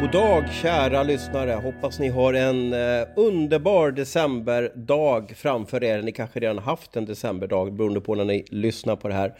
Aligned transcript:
God 0.00 0.10
dag 0.10 0.48
kära 0.52 1.02
lyssnare! 1.02 1.52
Hoppas 1.52 1.98
ni 1.98 2.08
har 2.08 2.34
en 2.34 2.72
eh, 2.72 3.08
underbar 3.16 3.90
decemberdag 3.90 5.32
framför 5.36 5.84
er. 5.84 6.02
Ni 6.02 6.12
kanske 6.12 6.40
redan 6.40 6.58
haft 6.58 6.96
en 6.96 7.04
decemberdag 7.04 7.72
beroende 7.72 8.00
på 8.00 8.14
när 8.14 8.24
ni 8.24 8.44
lyssnar 8.50 8.96
på 8.96 9.08
det 9.08 9.14
här. 9.14 9.34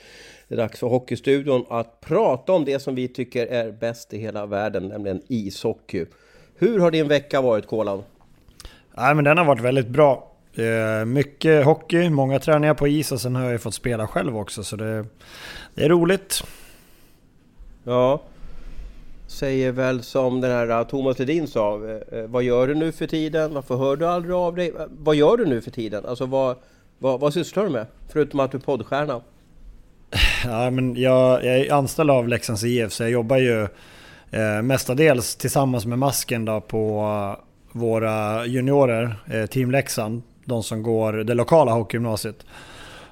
Det 0.48 0.54
är 0.54 0.58
dags 0.58 0.80
för 0.80 0.86
Hockeystudion 0.86 1.64
att 1.70 2.00
prata 2.00 2.52
om 2.52 2.64
det 2.64 2.80
som 2.80 2.94
vi 2.94 3.08
tycker 3.08 3.46
är 3.46 3.72
bäst 3.72 4.14
i 4.14 4.18
hela 4.18 4.46
världen, 4.46 4.88
nämligen 4.88 5.22
ishockey. 5.28 6.06
Hur 6.56 6.78
har 6.78 6.90
din 6.90 7.08
vecka 7.08 7.40
varit 7.40 7.66
Kolan? 7.66 8.02
Nej, 8.96 9.14
men 9.14 9.24
den 9.24 9.38
har 9.38 9.44
varit 9.44 9.62
väldigt 9.62 9.88
bra. 9.88 10.32
Eh, 10.54 11.04
mycket 11.04 11.64
hockey, 11.64 12.10
många 12.10 12.38
träningar 12.38 12.74
på 12.74 12.88
is 12.88 13.12
och 13.12 13.20
sen 13.20 13.36
har 13.36 13.42
jag 13.42 13.52
ju 13.52 13.58
fått 13.58 13.74
spela 13.74 14.06
själv 14.06 14.36
också 14.36 14.64
så 14.64 14.76
det, 14.76 15.04
det 15.74 15.84
är 15.84 15.88
roligt. 15.88 16.44
Ja, 17.84 18.20
säger 19.28 19.72
väl 19.72 20.02
som 20.02 20.40
den 20.40 20.50
här 20.50 20.68
eh, 20.68 20.82
Thomas 20.82 21.18
Ledin 21.18 21.48
sa. 21.48 21.80
Eh, 21.84 22.18
eh, 22.18 22.26
vad 22.26 22.42
gör 22.42 22.68
du 22.68 22.74
nu 22.74 22.92
för 22.92 23.06
tiden? 23.06 23.54
Varför 23.54 23.76
hör 23.76 23.96
du 23.96 24.06
aldrig 24.06 24.34
av 24.34 24.56
dig? 24.56 24.72
Vad 24.90 25.16
gör 25.16 25.36
du 25.36 25.46
nu 25.46 25.60
för 25.60 25.70
tiden? 25.70 26.06
Alltså 26.06 26.26
vad, 26.26 26.56
vad, 26.98 27.20
vad 27.20 27.34
sysslar 27.34 27.64
du 27.64 27.70
med? 27.70 27.86
Förutom 28.08 28.40
att 28.40 28.50
du 28.50 28.58
är 28.58 28.62
poddstjärna. 28.62 29.20
Ja, 30.44 30.70
men 30.70 30.96
jag, 30.96 31.44
jag 31.44 31.58
är 31.58 31.72
anställd 31.72 32.10
av 32.10 32.28
Leksands 32.28 32.64
IF 32.64 32.92
så 32.92 33.02
jag 33.02 33.10
jobbar 33.10 33.36
ju 33.36 33.62
eh, 34.30 34.62
mestadels 34.62 35.36
tillsammans 35.36 35.86
med 35.86 35.98
Masken 35.98 36.44
då 36.44 36.60
på 36.60 37.02
uh, 37.02 37.44
våra 37.72 38.46
juniorer, 38.46 39.16
eh, 39.26 39.46
Team 39.46 39.70
Leksand. 39.70 40.22
De 40.44 40.62
som 40.62 40.82
går 40.82 41.12
det 41.12 41.34
lokala 41.34 41.72
hockeygymnasiet. 41.72 42.46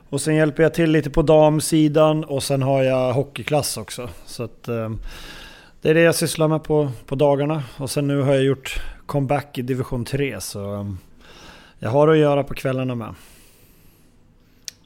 Och 0.08 0.20
sen 0.20 0.34
hjälper 0.34 0.62
jag 0.62 0.74
till 0.74 0.90
lite 0.90 1.10
på 1.10 1.22
damsidan 1.22 2.24
och 2.24 2.42
sen 2.42 2.62
har 2.62 2.82
jag 2.82 3.12
hockeyklass 3.12 3.76
också. 3.76 4.08
Så 4.26 4.42
att, 4.42 4.68
eh, 4.68 4.90
det 5.86 5.90
är 5.90 5.94
det 5.94 6.00
jag 6.00 6.14
sysslar 6.14 6.48
med 6.48 6.62
på, 6.62 6.90
på 7.06 7.14
dagarna. 7.14 7.62
Och 7.76 7.90
sen 7.90 8.06
nu 8.06 8.20
har 8.20 8.34
jag 8.34 8.44
gjort 8.44 8.80
comeback 9.06 9.58
i 9.58 9.62
division 9.62 10.04
3 10.04 10.40
så 10.40 10.60
um, 10.60 10.98
jag 11.78 11.90
har 11.90 12.08
att 12.08 12.18
göra 12.18 12.44
på 12.44 12.54
kvällarna 12.54 12.94
med. 12.94 13.14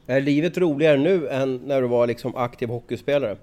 Är 0.06 0.20
livet 0.20 0.58
roligare 0.58 0.96
nu 0.96 1.28
än 1.28 1.56
när 1.56 1.82
du 1.82 1.88
var 1.88 2.06
liksom 2.06 2.36
aktiv 2.36 2.68
hockeyspelare? 2.68 3.36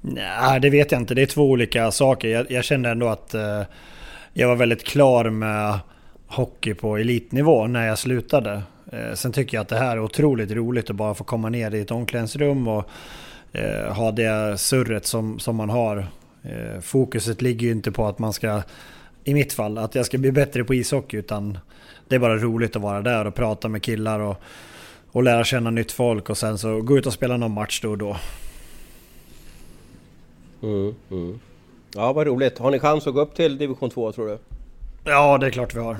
Nej, 0.00 0.60
det 0.60 0.70
vet 0.70 0.92
jag 0.92 1.00
inte. 1.00 1.14
Det 1.14 1.22
är 1.22 1.26
två 1.26 1.50
olika 1.50 1.90
saker. 1.90 2.28
Jag, 2.28 2.50
jag 2.50 2.64
kände 2.64 2.88
ändå 2.88 3.08
att 3.08 3.34
uh, 3.34 3.62
jag 4.32 4.48
var 4.48 4.56
väldigt 4.56 4.84
klar 4.84 5.30
med 5.30 5.78
hockey 6.26 6.74
på 6.74 6.96
elitnivå 6.96 7.66
när 7.66 7.86
jag 7.86 7.98
slutade. 7.98 8.62
Uh, 8.92 9.14
sen 9.14 9.32
tycker 9.32 9.56
jag 9.56 9.62
att 9.62 9.68
det 9.68 9.78
här 9.78 9.96
är 9.96 10.00
otroligt 10.00 10.50
roligt 10.50 10.90
att 10.90 10.96
bara 10.96 11.14
få 11.14 11.24
komma 11.24 11.48
ner 11.48 11.74
i 11.74 11.80
ett 11.80 11.90
omklädningsrum 11.90 12.68
och 12.68 12.90
eh, 13.52 13.92
ha 13.92 14.12
det 14.12 14.60
surret 14.60 15.06
som, 15.06 15.38
som 15.38 15.56
man 15.56 15.70
har. 15.70 16.06
Eh, 16.42 16.80
fokuset 16.80 17.42
ligger 17.42 17.66
ju 17.66 17.72
inte 17.72 17.92
på 17.92 18.06
att 18.06 18.18
man 18.18 18.32
ska, 18.32 18.62
i 19.24 19.34
mitt 19.34 19.52
fall, 19.52 19.78
att 19.78 19.94
jag 19.94 20.06
ska 20.06 20.18
bli 20.18 20.32
bättre 20.32 20.64
på 20.64 20.74
ishockey 20.74 21.16
utan 21.16 21.58
det 22.08 22.14
är 22.14 22.18
bara 22.18 22.36
roligt 22.36 22.76
att 22.76 22.82
vara 22.82 23.02
där 23.02 23.24
och 23.24 23.34
prata 23.34 23.68
med 23.68 23.82
killar 23.82 24.20
och, 24.20 24.36
och 25.10 25.22
lära 25.22 25.44
känna 25.44 25.70
nytt 25.70 25.92
folk 25.92 26.30
och 26.30 26.38
sen 26.38 26.58
så 26.58 26.80
gå 26.80 26.98
ut 26.98 27.06
och 27.06 27.12
spela 27.12 27.36
någon 27.36 27.52
match 27.52 27.80
då 27.82 27.90
och 27.90 27.98
då. 27.98 28.16
Mm, 30.62 30.94
mm. 31.10 31.40
Ja, 31.94 32.12
vad 32.12 32.26
roligt. 32.26 32.58
Har 32.58 32.70
ni 32.70 32.78
chans 32.78 33.06
att 33.06 33.14
gå 33.14 33.20
upp 33.20 33.34
till 33.34 33.58
division 33.58 33.90
2 33.90 34.12
tror 34.12 34.26
du? 34.26 34.38
Ja, 35.04 35.38
det 35.38 35.46
är 35.46 35.50
klart 35.50 35.74
vi 35.74 35.80
har. 35.80 35.96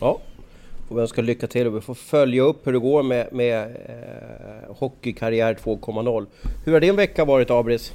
Ja, 0.00 0.20
får 0.92 0.96
vi 0.96 1.02
önska 1.02 1.22
lycka 1.22 1.46
till 1.46 1.66
och 1.66 1.76
vi 1.76 1.80
får 1.80 1.94
följa 1.94 2.42
upp 2.42 2.66
hur 2.66 2.72
det 2.72 2.78
går 2.78 3.02
med, 3.02 3.28
med 3.32 3.62
eh, 3.64 4.76
Hockeykarriär 4.76 5.54
2.0. 5.54 6.26
Hur 6.64 6.72
har 6.72 6.80
din 6.80 6.96
vecka 6.96 7.24
varit 7.24 7.50
Abris? 7.50 7.92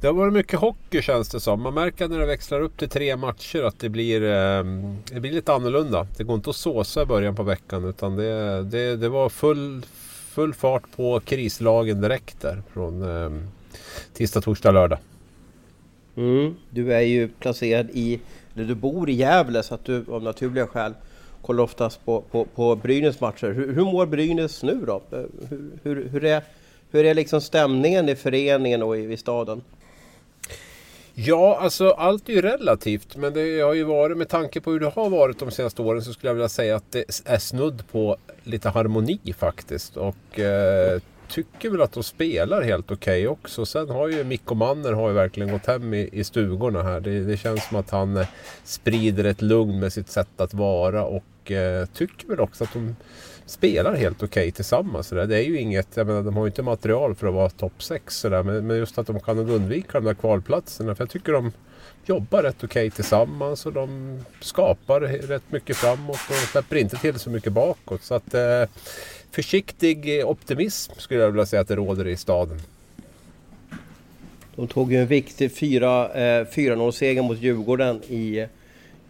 Det 0.00 0.06
har 0.06 0.14
varit 0.14 0.32
mycket 0.32 0.60
hockey 0.60 1.02
känns 1.02 1.28
det 1.28 1.40
som. 1.40 1.62
Man 1.62 1.74
märker 1.74 2.08
när 2.08 2.18
det 2.18 2.26
växlar 2.26 2.60
upp 2.60 2.76
till 2.76 2.88
tre 2.88 3.16
matcher 3.16 3.62
att 3.62 3.78
det 3.78 3.88
blir, 3.88 4.22
eh, 4.22 4.64
det 5.12 5.20
blir 5.20 5.32
lite 5.32 5.52
annorlunda. 5.52 6.06
Det 6.16 6.24
går 6.24 6.36
inte 6.36 6.50
att 6.50 6.56
såsa 6.56 7.02
i 7.02 7.06
början 7.06 7.36
på 7.36 7.42
veckan 7.42 7.84
utan 7.84 8.16
det, 8.16 8.62
det, 8.62 8.96
det 8.96 9.08
var 9.08 9.28
full, 9.28 9.86
full 10.30 10.54
fart 10.54 10.82
på 10.96 11.20
krislagen 11.20 12.00
direkt 12.00 12.40
där 12.40 12.62
från 12.72 13.02
eh, 13.02 13.30
tisdag, 14.12 14.40
torsdag, 14.40 14.70
lördag. 14.70 14.98
Mm, 16.16 16.54
du 16.70 16.92
är 16.92 17.00
ju 17.00 17.28
placerad 17.28 17.90
i, 17.92 18.20
eller 18.54 18.64
du 18.64 18.74
bor 18.74 19.10
i 19.10 19.12
Gävle 19.12 19.62
så 19.62 19.74
att 19.74 19.84
du 19.84 20.04
av 20.10 20.22
naturliga 20.22 20.66
skäl 20.66 20.92
kollar 21.46 21.64
oftast 21.64 22.04
på, 22.04 22.20
på, 22.20 22.44
på 22.44 22.76
Brynäs 22.76 23.20
matcher. 23.20 23.46
Hur, 23.46 23.72
hur 23.74 23.84
mår 23.84 24.06
Brynäs 24.06 24.62
nu 24.62 24.84
då? 24.86 25.02
Hur, 25.10 25.28
hur, 25.82 26.08
hur 26.08 26.24
är, 26.24 26.42
hur 26.90 27.04
är 27.04 27.14
liksom 27.14 27.40
stämningen 27.40 28.08
i 28.08 28.16
föreningen 28.16 28.82
och 28.82 28.98
i, 28.98 29.12
i 29.12 29.16
staden? 29.16 29.62
Ja, 31.14 31.58
alltså 31.60 31.90
allt 31.90 32.28
är 32.28 32.32
ju 32.32 32.42
relativt. 32.42 33.16
Men 33.16 33.34
det 33.34 33.60
har 33.60 33.74
ju 33.74 33.84
varit, 33.84 34.16
med 34.16 34.28
tanke 34.28 34.60
på 34.60 34.70
hur 34.70 34.80
det 34.80 34.88
har 34.88 35.10
varit 35.10 35.38
de 35.38 35.50
senaste 35.50 35.82
åren, 35.82 36.02
så 36.02 36.12
skulle 36.12 36.30
jag 36.30 36.34
vilja 36.34 36.48
säga 36.48 36.76
att 36.76 36.92
det 36.92 37.22
är 37.24 37.38
snudd 37.38 37.82
på 37.92 38.16
lite 38.42 38.68
harmoni 38.68 39.20
faktiskt. 39.38 39.96
Och 39.96 40.40
eh, 40.40 41.00
tycker 41.28 41.70
väl 41.70 41.82
att 41.82 41.92
de 41.92 42.02
spelar 42.02 42.62
helt 42.62 42.90
okej 42.90 42.96
okay 42.96 43.26
också. 43.26 43.66
Sen 43.66 43.90
har 43.90 44.08
ju 44.08 44.24
Mikko 44.24 44.54
Manner 44.54 44.92
har 44.92 45.08
ju 45.08 45.14
verkligen 45.14 45.52
gått 45.52 45.66
hem 45.66 45.94
i, 45.94 46.08
i 46.12 46.24
stugorna 46.24 46.82
här. 46.82 47.00
Det, 47.00 47.20
det 47.20 47.36
känns 47.36 47.68
som 47.68 47.76
att 47.76 47.90
han 47.90 48.16
eh, 48.16 48.26
sprider 48.64 49.24
ett 49.24 49.42
lugn 49.42 49.80
med 49.80 49.92
sitt 49.92 50.08
sätt 50.08 50.40
att 50.40 50.54
vara 50.54 51.04
och 51.04 51.24
eh, 51.50 51.86
tycker 51.86 52.28
väl 52.28 52.40
också 52.40 52.64
att 52.64 52.72
de 52.72 52.96
spelar 53.46 53.94
helt 53.94 54.16
okej 54.16 54.26
okay 54.26 54.50
tillsammans. 54.50 55.08
Det 55.08 55.36
är 55.36 55.42
ju 55.42 55.58
inget, 55.58 55.96
jag 55.96 56.06
menar, 56.06 56.22
de 56.22 56.36
har 56.36 56.44
ju 56.44 56.48
inte 56.48 56.62
material 56.62 57.14
för 57.14 57.26
att 57.26 57.34
vara 57.34 57.50
topp 57.50 57.82
6 57.82 58.24
men, 58.24 58.66
men 58.66 58.76
just 58.76 58.98
att 58.98 59.06
de 59.06 59.20
kan 59.20 59.38
undvika 59.38 60.00
de 60.00 60.04
där 60.04 60.14
kvalplatserna. 60.14 60.94
För 60.94 61.02
jag 61.04 61.10
tycker 61.10 61.32
de 61.32 61.52
jobbar 62.06 62.42
rätt 62.42 62.56
okej 62.56 62.66
okay 62.66 62.90
tillsammans 62.90 63.66
och 63.66 63.72
de 63.72 64.18
skapar 64.40 65.00
rätt 65.00 65.52
mycket 65.52 65.76
framåt 65.76 66.20
och 66.28 66.34
släpper 66.34 66.76
inte 66.76 66.96
till 66.96 67.18
så 67.18 67.30
mycket 67.30 67.52
bakåt. 67.52 68.02
Så 68.02 68.14
att 68.14 68.34
eh, 68.34 68.62
försiktig 69.30 70.22
optimism 70.26 70.92
skulle 70.96 71.20
jag 71.20 71.30
vilja 71.30 71.46
säga 71.46 71.62
att 71.62 71.68
det 71.68 71.76
råder 71.76 72.06
i 72.06 72.16
staden. 72.16 72.60
De 74.56 74.68
tog 74.68 74.92
ju 74.92 74.98
en 74.98 75.06
viktig 75.06 75.50
4-0-seger 75.50 77.22
eh, 77.22 77.28
mot 77.28 77.38
Djurgården 77.38 78.02
i, 78.02 78.46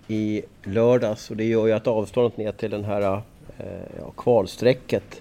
i 0.09 0.43
lördags 0.65 1.31
och 1.31 1.37
det 1.37 1.45
gör 1.45 1.67
ju 1.67 1.73
att 1.73 1.87
avståndet 1.87 2.37
ner 2.37 2.53
till 2.53 2.71
den 2.71 2.85
här 2.85 3.03
eh, 3.03 3.67
ja, 3.99 4.11
kvalsträcket 4.17 5.21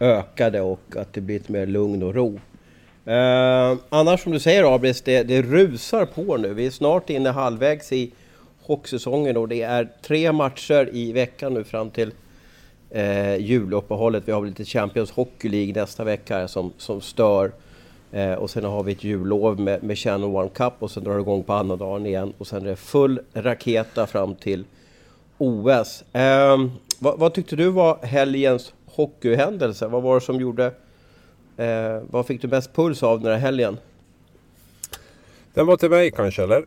ökade 0.00 0.60
och 0.60 0.96
att 0.96 1.12
det 1.12 1.20
blir 1.20 1.38
lite 1.38 1.52
mer 1.52 1.66
lugn 1.66 2.02
och 2.02 2.14
ro. 2.14 2.40
Eh, 3.04 3.76
annars 3.88 4.22
som 4.22 4.32
du 4.32 4.40
säger 4.40 4.74
Abris, 4.74 5.02
det, 5.02 5.22
det 5.22 5.42
rusar 5.42 6.06
på 6.06 6.36
nu. 6.36 6.54
Vi 6.54 6.66
är 6.66 6.70
snart 6.70 7.10
inne 7.10 7.30
halvvägs 7.30 7.92
i 7.92 8.10
hockeysäsongen 8.62 9.36
och 9.36 9.48
det 9.48 9.62
är 9.62 9.88
tre 10.02 10.32
matcher 10.32 10.88
i 10.92 11.12
veckan 11.12 11.54
nu 11.54 11.64
fram 11.64 11.90
till 11.90 12.12
eh, 12.90 13.36
juluppehållet. 13.36 14.22
Vi 14.26 14.32
har 14.32 14.46
lite 14.46 14.64
Champions 14.64 15.10
Hockey 15.10 15.48
League 15.48 15.82
nästa 15.82 16.04
vecka 16.04 16.48
som, 16.48 16.72
som 16.78 17.00
stör. 17.00 17.52
Eh, 18.12 18.34
och 18.34 18.50
sen 18.50 18.64
har 18.64 18.82
vi 18.82 18.92
ett 18.92 19.04
jullov 19.04 19.60
med, 19.60 19.82
med 19.82 19.98
Channel 19.98 20.28
One 20.28 20.48
Cup 20.48 20.72
och 20.78 20.90
sen 20.90 21.04
drar 21.04 21.14
det 21.14 21.20
igång 21.20 21.42
på 21.42 21.52
annandagen 21.52 22.06
igen. 22.06 22.32
Och 22.38 22.46
sen 22.46 22.62
är 22.62 22.70
det 22.70 22.76
full 22.76 23.20
raketa 23.34 24.06
fram 24.06 24.34
till 24.34 24.64
OS. 25.38 26.04
Eh, 26.12 26.66
vad, 26.98 27.18
vad, 27.18 27.34
tyckte 27.34 27.56
du 27.56 27.68
var 27.68 27.98
helgens 28.02 28.74
hockeyhändelse? 28.86 29.86
Vad 29.86 30.02
var 30.02 30.14
det 30.14 30.20
som 30.20 30.40
gjorde... 30.40 30.66
Eh, 31.56 32.00
vad 32.10 32.26
fick 32.26 32.42
du 32.42 32.48
mest 32.48 32.72
puls 32.72 33.02
av 33.02 33.20
den 33.20 33.32
här 33.32 33.38
helgen? 33.38 33.76
Den 35.54 35.66
var 35.66 35.76
till 35.76 35.90
mig 35.90 36.10
kanske, 36.10 36.42
eller? 36.42 36.64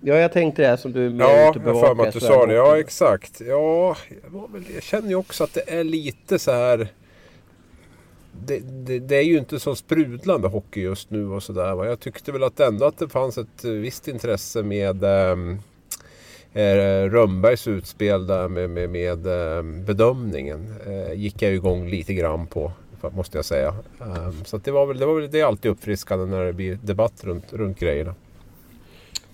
Ja, 0.00 0.14
jag 0.14 0.32
tänkte 0.32 0.70
det 0.70 0.76
som 0.76 0.92
du 0.92 1.10
mer 1.10 1.24
Ja, 1.24 1.54
jag 1.64 1.74
har 1.74 1.86
för 1.86 1.94
mig 1.94 2.08
att 2.08 2.14
du 2.14 2.20
sa 2.20 2.46
det. 2.46 2.54
Ja, 2.54 2.78
exakt. 2.78 3.40
Ja, 3.40 3.96
jag, 4.32 4.52
väl, 4.52 4.64
jag 4.74 4.82
känner 4.82 5.08
ju 5.08 5.14
också 5.14 5.44
att 5.44 5.54
det 5.54 5.70
är 5.70 5.84
lite 5.84 6.38
så 6.38 6.52
här 6.52 6.88
det, 8.46 8.58
det, 8.58 8.98
det, 8.98 9.16
är 9.16 9.22
ju 9.22 9.38
inte 9.38 9.60
så 9.60 9.74
sprudlande 9.74 10.48
hockey 10.48 10.80
just 10.80 11.10
nu 11.10 11.28
och 11.28 11.42
sådär. 11.42 11.84
Jag 11.84 12.00
tyckte 12.00 12.32
väl 12.32 12.42
att 12.42 12.60
ändå 12.60 12.84
att 12.84 12.98
det 12.98 13.08
fanns 13.08 13.38
ett 13.38 13.64
eh, 13.64 13.70
visst 13.70 14.08
intresse 14.08 14.62
med 14.62 15.04
ehm, 15.04 15.58
eh, 16.52 17.10
Rönnbergs 17.10 17.68
utspel 17.68 18.26
där 18.26 18.48
med, 18.48 18.70
med, 18.70 18.90
med 18.90 19.26
ehm, 19.26 19.84
bedömningen. 19.84 20.74
Eh, 20.86 21.12
gick 21.12 21.42
jag 21.42 21.54
igång 21.54 21.88
lite 21.88 22.14
grann 22.14 22.46
på 22.46 22.72
måste 23.02 23.38
jag 23.38 23.44
säga. 23.44 23.74
Eh, 24.00 24.30
så 24.44 24.58
det 24.58 24.70
var 24.70 24.86
väl, 24.86 24.98
det 24.98 25.06
var 25.06 25.20
väl 25.20 25.30
det 25.30 25.40
är 25.40 25.44
alltid 25.44 25.70
uppfriskande 25.70 26.26
när 26.26 26.44
det 26.44 26.52
blir 26.52 26.78
debatt 26.82 27.24
runt, 27.24 27.52
runt 27.52 27.80
grejerna. 27.80 28.14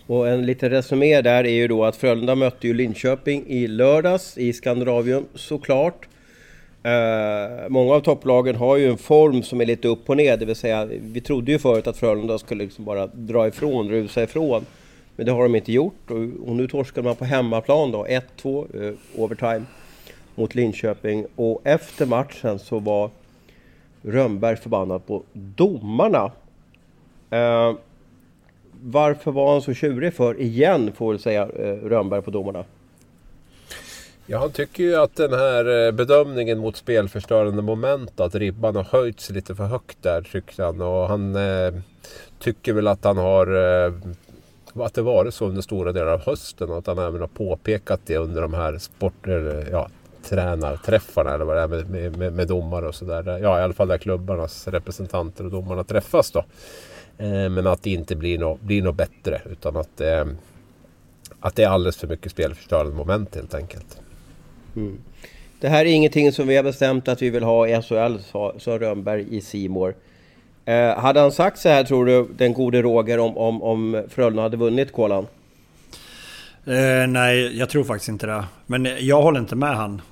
Och 0.06 0.28
en 0.28 0.46
liten 0.46 0.70
resumé 0.70 1.22
där 1.22 1.44
är 1.44 1.54
ju 1.54 1.68
då 1.68 1.84
att 1.84 1.96
Frölunda 1.96 2.34
mötte 2.34 2.66
ju 2.66 2.74
Linköping 2.74 3.44
i 3.46 3.66
lördags 3.66 4.38
i 4.38 4.52
Skandinavium 4.52 5.24
såklart. 5.34 6.08
Uh, 6.86 7.68
många 7.68 7.94
av 7.94 8.00
topplagen 8.00 8.56
har 8.56 8.76
ju 8.76 8.90
en 8.90 8.98
form 8.98 9.42
som 9.42 9.60
är 9.60 9.66
lite 9.66 9.88
upp 9.88 10.10
och 10.10 10.16
ner, 10.16 10.36
det 10.36 10.44
vill 10.44 10.56
säga 10.56 10.84
vi 10.84 11.20
trodde 11.20 11.52
ju 11.52 11.58
förut 11.58 11.86
att 11.86 11.96
Frölunda 11.96 12.38
skulle 12.38 12.64
liksom 12.64 12.84
bara 12.84 13.06
dra 13.06 13.48
ifrån, 13.48 13.88
rusa 13.88 14.22
ifrån. 14.22 14.66
Men 15.16 15.26
det 15.26 15.32
har 15.32 15.42
de 15.42 15.54
inte 15.56 15.72
gjort 15.72 16.10
och, 16.10 16.48
och 16.48 16.56
nu 16.56 16.68
torskade 16.68 17.08
man 17.08 17.16
på 17.16 17.24
hemmaplan 17.24 17.90
då, 17.90 18.06
1-2 18.06 18.76
uh, 18.76 18.88
eh, 18.88 18.94
overtime 19.16 19.62
mot 20.34 20.54
Linköping. 20.54 21.26
Och 21.36 21.60
efter 21.64 22.06
matchen 22.06 22.58
så 22.58 22.78
var 22.78 23.10
Rönnberg 24.02 24.56
förbannad 24.56 25.06
på 25.06 25.22
domarna. 25.32 26.32
Uh, 27.32 27.76
varför 28.82 29.30
var 29.30 29.52
han 29.52 29.62
så 29.62 29.74
tjurig 29.74 30.14
för, 30.14 30.40
igen 30.40 30.92
får 30.92 31.12
vi 31.12 31.18
säga, 31.18 31.46
Rönnberg 31.82 32.22
på 32.22 32.30
domarna? 32.30 32.64
Jag 34.26 34.38
han 34.38 34.52
tycker 34.52 34.82
ju 34.84 34.96
att 34.96 35.16
den 35.16 35.32
här 35.32 35.86
eh, 35.86 35.92
bedömningen 35.92 36.58
mot 36.58 36.76
spelförstörande 36.76 37.62
moment, 37.62 38.20
att 38.20 38.34
ribban 38.34 38.76
har 38.76 38.84
höjts 38.84 39.30
lite 39.30 39.54
för 39.54 39.64
högt 39.64 40.02
där 40.02 40.22
tyckte 40.22 40.64
han. 40.64 40.80
Och 40.80 41.08
han 41.08 41.36
eh, 41.36 41.74
tycker 42.38 42.72
väl 42.72 42.86
att 42.86 43.04
han 43.04 43.16
har 43.16 43.46
eh, 43.86 43.92
att 44.74 44.94
det 44.94 45.02
varit 45.02 45.34
så 45.34 45.46
under 45.46 45.62
stora 45.62 45.92
delar 45.92 46.12
av 46.12 46.20
hösten 46.26 46.70
och 46.70 46.78
att 46.78 46.86
han 46.86 46.98
även 46.98 47.20
har 47.20 47.28
påpekat 47.28 48.00
det 48.06 48.16
under 48.16 48.42
de 48.42 48.54
här 48.54 48.78
sport, 48.78 49.26
ja, 49.70 49.88
tränarträffarna 50.24 51.34
eller 51.34 51.44
vad 51.44 51.56
det 51.56 51.62
är 51.62 51.84
med, 51.84 52.18
med, 52.18 52.32
med 52.32 52.48
domare 52.48 52.88
och 52.88 52.94
sådär. 52.94 53.38
Ja, 53.42 53.60
i 53.60 53.62
alla 53.62 53.74
fall 53.74 53.88
där 53.88 53.98
klubbarnas 53.98 54.68
representanter 54.68 55.44
och 55.44 55.50
domarna 55.50 55.84
träffas 55.84 56.30
då. 56.30 56.44
Eh, 57.18 57.48
men 57.48 57.66
att 57.66 57.82
det 57.82 57.90
inte 57.90 58.16
blir 58.16 58.38
något, 58.38 58.60
blir 58.60 58.82
no 58.82 58.92
bättre 58.92 59.42
utan 59.50 59.76
att, 59.76 60.00
eh, 60.00 60.24
att 61.40 61.56
det 61.56 61.62
är 61.62 61.68
alldeles 61.68 61.96
för 61.96 62.06
mycket 62.06 62.32
spelförstörande 62.32 62.96
moment 62.96 63.34
helt 63.34 63.54
enkelt. 63.54 64.00
Mm. 64.76 64.98
Det 65.60 65.68
här 65.68 65.84
är 65.84 65.90
ingenting 65.90 66.32
som 66.32 66.46
vi 66.46 66.56
har 66.56 66.62
bestämt 66.62 67.08
att 67.08 67.22
vi 67.22 67.30
vill 67.30 67.42
ha 67.42 67.68
i 67.68 67.82
SHL, 67.82 68.18
sa, 68.32 68.54
sa 68.58 68.78
Rönnberg 68.78 69.36
i 69.36 69.40
Simor. 69.40 69.94
Eh, 70.64 70.98
hade 70.98 71.20
han 71.20 71.32
sagt 71.32 71.58
så 71.58 71.68
här 71.68 71.84
tror 71.84 72.06
du, 72.06 72.28
den 72.36 72.52
gode 72.52 72.82
Roger, 72.82 73.18
om, 73.18 73.36
om, 73.38 73.62
om 73.62 74.04
Frölunda 74.08 74.42
hade 74.42 74.56
vunnit 74.56 74.92
kolan? 74.92 75.26
Eh, 76.66 77.06
nej, 77.08 77.58
jag 77.58 77.68
tror 77.68 77.84
faktiskt 77.84 78.08
inte 78.08 78.26
det. 78.26 78.44
Men 78.66 78.88
jag 78.98 79.22
håller 79.22 79.40
inte 79.40 79.56
med 79.56 79.76
han. 79.76 80.02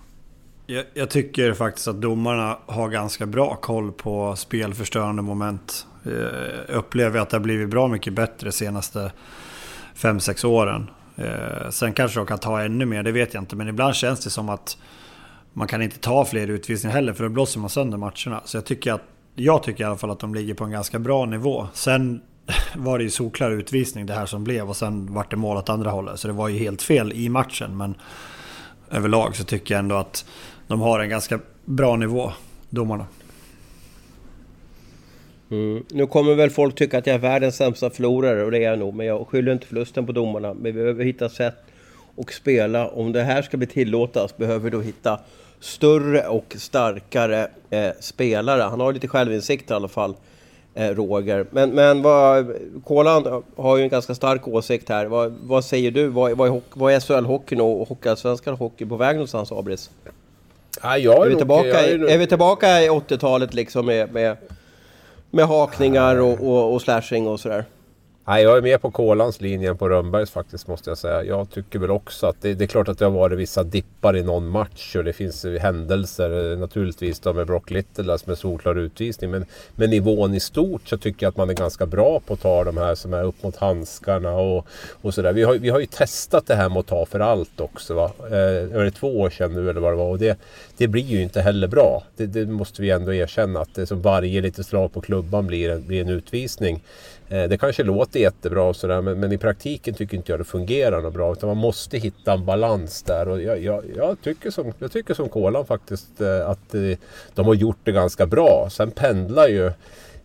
Jag, 0.66 0.84
jag, 0.94 1.10
tycker 1.10 1.52
faktiskt 1.52 1.88
att 1.88 2.00
domarna 2.00 2.58
har 2.66 2.88
ganska 2.88 3.26
bra 3.26 3.54
koll 3.54 3.92
på 3.92 4.36
spelförstörande 4.36 5.22
moment. 5.22 5.86
Eh, 6.06 6.12
jag 6.68 6.76
upplever 6.76 7.20
att 7.20 7.30
det 7.30 7.36
har 7.36 7.42
blivit 7.42 7.68
bra 7.68 7.88
mycket 7.88 8.12
bättre 8.12 8.46
de 8.48 8.52
senaste 8.52 9.12
5-6 9.96 10.46
åren. 10.46 10.90
Eh, 11.16 11.70
sen 11.70 11.92
kanske 11.92 12.20
de 12.20 12.26
kan 12.26 12.38
ta 12.38 12.62
ännu 12.62 12.84
mer, 12.84 13.02
det 13.02 13.12
vet 13.12 13.34
jag 13.34 13.42
inte. 13.42 13.56
Men 13.56 13.68
ibland 13.68 13.94
känns 13.94 14.24
det 14.24 14.30
som 14.30 14.48
att 14.48 14.76
man 15.52 15.68
kan 15.68 15.82
inte 15.82 15.98
ta 15.98 16.24
fler 16.24 16.48
utvisningar 16.48 16.94
heller 16.94 17.12
för 17.12 17.24
då 17.24 17.30
blåser 17.30 17.60
man 17.60 17.70
sönder 17.70 17.98
matcherna. 17.98 18.40
Så 18.44 18.56
jag 18.56 18.64
tycker, 18.64 18.92
att, 18.92 19.02
jag 19.34 19.62
tycker 19.62 19.84
i 19.84 19.86
alla 19.86 19.96
fall 19.96 20.10
att 20.10 20.20
de 20.20 20.34
ligger 20.34 20.54
på 20.54 20.64
en 20.64 20.70
ganska 20.70 20.98
bra 20.98 21.26
nivå. 21.26 21.66
Sen 21.72 22.22
var 22.76 22.98
det 22.98 23.04
ju 23.04 23.10
solklar 23.10 23.50
utvisning 23.50 24.06
det 24.06 24.14
här 24.14 24.26
som 24.26 24.44
blev 24.44 24.68
och 24.68 24.76
sen 24.76 25.14
vart 25.14 25.30
det 25.30 25.36
mål 25.36 25.56
åt 25.56 25.68
andra 25.68 25.90
hållet. 25.90 26.20
Så 26.20 26.28
det 26.28 26.34
var 26.34 26.48
ju 26.48 26.58
helt 26.58 26.82
fel 26.82 27.12
i 27.12 27.28
matchen. 27.28 27.76
Men 27.76 27.94
överlag 28.90 29.36
så 29.36 29.44
tycker 29.44 29.74
jag 29.74 29.78
ändå 29.78 29.96
att 29.96 30.24
de 30.66 30.80
har 30.80 31.00
en 31.00 31.08
ganska 31.08 31.38
bra 31.64 31.96
nivå, 31.96 32.32
domarna. 32.70 33.06
Mm. 35.52 35.84
Nu 35.90 36.06
kommer 36.06 36.34
väl 36.34 36.50
folk 36.50 36.74
tycka 36.74 36.98
att 36.98 37.06
jag 37.06 37.14
är 37.14 37.18
världens 37.18 37.56
sämsta 37.56 37.90
förlorare 37.90 38.44
och 38.44 38.50
det 38.50 38.58
är 38.58 38.70
jag 38.70 38.78
nog. 38.78 38.94
Men 38.94 39.06
jag 39.06 39.26
skyller 39.28 39.52
inte 39.52 39.66
förlusten 39.66 40.06
på 40.06 40.12
domarna. 40.12 40.54
Men 40.54 40.62
vi 40.62 40.72
behöver 40.72 41.04
hitta 41.04 41.28
sätt 41.28 41.54
att 42.16 42.32
spela. 42.32 42.88
Om 42.88 43.12
det 43.12 43.22
här 43.22 43.42
ska 43.42 43.56
bli 43.56 43.66
tillåtas 43.66 44.36
behöver 44.36 44.64
vi 44.64 44.70
då 44.70 44.80
hitta 44.80 45.20
större 45.60 46.28
och 46.28 46.54
starkare 46.58 47.48
eh, 47.70 47.90
spelare. 48.00 48.62
Han 48.62 48.80
har 48.80 48.92
lite 48.92 49.08
självinsikt 49.08 49.70
i 49.70 49.74
alla 49.74 49.88
fall. 49.88 50.14
Eh, 50.74 50.88
Roger. 50.88 51.46
Men, 51.50 51.70
men 51.70 52.02
vad, 52.02 52.52
Kolan 52.84 53.42
har 53.56 53.76
ju 53.76 53.82
en 53.82 53.88
ganska 53.88 54.14
stark 54.14 54.48
åsikt 54.48 54.88
här. 54.88 55.06
Vad, 55.06 55.34
vad 55.42 55.64
säger 55.64 55.90
du? 55.90 56.08
Vad, 56.08 56.36
vad, 56.36 56.48
är, 56.48 56.60
vad 56.74 56.92
är 56.92 57.00
SHL-hockeyn 57.00 57.60
och 57.60 57.88
Hockeyallsvenskan 57.88 58.54
hockey 58.54 58.86
på 58.86 58.96
väg 58.96 59.14
någonstans, 59.14 59.52
Abris? 59.52 59.90
Ja, 60.82 60.98
jag 60.98 61.16
är, 61.16 61.26
är, 61.26 61.30
vi 61.30 61.36
tillbaka, 61.36 61.68
nog, 61.68 61.74
är, 61.74 62.08
är 62.08 62.18
vi 62.18 62.26
tillbaka 62.26 62.82
i 62.82 62.88
80-talet 62.88 63.54
liksom 63.54 63.86
med, 63.86 64.12
med, 64.12 64.36
med 65.32 65.46
hakningar 65.46 66.16
och, 66.16 66.40
och, 66.40 66.74
och 66.74 66.82
slashing 66.82 67.26
och 67.26 67.40
sådär? 67.40 67.64
Nej, 68.24 68.42
jag 68.42 68.56
är 68.56 68.62
mer 68.62 68.78
på 68.78 68.90
Kolans 68.90 69.40
än 69.40 69.76
på 69.78 69.88
Rönnbergs 69.88 70.30
faktiskt 70.30 70.68
måste 70.68 70.90
jag 70.90 70.98
säga. 70.98 71.24
Jag 71.24 71.50
tycker 71.50 71.78
väl 71.78 71.90
också 71.90 72.26
att 72.26 72.36
det, 72.40 72.54
det, 72.54 72.64
är 72.64 72.66
klart 72.66 72.88
att 72.88 72.98
det 72.98 73.04
har 73.04 73.12
varit 73.12 73.38
vissa 73.38 73.62
dippar 73.62 74.16
i 74.16 74.22
någon 74.22 74.48
match 74.48 74.96
och 74.96 75.04
det 75.04 75.12
finns 75.12 75.46
händelser 75.60 76.56
naturligtvis 76.56 77.20
då 77.20 77.32
med 77.32 77.46
Brock 77.46 77.70
Little 77.70 78.18
som 78.18 78.30
en 78.30 78.36
solklar 78.36 78.78
utvisning. 78.78 79.30
Men, 79.30 79.44
men 79.74 79.90
nivån 79.90 80.34
i 80.34 80.40
stort 80.40 80.88
så 80.88 80.98
tycker 80.98 81.26
jag 81.26 81.30
att 81.30 81.36
man 81.36 81.50
är 81.50 81.54
ganska 81.54 81.86
bra 81.86 82.20
på 82.26 82.34
att 82.34 82.40
ta 82.40 82.64
de 82.64 82.76
här 82.76 82.94
som 82.94 83.14
är 83.14 83.24
upp 83.24 83.42
mot 83.42 83.56
handskarna 83.56 84.32
och, 84.32 84.66
och 85.02 85.14
sådär. 85.14 85.32
Vi 85.32 85.42
har, 85.42 85.54
vi 85.54 85.68
har 85.68 85.80
ju 85.80 85.86
testat 85.86 86.46
det 86.46 86.54
här 86.54 86.68
med 86.68 86.78
att 86.78 86.86
ta 86.86 87.06
för 87.06 87.20
allt 87.20 87.60
också. 87.60 87.94
Va? 87.94 88.10
Eh, 88.30 88.76
är 88.78 88.84
det 88.84 88.90
två 88.90 89.20
år 89.20 89.30
sedan 89.30 89.52
nu 89.52 89.70
eller 89.70 89.80
vad 89.80 89.92
det 89.92 89.96
var? 89.96 90.10
Och 90.10 90.18
det, 90.18 90.38
det 90.76 90.88
blir 90.88 91.04
ju 91.06 91.22
inte 91.22 91.40
heller 91.40 91.68
bra. 91.68 92.02
Det, 92.16 92.26
det 92.26 92.46
måste 92.46 92.82
vi 92.82 92.90
ändå 92.90 93.14
erkänna 93.14 93.60
att 93.60 93.74
det 93.74 93.86
som 93.86 94.02
varje 94.02 94.40
litet 94.40 94.66
slag 94.66 94.92
på 94.92 95.00
klubban 95.00 95.46
blir 95.46 95.70
en, 95.70 95.86
blir 95.86 96.00
en 96.00 96.08
utvisning. 96.08 96.82
Eh, 97.32 97.48
det 97.48 97.58
kanske 97.58 97.82
låter 97.82 98.20
jättebra 98.20 98.62
och 98.62 98.76
sådär 98.76 99.00
men, 99.00 99.20
men, 99.20 99.32
i 99.32 99.38
praktiken 99.38 99.94
tycker 99.94 100.16
inte 100.16 100.32
jag 100.32 100.40
det 100.40 100.44
fungerar 100.44 101.02
något 101.02 101.14
bra. 101.14 101.32
Utan 101.32 101.48
man 101.48 101.56
måste 101.56 101.98
hitta 101.98 102.32
en 102.32 102.44
balans 102.44 103.02
där. 103.02 103.28
Och 103.28 103.42
jag, 103.42 103.62
jag, 103.62 103.84
jag 103.96 104.20
tycker, 104.20 104.50
som, 104.50 104.72
jag 104.78 104.92
tycker 104.92 105.14
som 105.14 105.28
Kolan 105.28 105.66
faktiskt 105.66 106.20
eh, 106.20 106.48
att 106.48 106.74
eh, 106.74 106.98
de 107.34 107.46
har 107.46 107.54
gjort 107.54 107.78
det 107.84 107.92
ganska 107.92 108.26
bra. 108.26 108.68
Sen 108.70 108.90
pendlar 108.90 109.48
ju 109.48 109.72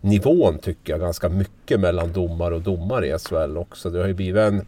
nivån 0.00 0.58
tycker 0.58 0.92
jag 0.92 1.00
ganska 1.00 1.28
mycket 1.28 1.80
mellan 1.80 2.12
domare 2.12 2.54
och 2.54 2.62
domare 2.62 3.06
i 3.06 3.18
SHL 3.18 3.56
också. 3.56 3.90
Det 3.90 3.98
har 3.98 4.06
ju 4.06 4.14
blivit 4.14 4.40
en 4.40 4.66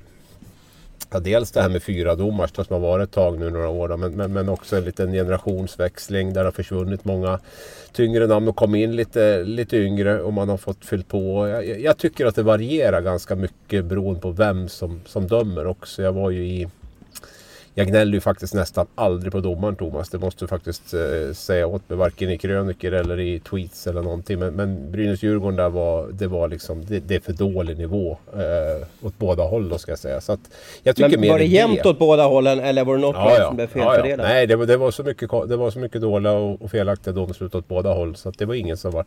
Ja, 1.13 1.21
dels 1.21 1.51
det 1.51 1.63
här 1.63 1.69
med 1.69 1.83
fyra 1.83 2.15
domar 2.15 2.51
som 2.55 2.65
har 2.69 2.79
varit 2.79 3.09
ett 3.09 3.15
tag 3.15 3.39
nu 3.39 3.51
några 3.51 3.69
år 3.69 3.89
då, 3.89 3.97
men, 3.97 4.13
men, 4.13 4.33
men, 4.33 4.49
också 4.49 4.77
en 4.77 4.85
liten 4.85 5.13
generationsväxling 5.13 6.33
där 6.33 6.41
det 6.41 6.47
har 6.47 6.53
försvunnit 6.53 7.05
många 7.05 7.39
tyngre 7.93 8.27
namn 8.27 8.49
och 8.49 8.57
kommit 8.57 8.83
in 8.83 8.97
lite, 8.97 9.45
lite 9.45 9.77
yngre 9.77 10.23
och 10.23 10.33
man 10.33 10.49
har 10.49 10.57
fått 10.57 10.85
fyllt 10.85 11.09
på. 11.09 11.49
Jag, 11.49 11.81
jag 11.81 11.99
tycker 11.99 12.27
att 12.27 12.35
det 12.35 12.43
varierar 12.43 13.01
ganska 13.01 13.35
mycket 13.35 13.85
beroende 13.85 14.21
på 14.21 14.31
vem 14.31 14.69
som, 14.69 15.01
som 15.07 15.27
dömer 15.27 15.67
också. 15.67 16.03
Jag 16.03 16.13
var 16.13 16.31
ju 16.31 16.47
i 16.47 16.69
jag 17.75 17.87
gnäller 17.87 18.13
ju 18.13 18.21
faktiskt 18.21 18.55
nästan 18.55 18.87
aldrig 18.95 19.33
på 19.33 19.41
domaren 19.41 19.77
Thomas. 19.77 20.09
Det 20.09 20.19
måste 20.19 20.45
du 20.45 20.49
faktiskt 20.49 20.95
eh, 20.95 21.33
säga 21.35 21.67
åt 21.67 21.89
mig. 21.89 21.99
Varken 21.99 22.31
i 22.31 22.39
kröniker 22.39 22.93
eller 22.93 23.21
i 23.21 23.41
tweets 23.41 23.87
eller 23.87 24.03
någonting. 24.03 24.39
Men, 24.39 24.55
men 24.55 24.93
Brynäs-Djurgården 24.93 25.57
där 25.57 25.69
var, 25.69 26.09
det 26.13 26.27
var 26.27 26.49
liksom, 26.49 26.85
det, 26.85 27.01
det 27.01 27.15
är 27.15 27.21
för 27.21 27.33
dålig 27.33 27.79
nivå. 27.79 28.17
Eh, 28.33 29.07
åt 29.07 29.19
båda 29.19 29.43
håll 29.43 29.69
då 29.69 29.79
ska 29.79 29.93
jag 29.93 29.99
säga. 29.99 30.21
Så 30.21 30.33
att 30.33 30.41
jag 30.83 30.97
tycker 30.97 31.11
men 31.11 31.21
mer 31.21 31.31
var 31.31 31.39
det 31.39 31.45
jämnt 31.45 31.87
åt 31.87 31.99
båda 31.99 32.25
hållen 32.25 32.61
eller 32.61 32.85
var 32.85 32.95
det 32.95 33.01
något 33.01 33.17
ja, 33.17 33.37
ja. 33.39 33.47
som 33.47 33.57
blev 33.57 33.67
felfördelat? 33.67 34.27
Ja, 34.27 34.33
Nej, 34.33 34.47
det 34.47 34.57
var, 34.57 34.67
det, 34.67 34.77
var 34.77 34.91
så 34.91 35.03
mycket, 35.03 35.31
det 35.49 35.57
var 35.57 35.71
så 35.71 35.79
mycket 35.79 36.01
dåliga 36.01 36.33
och, 36.33 36.63
och 36.63 36.71
felaktiga 36.71 37.15
domslut 37.15 37.55
åt 37.55 37.69
båda 37.69 37.93
håll. 37.93 38.17
Så 38.17 38.29
att 38.29 38.39
det 38.39 38.47
var 38.47 38.55
ingen 38.55 38.77
som 38.77 38.91
var 38.91 39.05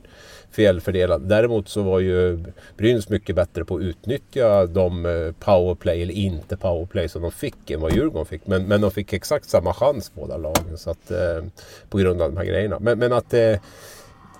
felfördelad. 0.52 1.22
Däremot 1.22 1.70
så 1.70 1.82
var 1.82 2.00
ju 2.00 2.44
Brynäs 2.78 3.10
mycket 3.10 3.36
bättre 3.36 3.66
på 3.66 3.76
att 3.76 3.82
utnyttja 3.82 4.66
de 4.66 5.06
eh, 5.06 5.12
powerplay 5.46 6.02
eller 6.02 6.14
inte 6.14 6.58
powerplay 6.58 7.10
som 7.10 7.22
de 7.22 7.32
fick 7.32 7.72
än 7.72 7.82
vad 7.82 7.96
Djurgården 7.96 8.26
fick. 8.26 8.48
Men, 8.54 8.68
men 8.68 8.82
de 8.82 8.92
fick 8.92 9.14
exakt 9.14 9.50
samma 9.50 9.74
chans 9.74 10.12
båda 10.14 10.38
lagen. 10.38 10.78
Så 10.78 10.90
att, 10.90 11.12
eh, 11.12 11.44
på 11.90 11.98
grund 11.98 12.22
av 12.22 12.32
de 12.32 12.38
här 12.38 12.46
grejerna. 12.46 12.78
Men, 12.80 13.00
men 13.00 13.14
att 13.14 13.34
eh, 13.34 13.56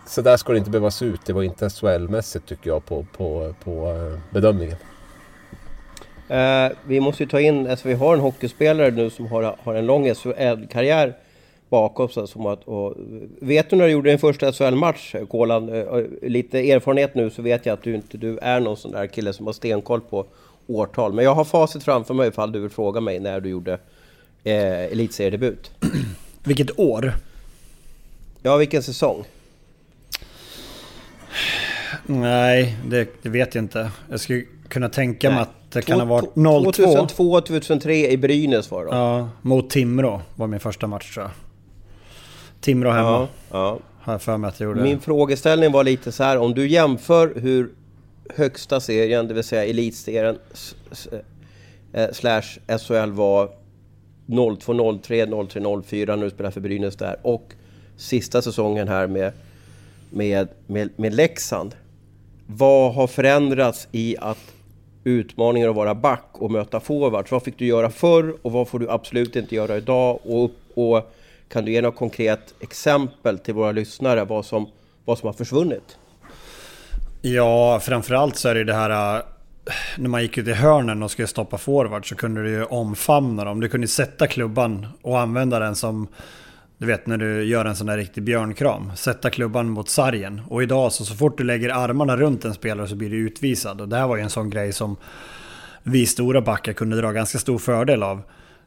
så 0.08 0.22
där 0.22 0.38
ska 0.38 0.52
det 0.52 0.58
inte 0.58 0.70
behöva 0.70 0.92
se 0.92 1.06
ut. 1.06 1.26
Det 1.26 1.34
var 1.34 1.44
inte 1.44 1.70
SHL-mässigt 1.70 2.48
tycker 2.48 2.70
jag 2.70 2.86
på, 2.86 3.06
på, 3.18 3.54
på 3.64 3.72
eh, 3.72 4.20
bedömningen. 4.34 4.78
Eh, 6.28 6.72
vi 6.88 7.00
måste 7.00 7.24
ju 7.24 7.30
ta 7.30 7.40
in, 7.40 7.68
alltså 7.68 7.88
vi 7.88 7.94
har 7.94 8.14
en 8.14 8.20
hockeyspelare 8.20 8.92
nu 8.92 9.10
som 9.10 9.28
har, 9.28 9.56
har 9.64 9.76
en 9.76 9.86
lång 9.86 10.16
SHL-karriär 10.16 11.14
bakom 11.70 12.10
sig. 12.10 12.28
Som 12.28 12.46
att, 12.46 12.64
och, 12.64 12.94
vet 13.40 13.70
du 13.70 13.76
när 13.76 13.86
du 13.86 13.92
gjorde 13.92 14.10
din 14.10 14.20
första 14.20 14.52
SHL-match, 14.52 15.16
Kolan? 15.30 15.70
Eh, 15.70 16.04
lite 16.22 16.72
erfarenhet 16.72 17.16
nu 17.16 17.30
så 17.30 17.42
vet 17.42 17.66
jag 17.66 17.74
att 17.74 17.84
du 17.84 17.96
inte 17.96 18.18
du 18.18 18.38
är 18.38 18.60
någon 18.60 18.78
sån 18.78 18.92
där 18.92 19.08
kille 19.08 19.34
som 19.34 19.46
har 19.46 19.54
stenkoll 19.54 20.02
på 20.02 20.26
årtal. 20.68 21.14
Men 21.14 21.26
jag 21.26 21.36
har 21.36 21.46
facit 21.46 21.84
framför 21.84 22.14
mig 22.14 22.28
ifall 22.28 22.52
du 22.52 22.60
vill 22.60 22.70
fråga 22.70 23.02
mig 23.02 23.20
när 23.20 23.40
du 23.40 23.50
gjorde 23.50 23.80
eh, 24.44 24.92
elitseriedebut. 24.92 25.72
Vilket 26.44 26.80
år? 26.80 27.14
Ja, 28.42 28.58
vilken 28.58 28.84
säsong? 28.84 29.24
Nej, 32.06 32.78
det, 32.88 33.08
det, 33.22 33.30
vet 33.30 33.56
jag 33.56 33.64
inte. 33.64 33.92
Jag 34.10 34.20
skulle 34.20 34.44
kunna 34.68 34.90
tänka 34.90 35.30
mig 35.30 35.40
att 35.40 35.72
det 35.72 35.82
kan 35.82 36.00
ha 36.00 36.06
varit 36.06 36.34
0-2. 36.34 37.08
2002-2003 37.18 37.90
i 37.92 38.18
Brynäs 38.18 38.72
var 38.72 38.86
det 38.86 38.92
då. 38.92 38.98
Ja, 38.98 39.30
mot 39.42 39.70
Timrå 39.70 40.22
var 40.36 40.48
min 40.48 40.60
första 40.60 40.88
match 40.88 41.14
tror 41.14 41.26
jag. 41.26 41.32
Timrå 42.62 42.92
hemma. 42.92 43.10
Ja, 43.10 43.28
ja. 43.52 43.80
Har 44.00 44.14
jag 44.14 44.22
för 44.22 44.38
mig 44.38 44.48
att 44.48 44.60
jag 44.60 44.68
gjorde. 44.68 44.82
Min 44.84 45.00
frågeställning 45.00 45.72
var 45.72 45.84
lite 45.84 46.12
så 46.12 46.24
här, 46.24 46.38
om 46.38 46.54
du 46.54 46.68
jämför 46.68 47.34
hur 47.36 47.70
högsta 48.36 48.80
serien, 48.80 49.28
det 49.28 49.34
vill 49.34 49.44
säga 49.44 49.66
elitserien 49.66 50.38
eh, 51.94 52.12
slash 52.12 52.78
SHL 52.80 53.12
var 53.12 53.50
02, 54.26 55.00
03, 55.04 55.26
03, 55.50 55.82
04 55.84 56.16
när 56.16 56.24
du 56.24 56.30
spelar 56.30 56.52
för 56.52 56.62
Brynäs 56.62 56.96
där 56.96 57.16
och 57.22 57.54
sista 57.98 58.42
säsongen 58.42 58.88
här 58.88 59.08
med, 59.08 59.32
med, 60.10 60.48
med, 60.68 60.90
med 60.96 61.14
Leksand. 61.14 61.76
Vad 62.48 62.94
har 62.94 63.08
förändrats 63.08 63.88
i 63.92 64.16
att 64.20 64.54
utmaningen 65.04 65.70
att 65.70 65.76
vara 65.76 65.96
back 65.96 66.30
och 66.32 66.52
möta 66.52 66.80
forwards? 66.80 67.32
Vad 67.32 67.44
fick 67.44 67.58
du 67.58 67.66
göra 67.66 67.90
förr 67.90 68.36
och 68.42 68.52
vad 68.52 68.68
får 68.68 68.80
du 68.80 68.90
absolut 68.90 69.36
inte 69.36 69.56
göra 69.56 69.78
idag? 69.78 70.20
Och, 70.24 70.52
och 70.76 71.14
kan 71.50 71.66
du 71.66 71.72
ge 71.72 71.82
något 71.82 71.96
konkret 71.96 72.54
exempel 72.60 73.40
till 73.40 73.54
våra 73.54 73.72
lyssnare 73.72 74.26
vad 74.26 74.46
som, 74.46 74.70
vad 75.06 75.18
som 75.18 75.28
har 75.28 75.34
försvunnit? 75.34 75.98
Ja, 77.22 77.80
framförallt 77.80 78.36
så 78.36 78.50
är 78.50 78.56
det 78.56 78.64
det 78.64 78.74
här 78.74 79.24
när 79.98 80.10
man 80.10 80.22
gick 80.22 80.38
ut 80.38 80.48
i 80.48 80.54
hörnen 80.54 81.04
och 81.04 81.12
skulle 81.12 81.28
stoppa 81.28 81.58
forward 81.58 82.10
så 82.10 82.16
kunde 82.16 82.44
du 82.44 82.50
ju 82.50 82.64
omfamna 82.64 83.44
dem. 83.44 83.60
Du 83.60 83.70
kunde 83.70 83.88
sätta 83.88 84.28
klubban 84.28 84.88
och 85.02 85.20
använda 85.20 85.60
den 85.60 85.76
som 85.76 86.08
du 86.78 86.88
vet 86.88 87.08
när 87.08 87.18
du 87.18 87.44
gör 87.44 87.66
en 87.66 87.76
sån 87.76 87.88
där 87.88 87.98
riktig 87.98 88.24
björnkram. 88.24 88.92
Sätta 88.96 89.30
klubban 89.30 89.70
mot 89.70 89.90
sargen. 89.90 90.42
Och 90.50 90.64
idag 90.64 90.92
så, 90.92 91.06
så 91.06 91.16
fort 91.16 91.38
du 91.38 91.44
lägger 91.44 91.70
armarna 91.70 92.18
runt 92.18 92.46
en 92.46 92.54
spelare 92.54 92.88
så 92.88 92.96
blir 92.96 93.10
du 93.10 93.18
utvisad. 93.18 93.82
Och 93.82 93.90
det 93.90 93.96
här 93.96 94.08
var 94.08 94.16
ju 94.16 94.24
en 94.24 94.30
sån 94.30 94.50
grej 94.50 94.74
som 94.74 94.98
vi 95.84 96.06
stora 96.06 96.42
backar 96.42 96.74
kunde 96.74 96.96
dra 97.02 97.12
ganska 97.12 97.38
stor 97.38 97.58
fördel 97.58 98.04
av. 98.04 98.18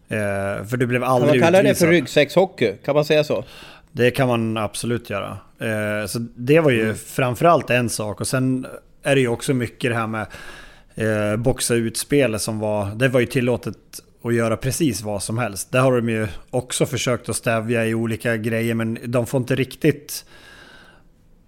Eh, 0.08 0.66
för 0.66 0.76
du 0.76 0.86
blev 0.86 1.04
aldrig 1.04 1.28
utvisad. 1.28 1.46
Kan 1.46 1.52
man 1.52 1.62
kalla 1.62 1.68
det 1.68 1.78
för 1.78 1.86
ryggsäckshockey? 1.86 2.72
Kan 2.84 2.94
man 2.94 3.04
säga 3.04 3.24
så? 3.24 3.44
Det 3.92 4.10
kan 4.10 4.28
man 4.28 4.56
absolut 4.56 5.10
göra. 5.10 5.38
Eh, 5.58 6.06
så 6.06 6.18
det 6.34 6.60
var 6.60 6.70
ju 6.70 6.82
mm. 6.82 6.96
framförallt 6.96 7.70
en 7.70 7.88
sak. 7.88 8.20
Och 8.20 8.26
sen 8.26 8.66
är 9.02 9.14
det 9.14 9.20
ju 9.20 9.28
också 9.28 9.54
mycket 9.54 9.90
det 9.90 9.96
här 9.96 10.06
med 10.06 10.26
eh, 10.96 11.36
boxa 11.36 11.74
ut-spelet 11.74 12.42
som 12.42 12.58
var... 12.58 12.94
Det 12.94 13.08
var 13.08 13.20
ju 13.20 13.26
tillåtet 13.26 13.76
att 14.22 14.34
göra 14.34 14.56
precis 14.56 15.02
vad 15.02 15.22
som 15.22 15.38
helst. 15.38 15.72
Det 15.72 15.78
har 15.78 15.96
de 15.96 16.08
ju 16.08 16.26
också 16.50 16.86
försökt 16.86 17.28
att 17.28 17.36
stävja 17.36 17.86
i 17.86 17.94
olika 17.94 18.36
grejer 18.36 18.74
men 18.74 18.98
de 19.04 19.26
får 19.26 19.38
inte 19.38 19.54
riktigt... 19.54 20.24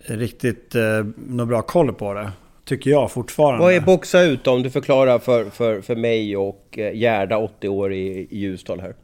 Riktigt 0.00 0.74
eh, 0.74 1.06
någon 1.16 1.48
bra 1.48 1.62
koll 1.62 1.92
på 1.92 2.14
det. 2.14 2.32
Tycker 2.64 2.90
jag 2.90 3.10
fortfarande. 3.10 3.64
Vad 3.64 3.74
är 3.74 3.80
boxa 3.80 4.22
ut 4.22 4.46
om 4.46 4.62
du 4.62 4.70
förklarar 4.70 5.18
för, 5.18 5.44
för, 5.44 5.80
för 5.80 5.96
mig 5.96 6.36
och 6.36 6.78
Gerda, 6.94 7.38
80 7.38 7.68
år 7.68 7.92
i, 7.92 8.28
i 8.30 8.38
Ljusdal 8.38 8.80
här? 8.80 8.94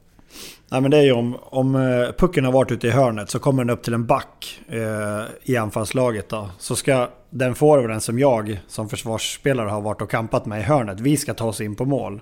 Nej 0.68 0.80
men 0.80 0.90
det 0.90 0.96
är 0.96 1.02
ju 1.02 1.12
om, 1.12 1.36
om 1.42 1.74
eh, 1.74 2.12
pucken 2.18 2.44
har 2.44 2.52
varit 2.52 2.72
ute 2.72 2.86
i 2.86 2.90
hörnet 2.90 3.30
så 3.30 3.38
kommer 3.38 3.64
den 3.64 3.70
upp 3.70 3.82
till 3.82 3.94
en 3.94 4.06
back 4.06 4.60
eh, 4.68 5.22
i 5.42 5.56
anfallslaget 5.56 6.28
då. 6.28 6.50
Så 6.58 6.76
ska 6.76 7.08
den 7.30 7.54
forwarden 7.54 8.00
som 8.00 8.18
jag 8.18 8.60
som 8.66 8.88
försvarsspelare 8.88 9.68
har 9.68 9.80
varit 9.80 10.02
och 10.02 10.10
kampat 10.10 10.46
med 10.46 10.60
i 10.60 10.62
hörnet, 10.62 11.00
vi 11.00 11.16
ska 11.16 11.34
ta 11.34 11.44
oss 11.44 11.60
in 11.60 11.76
på 11.76 11.84
mål. 11.84 12.20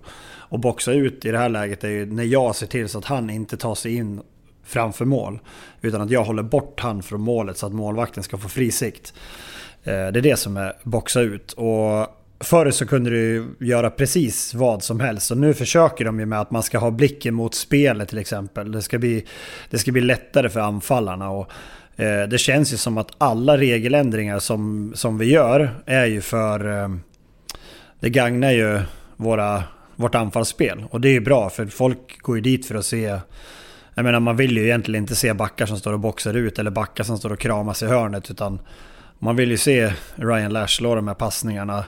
Och 0.52 0.58
boxa 0.58 0.92
ut 0.92 1.24
i 1.24 1.30
det 1.30 1.38
här 1.38 1.48
läget 1.48 1.84
är 1.84 1.88
ju 1.88 2.06
när 2.06 2.24
jag 2.24 2.56
ser 2.56 2.66
till 2.66 2.88
så 2.88 2.98
att 2.98 3.04
han 3.04 3.30
inte 3.30 3.56
tar 3.56 3.74
sig 3.74 3.94
in 3.94 4.20
framför 4.64 5.04
mål. 5.04 5.38
Utan 5.80 6.00
att 6.00 6.10
jag 6.10 6.24
håller 6.24 6.42
bort 6.42 6.80
han 6.80 7.02
från 7.02 7.20
målet 7.20 7.56
så 7.56 7.66
att 7.66 7.72
målvakten 7.72 8.22
ska 8.22 8.38
få 8.38 8.48
fri 8.48 8.70
sikt. 8.70 9.14
Eh, 9.82 9.92
det 9.92 10.18
är 10.18 10.22
det 10.22 10.36
som 10.36 10.56
är 10.56 10.72
boxa 10.82 11.20
ut. 11.20 11.52
Och 11.52 12.06
Förr 12.42 12.70
så 12.70 12.86
kunde 12.86 13.10
du 13.10 13.54
göra 13.60 13.90
precis 13.90 14.54
vad 14.54 14.82
som 14.82 15.00
helst 15.00 15.30
och 15.30 15.36
nu 15.36 15.54
försöker 15.54 16.04
de 16.04 16.20
ju 16.20 16.26
med 16.26 16.40
att 16.40 16.50
man 16.50 16.62
ska 16.62 16.78
ha 16.78 16.90
blicken 16.90 17.34
mot 17.34 17.54
spelet 17.54 18.08
till 18.08 18.18
exempel. 18.18 18.72
Det 18.72 18.82
ska 18.82 18.98
bli, 18.98 19.26
det 19.70 19.78
ska 19.78 19.92
bli 19.92 20.00
lättare 20.00 20.48
för 20.48 20.60
anfallarna. 20.60 21.30
Och, 21.30 21.50
eh, 21.96 22.28
det 22.28 22.38
känns 22.38 22.72
ju 22.72 22.76
som 22.76 22.98
att 22.98 23.10
alla 23.18 23.58
regeländringar 23.58 24.38
som, 24.38 24.92
som 24.94 25.18
vi 25.18 25.32
gör 25.32 25.70
är 25.86 26.06
ju 26.06 26.20
för... 26.20 26.82
Eh, 26.82 26.88
det 28.00 28.10
gagnar 28.10 28.50
ju 28.50 28.80
våra, 29.16 29.62
vårt 29.96 30.14
anfallsspel 30.14 30.84
och 30.90 31.00
det 31.00 31.08
är 31.08 31.12
ju 31.12 31.20
bra 31.20 31.50
för 31.50 31.66
folk 31.66 32.18
går 32.22 32.36
ju 32.36 32.42
dit 32.42 32.66
för 32.66 32.74
att 32.74 32.86
se... 32.86 33.18
Jag 33.94 34.04
menar 34.04 34.20
man 34.20 34.36
vill 34.36 34.56
ju 34.56 34.64
egentligen 34.64 35.02
inte 35.02 35.14
se 35.14 35.32
backar 35.32 35.66
som 35.66 35.78
står 35.78 35.92
och 35.92 36.00
boxar 36.00 36.34
ut 36.34 36.58
eller 36.58 36.70
backar 36.70 37.04
som 37.04 37.18
står 37.18 37.32
och 37.32 37.38
kramas 37.38 37.82
i 37.82 37.86
hörnet 37.86 38.30
utan 38.30 38.60
man 39.18 39.36
vill 39.36 39.50
ju 39.50 39.56
se 39.56 39.92
Ryan 40.14 40.52
Lash 40.52 40.76
slå 40.76 40.94
de 40.94 41.08
här 41.08 41.14
passningarna 41.14 41.84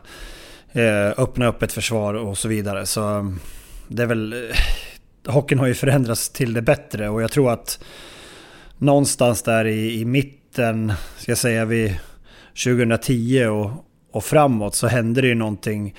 Eh, 0.77 1.13
öppna 1.17 1.47
upp 1.47 1.63
ett 1.63 1.73
försvar 1.73 2.15
och 2.15 2.39
så 2.39 2.49
vidare. 2.49 2.87
Så 2.87 3.03
mm, 3.03 3.41
det 3.89 4.03
är 4.03 4.07
väl... 4.07 4.33
Eh, 4.33 5.33
hockeyn 5.33 5.59
har 5.59 5.67
ju 5.67 5.75
förändrats 5.75 6.31
till 6.31 6.53
det 6.53 6.63
bättre 6.63 7.09
och 7.09 7.23
jag 7.23 7.33
tror 7.33 7.53
att 7.53 7.85
någonstans 8.79 9.43
där 9.43 9.65
i, 9.65 10.01
i 10.01 10.05
mitten, 10.05 10.93
ska 11.19 11.31
jag 11.31 11.39
säga 11.39 11.65
vid 11.65 11.97
2010 12.65 13.45
och, 13.45 13.71
och 14.11 14.25
framåt 14.25 14.75
så 14.75 14.87
hände 14.87 15.21
det 15.21 15.27
ju 15.27 15.35
någonting 15.35 15.95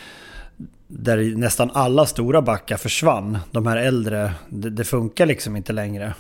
där 0.88 1.38
nästan 1.38 1.72
alla 1.74 2.06
stora 2.06 2.42
backar 2.42 2.78
försvann. 2.78 3.38
De 3.52 3.68
här 3.68 3.78
äldre, 3.78 4.32
det, 4.50 4.70
det 4.70 4.84
funkar 4.84 5.26
liksom 5.26 5.56
inte 5.56 5.74
längre. 5.74 6.14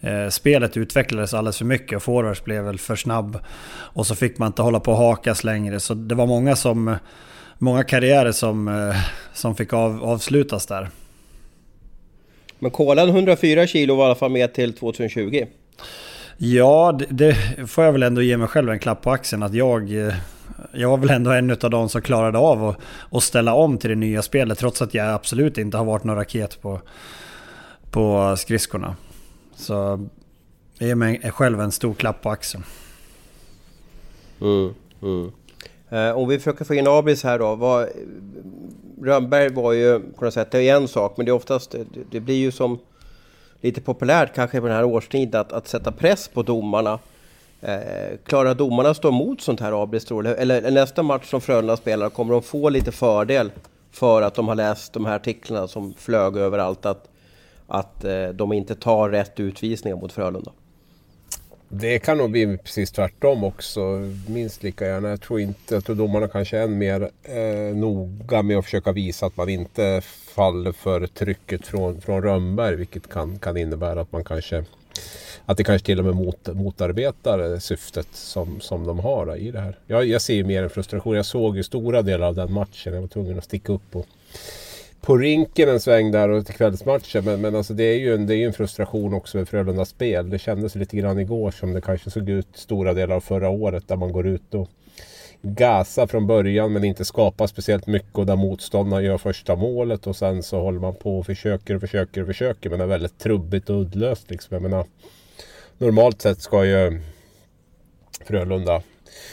Eh, 0.00 0.28
spelet 0.28 0.76
utvecklades 0.76 1.34
alldeles 1.34 1.58
för 1.58 1.64
mycket 1.64 1.96
och 1.96 2.02
forwards 2.02 2.44
blev 2.44 2.64
väl 2.64 2.78
för 2.78 2.96
snabb. 2.96 3.38
Och 3.70 4.06
så 4.06 4.14
fick 4.14 4.38
man 4.38 4.46
inte 4.46 4.62
hålla 4.62 4.80
på 4.80 4.92
och 4.92 4.98
hakas 4.98 5.44
längre. 5.44 5.80
Så 5.80 5.94
det 5.94 6.14
var 6.14 6.26
många 6.26 6.56
som 6.56 6.96
många 7.58 7.84
karriärer 7.84 8.32
som, 8.32 8.68
eh, 8.68 8.96
som 9.32 9.54
fick 9.54 9.72
av, 9.72 10.04
avslutas 10.04 10.66
där. 10.66 10.88
Men 12.58 12.70
kolan 12.70 13.08
104 13.08 13.66
kilo 13.66 13.94
var 13.94 14.04
i 14.04 14.06
alla 14.06 14.14
fall 14.14 14.30
med 14.30 14.54
till 14.54 14.72
2020. 14.72 15.46
Ja, 16.36 16.98
det, 16.98 17.06
det, 17.10 17.36
får 17.66 17.84
jag 17.84 17.92
väl 17.92 18.02
ändå 18.02 18.22
ge 18.22 18.36
mig 18.36 18.48
själv 18.48 18.70
en 18.70 18.78
klapp 18.78 19.02
på 19.02 19.10
axeln 19.10 19.42
att 19.42 19.54
jag... 19.54 20.06
Eh, 20.06 20.14
jag 20.72 20.90
var 20.90 20.96
väl 20.96 21.10
ändå 21.10 21.30
en 21.30 21.50
av 21.50 21.70
de 21.70 21.88
som 21.88 22.02
klarade 22.02 22.38
av 22.38 22.64
att, 22.64 22.76
att 23.10 23.22
ställa 23.22 23.54
om 23.54 23.78
till 23.78 23.90
det 23.90 23.96
nya 23.96 24.22
spelet 24.22 24.58
trots 24.58 24.82
att 24.82 24.94
jag 24.94 25.14
absolut 25.14 25.58
inte 25.58 25.76
har 25.76 25.84
varit 25.84 26.04
någon 26.04 26.16
raket 26.16 26.62
på, 26.62 26.80
på 27.90 28.34
skridskorna. 28.38 28.96
Så 29.56 29.72
jag 30.78 30.88
ger 30.88 30.94
mig 30.94 31.30
själv 31.30 31.60
en 31.60 31.72
stor 31.72 31.94
klapp 31.94 32.22
på 32.22 32.30
axeln. 32.30 32.64
Mm, 34.40 34.74
mm. 35.02 35.32
Eh, 35.90 36.10
om 36.10 36.28
vi 36.28 36.38
försöker 36.38 36.64
få 36.64 36.74
in 36.74 36.86
Abris 36.86 37.24
här 37.24 37.38
då. 37.38 37.54
Vad, 37.54 37.88
Rönnberg 39.02 39.48
var 39.48 39.72
ju 39.72 40.00
på 40.00 40.24
något 40.24 40.34
sätt, 40.34 40.50
det 40.50 40.68
är 40.68 40.76
en 40.76 40.88
sak, 40.88 41.16
men 41.16 41.26
det 41.26 41.30
är 41.30 41.34
oftast, 41.34 41.70
det, 41.70 41.84
det 42.10 42.20
blir 42.20 42.36
ju 42.36 42.50
som 42.50 42.78
lite 43.60 43.80
populärt 43.80 44.34
kanske 44.34 44.60
på 44.60 44.66
den 44.66 44.76
här 44.76 44.84
årstiden 44.84 45.40
att, 45.40 45.52
att 45.52 45.68
sätta 45.68 45.92
press 45.92 46.28
på 46.28 46.42
domarna. 46.42 46.98
Eh, 47.60 48.16
klarar 48.24 48.54
domarna 48.54 48.94
stå 48.94 49.08
emot 49.08 49.40
sånt 49.40 49.60
här 49.60 49.82
Abris 49.82 50.04
tror 50.04 50.22
du? 50.22 50.34
Eller 50.34 50.70
nästa 50.70 51.02
match 51.02 51.30
som 51.30 51.40
Frölunda 51.40 51.76
spelar, 51.76 52.10
kommer 52.10 52.32
de 52.32 52.42
få 52.42 52.68
lite 52.68 52.92
fördel 52.92 53.50
för 53.90 54.22
att 54.22 54.34
de 54.34 54.48
har 54.48 54.54
läst 54.54 54.92
de 54.92 55.06
här 55.06 55.16
artiklarna 55.16 55.68
som 55.68 55.94
flög 55.94 56.36
överallt 56.36 56.86
att, 56.86 57.08
att 57.66 58.04
eh, 58.04 58.28
de 58.28 58.52
inte 58.52 58.74
tar 58.74 59.08
rätt 59.08 59.40
utvisningar 59.40 59.96
mot 59.96 60.12
Frölunda? 60.12 60.52
Det 61.68 61.98
kan 61.98 62.18
nog 62.18 62.30
bli 62.30 62.58
precis 62.64 62.90
tvärtom 62.90 63.44
också. 63.44 63.80
Minst 64.26 64.62
lika 64.62 64.86
gärna. 64.86 65.08
Jag 65.08 65.20
tror 65.20 65.40
inte, 65.40 65.76
att 65.76 65.84
domarna 65.84 66.28
kanske 66.28 66.58
är 66.58 66.62
än 66.62 66.78
mer 66.78 67.10
eh, 67.22 67.76
noga 67.76 68.42
med 68.42 68.58
att 68.58 68.64
försöka 68.64 68.92
visa 68.92 69.26
att 69.26 69.36
man 69.36 69.48
inte 69.48 70.00
faller 70.34 70.72
för 70.72 71.06
trycket 71.06 71.66
från, 71.66 72.00
från 72.00 72.22
Rönnberg. 72.22 72.76
Vilket 72.76 73.08
kan, 73.08 73.38
kan 73.38 73.56
innebära 73.56 74.00
att 74.00 74.12
man 74.12 74.24
kanske 74.24 74.64
att 75.46 75.56
det 75.56 75.64
kanske 75.64 75.86
till 75.86 75.98
och 75.98 76.04
med 76.04 76.14
mot, 76.14 76.48
motarbetar 76.54 77.58
syftet 77.58 78.08
som, 78.12 78.60
som 78.60 78.86
de 78.86 78.98
har 78.98 79.36
i 79.36 79.50
det 79.50 79.60
här. 79.60 79.78
Jag, 79.86 80.06
jag 80.06 80.22
ser 80.22 80.44
mer 80.44 80.62
en 80.62 80.70
frustration. 80.70 81.16
Jag 81.16 81.26
såg 81.26 81.56
ju 81.56 81.62
stora 81.62 82.02
delar 82.02 82.26
av 82.26 82.34
den 82.34 82.52
matchen. 82.52 82.94
Jag 82.94 83.00
var 83.00 83.08
tvungen 83.08 83.38
att 83.38 83.44
sticka 83.44 83.72
upp 83.72 83.96
och 83.96 84.06
på 85.00 85.16
rinken 85.16 85.68
en 85.68 85.80
sväng 85.80 86.10
där 86.10 86.28
och 86.28 86.46
till 86.46 86.54
kvällsmatchen. 86.54 87.24
Men, 87.24 87.40
men 87.40 87.54
alltså 87.54 87.74
det 87.74 87.84
är 87.84 87.98
ju 87.98 88.14
en, 88.14 88.26
det 88.26 88.36
är 88.36 88.46
en 88.46 88.52
frustration 88.52 89.14
också 89.14 89.36
med 89.38 89.48
Frölundas 89.48 89.88
spel. 89.88 90.30
Det 90.30 90.38
kändes 90.38 90.74
lite 90.74 90.96
grann 90.96 91.18
igår 91.18 91.50
som 91.50 91.72
det 91.72 91.80
kanske 91.80 92.10
såg 92.10 92.28
ut 92.28 92.48
stora 92.54 92.94
delar 92.94 93.16
av 93.16 93.20
förra 93.20 93.48
året 93.48 93.88
där 93.88 93.96
man 93.96 94.12
går 94.12 94.26
ut 94.26 94.54
och 94.54 94.68
gasar 95.42 96.06
från 96.06 96.26
början 96.26 96.72
men 96.72 96.84
inte 96.84 97.04
skapar 97.04 97.46
speciellt 97.46 97.86
mycket 97.86 98.18
och 98.18 98.26
där 98.26 98.36
motståndarna 98.36 99.02
gör 99.02 99.18
första 99.18 99.56
målet 99.56 100.06
och 100.06 100.16
sen 100.16 100.42
så 100.42 100.60
håller 100.60 100.80
man 100.80 100.94
på 100.94 101.18
och 101.18 101.26
försöker 101.26 101.74
och 101.74 101.80
försöker 101.80 102.20
och 102.20 102.26
försöker 102.26 102.70
men 102.70 102.78
det 102.78 102.84
är 102.84 102.88
väldigt 102.88 103.18
trubbigt 103.18 103.70
och 103.70 103.80
uddlöst 103.80 104.30
liksom. 104.30 104.54
Jag 104.54 104.62
menar, 104.62 104.86
normalt 105.78 106.22
sett 106.22 106.40
ska 106.40 106.64
ju 106.64 107.00
Frölunda 108.24 108.82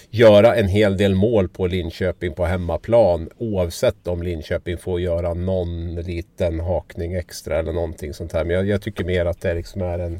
göra 0.10 0.55
en 0.55 0.67
hel 0.67 0.98
del 0.98 1.15
mål 1.15 1.50
på 1.50 1.67
Linköping 1.67 2.34
på 2.34 2.46
hemmaplan. 2.46 3.29
Oavsett 3.38 4.08
om 4.08 4.24
Linköping 4.24 4.77
får 4.77 5.01
göra 5.01 5.34
någon 5.34 5.96
liten 5.96 6.60
hakning 6.60 7.13
extra 7.13 7.60
eller 7.60 7.74
någonting 7.74 8.13
sånt 8.13 8.34
här. 8.34 8.44
Men 8.44 8.55
jag, 8.55 8.67
jag 8.67 8.82
tycker 8.82 9.03
mer 9.03 9.25
att 9.25 9.41
det 9.41 9.53
liksom 9.53 9.82
är, 9.82 10.00
en, 10.00 10.20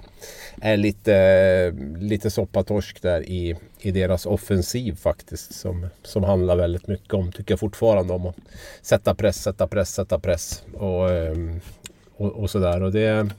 är 0.62 0.78
lite, 0.78 1.74
lite 2.00 2.32
soppatorsk 2.32 3.02
där 3.02 3.30
i, 3.30 3.56
i 3.82 3.92
deras 3.92 4.26
offensiv 4.26 4.96
faktiskt. 4.96 5.54
Som, 5.54 5.88
som 6.04 6.24
handlar 6.24 6.56
väldigt 6.56 6.88
mycket 6.88 7.14
om, 7.14 7.32
tycker 7.32 7.52
jag 7.52 7.60
fortfarande, 7.60 8.14
om 8.14 8.26
att 8.26 8.36
sätta 8.82 9.16
press, 9.16 9.44
sätta 9.44 9.68
press, 9.68 9.94
sätta 9.94 10.20
press. 10.20 10.64
Och, 10.74 11.12
ehm, 11.12 11.62
och, 12.18 12.32
och 12.32 12.50
sådär. 12.50 12.84
Och 12.84 12.92
det, 12.92 13.30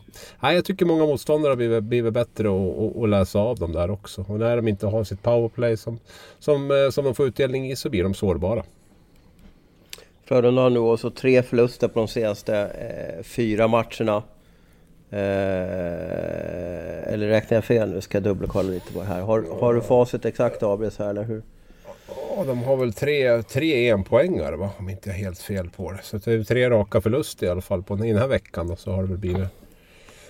nej, 0.41 0.55
jag 0.55 0.65
tycker 0.65 0.87
många 0.87 1.07
motståndare 1.07 1.51
har 1.51 1.57
blivit, 1.57 1.85
blivit 1.85 2.13
bättre 2.13 2.49
att 3.03 3.09
läsa 3.09 3.39
av 3.39 3.57
dem 3.57 3.73
där 3.73 3.91
också. 3.91 4.25
Och 4.29 4.39
när 4.39 4.57
de 4.57 4.69
inte 4.69 4.87
har 4.87 5.05
sitt 5.05 5.23
powerplay 5.23 5.77
som, 5.77 5.99
som, 6.39 6.71
eh, 6.71 6.91
som 6.91 7.05
de 7.05 7.15
får 7.15 7.27
utdelning 7.27 7.71
i 7.71 7.77
så 7.77 7.91
blir 7.91 8.03
de 8.03 8.15
sårbara. 8.15 8.65
Frölunda 10.25 10.63
har 10.63 10.71
nu 10.71 10.79
också 10.79 11.11
tre 11.11 11.43
förluster 11.43 11.89
på 11.89 11.99
de 11.99 12.09
senaste 12.09 12.57
eh, 12.57 13.23
fyra 13.23 13.69
matcherna. 13.69 14.23
Eh, 15.11 15.19
eller 17.13 17.29
räknar 17.29 17.57
jag 17.57 17.65
fel 17.65 17.91
nu? 17.91 18.01
Ska 18.01 18.19
jag 18.19 18.23
dubbelkolla 18.23 18.71
lite 18.71 18.93
på 18.93 18.99
det 18.99 19.07
här. 19.07 19.21
Har, 19.21 19.61
har 19.61 19.75
du 19.75 19.81
facit 19.81 20.25
exakt 20.25 20.63
Abris 20.63 20.99
här 20.99 21.11
eller 21.11 21.25
hur? 21.25 21.43
Ja, 22.37 22.45
de 22.45 22.63
har 22.63 22.77
väl 22.77 22.93
tre, 22.93 23.43
tre 23.43 23.89
enpoängare 23.91 24.57
va? 24.57 24.71
Om 24.79 24.89
inte 24.91 25.09
jag 25.09 25.19
är 25.19 25.23
helt 25.23 25.39
fel 25.39 25.71
på 25.77 25.93
det. 25.93 25.99
Så 26.03 26.17
det 26.19 26.33
är 26.33 26.45
tre 26.45 26.71
raka 26.71 27.01
förluster 27.01 27.47
i 27.47 27.51
alla 27.51 27.61
fall 27.61 27.83
på 27.83 27.95
den 27.97 28.17
här 28.19 28.27
veckan. 28.27 28.69
Då, 28.69 28.77
så 28.77 28.91
har 28.93 29.03
det 29.03 29.09
väl 29.09 29.19
blivit... 29.19 29.47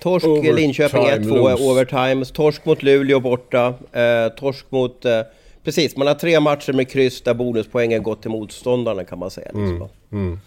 Torsk 0.03 0.27
Overtime 0.27 0.53
Linköping 0.57 1.03
1-2 1.03 1.19
lose. 1.25 1.65
overtime. 1.65 2.25
Torsk 2.25 2.65
mot 2.65 2.83
Luleå 2.83 3.21
borta. 3.21 3.75
Eh, 3.93 4.29
torsk 4.37 4.67
mot... 4.71 5.05
Eh, 5.05 5.21
precis, 5.65 5.97
man 5.97 6.07
har 6.07 6.15
tre 6.15 6.41
matcher 6.41 6.73
med 6.73 6.91
kryss 6.91 7.23
där 7.23 7.35
bonuspoängen 7.35 8.03
gått 8.03 8.23
till 8.23 8.31
motståndarna 8.31 9.05
kan 9.05 9.19
man 9.19 9.31
säga. 9.31 9.47
Liksom. 9.55 9.89
Mm. 10.13 10.39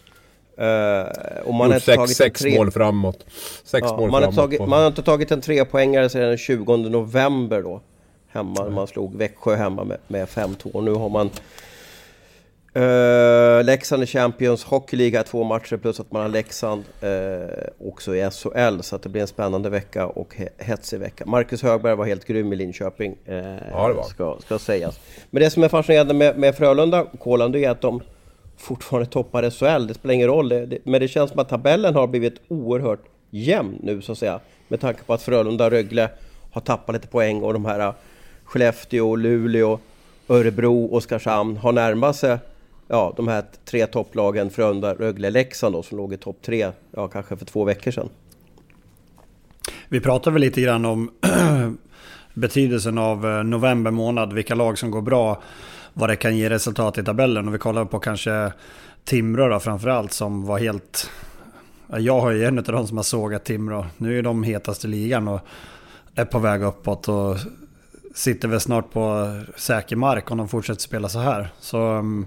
Eh, 0.58 1.08
och 1.46 1.54
man 1.54 1.72
har 1.72 1.80
sex, 1.80 1.96
tagit 1.98 2.18
sex 2.18 2.42
tre... 2.42 2.58
mål 2.58 2.72
framåt. 2.72 3.26
Sex 3.64 3.88
Ja, 3.90 3.98
mål 3.98 4.12
man, 4.12 4.14
har 4.14 4.32
framåt. 4.32 4.36
tagit, 4.36 4.60
på- 4.60 4.66
man 4.68 4.80
har 4.80 4.88
inte 4.88 5.02
tagit 5.04 5.32
en 5.32 5.42
trepoängare 5.42 6.10
sedan 6.10 6.22
den 6.28 6.38
20 6.38 6.78
november 6.78 7.62
då. 7.62 7.82
Hemma, 8.32 8.70
man 8.70 8.88
slog 8.88 9.16
Växjö 9.16 9.56
hemma 9.56 9.84
med, 9.84 9.98
med 10.08 10.28
5-2. 10.28 10.82
Nu 10.82 10.94
har 10.94 11.10
man 11.10 11.30
Uh, 12.76 13.64
Leksand 13.64 14.02
är 14.02 14.06
Champions 14.06 14.64
Hockeyliga 14.64 15.24
två 15.24 15.44
matcher 15.44 15.78
plus 15.78 16.00
att 16.00 16.12
man 16.12 16.22
har 16.22 16.30
Leksand 16.30 16.84
eh, 17.02 17.88
också 17.88 18.16
i 18.16 18.30
SHL 18.32 18.82
så 18.82 18.96
att 18.96 19.04
det 19.04 19.10
blir 19.10 19.22
en 19.22 19.28
spännande 19.28 19.70
vecka 19.70 20.08
och 20.08 20.36
he 20.36 20.50
hetsig 20.58 21.00
vecka. 21.00 21.26
Marcus 21.26 21.64
Högberg 21.64 21.96
var 21.96 22.06
helt 22.06 22.26
grym 22.26 22.54
i 22.54 22.56
Linköping. 22.56 23.16
eh, 23.26 23.36
Ja, 23.72 23.88
det 23.88 23.94
var. 23.94 24.04
ska, 24.04 24.38
ska 24.40 24.60
sägas. 24.60 25.00
Men 25.30 25.44
det 25.44 25.50
som 25.50 25.64
är 25.64 25.70
fascinerande 25.70 26.14
med, 26.14 26.38
med 26.38 26.56
Frölunda 26.56 27.06
Kolan 27.20 27.52
det 27.52 27.66
är 27.66 27.70
att 27.70 27.82
de 27.82 28.02
fortfarande 28.58 29.10
toppar 29.10 29.50
SHL. 29.50 29.88
Det 29.88 29.94
spelar 29.94 30.14
ingen 30.14 30.28
roll. 30.28 30.50
Det, 30.50 30.66
det, 30.66 30.78
men 30.84 31.02
det 31.02 31.08
känns 31.08 31.32
som 31.32 31.40
att 31.40 31.50
tabellen 31.50 31.96
har 31.96 32.08
blivit 32.08 32.42
oerhört 32.48 33.04
jämn 33.30 33.80
nu 33.84 34.02
så 34.02 34.12
att 34.12 34.18
säga. 34.18 34.40
Med 34.68 34.80
tanke 34.82 35.04
på 35.04 35.14
att 35.14 35.22
Frölunda 35.22 35.66
och 35.66 35.72
Rögle 35.72 36.10
har 36.52 36.62
tappat 36.62 36.96
lite 36.96 37.08
poäng 37.08 37.44
och 37.44 37.54
de 37.54 37.66
här 37.66 37.94
Skellefteå, 38.50 39.16
Luleå, 39.16 39.80
Örebro, 40.28 40.96
Oskarshamn 40.96 41.58
har 41.58 41.72
närmat 41.72 42.16
sig 42.16 42.38
ja, 42.88 43.14
de 43.18 43.28
här 43.28 43.44
tre 43.66 43.88
topplagen 43.88 44.50
Frölunda, 44.50 44.94
Rögle, 44.94 45.30
Leksand 45.30 45.76
då, 45.76 45.84
som 45.84 45.98
låg 45.98 46.14
i 46.14 46.18
topp 46.18 46.38
tre, 46.42 46.72
ja 46.92 47.08
kanske 47.08 47.38
för 47.38 47.46
två 47.46 47.64
veckor 47.64 47.92
sedan. 47.92 48.10
Vi 49.88 50.00
pratade 50.00 50.34
väl 50.34 50.42
lite 50.42 50.62
grann 50.62 50.86
om 50.86 51.12
betydelsen 52.34 52.98
av 52.98 53.28
eh, 53.28 53.44
november 53.44 53.92
månad, 53.92 54.34
vilka 54.34 54.56
lag 54.56 54.78
som 54.78 54.92
går 54.92 55.02
bra, 55.02 55.42
vad 55.94 56.10
det 56.10 56.16
kan 56.16 56.38
ge 56.38 56.50
resultat 56.50 56.98
i 56.98 57.04
tabellen. 57.04 57.48
Och 57.48 57.54
vi 57.54 57.58
kollade 57.58 57.86
på 57.86 58.00
kanske 58.00 58.52
Timrå 59.04 59.50
då 59.50 59.60
framförallt 59.60 60.14
som 60.14 60.46
var 60.46 60.60
helt... 60.60 61.10
Jag 61.88 62.22
har 62.22 62.32
ju 62.32 62.46
en 62.46 62.58
av 62.58 62.64
de 62.64 62.88
som 62.88 62.98
har 62.98 63.04
sågat 63.04 63.44
Timrå. 63.44 63.86
Nu 63.98 64.18
är 64.18 64.24
de 64.24 64.44
hetaste 64.44 64.88
i 64.88 64.90
ligan 64.90 65.28
och 65.28 65.40
är 66.16 66.26
på 66.26 66.40
väg 66.40 66.64
uppåt 66.64 67.08
och 67.08 67.38
sitter 68.20 68.48
väl 68.48 68.60
snart 68.60 68.92
på 68.92 69.36
säker 69.56 69.96
mark 69.96 70.32
om 70.32 70.38
de 70.38 70.48
fortsätter 70.48 70.82
spela 70.82 71.10
så 71.10 71.20
här. 71.20 71.50
Så 71.60 71.78
um, 71.78 72.26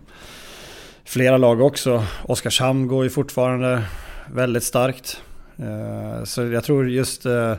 flera 1.04 1.37
lag 1.37 1.61
också. 1.61 2.04
Oskarshamn 2.25 2.87
går 2.87 3.04
ju 3.04 3.11
fortfarande 3.11 3.82
väldigt 4.34 4.62
starkt. 4.62 5.20
Eh, 5.59 6.24
så 6.24 6.42
jag 6.42 6.64
tror 6.64 6.90
just 6.90 7.26
eh, 7.26 7.55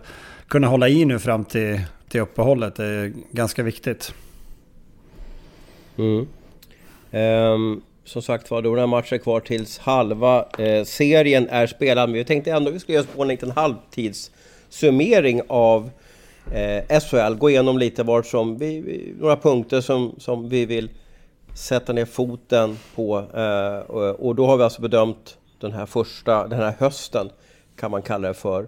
kunna 0.47 0.67
hålla 0.67 0.89
i 0.89 1.05
nu 1.05 1.19
fram 1.19 1.45
till, 1.45 1.81
till 2.09 2.21
uppehållet 2.21 2.79
är 2.79 3.13
ganska 3.31 3.63
viktigt. 3.63 4.13
Mm. 5.97 6.27
Um, 7.11 7.81
som 8.03 8.21
sagt 8.21 8.51
var, 8.51 8.61
då 8.61 8.73
är 8.75 8.81
det 8.81 8.87
matcher 8.87 9.17
kvar 9.17 9.39
tills 9.39 9.77
halva 9.77 10.45
eh, 10.57 10.83
serien 10.83 11.47
är 11.49 11.67
spelad. 11.67 12.09
Men 12.09 12.17
vi 12.17 12.25
tänkte 12.25 12.51
ändå 12.51 12.69
att 12.69 12.75
vi 12.75 12.79
skulle 12.79 12.95
göra 12.95 13.05
oss 13.05 13.15
på 13.15 13.21
en 13.21 13.27
liten 13.27 13.51
halvtidssummering 13.51 15.41
av 15.47 15.89
eh, 16.51 16.99
SHL. 16.99 17.35
Gå 17.35 17.49
igenom 17.49 17.77
lite 17.77 18.03
vart 18.03 18.25
som 18.25 18.57
vi, 18.57 18.81
vi, 18.81 19.15
några 19.19 19.35
punkter 19.37 19.81
som, 19.81 20.15
som 20.17 20.49
vi 20.49 20.65
vill 20.65 20.89
sätta 21.55 21.93
ner 21.93 22.05
foten 22.05 22.77
på. 22.95 23.17
Eh, 23.19 23.91
och, 23.91 24.27
och 24.27 24.35
då 24.35 24.45
har 24.45 24.57
vi 24.57 24.63
alltså 24.63 24.81
bedömt 24.81 25.37
den 25.59 25.71
här 25.71 25.85
första, 25.85 26.47
den 26.47 26.59
här 26.59 26.73
hösten 26.79 27.29
kan 27.75 27.91
man 27.91 28.01
kalla 28.01 28.27
det 28.27 28.33
för. 28.33 28.67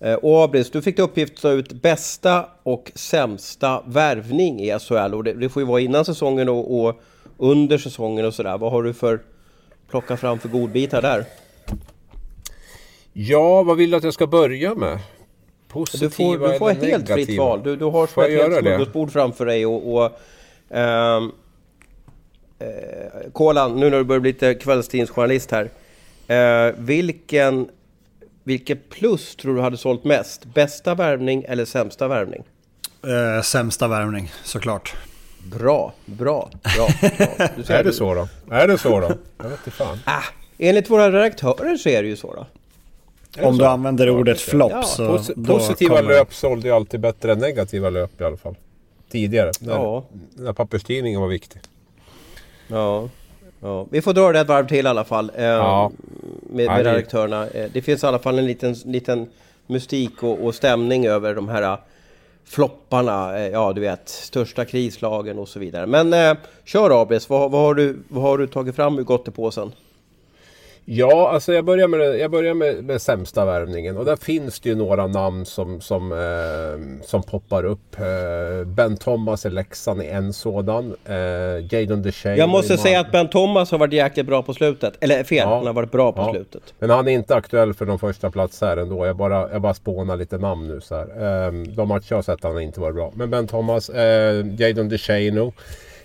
Eh, 0.00 0.14
Och 0.14 0.44
Abris, 0.44 0.70
du 0.70 0.82
fick 0.82 0.94
till 0.94 1.04
uppgift 1.04 1.32
att 1.34 1.42
ta 1.42 1.50
ut 1.50 1.72
bästa 1.72 2.46
och 2.62 2.92
sämsta 2.94 3.82
värvning 3.86 4.60
i 4.60 4.78
SHL. 4.78 5.14
Och 5.14 5.24
det, 5.24 5.32
det 5.32 5.48
får 5.48 5.62
ju 5.62 5.66
vara 5.66 5.80
innan 5.80 6.04
säsongen 6.04 6.48
och, 6.48 6.80
och 6.80 7.00
under 7.38 7.78
säsongen 7.78 8.26
och 8.26 8.34
sådär. 8.34 8.58
Vad 8.58 8.72
har 8.72 8.82
du 8.82 8.92
för 8.94 9.20
plocka 9.90 10.16
fram 10.16 10.38
för 10.38 10.48
godbitar 10.48 11.02
där? 11.02 11.24
Ja, 13.12 13.62
vad 13.62 13.76
vill 13.76 13.90
du 13.90 13.96
att 13.96 14.04
jag 14.04 14.14
ska 14.14 14.26
börja 14.26 14.74
med? 14.74 14.98
Positiva 15.72 16.08
Du 16.08 16.10
får, 16.10 16.48
du 16.52 16.58
får 16.58 16.70
eller 16.70 16.86
helt 16.86 17.06
fritt 17.06 17.16
negativa? 17.16 17.44
val. 17.44 17.62
Du, 17.64 17.76
du 17.76 17.84
har 17.84 18.06
som 18.06 18.14
Får 18.14 18.24
ett 18.24 18.42
helt 18.42 18.60
smörgåsbord 18.60 19.12
framför 19.12 19.46
dig 19.46 19.66
och... 19.66 19.94
och 19.96 20.18
ehm, 20.70 21.32
eh, 22.58 23.30
Kolan, 23.32 23.80
nu 23.80 23.90
när 23.90 23.98
du 23.98 24.04
börjar 24.04 24.20
bli 24.20 24.32
lite 24.32 24.54
kvällstidningsjournalist 24.54 25.50
här. 25.50 25.70
Eh, 26.28 26.74
vilken, 26.78 27.68
vilket 28.44 28.90
plus 28.90 29.36
tror 29.36 29.54
du 29.54 29.60
hade 29.60 29.76
sålt 29.76 30.04
mest? 30.04 30.44
Bästa 30.44 30.94
värvning 30.94 31.44
eller 31.48 31.64
sämsta 31.64 32.08
värvning? 32.08 32.44
Eh, 33.02 33.42
sämsta 33.42 33.88
värvning 33.88 34.32
såklart. 34.44 34.94
Bra, 35.44 35.92
bra, 36.06 36.50
bra. 36.76 36.88
bra. 37.36 37.48
Du 37.56 37.62
ser, 37.62 37.74
Är 37.74 37.84
det 37.84 37.92
så 37.92 38.14
då? 38.14 38.28
Är 38.50 38.68
det 38.68 38.78
så 38.78 39.00
då? 39.00 39.12
Jag 39.38 39.48
vet 39.48 39.58
inte 39.66 39.70
fan. 39.70 39.98
Ah, 40.04 40.22
enligt 40.58 40.90
våra 40.90 41.12
redaktörer 41.12 41.76
så 41.76 41.88
är 41.88 42.02
det 42.02 42.08
ju 42.08 42.16
så 42.16 42.34
då. 42.34 42.46
Om 43.42 43.54
så? 43.56 43.62
du 43.62 43.66
använder 43.68 44.10
ordet 44.10 44.40
flopp 44.40 44.72
Ja, 44.72 44.82
så... 44.82 45.02
Posi- 45.18 45.32
då 45.36 45.58
positiva 45.58 45.96
kommer- 45.96 46.08
löp 46.10 46.34
sålde 46.34 46.68
ju 46.68 46.74
alltid 46.74 47.00
bättre 47.00 47.32
än 47.32 47.38
negativa 47.38 47.90
löp 47.90 48.20
i 48.20 48.24
alla 48.24 48.36
fall. 48.36 48.54
Tidigare. 49.10 49.50
När, 49.60 49.72
Ja. 49.74 50.04
när 50.36 50.52
papperstidningen 50.52 51.20
var 51.20 51.28
viktig. 51.28 51.60
Ja, 52.68 53.08
ja. 53.60 53.86
Vi 53.90 54.02
får 54.02 54.12
dra 54.12 54.32
det 54.32 54.40
ett 54.40 54.48
varv 54.48 54.66
till 54.68 54.86
i 54.86 54.88
alla 54.88 55.04
fall. 55.04 55.32
Eh, 55.36 55.44
Ja. 55.44 55.90
Med, 56.50 56.64
Ja, 56.64 56.70
med 56.76 56.84
det- 56.84 56.90
redaktörerna. 56.92 57.48
Eh, 57.48 57.70
det 57.72 57.82
finns 57.82 58.02
i 58.02 58.06
alla 58.06 58.18
fall 58.18 58.38
en 58.38 58.46
liten, 58.46 58.72
liten 58.84 59.26
mystik 59.66 60.22
och, 60.22 60.44
och 60.44 60.54
stämning 60.54 61.06
över 61.06 61.34
de 61.34 61.48
här 61.48 61.62
eh, 61.62 61.78
flopparna. 62.44 63.38
Eh, 63.38 63.48
ja, 63.48 63.72
du 63.72 63.80
vet, 63.80 64.08
största 64.08 64.64
krislagen 64.64 65.38
och 65.38 65.48
så 65.48 65.58
vidare. 65.58 65.86
Men 65.86 66.12
eh, 66.12 66.34
kör 66.64 67.02
Abris, 67.02 67.28
vad, 67.28 67.50
vad, 67.50 67.60
har 67.62 67.74
du, 67.74 67.98
vad 68.08 68.22
har 68.22 68.38
du 68.38 68.46
tagit 68.46 68.76
fram 68.76 68.98
ur 68.98 69.02
gottepåsen? 69.02 69.72
Ja, 70.92 71.30
alltså 71.30 71.52
jag 71.52 71.64
börjar 71.64 71.88
med, 71.88 72.18
jag 72.18 72.30
börjar 72.30 72.54
med, 72.54 72.84
med 72.84 73.02
sämsta 73.02 73.44
värvningen. 73.44 73.96
Och 73.96 74.04
där 74.04 74.16
finns 74.16 74.60
det 74.60 74.68
ju 74.68 74.74
några 74.74 75.06
namn 75.06 75.44
som, 75.46 75.80
som, 75.80 76.12
eh, 76.12 77.06
som 77.06 77.22
poppar 77.22 77.64
upp. 77.64 78.00
Eh, 78.00 78.66
ben 78.66 78.96
Thomas 78.96 79.46
i 79.46 79.50
Leksand 79.50 80.00
är 80.02 80.04
en 80.12 80.32
sådan. 80.32 80.94
Eh, 81.04 81.14
Jadon 81.74 82.02
DeShane 82.02 82.36
Jag 82.36 82.48
måste 82.48 82.76
säga 82.78 83.00
att 83.00 83.12
Ben 83.12 83.28
Thomas 83.28 83.70
har 83.70 83.78
varit 83.78 83.92
jäkligt 83.92 84.26
bra 84.26 84.42
på 84.42 84.54
slutet. 84.54 84.94
Eller 85.00 85.24
fel, 85.24 85.38
Ja. 85.38 85.54
han 85.56 85.66
har 85.66 85.72
varit 85.72 85.90
bra 85.92 86.12
på 86.12 86.20
Ja. 86.20 86.32
slutet. 86.32 86.74
Men 86.78 86.90
han 86.90 87.08
är 87.08 87.12
inte 87.12 87.34
aktuell 87.34 87.74
för 87.74 87.86
någon 87.86 87.98
första 87.98 88.30
plats 88.30 88.60
här 88.60 88.76
ändå. 88.76 89.06
Jag 89.06 89.16
bara, 89.16 89.52
jag 89.52 89.62
bara 89.62 89.74
spånar 89.74 90.16
lite 90.16 90.38
namn 90.38 90.68
nu 90.68 90.80
så 90.80 90.94
här. 90.94 91.46
Eh, 91.46 91.52
de 91.52 91.88
matcher 91.88 92.06
jag 92.08 92.16
har 92.16 92.22
sett 92.22 92.42
han 92.42 92.52
har 92.52 92.60
inte 92.60 92.80
varit 92.80 92.94
bra. 92.94 93.12
Men 93.14 93.30
Ben 93.30 93.46
Thomas, 93.46 93.88
eh, 93.90 94.46
Jadon 94.58 94.88
DeShano. 94.88 95.52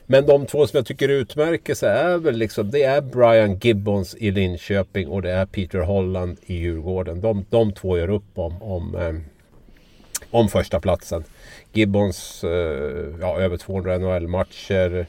Men 0.07 0.25
de 0.25 0.45
två 0.45 0.67
som 0.67 0.77
jag 0.77 0.85
tycker 0.85 1.09
utmärker 1.09 1.75
sig 1.75 1.89
är 1.89 2.17
väl 2.17 2.37
liksom, 2.37 2.71
det 2.71 2.83
är 2.83 3.01
Brian 3.01 3.59
Gibbons 3.59 4.15
i 4.15 4.31
Linköping 4.31 5.07
och 5.07 5.21
det 5.21 5.31
är 5.31 5.45
Peter 5.45 5.79
Holland 5.79 6.37
i 6.45 6.53
Djurgården. 6.55 7.21
De, 7.21 7.45
de 7.49 7.73
två 7.73 7.97
gör 7.97 8.09
upp 8.09 8.37
om, 8.39 8.61
om, 8.61 8.95
eh, 8.95 9.13
om 10.31 10.49
första 10.49 10.79
platsen. 10.79 11.23
Gibbons, 11.73 12.43
eh, 12.43 13.15
ja 13.21 13.39
över 13.39 13.57
200 13.57 13.97
NHL-matcher 13.97 15.05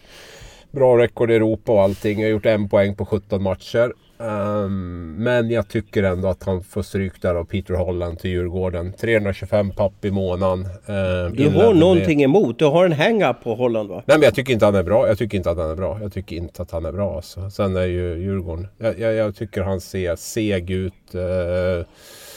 bra 0.76 0.98
rekord 0.98 1.30
i 1.30 1.34
Europa 1.34 1.72
och 1.72 1.82
allting. 1.82 2.20
Jag 2.20 2.26
har 2.26 2.30
gjort 2.30 2.46
en 2.46 2.68
poäng 2.68 2.94
på 2.94 3.06
17 3.06 3.42
matcher. 3.42 3.92
Um, 4.18 5.14
men 5.18 5.50
jag 5.50 5.68
tycker 5.68 6.02
ändå 6.02 6.28
att 6.28 6.42
han 6.42 6.62
får 6.62 6.82
stryk 6.82 7.22
där 7.22 7.34
av 7.34 7.44
Peter 7.44 7.74
Holland 7.74 8.18
till 8.18 8.30
Djurgården. 8.30 8.92
325 8.92 9.70
papp 9.70 10.04
i 10.04 10.10
månaden. 10.10 10.60
Uh, 10.64 11.32
du 11.32 11.48
har 11.48 11.74
någonting 11.74 12.18
med... 12.18 12.24
emot? 12.24 12.58
Du 12.58 12.64
har 12.64 12.84
en 12.84 12.92
hang-up 12.92 13.36
på 13.44 13.54
Holland 13.54 13.88
va? 13.88 14.02
Nej 14.06 14.16
men 14.16 14.24
jag 14.24 14.34
tycker 14.34 14.52
inte 14.52 14.64
han 14.64 14.74
är 14.74 14.82
bra. 14.82 15.08
Jag 15.08 15.18
tycker 15.18 15.36
inte 15.36 15.50
att 15.50 15.58
han 15.58 15.70
är 15.70 15.76
bra. 15.76 15.98
Jag 16.02 16.12
tycker 16.12 16.36
inte 16.36 16.62
att 16.62 16.70
han 16.70 16.84
är 16.84 16.92
bra 16.92 17.16
alltså. 17.16 17.50
Sen 17.50 17.76
är 17.76 17.86
ju 17.86 18.18
Djurgården... 18.18 18.68
Jag, 18.78 18.98
jag, 18.98 19.14
jag 19.14 19.36
tycker 19.36 19.62
han 19.62 19.80
ser 19.80 20.16
seg 20.16 20.70
ut. 20.70 21.14
Uh, 21.14 21.86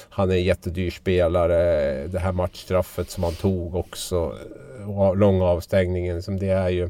han 0.10 0.32
är 0.32 0.36
en 0.36 0.44
jättedyr 0.44 0.92
spelare. 0.92 2.08
Det 2.08 2.20
här 2.20 2.32
matchstraffet 2.32 3.10
som 3.10 3.24
han 3.24 3.34
tog 3.34 3.76
också. 3.76 4.34
Långa 5.16 5.46
avstängningen. 5.46 6.24
Som 6.24 6.40
det 6.40 6.50
är 6.50 6.70
ju... 6.70 6.90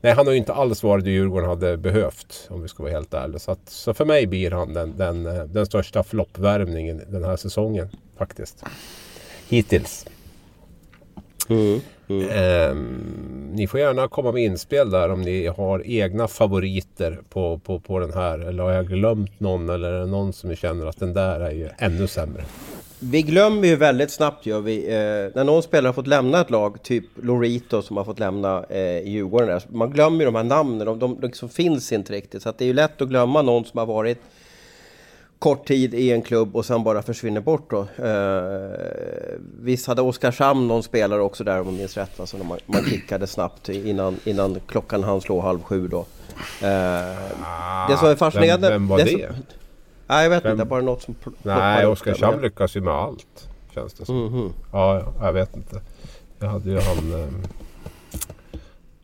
Nej, 0.00 0.12
han 0.12 0.26
har 0.26 0.32
ju 0.32 0.38
inte 0.38 0.52
alls 0.52 0.82
varit 0.82 1.04
det 1.04 1.10
Djurgården 1.10 1.48
hade 1.48 1.76
behövt 1.76 2.46
om 2.50 2.62
vi 2.62 2.68
ska 2.68 2.82
vara 2.82 2.92
helt 2.92 3.14
ärliga. 3.14 3.38
Så, 3.38 3.52
att, 3.52 3.68
så 3.68 3.94
för 3.94 4.04
mig 4.04 4.26
blir 4.26 4.50
han 4.50 4.74
den, 4.74 4.96
den, 4.96 5.22
den 5.52 5.66
största 5.66 6.02
floppvärvningen 6.02 7.02
den 7.08 7.24
här 7.24 7.36
säsongen 7.36 7.88
faktiskt. 8.18 8.64
Hittills. 9.48 10.06
Mm, 11.48 11.80
mm. 12.08 12.28
Eh, 12.28 12.74
ni 13.52 13.66
får 13.66 13.80
gärna 13.80 14.08
komma 14.08 14.32
med 14.32 14.42
inspel 14.42 14.90
där 14.90 15.08
om 15.08 15.22
ni 15.22 15.46
har 15.46 15.82
egna 15.86 16.28
favoriter 16.28 17.20
på, 17.28 17.58
på, 17.58 17.80
på 17.80 17.98
den 17.98 18.12
här. 18.12 18.38
Eller 18.38 18.62
har 18.62 18.70
jag 18.70 18.88
glömt 18.88 19.40
någon 19.40 19.68
eller 19.68 19.92
är 19.92 20.00
det 20.00 20.06
någon 20.06 20.32
som 20.32 20.50
ni 20.50 20.56
känner 20.56 20.86
att 20.86 21.00
den 21.00 21.12
där 21.12 21.40
är 21.40 21.50
ju 21.50 21.68
ännu 21.78 22.06
sämre? 22.06 22.44
Vi 23.02 23.22
glömmer 23.22 23.68
ju 23.68 23.76
väldigt 23.76 24.10
snabbt 24.10 24.46
gör 24.46 24.60
vi, 24.60 24.86
eh, 24.86 25.34
när 25.34 25.44
någon 25.44 25.62
spelare 25.62 25.88
har 25.88 25.92
fått 25.92 26.06
lämna 26.06 26.40
ett 26.40 26.50
lag, 26.50 26.82
typ 26.82 27.04
Lorito 27.22 27.82
som 27.82 27.96
har 27.96 28.04
fått 28.04 28.18
lämna 28.18 28.64
eh, 28.64 29.08
Djurgården. 29.08 29.48
Där, 29.48 29.62
man 29.68 29.90
glömmer 29.90 30.18
ju 30.18 30.24
de 30.24 30.34
här 30.34 30.44
namnen, 30.44 30.86
de, 30.86 30.98
de 30.98 31.18
liksom 31.22 31.48
finns 31.48 31.92
inte 31.92 32.12
riktigt. 32.12 32.42
Så 32.42 32.48
att 32.48 32.58
det 32.58 32.64
är 32.64 32.66
ju 32.66 32.72
lätt 32.72 33.02
att 33.02 33.08
glömma 33.08 33.42
någon 33.42 33.64
som 33.64 33.78
har 33.78 33.86
varit 33.86 34.18
kort 35.38 35.66
tid 35.66 35.94
i 35.94 36.10
en 36.10 36.22
klubb 36.22 36.56
och 36.56 36.64
sen 36.64 36.84
bara 36.84 37.02
försvinner 37.02 37.40
bort 37.40 37.70
då. 37.70 38.04
Eh, 38.04 39.38
visst 39.60 39.86
hade 39.86 40.02
Oskarshamn 40.02 40.68
någon 40.68 40.82
spelare 40.82 41.20
också 41.20 41.44
där 41.44 41.60
om 41.60 41.66
jag 41.66 41.74
minns 41.74 41.96
rätt, 41.96 42.20
alltså 42.20 42.36
man, 42.36 42.58
man 42.66 42.84
kickade 42.84 43.26
snabbt 43.26 43.68
innan, 43.68 44.16
innan 44.24 44.60
klockan 44.66 45.04
hann 45.04 45.20
slå 45.20 45.40
halv 45.40 45.62
sju 45.62 45.88
då. 45.88 45.98
Eh, 46.62 46.66
det 47.88 47.96
som 47.98 48.08
är 48.08 48.16
fascinerande... 48.16 48.68
Vem, 48.70 48.82
vem 48.82 48.88
var 48.88 48.98
det? 48.98 49.04
det 49.04 49.10
som, 49.10 49.44
Nej, 50.10 50.22
jag 50.22 50.30
vet 50.30 50.44
Vem? 50.44 50.52
inte. 50.52 50.64
Bara 50.64 50.80
något 50.80 51.02
som... 51.02 51.14
Nej, 51.42 51.86
Oskarshamn 51.86 52.42
lyckas 52.42 52.76
ju 52.76 52.80
med 52.80 52.94
allt. 52.94 53.48
Känns 53.74 53.92
det 53.92 54.04
som. 54.04 54.26
Mm 54.26 54.32
-hmm. 54.32 54.50
Ja, 54.72 55.12
jag 55.20 55.32
vet 55.32 55.56
inte. 55.56 55.80
Jag 56.38 56.48
hade 56.48 56.70
ju 56.70 56.80
han... 56.80 57.12
Um... 57.12 57.42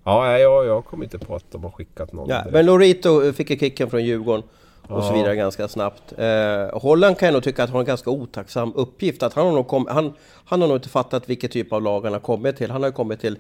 Ja, 0.05 0.39
jag, 0.39 0.67
jag 0.67 0.85
kom 0.85 1.03
inte 1.03 1.19
på 1.19 1.37
att 1.37 1.45
de 1.51 1.65
har 1.65 1.71
skickat 1.71 2.13
någon. 2.13 2.29
Ja, 2.29 2.45
men 2.53 2.67
Lorito 2.67 3.33
fick 3.33 3.51
ju 3.51 3.59
kicken 3.59 3.91
från 3.91 4.05
Djurgården 4.05 4.43
och 4.89 5.05
så 5.05 5.13
vidare 5.13 5.37
ganska 5.37 5.69
snabbt. 5.69 6.13
Eh, 6.19 6.81
Holland 6.81 7.19
kan 7.19 7.27
jag 7.27 7.33
nog 7.33 7.43
tycka 7.43 7.65
att 7.65 7.71
har 7.71 7.81
en 7.81 7.87
ganska 7.87 8.11
otacksam 8.11 8.73
uppgift. 8.77 9.23
Att 9.23 9.33
han, 9.35 9.47
har 9.47 9.53
nog 9.53 9.67
kom, 9.67 9.87
han, 9.87 10.13
han 10.45 10.61
har 10.61 10.69
nog 10.69 10.77
inte 10.77 10.89
fattat 10.89 11.29
vilken 11.29 11.51
typ 11.51 11.73
av 11.73 11.83
lag 11.83 12.05
han 12.05 12.13
har 12.13 12.21
kommit 12.21 12.57
till. 12.57 12.71
Han 12.71 12.83
har 12.83 12.91
kommit 12.91 13.21
till 13.21 13.39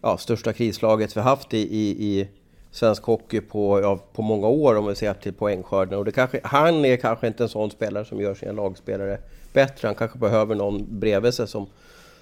ja, 0.00 0.18
största 0.18 0.52
krislaget 0.52 1.16
vi 1.16 1.20
haft 1.20 1.54
i, 1.54 1.58
i, 1.58 2.18
i 2.20 2.28
svensk 2.74 3.02
hockey 3.02 3.40
på, 3.40 3.80
ja, 3.80 3.98
på 4.12 4.22
många 4.22 4.48
år 4.48 4.74
om 4.74 4.86
vi 4.86 4.94
ser 4.94 5.14
till 5.14 5.32
poängskörden. 5.32 5.98
Och 5.98 6.04
det 6.04 6.12
kanske, 6.12 6.40
han 6.44 6.84
är 6.84 6.96
kanske 6.96 7.26
inte 7.26 7.42
en 7.42 7.48
sån 7.48 7.70
spelare 7.70 8.04
som 8.04 8.20
gör 8.20 8.34
sina 8.34 8.52
lagspelare 8.52 9.18
bättre. 9.52 9.88
Han 9.88 9.94
kanske 9.94 10.18
behöver 10.18 10.54
någon 10.54 10.86
bredvid 10.88 11.34
sig 11.34 11.48
som, 11.48 11.66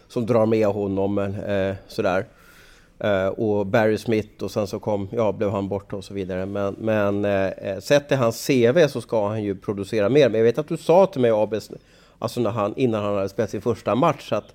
som 0.08 0.26
drar 0.26 0.46
med 0.46 0.66
honom. 0.66 1.18
Eh, 1.18 1.74
sådär. 1.88 2.26
Eh, 2.98 3.26
och 3.26 3.66
Barry 3.66 3.98
Smith 3.98 4.44
och 4.44 4.50
sen 4.50 4.66
så 4.66 4.78
kom, 4.78 5.08
ja, 5.12 5.32
blev 5.32 5.50
han 5.50 5.68
borta 5.68 5.96
och 5.96 6.04
så 6.04 6.14
vidare. 6.14 6.46
Men, 6.46 6.76
men 6.78 7.24
eh, 7.24 7.46
eh 7.46 7.78
sett 7.78 8.08
till 8.08 8.16
hans 8.16 8.46
CV 8.46 8.88
så 8.88 9.00
ska 9.00 9.28
han 9.28 9.42
ju 9.42 9.54
producera 9.54 10.08
mer. 10.08 10.28
Men 10.28 10.38
jag 10.38 10.44
vet 10.44 10.58
att 10.58 10.68
du 10.68 10.76
sa 10.76 11.06
till 11.06 11.20
mig 11.20 11.30
Abes, 11.30 11.70
alltså 12.18 12.40
när 12.40 12.50
han, 12.50 12.74
innan 12.76 13.04
han 13.04 13.14
hade 13.14 13.28
spelat 13.28 13.50
sin 13.50 13.62
första 13.62 13.94
match 13.94 14.32
att 14.32 14.54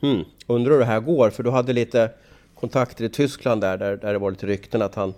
hmm, 0.00 0.24
undrar 0.46 0.72
hur 0.72 0.78
det 0.78 0.84
här 0.84 1.00
går? 1.00 1.30
För 1.30 1.42
du 1.42 1.50
hade 1.50 1.72
lite 1.72 2.10
kontakter 2.54 3.04
i 3.04 3.08
Tyskland 3.08 3.60
där, 3.60 3.76
där, 3.76 3.96
där 3.96 4.12
det 4.12 4.18
var 4.18 4.30
lite 4.30 4.46
rykten 4.46 4.82
att 4.82 4.94
han 4.94 5.14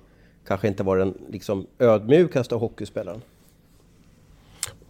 kanske 0.49 0.69
inte 0.69 0.83
var 0.83 0.97
den 0.97 1.15
liksom, 1.31 1.67
ödmjukaste 1.79 2.55
hockeyspelaren. 2.55 3.23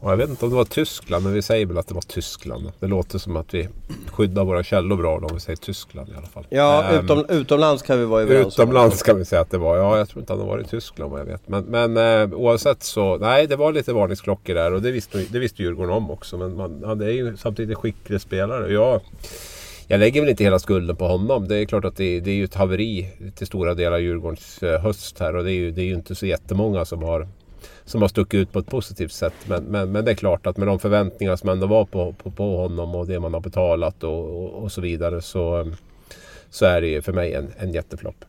Och 0.00 0.12
jag 0.12 0.16
vet 0.16 0.30
inte 0.30 0.44
om 0.44 0.50
det 0.50 0.56
var 0.56 0.64
Tyskland, 0.64 1.24
men 1.24 1.32
vi 1.32 1.42
säger 1.42 1.66
väl 1.66 1.78
att 1.78 1.88
det 1.88 1.94
var 1.94 2.02
Tyskland. 2.02 2.72
Det 2.80 2.86
låter 2.86 3.18
som 3.18 3.36
att 3.36 3.54
vi 3.54 3.68
skyddar 4.06 4.44
våra 4.44 4.62
källor 4.62 4.96
bra 4.96 5.16
om 5.16 5.34
vi 5.34 5.40
säger 5.40 5.56
Tyskland 5.56 6.08
i 6.08 6.12
alla 6.16 6.26
fall. 6.26 6.46
Ja, 6.50 6.84
um, 6.92 7.04
utom, 7.04 7.24
utomlands 7.28 7.82
kan 7.82 7.98
vi 7.98 8.04
vara 8.04 8.22
överens 8.22 8.58
Utomlands 8.58 9.02
kan 9.02 9.18
vi 9.18 9.24
säga 9.24 9.40
att 9.40 9.50
det 9.50 9.58
var. 9.58 9.76
Ja, 9.76 9.98
jag 9.98 10.08
tror 10.08 10.20
inte 10.20 10.32
att 10.32 10.38
det 10.38 10.46
var 10.46 10.60
i 10.60 10.64
Tyskland 10.64 11.10
vad 11.10 11.20
jag 11.20 11.24
vet. 11.24 11.48
Men, 11.48 11.64
men 11.64 11.96
uh, 11.96 12.38
oavsett 12.38 12.82
så, 12.82 13.16
nej 13.16 13.46
det 13.46 13.56
var 13.56 13.72
lite 13.72 13.92
varningsklockor 13.92 14.54
där 14.54 14.72
och 14.72 14.82
det 14.82 14.90
visste, 14.90 15.18
det 15.18 15.38
visste 15.38 15.62
Djurgården 15.62 15.92
om 15.92 16.10
också. 16.10 16.38
Men 16.38 16.56
man, 16.56 16.82
han 16.84 17.00
är 17.00 17.08
ju 17.08 17.36
samtidigt 17.36 17.70
en 17.70 17.82
skicklig 17.82 18.20
spelare. 18.20 18.72
Jag, 18.72 19.00
jag 19.88 20.00
lägger 20.00 20.20
väl 20.20 20.30
inte 20.30 20.44
hela 20.44 20.58
skulden 20.58 20.96
på 20.96 21.06
honom. 21.06 21.48
Det 21.48 21.56
är 21.56 21.64
klart 21.64 21.84
att 21.84 21.96
det, 21.96 22.20
det 22.20 22.30
är 22.30 22.34
ju 22.34 22.44
ett 22.44 22.54
haveri 22.54 23.08
till 23.34 23.46
stora 23.46 23.74
delar 23.74 23.98
Djurgårdens 23.98 24.62
eh, 24.62 24.80
höst 24.80 25.18
här 25.18 25.36
och 25.36 25.44
det 25.44 25.52
är 25.52 25.54
ju, 25.54 25.70
det 25.70 25.82
är 25.82 25.86
ju 25.86 25.94
inte 25.94 26.14
så 26.14 26.26
jättemånga 26.26 26.84
som 26.84 27.02
har 27.02 27.28
som 27.84 28.02
har 28.02 28.08
stuckit 28.08 28.40
ut 28.40 28.52
på 28.52 28.58
ett 28.58 28.66
positivt 28.66 29.12
sätt. 29.12 29.34
Men, 29.46 29.64
men, 29.64 29.92
men 29.92 30.04
det 30.04 30.10
är 30.10 30.14
klart 30.14 30.46
att 30.46 30.56
med 30.56 30.68
de 30.68 30.78
förväntningar 30.78 31.36
som 31.36 31.48
ändå 31.48 31.66
var 31.66 31.84
på, 31.84 32.12
på, 32.12 32.30
på 32.30 32.56
honom 32.56 32.94
och 32.94 33.06
det 33.06 33.20
man 33.20 33.34
har 33.34 33.40
betalat 33.40 34.04
och, 34.04 34.42
och, 34.42 34.62
och, 34.62 34.72
så 34.72 34.80
vidare 34.80 35.22
så, 35.22 35.72
så 36.50 36.66
är 36.66 36.80
det 36.80 36.88
ju 36.88 37.02
för 37.02 37.12
mig 37.12 37.34
en, 37.34 37.52
en 37.58 37.72
jätteflopp. 37.72 38.24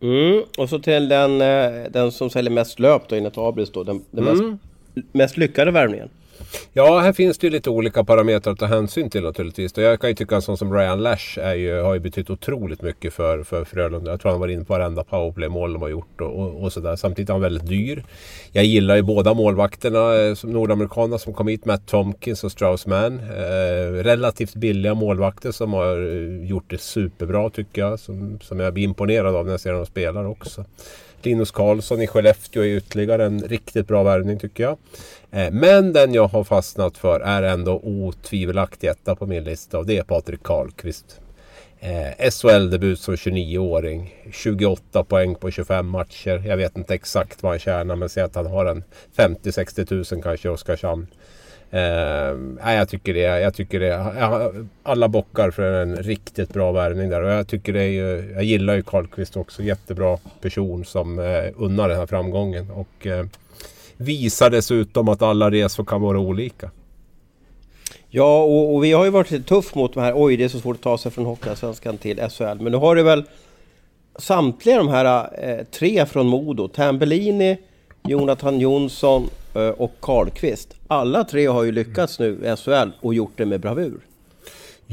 Mm, 0.00 0.42
och 0.58 0.68
så 0.68 0.78
till 0.78 1.08
den, 1.08 1.40
eh, 1.40 1.90
den 1.90 2.12
som 2.12 2.30
säljer 2.30 2.52
mest 2.52 2.78
löp 2.78 3.08
då 3.08 3.16
enligt 3.16 3.38
Abris 3.38 3.70
då. 3.72 3.82
Den, 3.82 4.04
den 4.10 4.28
mm. 4.28 4.50
mest, 4.94 5.06
mest 5.12 5.36
lyckade 5.36 5.70
värvningen. 5.70 6.08
Ja, 6.72 6.98
här 6.98 7.12
finns 7.12 7.38
det 7.38 7.46
ju 7.46 7.50
lite 7.50 7.70
olika 7.70 8.04
parametrar 8.04 8.52
att 8.52 8.58
ta 8.58 8.66
hänsyn 8.66 9.10
till 9.10 9.22
naturligtvis. 9.22 9.76
Jag 9.76 10.00
kan 10.00 10.10
ju 10.10 10.16
tycka 10.16 10.34
en 10.34 10.42
sån 10.42 10.56
som 10.58 10.74
Ryan 10.74 11.02
Lash 11.02 11.38
är 11.38 11.54
ju, 11.54 11.80
har 11.80 11.94
ju 11.94 12.00
betytt 12.00 12.30
otroligt 12.30 12.82
mycket 12.82 13.14
för, 13.14 13.42
för 13.42 13.64
Frölunda. 13.64 14.10
Jag 14.10 14.20
tror 14.20 14.30
han 14.30 14.40
var 14.40 14.48
inne 14.48 14.64
på 14.64 14.72
varenda 14.72 15.04
powerplay-mål 15.04 15.72
de 15.72 15.82
har 15.82 15.88
gjort 15.88 16.20
och, 16.20 16.38
och, 16.38 16.62
och 16.62 16.72
sådär. 16.72 16.96
Samtidigt 16.96 17.28
är 17.28 17.32
han 17.32 17.42
väldigt 17.42 17.68
dyr. 17.68 18.04
Jag 18.52 18.64
gillar 18.64 18.96
ju 18.96 19.02
båda 19.02 19.34
målvakterna, 19.34 20.14
eh, 20.14 20.34
som 20.34 20.52
nordamerikanerna 20.52 21.18
som 21.18 21.34
kom 21.34 21.48
hit, 21.48 21.64
Matt 21.64 21.86
Tomkins 21.86 22.44
och 22.44 22.52
Strauss 22.52 22.86
Mann. 22.86 23.18
Eh, 23.18 23.92
relativt 23.92 24.54
billiga 24.54 24.94
målvakter 24.94 25.52
som 25.52 25.72
har 25.72 25.96
eh, 25.96 26.48
gjort 26.48 26.70
det 26.70 26.80
superbra 26.80 27.50
tycker 27.50 27.82
jag. 27.82 28.00
Som, 28.00 28.38
som 28.42 28.60
jag 28.60 28.74
blir 28.74 28.84
imponerad 28.84 29.36
av 29.36 29.44
när 29.44 29.52
jag 29.52 29.60
ser 29.60 29.72
dem 29.72 29.86
spela 29.86 30.28
också. 30.28 30.64
Linus 31.22 31.50
Karlsson 31.50 32.02
i 32.02 32.06
Skellefteå 32.06 32.62
är 32.62 32.76
ytterligare 32.76 33.24
en 33.24 33.40
riktigt 33.40 33.86
bra 33.86 34.02
värvning 34.02 34.38
tycker 34.38 34.62
jag. 34.62 34.76
Eh, 35.32 35.52
men 35.52 35.92
den 35.92 36.14
jag 36.14 36.28
har 36.28 36.44
fastnat 36.44 36.98
för 36.98 37.20
är 37.20 37.42
ändå 37.42 37.80
otvivelaktig 37.84 38.88
etta 38.88 39.16
på 39.16 39.26
min 39.26 39.44
lista 39.44 39.78
och 39.78 39.86
det 39.86 39.98
är 39.98 40.02
Patrik 40.02 40.42
Karlqvist. 40.42 41.20
Eh, 41.80 42.30
SHL-debut 42.30 43.00
som 43.00 43.14
29-åring. 43.14 44.14
28 44.32 45.04
poäng 45.04 45.34
på 45.34 45.50
25 45.50 45.86
matcher. 45.86 46.42
Jag 46.46 46.56
vet 46.56 46.76
inte 46.76 46.94
exakt 46.94 47.42
vad 47.42 47.52
han 47.52 47.58
tjänar 47.58 47.96
men 47.96 48.08
säg 48.08 48.22
att 48.22 48.34
han 48.34 48.46
har 48.46 48.66
en 48.66 48.84
50-60 49.16 49.84
tusen 49.84 50.22
kanske 50.22 50.48
i 50.48 50.50
Oskarshamn. 50.50 51.06
Eh, 51.70 52.72
jag 52.74 52.88
tycker 52.88 53.14
det. 53.14 53.20
Jag 53.20 53.54
tycker 53.54 53.80
det. 53.80 54.64
Alla 54.82 55.08
bockar 55.08 55.50
för 55.50 55.72
en 55.82 55.96
riktigt 55.96 56.52
bra 56.52 56.72
värvning 56.72 57.10
där. 57.10 57.22
Och 57.22 57.30
jag, 57.30 57.46
tycker 57.48 57.72
det 57.72 57.82
är 57.82 57.88
ju, 57.88 58.32
jag 58.34 58.44
gillar 58.44 58.74
ju 58.74 58.82
Karlqvist 58.82 59.36
också. 59.36 59.62
Jättebra 59.62 60.18
person 60.40 60.84
som 60.84 61.18
eh, 61.18 61.44
unnar 61.56 61.88
den 61.88 61.98
här 61.98 62.06
framgången. 62.06 62.70
Och 62.70 63.06
eh, 63.06 63.26
visar 64.02 64.50
dessutom 64.50 65.08
att 65.08 65.22
alla 65.22 65.50
resor 65.50 65.84
kan 65.84 66.00
vara 66.00 66.18
olika. 66.18 66.70
Ja, 68.08 68.42
och, 68.42 68.74
och 68.74 68.84
vi 68.84 68.92
har 68.92 69.04
ju 69.04 69.10
varit 69.10 69.30
lite 69.30 69.48
tuff 69.48 69.74
mot 69.74 69.94
de 69.94 70.00
här. 70.00 70.12
Oj, 70.16 70.36
det 70.36 70.44
är 70.44 70.48
så 70.48 70.60
svårt 70.60 70.76
att 70.76 70.82
ta 70.82 70.98
sig 70.98 71.12
från 71.12 71.24
Hockeyallsvenskan 71.24 71.98
till 71.98 72.20
SHL. 72.30 72.60
Men 72.60 72.72
nu 72.72 72.76
har 72.76 72.96
det 72.96 73.02
väl 73.02 73.24
samtliga 74.16 74.76
de 74.76 74.88
här 74.88 75.30
eh, 75.42 75.64
tre 75.64 76.06
från 76.06 76.26
Modo. 76.26 76.68
Tambellini, 76.68 77.58
Jonathan 78.02 78.60
Jonsson 78.60 79.28
eh, 79.54 79.68
och 79.68 79.92
Karlqvist. 80.00 80.74
Alla 80.88 81.24
tre 81.24 81.46
har 81.46 81.62
ju 81.62 81.72
lyckats 81.72 82.18
nu 82.18 82.38
i 82.44 82.56
SHL 82.56 82.90
och 83.00 83.14
gjort 83.14 83.32
det 83.36 83.46
med 83.46 83.60
bravur. 83.60 84.00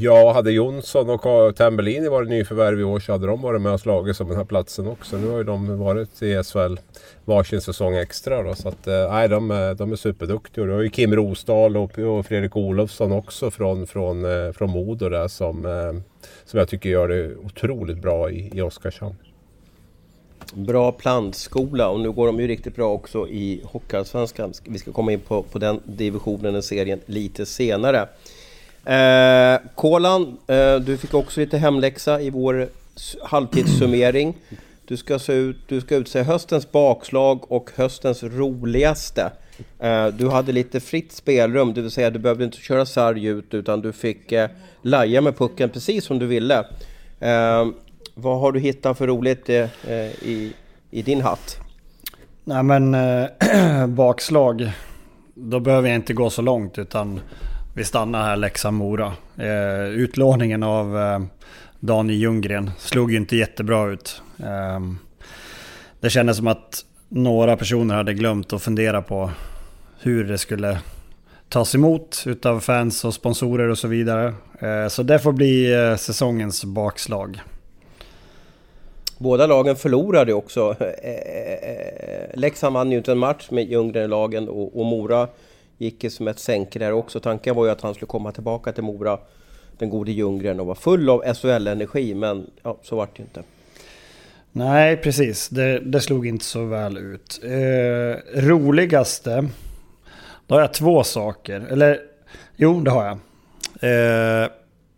Ja, 0.02 0.32
hade 0.32 0.52
Jonsson 0.52 1.10
och 1.10 1.56
Tambellini 1.56 2.08
varit 2.08 2.28
nyförvärv 2.28 2.80
i 2.80 2.84
år 2.84 3.00
så 3.00 3.12
hade 3.12 3.26
de 3.26 3.42
varit 3.42 3.60
med 3.60 3.72
och 3.72 3.80
slagit 3.80 4.20
om 4.20 4.28
den 4.28 4.36
här 4.36 4.44
platsen 4.44 4.86
också. 4.86 5.16
Nu 5.16 5.28
har 5.28 5.38
ju 5.38 5.44
de 5.44 5.78
varit 5.78 6.22
i 6.22 6.42
SHL 6.42 6.76
varsin 7.24 7.60
säsong 7.60 7.94
extra 7.94 8.42
då. 8.42 8.54
Så 8.54 8.68
att, 8.68 8.86
eh, 8.86 9.12
nej, 9.12 9.28
de, 9.28 9.50
är, 9.50 9.74
de 9.74 9.92
är 9.92 9.96
superduktiga. 9.96 10.64
Du 10.64 10.72
har 10.72 10.80
ju 10.80 10.90
Kim 10.90 11.16
Rosdahl 11.16 11.76
och, 11.76 11.98
och 11.98 12.26
Fredrik 12.26 12.56
Olofsson 12.56 13.12
också 13.12 13.50
från, 13.50 13.86
från, 13.86 14.24
eh, 14.24 14.52
från 14.52 14.70
Modo 14.70 15.08
där 15.08 15.28
som, 15.28 15.62
som 16.44 16.58
jag 16.58 16.68
tycker 16.68 16.90
gör 16.90 17.08
det 17.08 17.36
otroligt 17.36 17.98
bra 17.98 18.30
i, 18.30 18.50
i 18.54 18.62
Oskarshamn. 18.62 19.14
Bra 20.54 20.92
plantskola 20.92 21.88
och 21.88 22.00
nu 22.00 22.12
går 22.12 22.26
de 22.26 22.40
ju 22.40 22.46
riktigt 22.46 22.76
bra 22.76 22.92
också 22.92 23.28
i 23.28 23.62
Hockeyallsvenskan. 23.64 24.52
Vi 24.64 24.78
ska 24.78 24.92
komma 24.92 25.12
in 25.12 25.20
på, 25.20 25.42
på 25.42 25.58
den 25.58 25.80
divisionen, 25.84 26.52
den 26.52 26.62
serien, 26.62 27.00
lite 27.06 27.46
senare. 27.46 28.08
Eh, 28.84 29.60
Kolan, 29.74 30.38
eh, 30.46 30.76
du 30.76 30.96
fick 30.96 31.14
också 31.14 31.40
lite 31.40 31.58
hemläxa 31.58 32.20
i 32.20 32.30
vår 32.30 32.68
halvtidssummering. 33.22 34.34
Du 34.84 34.96
ska, 34.96 35.18
se 35.18 35.32
ut, 35.32 35.56
du 35.68 35.80
ska 35.80 35.96
utse 35.96 36.22
höstens 36.22 36.72
bakslag 36.72 37.52
och 37.52 37.70
höstens 37.76 38.22
roligaste. 38.22 39.30
Eh, 39.78 40.06
du 40.06 40.28
hade 40.28 40.52
lite 40.52 40.80
fritt 40.80 41.12
spelrum, 41.12 41.74
det 41.74 41.80
vill 41.80 41.90
säga 41.90 42.10
du 42.10 42.18
behövde 42.18 42.44
inte 42.44 42.58
köra 42.58 42.86
sarg 42.86 43.26
ut 43.26 43.54
utan 43.54 43.80
du 43.80 43.92
fick 43.92 44.32
eh, 44.32 44.50
laja 44.82 45.20
med 45.20 45.38
pucken 45.38 45.70
precis 45.70 46.04
som 46.04 46.18
du 46.18 46.26
ville. 46.26 46.58
Eh, 47.20 47.66
vad 48.14 48.40
har 48.40 48.52
du 48.52 48.60
hittat 48.60 48.98
för 48.98 49.06
roligt 49.06 49.48
eh, 49.48 49.68
eh, 49.88 50.10
i, 50.22 50.52
i 50.90 51.02
din 51.02 51.20
hatt? 51.20 51.58
Nej 52.44 52.62
men 52.62 52.94
eh, 52.94 53.86
bakslag, 53.86 54.70
då 55.34 55.60
behöver 55.60 55.88
jag 55.88 55.96
inte 55.96 56.12
gå 56.12 56.30
så 56.30 56.42
långt 56.42 56.78
utan 56.78 57.20
vi 57.80 57.84
stannar 57.84 58.22
här 58.22 58.36
Leksand-Mora. 58.36 59.12
Eh, 59.38 59.84
utlåningen 59.84 60.62
av 60.62 60.98
eh, 60.98 61.20
Daniel 61.80 62.18
Ljunggren 62.18 62.70
slog 62.78 63.10
ju 63.10 63.16
inte 63.16 63.36
jättebra 63.36 63.90
ut. 63.90 64.22
Ehm, 64.44 64.98
det 66.00 66.10
kändes 66.10 66.36
som 66.36 66.46
att 66.46 66.84
några 67.08 67.56
personer 67.56 67.94
hade 67.94 68.14
glömt 68.14 68.52
att 68.52 68.62
fundera 68.62 69.02
på 69.02 69.30
hur 70.00 70.24
det 70.24 70.38
skulle 70.38 70.78
tas 71.48 71.74
emot 71.74 72.22
utav 72.26 72.60
fans 72.60 73.04
och 73.04 73.14
sponsorer 73.14 73.68
och 73.68 73.78
så 73.78 73.88
vidare. 73.88 74.34
Eh, 74.60 74.88
så 74.88 75.02
det 75.02 75.18
får 75.18 75.32
bli 75.32 75.72
eh, 75.72 75.96
säsongens 75.96 76.64
bakslag. 76.64 77.40
Båda 79.18 79.46
lagen 79.46 79.76
förlorade 79.76 80.32
också. 80.32 80.76
Eh, 80.80 81.12
eh, 81.12 82.30
Leksand 82.34 82.74
vann 82.74 82.92
ju 82.92 82.98
inte 82.98 83.12
en 83.12 83.18
match 83.18 83.50
med 83.50 83.70
Ljunggren-lagen 83.70 84.48
och 84.48 84.86
Mora 84.86 85.28
gick 85.80 86.04
ju 86.04 86.10
som 86.10 86.28
ett 86.28 86.38
sänke 86.38 86.78
där 86.78 86.92
också. 86.92 87.20
Tanken 87.20 87.54
var 87.54 87.64
ju 87.64 87.70
att 87.70 87.80
han 87.80 87.94
skulle 87.94 88.06
komma 88.06 88.32
tillbaka 88.32 88.72
till 88.72 88.84
Mora, 88.84 89.18
den 89.78 89.90
gode 89.90 90.12
Ljunggren, 90.12 90.60
och 90.60 90.66
vara 90.66 90.76
full 90.76 91.10
av 91.10 91.34
SHL-energi, 91.34 92.14
men 92.14 92.50
ja, 92.62 92.78
så 92.82 92.96
vart 92.96 93.16
det 93.16 93.20
ju 93.20 93.24
inte. 93.24 93.42
Nej, 94.52 94.96
precis. 94.96 95.48
Det, 95.48 95.78
det, 95.78 96.00
slog 96.00 96.26
inte 96.26 96.44
så 96.44 96.64
väl 96.64 96.98
ut. 96.98 97.40
Eh, 97.44 98.40
roligaste 98.40 99.48
då 100.46 100.54
har 100.54 100.60
jag 100.60 100.74
två 100.74 101.04
saker. 101.04 101.66
Eller 101.70 101.98
jo, 102.56 102.80
det 102.80 102.90
har 102.90 103.04
jag. 103.04 103.18
Eh, 103.82 104.48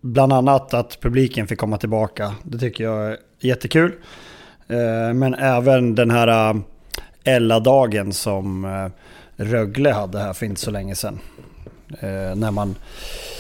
bland 0.01 0.33
annat 0.33 0.75
att 0.75 1.01
publiken 1.01 1.47
fick 1.47 1.59
komma 1.59 1.79
tillbaka. 1.79 2.35
Det 2.43 2.59
tycker 2.59 2.85
jag 2.85 3.07
är 3.07 3.17
jättekul. 3.41 3.93
Eh, 4.69 5.15
men 5.15 5.35
även 5.35 5.95
den 5.95 6.11
här 6.11 6.51
eh, 6.51 6.61
Ella-dagen 7.25 8.13
som 8.13 8.65
eh, 8.65 8.89
Rögle 9.45 9.91
hade 9.91 10.19
här 10.19 10.33
för 10.33 10.47
inte 10.47 10.61
så 10.61 10.71
länge 10.71 10.95
sedan. 10.95 11.19
Eh, 12.01 12.35
när 12.35 12.51
man... 12.51 12.77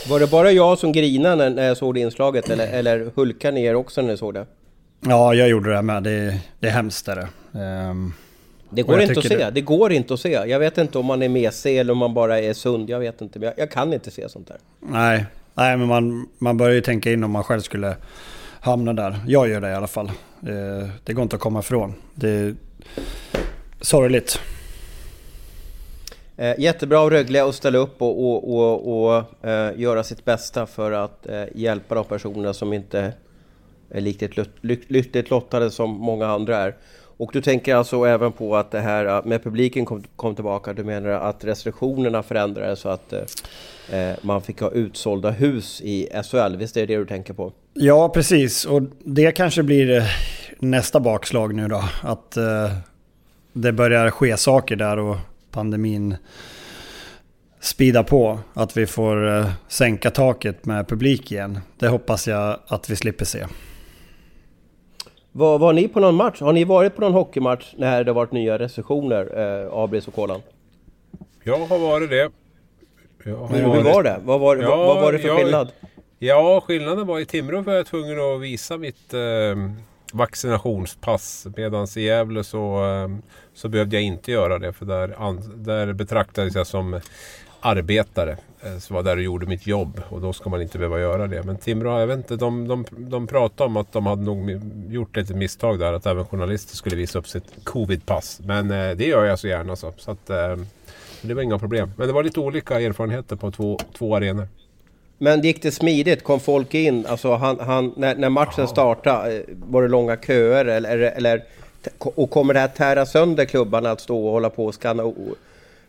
Var 0.08 0.20
det 0.20 0.30
bara 0.30 0.50
jag 0.50 0.78
som 0.78 0.92
grinade 0.92 1.50
när 1.50 1.68
jag 1.68 1.76
såg 1.76 1.94
det 1.94 2.00
inslaget 2.00 2.50
eller, 2.50 2.66
eller 2.66 3.10
hulkade 3.14 3.54
ni 3.54 3.64
er 3.64 3.74
också 3.74 4.02
när 4.02 4.08
ni 4.08 4.16
såg 4.16 4.34
det? 4.34 4.46
Ja, 5.00 5.34
jag 5.34 5.48
gjorde 5.48 5.74
det 5.74 5.82
med. 5.82 6.02
Det, 6.02 6.40
det 6.60 6.66
är 6.66 6.70
hemskt 6.70 7.08
är 7.08 7.16
det. 7.16 7.58
Um, 7.60 8.14
det 8.70 8.82
går 8.82 9.00
inte 9.00 9.18
att 9.18 9.26
se. 9.26 9.36
Det... 9.36 9.50
det... 9.50 9.60
går 9.60 9.92
inte 9.92 10.14
att 10.14 10.20
se. 10.20 10.30
Jag 10.30 10.58
vet 10.58 10.78
inte 10.78 10.98
om 10.98 11.06
man 11.06 11.22
är 11.22 11.28
mesig 11.28 11.78
eller 11.78 11.92
om 11.92 11.98
man 11.98 12.14
bara 12.14 12.40
är 12.40 12.54
sund. 12.54 12.90
Jag 12.90 13.00
vet 13.00 13.20
inte. 13.20 13.38
Men 13.38 13.46
jag, 13.46 13.54
jag 13.58 13.70
kan 13.70 13.92
inte 13.92 14.10
se 14.10 14.28
sånt 14.28 14.48
där. 14.48 14.56
Nej, 14.80 15.26
Nej 15.54 15.76
men 15.76 15.88
man, 15.88 16.28
man 16.38 16.56
börjar 16.56 16.74
ju 16.74 16.80
tänka 16.80 17.12
in 17.12 17.24
om 17.24 17.30
man 17.30 17.44
själv 17.44 17.60
skulle 17.60 17.96
hamna 18.60 18.92
där. 18.92 19.20
Jag 19.26 19.48
gör 19.48 19.60
det 19.60 19.70
i 19.70 19.74
alla 19.74 19.86
fall. 19.86 20.12
Det, 20.40 20.90
det 21.04 21.12
går 21.12 21.22
inte 21.22 21.36
att 21.36 21.42
komma 21.42 21.60
ifrån. 21.60 21.94
Det 22.14 22.28
är 22.28 22.54
sorgligt. 23.80 24.40
Eh, 26.42 26.54
jättebra 26.58 27.00
av 27.00 27.10
Rögle 27.10 27.44
att 27.44 27.54
ställa 27.54 27.78
upp 27.78 28.02
och, 28.02 28.24
och, 28.24 28.56
och, 28.56 29.14
och 29.14 29.48
eh, 29.48 29.80
göra 29.80 30.04
sitt 30.04 30.24
bästa 30.24 30.66
för 30.66 30.92
att 30.92 31.26
eh, 31.26 31.44
hjälpa 31.54 31.94
de 31.94 32.04
personer 32.04 32.52
som 32.52 32.72
inte 32.72 33.12
är 33.90 34.00
riktigt 34.00 34.48
lyckligt 34.88 35.30
lottade 35.30 35.70
som 35.70 35.90
många 35.90 36.26
andra 36.26 36.56
är. 36.56 36.74
Och 37.16 37.30
du 37.32 37.42
tänker 37.42 37.74
alltså 37.74 38.04
även 38.04 38.32
på 38.32 38.56
att 38.56 38.70
det 38.70 38.80
här 38.80 39.06
eh, 39.06 39.24
med 39.24 39.42
publiken 39.42 39.84
kom, 39.84 40.04
kom 40.16 40.34
tillbaka. 40.34 40.72
Du 40.72 40.84
menar 40.84 41.08
att 41.08 41.44
restriktionerna 41.44 42.22
förändrades 42.22 42.80
så 42.80 42.88
att 42.88 43.12
eh, 43.12 44.10
eh 44.10 44.16
man 44.22 44.42
fick 44.42 44.60
ha 44.60 44.70
utsålda 44.70 45.30
hus 45.30 45.80
i 45.80 46.08
SHL. 46.30 46.56
Visst 46.56 46.76
är 46.76 46.80
det 46.80 46.94
det 46.94 46.98
du 47.00 47.06
tänker 47.06 47.34
på? 47.34 47.52
Ja, 47.74 48.08
precis. 48.08 48.64
Och 48.64 48.82
det 49.04 49.32
kanske 49.32 49.62
blir 49.62 49.96
eh, 49.96 50.04
nästa 50.58 51.00
bakslag 51.00 51.54
nu 51.54 51.68
då. 51.68 51.84
Att 52.02 52.36
eh, 52.36 52.72
det 53.52 53.72
börjar 53.72 54.10
ske 54.10 54.36
saker 54.36 54.76
där 54.76 54.98
och 54.98 55.16
pandemin 55.52 56.16
spida 57.60 58.04
på. 58.04 58.38
Att 58.54 58.76
vi 58.76 58.86
får 58.86 59.38
eh, 59.38 59.50
sänka 59.68 60.10
taket 60.10 60.64
med 60.64 60.88
publik 60.88 61.32
igen. 61.32 61.60
Det 61.78 61.88
hoppas 61.88 62.28
jag 62.28 62.58
att 62.66 62.90
vi 62.90 62.96
slipper 62.96 63.24
se. 63.24 63.46
Var, 65.32 65.58
var 65.58 65.72
ni 65.72 65.88
på 65.88 66.00
någon 66.00 66.14
match? 66.14 66.40
Har 66.40 66.52
ni 66.52 66.64
varit 66.64 66.94
på 66.94 67.00
någon 67.00 67.12
hockeymatch 67.12 67.74
när 67.76 68.04
det 68.04 68.12
varit 68.12 68.32
nya 68.32 68.58
restriktioner, 68.58 69.38
eh, 69.64 69.72
Abris 69.72 70.08
och 70.08 70.14
Kolan? 70.14 70.40
Jag 71.42 71.58
har 71.58 71.78
varit 71.78 72.10
det. 72.10 72.30
Hur, 73.18 73.46
hur 73.46 73.82
var 73.82 74.02
det? 74.02 74.20
Vad 74.24 74.40
var, 74.40 74.56
ja, 74.56 74.76
vad 74.76 75.00
var 75.00 75.12
det 75.12 75.18
för 75.18 75.28
jag, 75.28 75.38
skillnad? 75.38 75.72
Ja, 76.18 76.62
skillnaden 76.66 77.06
var 77.06 77.20
i 77.20 77.26
Timrå 77.26 77.60
var 77.60 77.72
jag 77.72 77.86
tvungen 77.86 78.20
att 78.20 78.40
visa 78.40 78.76
mitt 78.76 79.14
eh, 79.14 79.20
vaccinationspass. 80.12 81.46
Medan 81.56 81.86
i 81.96 82.00
Gävle 82.00 82.44
så, 82.44 82.76
ehm, 82.76 83.22
så 83.54 83.68
behövde 83.68 83.96
jag 83.96 84.02
inte 84.02 84.32
göra 84.32 84.58
det. 84.58 84.72
För 84.72 84.86
där, 84.86 85.14
där 85.54 85.92
betraktades 85.92 86.54
jag 86.54 86.66
som 86.66 87.00
arbetare 87.60 88.36
eh, 88.60 88.78
som 88.78 88.96
var 88.96 89.02
där 89.02 89.16
och 89.16 89.22
gjorde 89.22 89.46
mitt 89.46 89.66
jobb 89.66 90.02
och 90.08 90.20
då 90.20 90.32
ska 90.32 90.50
man 90.50 90.62
inte 90.62 90.78
behöva 90.78 91.00
göra 91.00 91.26
det. 91.26 91.42
Men 91.42 91.56
Timrå, 91.56 92.00
jag 92.00 92.06
vet 92.06 92.16
inte, 92.16 92.36
de, 92.36 92.68
de, 92.68 92.84
de 92.90 93.26
pratade 93.26 93.66
om 93.66 93.76
att 93.76 93.92
de 93.92 94.06
hade 94.06 94.22
nog 94.22 94.60
gjort 94.88 95.16
ett 95.16 95.36
misstag 95.36 95.78
där 95.78 95.92
att 95.92 96.06
även 96.06 96.24
journalister 96.24 96.76
skulle 96.76 96.96
visa 96.96 97.18
upp 97.18 97.28
sitt 97.28 97.64
covidpass. 97.64 98.40
Men 98.44 98.70
eh, 98.70 98.96
det 98.96 99.06
gör 99.06 99.24
jag 99.24 99.38
så 99.38 99.48
gärna 99.48 99.76
så. 99.76 99.92
så 99.96 100.10
att, 100.10 100.30
eh, 100.30 100.56
det 101.22 101.34
var 101.34 101.42
inga 101.42 101.58
problem. 101.58 101.90
Men 101.96 102.06
det 102.06 102.12
var 102.12 102.22
lite 102.22 102.40
olika 102.40 102.80
erfarenheter 102.80 103.36
på 103.36 103.50
två, 103.50 103.78
två 103.98 104.16
arenor. 104.16 104.48
Men 105.22 105.40
gick 105.40 105.62
det 105.62 105.72
smidigt? 105.72 106.24
Kom 106.24 106.40
folk 106.40 106.74
in? 106.74 107.06
Alltså 107.06 107.34
han, 107.34 107.60
han, 107.60 107.92
när, 107.96 108.14
när 108.14 108.28
matchen 108.28 108.68
startade, 108.68 109.36
eh, 109.36 109.42
var 109.48 109.82
det 109.82 109.88
långa 109.88 110.16
köer? 110.16 110.64
Eller, 110.64 110.98
eller, 110.98 111.44
och 111.98 112.30
kommer 112.30 112.54
det 112.54 112.60
här 112.60 112.68
tära 112.68 113.06
sönder 113.06 113.44
klubbarna 113.44 113.90
att 113.90 114.00
stå 114.00 114.26
och 114.26 114.32
hålla 114.32 114.50
på 114.50 114.66
och 114.66 114.74
skanna 114.74 115.12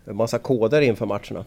massa 0.05 0.39
koder 0.39 0.81
inför 0.81 1.05
matcherna? 1.05 1.45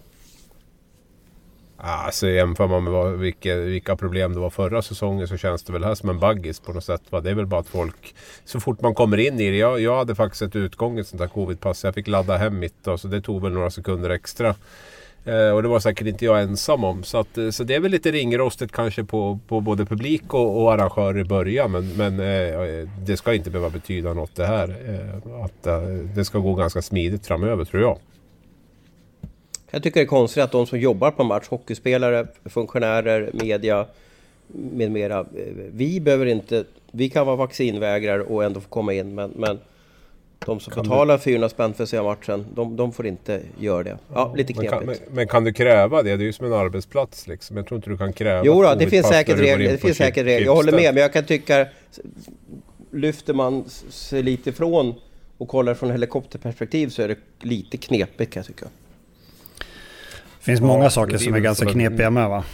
Alltså 1.76 2.28
jämför 2.28 2.66
man 2.66 2.84
med 2.84 2.92
vad, 2.92 3.12
vilka, 3.12 3.54
vilka 3.54 3.96
problem 3.96 4.34
det 4.34 4.40
var 4.40 4.50
förra 4.50 4.82
säsongen 4.82 5.28
så 5.28 5.36
känns 5.36 5.62
det 5.62 5.72
väl 5.72 5.84
här 5.84 5.94
som 5.94 6.10
en 6.10 6.18
baggis 6.18 6.60
på 6.60 6.72
något 6.72 6.84
sätt. 6.84 7.02
Va? 7.10 7.20
Det 7.20 7.30
är 7.30 7.34
väl 7.34 7.46
bara 7.46 7.60
att 7.60 7.68
folk, 7.68 8.14
så 8.44 8.60
fort 8.60 8.80
man 8.80 8.94
kommer 8.94 9.16
in 9.16 9.40
i 9.40 9.50
det. 9.50 9.56
Jag, 9.56 9.80
jag 9.80 9.96
hade 9.96 10.14
faktiskt 10.14 10.42
ett 10.42 10.56
utgång 10.56 10.98
ett 10.98 11.06
sånt 11.06 11.20
där 11.20 11.28
covidpass. 11.28 11.84
Jag 11.84 11.94
fick 11.94 12.06
ladda 12.06 12.36
hem 12.36 12.58
mitt 12.58 12.84
då, 12.84 12.98
så 12.98 13.08
det 13.08 13.20
tog 13.20 13.42
väl 13.42 13.52
några 13.52 13.70
sekunder 13.70 14.10
extra. 14.10 14.54
Eh, 15.26 15.50
och 15.50 15.62
det 15.62 15.68
var 15.68 15.80
säkert 15.80 16.06
inte 16.06 16.24
jag 16.24 16.42
ensam 16.42 16.84
om. 16.84 17.02
Så, 17.02 17.18
att, 17.18 17.38
eh, 17.38 17.50
så 17.50 17.64
det 17.64 17.74
är 17.74 17.80
väl 17.80 17.90
lite 17.90 18.12
ringrostigt 18.12 18.72
kanske 18.72 19.04
på, 19.04 19.38
på 19.48 19.60
både 19.60 19.86
publik 19.86 20.34
och, 20.34 20.62
och 20.62 20.72
arrangörer 20.72 21.18
i 21.18 21.24
början. 21.24 21.70
Men, 21.70 21.88
men 21.96 22.20
eh, 22.20 22.88
det 23.06 23.16
ska 23.16 23.34
inte 23.34 23.50
behöva 23.50 23.70
betyda 23.70 24.14
något 24.14 24.36
det 24.36 24.46
här. 24.46 24.68
Eh, 24.68 25.44
att, 25.44 25.66
eh, 25.66 25.82
det 26.14 26.24
ska 26.24 26.38
gå 26.38 26.54
ganska 26.54 26.82
smidigt 26.82 27.26
framöver 27.26 27.64
tror 27.64 27.82
jag. 27.82 27.98
Jag 29.70 29.82
tycker 29.82 30.00
det 30.00 30.04
är 30.04 30.08
konstigt 30.08 30.42
att 30.42 30.52
de 30.52 30.66
som 30.66 30.78
jobbar 30.78 31.10
på 31.10 31.24
match, 31.24 31.48
hockeyspelare, 31.48 32.26
funktionärer, 32.44 33.30
media 33.32 33.86
med 34.46 34.90
mera. 34.90 35.20
Eh, 35.20 35.52
vi 35.72 36.00
behöver 36.00 36.26
inte, 36.26 36.64
vi 36.90 37.10
kan 37.10 37.26
vara 37.26 37.36
vaccinvägrare 37.36 38.22
och 38.22 38.44
ändå 38.44 38.60
få 38.60 38.68
komma 38.68 38.92
in 38.92 39.14
men, 39.14 39.32
men 39.36 39.58
de 40.46 40.60
som 40.60 40.72
kan 40.72 40.82
betalar 40.82 41.16
du... 41.16 41.22
400 41.22 41.48
spänn 41.48 41.74
för 41.74 41.82
att 41.82 41.88
se 41.88 42.02
matchen, 42.02 42.46
de, 42.54 42.76
de, 42.76 42.92
får 42.92 43.06
inte 43.06 43.40
göra 43.58 43.82
det. 43.82 43.98
Ja, 44.14 44.34
lite 44.36 44.52
knepigt. 44.52 44.72
Men 44.72 44.80
kan, 44.80 44.86
men, 44.86 45.14
men 45.14 45.28
kan, 45.28 45.44
du 45.44 45.52
kräva 45.52 46.02
det? 46.02 46.16
Det 46.16 46.22
är 46.22 46.26
ju 46.26 46.32
som 46.32 46.46
en 46.46 46.52
arbetsplats 46.52 47.26
liksom. 47.26 47.56
Jag 47.56 47.66
tror 47.66 47.76
inte 47.76 47.90
du 47.90 47.98
kan 47.98 48.12
kräva 48.12 48.42
Jo 48.44 48.62
då, 48.62 48.74
det 48.74 48.86
finns 48.86 49.08
säkert 49.08 49.38
regler. 49.38 49.72
Det 49.72 49.78
finns 49.78 49.96
säkert 49.96 50.26
regler. 50.26 50.46
Jag 50.46 50.54
håller 50.54 50.72
med, 50.72 50.94
men 50.94 51.02
jag 51.02 51.12
kan 51.12 51.24
tycka... 51.24 51.66
Lyfter 52.90 53.34
man 53.34 53.64
sig 53.90 54.22
lite 54.22 54.50
ifrån 54.50 54.94
och 55.38 55.48
kollar 55.48 55.74
från 55.74 55.90
helikopterperspektiv 55.90 56.88
så 56.88 57.02
är 57.02 57.08
det 57.08 57.16
lite 57.40 57.76
knepigt 57.76 58.32
kan 58.32 58.40
jag 58.40 58.46
tycka. 58.46 58.66
Det 60.38 60.44
finns 60.44 60.60
många 60.60 60.90
saker 60.90 61.18
som 61.18 61.34
är 61.34 61.38
ganska 61.38 61.66
knepiga 61.66 62.10
med 62.10 62.28
va? 62.28 62.44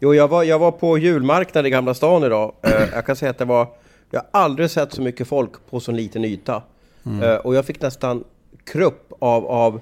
Jo, 0.00 0.14
jag 0.14 0.28
var, 0.28 0.42
jag 0.42 0.58
var 0.58 0.72
på 0.72 0.98
julmarknad 0.98 1.66
i 1.66 1.70
Gamla 1.70 1.94
stan 1.94 2.24
idag. 2.24 2.54
Uh, 2.66 2.72
jag 2.94 3.06
kan 3.06 3.16
säga 3.16 3.30
att 3.30 3.38
det 3.38 3.44
var... 3.44 3.68
Jag 4.14 4.20
har 4.20 4.40
aldrig 4.44 4.70
sett 4.70 4.92
så 4.92 5.02
mycket 5.02 5.28
folk 5.28 5.52
på 5.70 5.80
så 5.80 5.92
liten 5.92 6.24
yta. 6.24 6.62
Mm. 7.06 7.22
Uh, 7.22 7.36
och 7.36 7.54
jag 7.54 7.64
fick 7.64 7.80
nästan 7.80 8.24
krupp 8.64 9.12
av... 9.18 9.46
av 9.46 9.80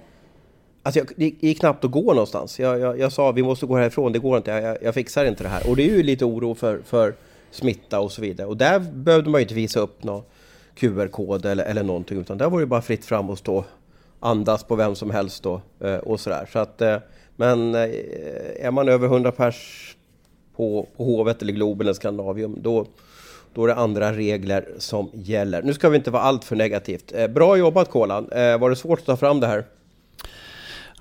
alltså 0.83 1.01
jag, 1.01 1.09
det 1.17 1.25
gick 1.41 1.61
knappt 1.61 1.85
att 1.85 1.91
gå 1.91 2.13
någonstans. 2.13 2.61
Jag, 2.61 2.79
jag, 2.81 2.99
jag 2.99 3.13
sa 3.13 3.33
vi 3.33 3.43
måste 3.43 3.67
gå 3.67 3.77
härifrån, 3.77 4.13
det 4.13 4.19
går 4.19 4.37
inte. 4.37 4.51
Jag, 4.51 4.83
jag, 4.83 4.95
fixar 4.95 5.25
inte 5.25 5.43
det 5.43 5.49
här. 5.49 5.71
Och 5.71 5.77
det 5.77 5.83
är 5.83 5.97
ju 5.97 6.03
lite 6.03 6.25
oro 6.25 6.55
för, 6.55 6.81
för 6.85 7.15
smitta 7.51 8.01
och 8.01 8.13
så 8.13 8.23
vidare. 8.23 8.47
Och 8.47 8.57
där 8.57 8.79
behövde 8.79 9.31
man 9.31 9.41
ju 9.41 9.43
inte 9.43 9.55
visa 9.55 9.81
upp 9.81 10.05
någon 10.05 10.23
QR-kod 10.75 11.47
eller, 11.47 11.65
eller 11.65 11.83
någonting. 11.83 12.19
Utan 12.19 12.39
där 12.39 12.51
var 12.51 12.61
det 12.61 12.67
bara 12.67 12.83
fritt 12.83 13.05
fram 13.05 13.31
och 13.31 13.39
stå 13.39 13.65
andas 14.21 14.65
på 14.65 14.77
vem 14.77 14.95
som 14.95 15.11
helst 15.11 15.43
då 15.43 15.61
eh, 15.81 15.97
och 15.97 16.21
sådär. 16.21 16.49
Så 16.53 16.59
att, 16.59 16.81
eh, 16.81 16.97
men 17.37 17.75
är 17.75 18.71
man 18.71 18.89
över 18.89 19.07
100 19.07 19.33
pers 19.33 19.97
på, 20.57 20.89
på 20.97 21.05
Hovet 21.05 21.43
eller 21.43 21.53
Globen 21.53 21.87
eller 21.87 21.95
Skandinavium 21.95 22.57
då, 22.61 22.87
då 23.55 23.65
är 23.65 23.69
det 23.69 23.75
andra 23.75 24.13
regler 24.13 24.69
som 24.79 25.11
gäller. 25.13 25.63
Nu 25.63 25.75
ska 25.75 25.89
vi 25.89 25.97
inte 25.97 26.11
vara 26.11 26.23
allt 26.23 26.45
för 26.45 26.57
negativt. 26.57 27.13
Eh, 27.15 27.27
bra 27.29 27.57
jobbat 27.57 27.91
Kolan. 27.91 28.33
Eh, 28.33 28.59
var 28.59 28.71
det 28.71 28.77
svårt 28.77 28.99
att 28.99 29.07
ta 29.07 29.17
fram 29.17 29.41
det 29.41 29.47
här? 29.47 29.65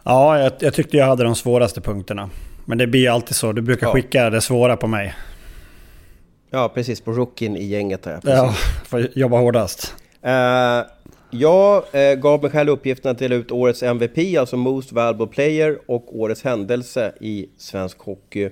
Ja, 0.04 0.40
jag, 0.40 0.52
jag 0.60 0.74
tyckte 0.74 0.98
jag 0.98 1.06
hade 1.06 1.24
de 1.24 1.36
svåraste 1.36 1.82
punkterna. 1.82 2.30
Men 2.66 2.78
det 2.78 2.88
blir 2.88 3.10
alltid 3.10 3.36
så. 3.36 3.52
Du 3.52 3.62
brukar 3.62 3.88
ja. 3.88 3.94
skicka 3.94 4.30
det 4.30 4.42
svåra 4.42 4.78
på 4.78 4.88
mig. 4.88 5.16
Ja, 6.50 6.72
precis. 6.74 7.02
På 7.02 7.12
rookien 7.12 7.58
i 7.58 7.64
gänget. 7.64 8.06
Här, 8.06 8.20
ja, 8.24 8.54
får 8.86 9.08
jobba 9.14 9.38
hårdast. 9.38 9.96
Uh, 10.26 10.32
jag 11.30 11.84
uh, 11.96 12.20
gav 12.22 12.42
mig 12.42 12.52
själv 12.52 12.70
uppgiften 12.70 13.12
att 13.12 13.18
dela 13.18 13.36
ut 13.36 13.52
årets 13.52 13.84
MVP, 13.84 14.38
alltså 14.40 14.58
Most 14.58 14.92
Valuable 14.92 15.28
Player, 15.28 15.80
och 15.88 16.20
årets 16.20 16.44
händelse 16.44 17.14
i 17.22 17.50
svensk 17.58 18.00
hockey. 18.00 18.50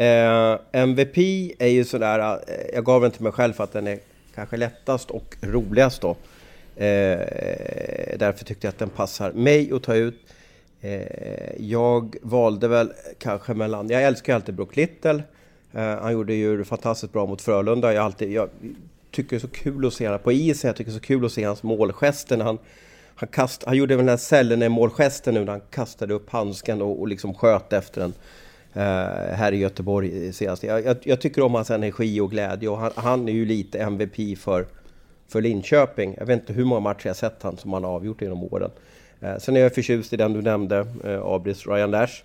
Eh, 0.00 0.58
MVP 0.72 1.18
är 1.58 1.68
ju 1.68 1.84
sådär, 1.84 2.18
eh, 2.18 2.54
jag 2.74 2.84
gav 2.84 3.02
den 3.02 3.10
till 3.10 3.22
mig 3.22 3.32
själv 3.32 3.52
för 3.52 3.64
att 3.64 3.72
den 3.72 3.86
är 3.86 3.98
kanske 4.34 4.56
lättast 4.56 5.10
och 5.10 5.36
roligast 5.40 6.02
då. 6.02 6.10
Eh, 6.76 7.18
därför 8.18 8.44
tyckte 8.44 8.66
jag 8.66 8.72
att 8.72 8.78
den 8.78 8.88
passar 8.88 9.32
mig 9.32 9.72
att 9.72 9.82
ta 9.82 9.94
ut. 9.94 10.14
Eh, 10.80 11.02
jag 11.58 12.16
valde 12.22 12.68
väl 12.68 12.92
kanske 13.18 13.54
mellan, 13.54 13.88
jag 13.88 14.02
älskar 14.02 14.32
ju 14.32 14.34
alltid 14.34 14.54
Brook 14.54 14.76
Little. 14.76 15.22
Eh, 15.72 15.96
han 16.00 16.12
gjorde 16.12 16.34
ju 16.34 16.64
fantastiskt 16.64 17.12
bra 17.12 17.26
mot 17.26 17.42
Frölunda. 17.42 17.92
Jag, 17.92 18.04
alltid, 18.04 18.32
jag 18.32 18.48
tycker 19.10 19.30
det 19.30 19.36
är 19.36 19.40
så 19.40 19.48
kul 19.48 19.86
att 19.86 19.94
se 19.94 20.06
honom 20.06 20.20
på 20.20 20.32
isen. 20.32 20.68
Jag 20.68 20.76
tycker 20.76 20.90
det 20.90 20.96
är 20.96 21.00
så 21.00 21.06
kul 21.06 21.24
att 21.24 21.32
se 21.32 21.44
hans 21.44 21.62
målgester. 21.62 22.36
När 22.36 22.44
han, 22.44 22.58
han, 23.14 23.28
kast, 23.28 23.64
han 23.64 23.76
gjorde 23.76 23.96
väl 23.96 24.06
den 24.06 24.12
här 24.12 24.16
Sellene-målgesten 24.16 25.34
nu 25.34 25.44
när 25.44 25.52
han 25.52 25.62
kastade 25.70 26.14
upp 26.14 26.30
handsken 26.30 26.82
och, 26.82 27.00
och 27.00 27.08
liksom 27.08 27.34
sköt 27.34 27.72
efter 27.72 28.00
den. 28.00 28.12
Eh, 28.74 28.82
här 29.34 29.52
i 29.52 29.56
Göteborg 29.56 30.32
senast. 30.32 30.62
Jag, 30.62 30.84
jag, 30.84 30.96
jag, 31.02 31.20
tycker 31.20 31.42
om 31.42 31.54
hans 31.54 31.70
energi 31.70 32.20
och 32.20 32.30
glädje 32.30 32.68
och 32.68 32.78
han, 32.78 32.92
han, 32.94 33.28
är 33.28 33.32
ju 33.32 33.44
lite 33.44 33.78
MVP 33.78 34.38
för, 34.38 34.66
för 35.28 35.40
Linköping. 35.40 36.14
Jag 36.18 36.26
vet 36.26 36.40
inte 36.40 36.52
hur 36.52 36.64
många 36.64 36.80
matcher 36.80 37.06
jag 37.06 37.16
sett 37.16 37.42
han 37.42 37.56
som 37.56 37.72
han 37.72 37.84
har 37.84 37.90
avgjort 37.90 38.22
genom 38.22 38.44
åren. 38.44 38.70
Eh, 39.20 39.36
sen 39.38 39.56
är 39.56 39.60
jag 39.60 39.74
förtjust 39.74 40.12
i 40.12 40.16
den 40.16 40.32
du 40.32 40.42
nämnde, 40.42 40.86
eh, 41.04 41.22
Abris 41.22 41.66
Ryan 41.66 41.90
Lash. 41.90 42.22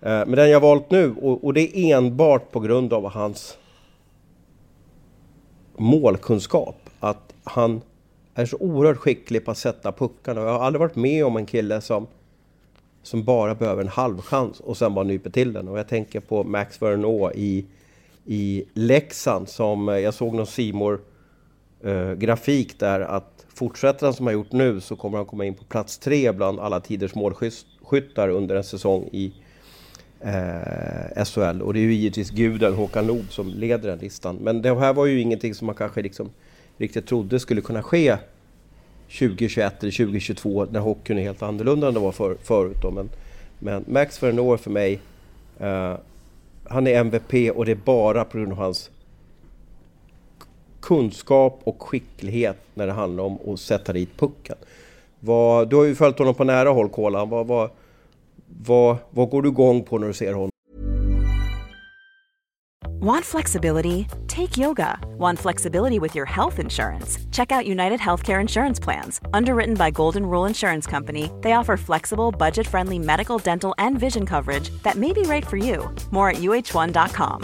Eh, 0.00 0.08
men 0.26 0.30
den 0.30 0.50
jag 0.50 0.60
valt 0.60 0.90
nu, 0.90 1.14
och, 1.20 1.54
det 1.54 1.78
är 1.78 1.96
enbart 1.96 2.50
på 2.50 2.60
grund 2.60 2.92
av 2.92 3.10
hans 3.10 3.58
målkunskap. 5.76 6.76
Att 7.00 7.34
han 7.44 7.80
är 8.34 8.46
så 8.46 8.56
oerhört 8.56 8.96
skicklig 8.96 9.44
på 9.44 9.50
att 9.50 9.58
sätta 9.58 9.92
puckarna. 9.92 10.40
Jag 10.40 10.58
har 10.58 10.66
aldrig 10.66 10.80
varit 10.80 10.96
med 10.96 11.24
om 11.24 11.36
en 11.36 11.46
kille 11.46 11.80
som, 11.80 12.06
som 13.02 13.24
bara 13.24 13.54
behöver 13.54 13.82
en 13.82 13.88
halvchans 13.88 14.60
och 14.60 14.76
sen 14.76 14.94
bara 14.94 15.04
nyper 15.04 15.30
till 15.30 15.52
den. 15.52 15.68
Och 15.68 15.78
jag 15.78 15.88
tänker 15.88 16.20
på 16.20 16.44
Max 16.44 16.82
Verneau 16.82 17.32
i, 17.34 17.66
i 18.26 18.64
Leksand 18.74 19.48
som 19.48 19.88
eh, 19.88 19.98
jag 19.98 20.14
såg 20.14 20.34
någon 20.34 20.46
Simor 20.46 21.00
eh, 21.82 22.12
grafik 22.12 22.78
där 22.78 23.00
att 23.00 23.46
fortsätter 23.54 24.06
han 24.06 24.14
som 24.14 24.26
han 24.26 24.34
gjort 24.34 24.52
nu 24.52 24.80
så 24.80 24.96
kommer 24.96 25.18
han 25.18 25.26
komma 25.26 25.44
in 25.44 25.54
på 25.54 25.64
plats 25.64 25.98
tre 25.98 26.32
bland 26.32 26.60
alla 26.60 26.80
tiders 26.80 27.14
målskyttar 27.14 28.28
under 28.28 28.56
en 28.56 28.64
säsong 28.64 29.08
i 29.12 29.32
eh, 30.20 31.24
SHL. 31.24 31.62
Och 31.62 31.74
det 31.74 31.80
är 31.80 31.82
ju 31.82 31.94
givetvis 31.94 32.30
guden 32.30 32.74
Håkan 32.74 33.06
Loob 33.06 33.32
som 33.32 33.48
leder 33.48 33.88
den 33.88 33.98
listan. 33.98 34.36
Men 34.36 34.62
det 34.62 34.74
här 34.74 34.92
var 34.92 35.06
ju 35.06 35.20
ingenting 35.20 35.54
som 35.54 35.66
man 35.66 35.74
kanske 35.74 36.02
liksom 36.02 36.30
riktigt 36.76 37.06
trodde 37.06 37.40
skulle 37.40 37.60
kunna 37.60 37.82
ske 37.82 38.16
2021 39.18 39.82
eller 39.82 39.92
2022 39.92 40.64
när 40.64 40.80
hockeyn 40.80 41.18
är 41.18 41.22
helt 41.22 41.42
annorlunda 41.42 41.88
än 41.88 41.94
det 41.94 42.00
var 42.00 42.12
för, 42.12 42.36
förut. 42.42 42.76
Då. 42.82 42.90
Men, 42.90 43.10
men 43.58 43.84
Max 43.88 44.22
Verneau 44.22 44.56
för 44.56 44.70
mig, 44.70 45.00
eh, 45.58 45.94
han 46.64 46.86
är 46.86 47.00
MVP 47.00 47.56
och 47.56 47.64
det 47.64 47.72
är 47.72 47.76
bara 47.84 48.24
på 48.24 48.38
grund 48.38 48.52
av 48.52 48.58
hans 48.58 48.90
kunskap 50.80 51.60
och 51.64 51.82
skicklighet 51.82 52.56
när 52.74 52.86
det 52.86 52.92
handlar 52.92 53.24
om 53.24 53.38
att 53.46 53.60
sätta 53.60 53.92
dit 53.92 54.16
pucken. 54.16 54.56
Vad, 55.20 55.70
du 55.70 55.76
har 55.76 55.84
ju 55.84 55.94
följt 55.94 56.18
honom 56.18 56.34
på 56.34 56.44
nära 56.44 56.70
håll, 56.70 56.88
Kolan. 56.88 57.28
Vad, 57.28 57.46
vad, 57.46 57.70
vad, 58.46 58.96
vad 59.10 59.30
går 59.30 59.42
du 59.42 59.48
igång 59.48 59.82
på 59.82 59.98
när 59.98 60.06
du 60.06 60.12
ser 60.12 60.32
honom? 60.32 60.51
Want 63.02 63.24
flexibility? 63.24 64.06
Take 64.28 64.56
yoga. 64.56 64.96
Want 65.18 65.38
flexibility 65.38 65.98
with 65.98 66.14
your 66.14 66.26
health 66.26 66.60
insurance? 66.60 67.18
Check 67.32 67.50
out 67.50 67.66
United 67.66 67.98
Healthcare 67.98 68.40
Insurance 68.40 68.78
Plans. 68.84 69.20
Underwritten 69.34 69.74
by 69.74 69.90
Golden 69.90 70.22
Rule 70.22 70.48
Insurance 70.48 70.90
Company, 70.90 71.28
they 71.40 71.52
offer 71.54 71.76
flexible, 71.76 72.30
budget 72.30 72.66
friendly 72.66 73.00
medical, 73.00 73.38
dental, 73.38 73.74
and 73.78 73.98
vision 73.98 74.24
coverage 74.24 74.70
that 74.82 74.96
may 74.96 75.12
be 75.12 75.22
right 75.22 75.44
for 75.46 75.56
you. 75.56 75.90
More 76.10 76.30
at 76.30 76.36
uh1.com. 76.36 77.42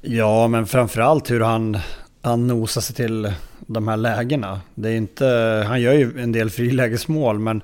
Ja, 0.00 0.48
men 0.48 0.66
framförallt 0.66 1.30
hur 1.30 1.40
han, 1.40 1.78
han 2.22 2.46
nosar 2.46 2.80
sig 2.80 2.96
till 2.96 3.32
de 3.66 3.88
här 3.88 3.96
lägena. 3.96 4.60
Det 4.74 4.88
är 4.88 4.96
inte, 4.96 5.26
han 5.68 5.80
gör 5.80 5.92
ju 5.92 6.20
en 6.20 6.32
del 6.32 6.50
frilägesmål 6.50 7.38
men 7.38 7.62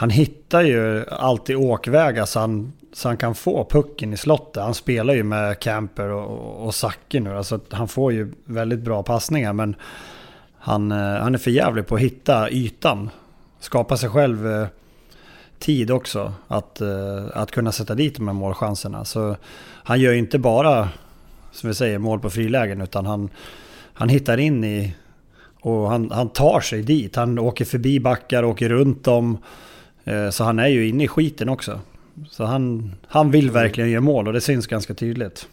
han 0.00 0.10
hittar 0.10 0.62
ju 0.62 1.04
alltid 1.08 1.56
åkvägar 1.56 2.24
så 2.24 2.40
han, 2.40 2.72
så 2.92 3.08
han 3.08 3.16
kan 3.16 3.34
få 3.34 3.64
pucken 3.64 4.12
i 4.12 4.16
slottet. 4.16 4.62
Han 4.62 4.74
spelar 4.74 5.14
ju 5.14 5.22
med 5.22 5.58
Camper 5.58 6.08
och, 6.08 6.66
och 6.66 6.74
Zacke 6.74 7.20
nu. 7.20 7.36
Alltså 7.36 7.60
han 7.70 7.88
får 7.88 8.12
ju 8.12 8.32
väldigt 8.44 8.80
bra 8.80 9.02
passningar 9.02 9.52
men 9.52 9.76
han, 10.58 10.92
eh, 10.92 10.98
han 10.98 11.34
är 11.34 11.38
för 11.38 11.50
jävlig 11.50 11.86
på 11.86 11.94
att 11.94 12.00
hitta 12.00 12.50
ytan. 12.50 13.10
Skapa 13.58 13.96
sig 13.96 14.08
själv 14.08 14.52
eh, 14.52 14.66
tid 15.58 15.90
också 15.90 16.32
att, 16.48 16.80
eh, 16.80 17.24
att 17.34 17.50
kunna 17.50 17.72
sätta 17.72 17.94
dit 17.94 18.16
de 18.16 18.28
här 18.28 18.34
målchanserna. 18.34 19.04
Så 19.04 19.36
han 19.62 20.00
gör 20.00 20.12
ju 20.12 20.18
inte 20.18 20.38
bara, 20.38 20.88
som 21.52 21.68
vi 21.68 21.74
säger, 21.74 21.98
mål 21.98 22.20
på 22.20 22.30
frilägen 22.30 22.80
utan 22.80 23.06
han, 23.06 23.28
han 23.92 24.08
hittar 24.08 24.38
in 24.38 24.64
i 24.64 24.94
och 25.60 25.90
han, 25.90 26.10
han 26.10 26.28
tar 26.28 26.60
sig 26.60 26.82
dit. 26.82 27.16
Han 27.16 27.38
åker 27.38 27.64
förbi 27.64 28.00
backar, 28.00 28.44
åker 28.44 28.68
runt 28.68 29.04
dem. 29.04 29.38
Eh, 30.04 30.30
så 30.30 30.44
han 30.44 30.58
är 30.58 30.66
ju 30.66 30.88
inne 30.88 31.04
i 31.04 31.08
skiten 31.08 31.48
också. 31.48 31.80
Så 32.30 32.44
han, 32.44 32.94
han 33.06 33.30
vill 33.30 33.50
verkligen 33.50 33.90
göra 33.90 34.00
mål 34.00 34.26
och 34.26 34.32
det 34.32 34.40
syns 34.40 34.66
ganska 34.66 34.94
tydligt. 34.94 35.48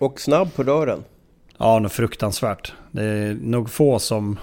Och 0.00 0.20
snabb 0.20 0.54
på 0.54 0.62
dörren. 0.62 1.04
Ja, 1.58 1.78
något 1.78 1.92
fruktansvärt. 1.92 2.72
Det 2.90 3.02
är 3.02 3.34
nog 3.34 3.70
få 3.70 3.98
som... 3.98 4.38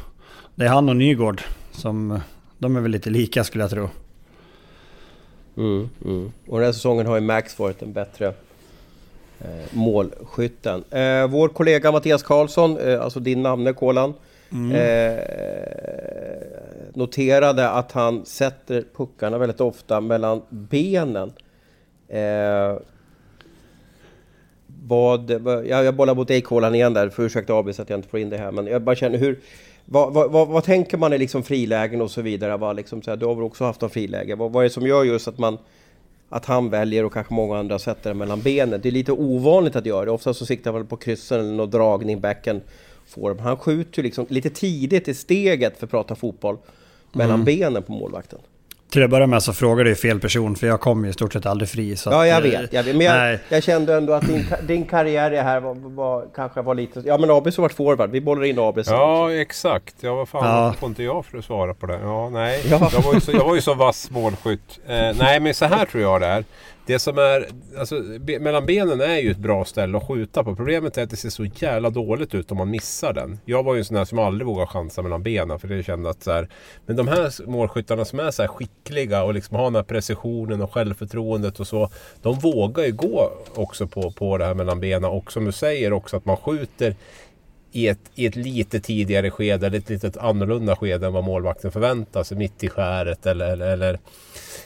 Det 0.56 0.66
är 0.66 0.70
han 0.70 0.90
och 0.90 0.96
Nygård 0.96 1.42
som... 1.72 2.20
De 2.58 2.76
är 2.76 2.82
väl 2.82 2.92
lite 2.92 3.10
lika 3.10 3.44
skulle 3.44 3.64
jag 3.64 3.72
tro. 3.72 3.90
Mm, 5.58 5.90
mm. 6.06 6.32
Och 6.48 6.58
den 6.58 6.66
här 6.66 6.74
säsongen 6.74 7.06
har 7.06 7.16
ju 7.16 7.22
Max 7.22 7.60
varit 7.60 7.82
en 7.82 7.94
bättre 7.94 8.28
eh, 9.40 9.66
målskytten. 9.72 10.84
Eh, 10.90 11.28
vår 11.28 11.50
kollega 11.50 11.92
Mattias 11.92 12.24
Karlsson, 12.24 12.78
eh, 12.78 13.02
alltså 13.02 13.20
din 13.20 13.44
namne 13.44 13.74
Kolan, 13.74 14.14
Mm. 14.54 14.72
Eh, 14.72 15.24
noterade 16.94 17.70
att 17.70 17.92
han 17.92 18.26
sätter 18.26 18.86
puckarna 18.96 19.38
väldigt 19.38 19.62
ofta 19.62 20.02
mellan 20.02 20.42
benen. 20.50 21.34
Eh, 22.08 22.78
vad, 24.88 25.30
jag, 25.66 25.84
jag 25.84 25.96
bollar 25.96 26.16
mot 26.16 26.28
dig 26.28 26.42
Kolan 26.42 26.76
igen 26.76 26.94
där, 26.94 27.10
för 27.10 27.24
ursäkta 27.24 27.54
Abis, 27.54 27.80
att 27.80 27.90
jag 27.90 27.98
inte 27.98 28.10
får 28.10 28.20
in 28.20 28.30
det 28.30 28.38
här. 28.38 28.52
Men 28.52 28.68
jag 28.68 28.82
bara 28.82 28.96
känner 28.96 29.18
hur... 29.18 29.40
Vad, 29.86 30.14
vad, 30.14 30.32
vad, 30.32 30.48
vad 30.48 30.64
tänker 30.64 30.98
man 30.98 31.14
i 31.14 31.18
liksom 31.18 31.44
frilägen 31.44 32.02
och 32.02 32.12
så 32.12 32.22
vidare? 32.22 32.58
Vad 32.58 32.76
liksom, 32.76 33.02
så 33.02 33.12
här, 33.12 33.18
du 33.18 33.26
har 33.26 33.36
väl 33.36 33.44
också 33.44 33.64
haft 33.64 33.84
en 33.84 33.90
friläge. 33.90 34.36
Vad, 34.36 34.52
vad 34.52 34.64
är 34.64 34.70
det 34.70 34.74
som 34.74 34.88
gör 34.88 35.04
just 35.04 35.28
att 35.28 35.38
man 35.38 35.58
att 36.30 36.46
han 36.46 36.70
väljer 36.70 37.06
och 37.06 37.14
kanske 37.14 37.34
många 37.34 37.58
andra 37.58 37.80
sätter 37.80 38.10
den 38.10 38.18
mellan 38.18 38.42
benen. 38.42 38.82
Det 38.82 38.90
är 38.90 38.92
lite 38.92 39.12
ovanligt 39.12 39.76
att 39.76 39.86
göra 39.86 40.06
det. 40.06 40.12
Ofta 40.12 40.34
så 40.34 40.46
siktar 40.46 40.72
man 40.72 40.88
på 40.88 40.98
kryssen 40.98 41.40
eller 41.40 41.54
någon 41.54 41.70
dragning, 41.70 42.20
backen 42.20 42.62
form. 43.08 43.40
Han 43.40 43.58
skjuter 43.58 44.00
ju 44.00 44.04
liksom 44.04 44.26
lite 44.30 44.50
tidigt 44.50 45.08
i 45.08 45.14
steget, 45.14 45.78
för 45.78 45.86
att 45.86 45.92
prata 45.92 46.16
fotboll, 46.16 46.58
mellan 47.12 47.42
mm. 47.42 47.46
benen 47.46 47.84
på 47.84 47.92
målvakten. 47.92 48.40
Till 48.94 49.04
att 49.04 49.10
börja 49.10 49.28
med 49.28 49.44
så 49.44 49.54
frågar 49.54 49.86
du 49.86 49.96
fel 49.96 50.20
person, 50.20 50.56
för 50.56 50.68
jag 50.68 50.82
kommer 50.82 51.04
ju 51.04 51.10
i 51.10 51.14
stort 51.14 51.34
sett 51.34 51.46
aldrig 51.46 51.70
fri. 51.70 51.96
Så 51.96 52.10
ja, 52.10 52.28
jag 52.28 52.38
att, 52.38 52.44
vet. 52.44 52.74
Jag 52.74 52.84
vet. 52.84 52.96
Men 52.96 53.06
jag, 53.06 53.40
jag, 53.50 53.64
kände 53.64 53.96
ändå 53.96 54.14
att 54.14 54.28
din, 54.28 54.46
din 54.68 54.86
karriär 54.86 55.44
här 55.44 55.60
var, 55.60 55.76
var, 55.76 56.26
kanske 56.36 56.62
var 56.62 56.76
lite... 56.76 57.02
Ja, 57.06 57.18
men 57.18 57.32
Abis 57.32 57.58
har 57.58 57.62
varit 57.62 57.74
forward. 57.74 58.10
Vi 58.12 58.22
bollar 58.22 58.44
in 58.44 58.60
Abis. 58.60 58.88
Ja, 58.88 59.34
exakt. 59.34 59.96
Ja, 60.00 60.16
vad 60.16 60.30
fan 60.30 60.46
ja. 60.46 60.74
får 60.80 60.90
inte 60.90 61.04
jag 61.04 61.26
för 61.26 61.38
att 61.38 61.46
svara 61.46 61.74
på 61.74 61.86
det? 61.86 62.00
Ja, 62.04 62.30
nej. 62.30 62.62
Ja. 62.70 62.90
Jag, 62.94 63.02
var 63.02 63.14
ju 63.14 63.20
så, 63.20 63.32
jag 63.32 63.46
var 63.46 63.56
ju 63.56 63.62
så 63.62 63.74
vass 63.74 64.12
målskytt. 64.12 64.80
Eh, 64.88 64.94
nej, 65.20 65.40
men 65.40 65.54
så 65.54 65.66
här 65.66 65.86
tror 65.86 66.04
jag 66.04 66.22
det 66.22 66.28
är. 66.28 66.44
Det 66.86 67.00
som 67.00 67.18
är, 67.18 67.48
alltså, 67.78 68.02
be, 68.20 68.40
mellan 68.40 68.66
benen 68.66 69.02
är 69.02 69.18
ju 69.18 69.32
ett 69.32 69.38
bra 69.38 69.66
ställe 69.66 69.98
att 69.98 70.08
skjuta 70.08 70.44
på. 70.44 70.56
Problemet 70.56 70.98
är 70.98 71.04
att 71.04 71.10
det 71.10 71.16
ser 71.16 71.30
så 71.30 71.46
jävla 71.46 71.90
dåligt 71.90 72.36
ut 72.36 72.52
om 72.52 72.58
man 72.58 72.70
missar 72.70 73.14
den. 73.14 73.40
Jag 73.46 73.64
var 73.64 73.74
ju 73.74 73.80
en 73.80 73.86
sån 73.86 73.98
här 73.98 74.06
som 74.06 74.20
aldrig 74.20 74.48
vågade 74.48 74.68
chansa 74.68 75.02
mellan 75.02 75.24
benen. 75.24 75.60
För 75.60 75.68
det 75.68 75.84
kände 75.84 76.10
att 76.10 76.24
så 76.24 76.32
här, 76.32 76.50
men 76.86 76.96
de 76.96 77.08
här 77.08 77.48
målskyttarna 77.48 78.06
som 78.06 78.20
är 78.20 78.32
så 78.32 78.42
här 78.42 78.48
skickliga 78.48 79.24
och 79.24 79.34
liksom 79.34 79.58
har 79.58 79.64
den 79.64 79.76
här 79.76 79.84
precisionen 79.84 80.62
och 80.62 80.74
självförtroendet 80.74 81.60
och 81.60 81.68
så. 81.68 81.90
De 82.22 82.40
vågar 82.40 82.86
ju 82.86 82.92
gå 82.92 83.32
också 83.56 83.88
på, 83.88 84.12
på 84.12 84.38
det 84.38 84.46
här 84.46 84.54
mellan 84.54 84.80
benen. 84.80 85.10
Och 85.10 85.32
som 85.32 85.46
du 85.46 85.52
säger 85.52 85.94
också 85.94 86.18
att 86.18 86.26
man 86.26 86.38
skjuter 86.38 86.96
i 87.76 87.88
ett, 87.88 88.00
i 88.16 88.26
ett 88.26 88.36
lite 88.36 88.80
tidigare 88.80 89.32
skede, 89.32 89.68
eller 89.68 89.78
ett 89.78 89.90
lite 89.90 90.12
annorlunda 90.22 90.76
skede 90.76 91.08
än 91.08 91.14
vad 91.14 91.24
målvakten 91.24 91.72
förväntar 91.72 92.24
sig. 92.24 92.38
Mitt 92.38 92.64
i 92.64 92.70
skäret 92.70 93.26
eller, 93.26 93.46
eller, 93.46 93.68
eller, 93.68 94.00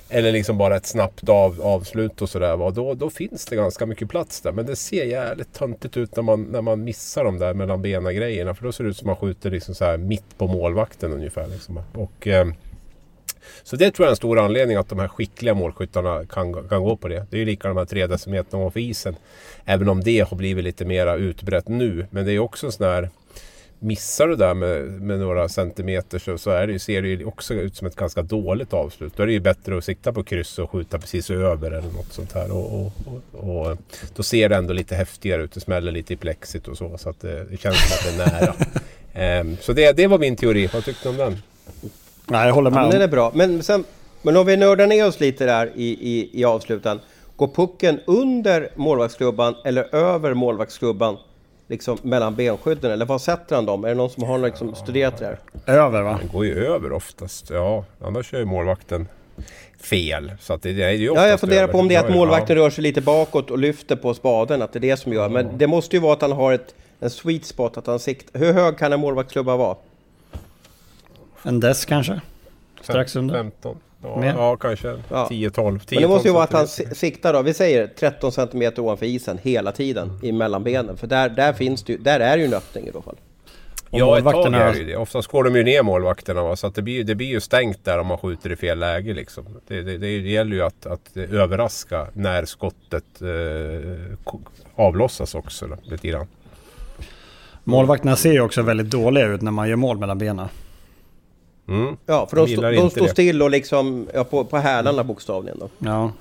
eller 0.10 0.32
liksom 0.32 0.58
bara 0.58 0.76
ett 0.76 0.86
snabbt 0.86 1.30
av, 1.30 1.62
avslut 1.62 2.22
och 2.22 2.30
sådär. 2.30 2.72
Då, 2.72 2.94
då 2.94 3.10
finns 3.10 3.46
det 3.46 3.56
ganska 3.56 3.86
mycket 3.86 4.10
plats 4.10 4.42
där. 4.42 4.52
Men 4.52 4.66
det 4.66 4.76
ser 4.76 5.06
jävligt 5.06 5.54
töntigt 5.54 5.98
ut 5.98 6.16
när 6.16 6.24
man, 6.24 6.44
när 6.44 6.62
man 6.62 6.84
missar 6.84 7.24
de 7.24 7.40
där 7.40 7.54
mellan 7.54 7.82
bena 7.82 8.14
grejerna. 8.14 8.56
För 8.56 8.64
då 8.64 8.72
ser 8.72 8.84
det 8.84 8.90
ut 8.90 8.98
som 8.98 9.10
att 9.10 9.22
man 9.22 9.28
skjuter 9.30 9.52
liksom 9.52 9.76
så 9.76 9.86
här 9.86 9.98
mitt 9.98 10.38
på 10.38 10.48
målvakten 10.48 11.14
ungefär. 11.14 11.48
Liksom. 11.48 11.80
Och, 11.94 12.28
eh, 12.28 12.48
så 13.64 13.76
det 13.76 13.92
tror 13.92 14.06
jag 14.06 14.10
är 14.10 14.12
en 14.12 14.16
stor 14.16 14.40
anledning 14.40 14.78
att 14.78 14.90
de 14.90 15.00
här 15.00 15.08
skickliga 15.08 15.54
målskyttarna 15.54 16.26
kan, 16.26 16.68
kan 16.68 16.84
gå 16.84 16.96
på 16.96 17.08
det. 17.08 17.26
Det 17.30 17.38
är 17.38 17.40
ju 17.40 17.46
lika 17.46 17.68
de 17.68 17.78
här 17.78 17.86
tre 17.86 18.08
decimeterna 18.08 18.60
ovanför 18.60 18.80
isen. 18.80 19.16
Även 19.66 19.90
om 19.90 20.04
det 20.04 20.20
har 20.20 20.38
blivit 20.38 20.64
lite 20.64 20.86
mera 20.86 21.16
utbrett 21.16 21.68
nu. 21.68 22.08
Men 22.10 22.26
det 22.26 22.32
är 22.32 22.40
också 22.40 22.66
en 22.66 22.72
sån 22.72 22.88
här... 22.88 23.10
Missar 23.80 24.28
du 24.28 24.36
där 24.36 24.54
med, 24.54 24.86
med 24.86 25.20
några 25.20 25.50
centimeter 25.50 26.20
så, 26.20 26.38
så 26.38 26.50
är 26.50 26.68
det, 26.68 26.80
ser 26.80 27.02
det 27.02 27.08
ju 27.08 27.26
också 27.26 27.54
ut 27.54 27.76
som 27.76 27.88
ett 27.88 27.96
ganska 27.96 28.22
dåligt 28.22 28.74
avslut. 28.74 29.14
Då 29.16 29.24
är 29.24 29.28
det 29.28 29.34
ju 29.34 29.40
bättre 29.40 29.78
att 29.78 29.84
sikta 29.84 30.14
på 30.14 30.24
kryss 30.24 30.60
och 30.60 30.72
skjuta 30.72 31.00
precis 31.00 31.30
över 31.30 31.72
eller 31.72 31.92
något 31.92 32.14
sånt 32.14 32.34
här. 32.34 32.52
Och, 32.52 32.82
och, 32.82 32.92
och, 33.32 33.70
och 33.70 33.78
då 34.16 34.24
ser 34.24 34.50
det 34.50 34.56
ändå 34.56 34.74
lite 34.74 34.96
häftigare 34.96 35.44
ut. 35.44 35.52
Det 35.52 35.60
smäller 35.60 35.92
lite 35.92 36.14
i 36.14 36.18
plexit 36.18 36.68
och 36.68 36.78
så. 36.78 36.98
Så 36.98 37.10
att 37.10 37.22
det, 37.22 37.44
det 37.44 37.58
känns 37.58 37.78
som 37.78 37.94
att 37.94 38.18
det 38.18 38.24
är 38.24 38.42
nära. 39.16 39.42
um, 39.42 39.58
så 39.62 39.74
det, 39.74 39.92
det 39.92 40.08
var 40.08 40.20
min 40.20 40.36
teori. 40.36 40.70
Vad 40.74 40.86
tyckte 40.86 41.04
du 41.04 41.10
om 41.10 41.18
den? 41.18 41.38
Nej, 42.30 42.48
jag 42.48 42.54
håller 42.54 42.72
med. 42.72 42.84
Ja, 42.84 42.92
den 42.92 43.02
är 43.02 43.08
bra. 43.08 43.32
Men, 43.36 43.64
sen, 43.64 43.84
men 44.22 44.38
om 44.38 44.46
vi 44.46 44.58
nördar 44.58 44.88
ner 44.88 45.08
oss 45.08 45.20
lite 45.20 45.46
där 45.46 45.72
i, 45.76 45.88
i, 45.88 46.30
i 46.42 46.46
avslutan. 46.46 47.00
Går 47.36 47.48
pucken 47.48 48.00
under 48.06 48.70
målvaktsklubban 48.76 49.56
eller 49.66 49.96
över 49.96 50.34
målvaktsklubban? 50.34 51.18
Liksom 51.68 51.98
mellan 52.02 52.36
benskydden? 52.36 52.92
Eller 52.92 53.06
var 53.06 53.20
sätter 53.20 53.56
han 53.56 53.66
dem? 53.66 53.84
Är 53.84 53.90
det 53.90 53.96
någon 53.96 54.10
som 54.10 54.24
har 54.24 54.38
liksom 54.38 54.76
studerat 54.76 55.18
det 55.18 55.26
där? 55.26 55.40
Över 55.74 56.02
va? 56.02 56.20
Den 56.22 56.32
går 56.32 56.46
ju 56.46 56.66
över 56.66 56.92
oftast. 56.92 57.50
Ja, 57.50 57.86
annars 58.02 58.32
kör 58.32 58.40
ju 58.40 58.46
målvakten 58.46 59.08
fel. 59.82 60.32
Så 60.40 60.54
att 60.54 60.62
det, 60.62 60.74
det 60.74 60.84
är 60.84 60.92
ju 60.92 61.06
ja, 61.06 61.28
jag 61.28 61.40
funderar 61.40 61.68
på 61.68 61.78
om 61.78 61.88
det 61.88 61.96
är 61.96 62.00
att 62.00 62.14
målvakten 62.14 62.58
ja. 62.58 62.64
rör 62.64 62.70
sig 62.70 62.82
lite 62.82 63.02
bakåt 63.02 63.52
och 63.52 63.58
lyfter 63.58 63.96
på 63.96 64.14
spaden. 64.14 64.62
Att 64.62 64.74
det 64.74 64.80
är 64.80 64.82
det 64.82 64.98
som 64.98 65.14
gör. 65.14 65.30
Men 65.30 65.58
det 65.58 65.68
måste 65.68 65.96
ju 65.96 66.02
vara 66.02 66.14
att 66.14 66.22
han 66.22 66.32
har 66.32 66.54
ett, 66.54 66.76
en 67.00 67.10
sweet 67.10 67.46
spot. 67.46 67.78
Att 67.78 67.88
han 67.88 68.00
siktar. 68.00 68.40
Hur 68.40 68.54
hög 68.54 68.78
kan 68.78 68.94
en 68.94 69.00
målvaktsklubba 69.00 69.56
vara? 69.58 69.76
En 71.48 71.60
dess 71.60 71.86
kanske? 71.86 72.22
Strax 72.82 73.16
under? 73.16 73.36
15. 73.36 73.78
Ja, 74.04 74.26
ja 74.26 74.58
kanske 74.58 74.88
ja. 75.10 75.28
10-12. 75.32 75.72
Men 75.92 76.02
det 76.02 76.08
måste 76.08 76.28
ju 76.28 76.34
vara 76.34 76.44
att 76.44 76.54
han 76.54 76.68
siktar 76.68 77.34
då, 77.34 77.42
vi 77.42 77.54
säger 77.54 77.88
13 77.88 78.32
cm 78.32 78.72
ovanför 78.78 79.06
isen 79.06 79.40
hela 79.42 79.72
tiden 79.72 80.10
mm. 80.10 80.26
i 80.26 80.32
mellanbenen. 80.32 80.98
För 80.98 81.08
där, 81.08 81.30
där, 81.30 81.54
finns 81.54 81.84
det 81.84 81.94
ju, 81.94 82.00
där 82.00 82.20
är 82.20 82.38
ju 82.38 82.46
en 82.46 82.54
öppning 82.54 82.88
i 82.88 82.92
så 82.92 83.02
fall. 83.02 83.16
Och 83.90 84.00
ja, 84.00 84.18
ett 84.18 84.24
tag 84.24 84.54
är 84.54 84.74
det 84.74 84.80
ju. 84.80 84.96
Oftast 84.96 85.28
går 85.28 85.44
de 85.44 85.56
ju 85.56 85.64
ner 85.64 85.84
målvakterna. 85.84 86.44
Va? 86.44 86.56
Så 86.56 86.68
att 86.68 86.76
det, 86.76 86.82
blir, 86.82 87.04
det 87.04 87.16
blir 87.16 87.28
ju 87.28 87.40
stängt 87.40 87.86
där 87.86 88.00
om 88.00 88.08
man 88.08 88.18
skjuter 88.18 88.52
i 88.52 88.56
fel 88.56 88.80
läge. 88.80 89.14
Liksom. 89.14 89.46
Det, 89.68 89.82
det, 89.82 89.98
det 89.98 90.18
gäller 90.18 90.56
ju 90.56 90.62
att, 90.62 90.86
att 90.86 91.18
överraska 91.18 92.08
när 92.14 92.46
skottet 92.46 93.22
eh, 93.22 94.18
avlossas 94.76 95.36
också. 95.36 95.68
Då, 95.68 95.76
lite 95.84 96.08
grann. 96.08 96.28
Målvakterna 97.64 98.16
ser 98.16 98.32
ju 98.32 98.42
också 98.42 98.62
väldigt 98.62 98.90
dåliga 98.90 99.26
ut 99.26 99.42
när 99.42 99.52
man 99.52 99.70
gör 99.70 99.76
mål 99.76 99.98
mellan 99.98 100.18
benen. 100.18 100.48
Mm. 101.68 101.98
Ja, 102.06 102.28
för 102.28 102.36
de, 102.36 102.46
st 102.46 102.62
de 102.62 102.90
står 102.90 103.08
still 103.08 103.42
och 103.42 103.52
liksom 103.52 104.08
ja, 104.14 104.24
på, 104.24 104.46
på 104.46 104.58
hälarna 104.58 105.04
bokstavligen. 105.04 105.60
Då. 105.60 105.70
Ja. 105.78 106.12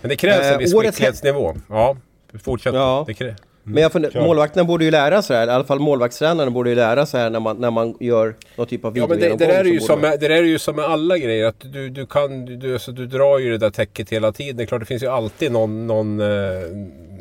Men 0.00 0.08
det 0.08 0.16
krävs 0.16 0.46
en 0.46 0.58
viss 0.58 0.74
eh, 0.74 0.80
skicklighetsnivå. 0.80 1.54
Ja, 1.68 1.96
fortsätt. 2.42 2.74
Ja. 2.74 3.04
Det 3.06 3.20
mm. 3.20 3.34
Men 3.62 3.82
jag 3.82 3.92
funder, 3.92 4.20
målvakterna 4.20 4.64
borde 4.64 4.84
ju 4.84 4.90
lära 4.90 5.22
sig 5.22 5.34
det 5.34 5.40
här. 5.40 5.46
I 5.46 5.50
alla 5.50 5.64
fall 5.64 5.78
målvaktstränarna 5.78 6.50
borde 6.50 6.70
ju 6.70 6.76
lära 6.76 7.06
sig 7.06 7.20
här 7.20 7.30
när 7.30 7.40
man, 7.40 7.56
när 7.56 7.70
man 7.70 7.94
gör 8.00 8.34
någon 8.56 8.66
typ 8.66 8.84
av 8.84 8.92
video. 8.92 9.04
Ja, 9.04 9.08
men 9.08 9.18
det, 9.18 9.28
det, 9.28 9.52
där 9.52 9.60
är 9.60 9.64
ju 9.64 9.80
som, 9.80 10.00
med, 10.00 10.20
det 10.20 10.28
där 10.28 10.36
är 10.36 10.42
ju 10.42 10.58
som 10.58 10.76
med 10.76 10.84
alla 10.84 11.18
grejer. 11.18 11.46
Att 11.46 11.60
du, 11.60 11.88
du, 11.88 12.06
kan, 12.06 12.44
du, 12.44 12.72
alltså, 12.72 12.92
du 12.92 13.06
drar 13.06 13.38
ju 13.38 13.50
det 13.50 13.58
där 13.58 13.70
täcket 13.70 14.10
hela 14.10 14.32
tiden. 14.32 14.56
Det 14.56 14.62
är 14.62 14.66
klart, 14.66 14.80
det 14.80 14.86
finns 14.86 15.02
ju 15.02 15.06
alltid 15.06 15.52
någon, 15.52 15.86
någon 15.86 16.20
eh, 16.20 16.26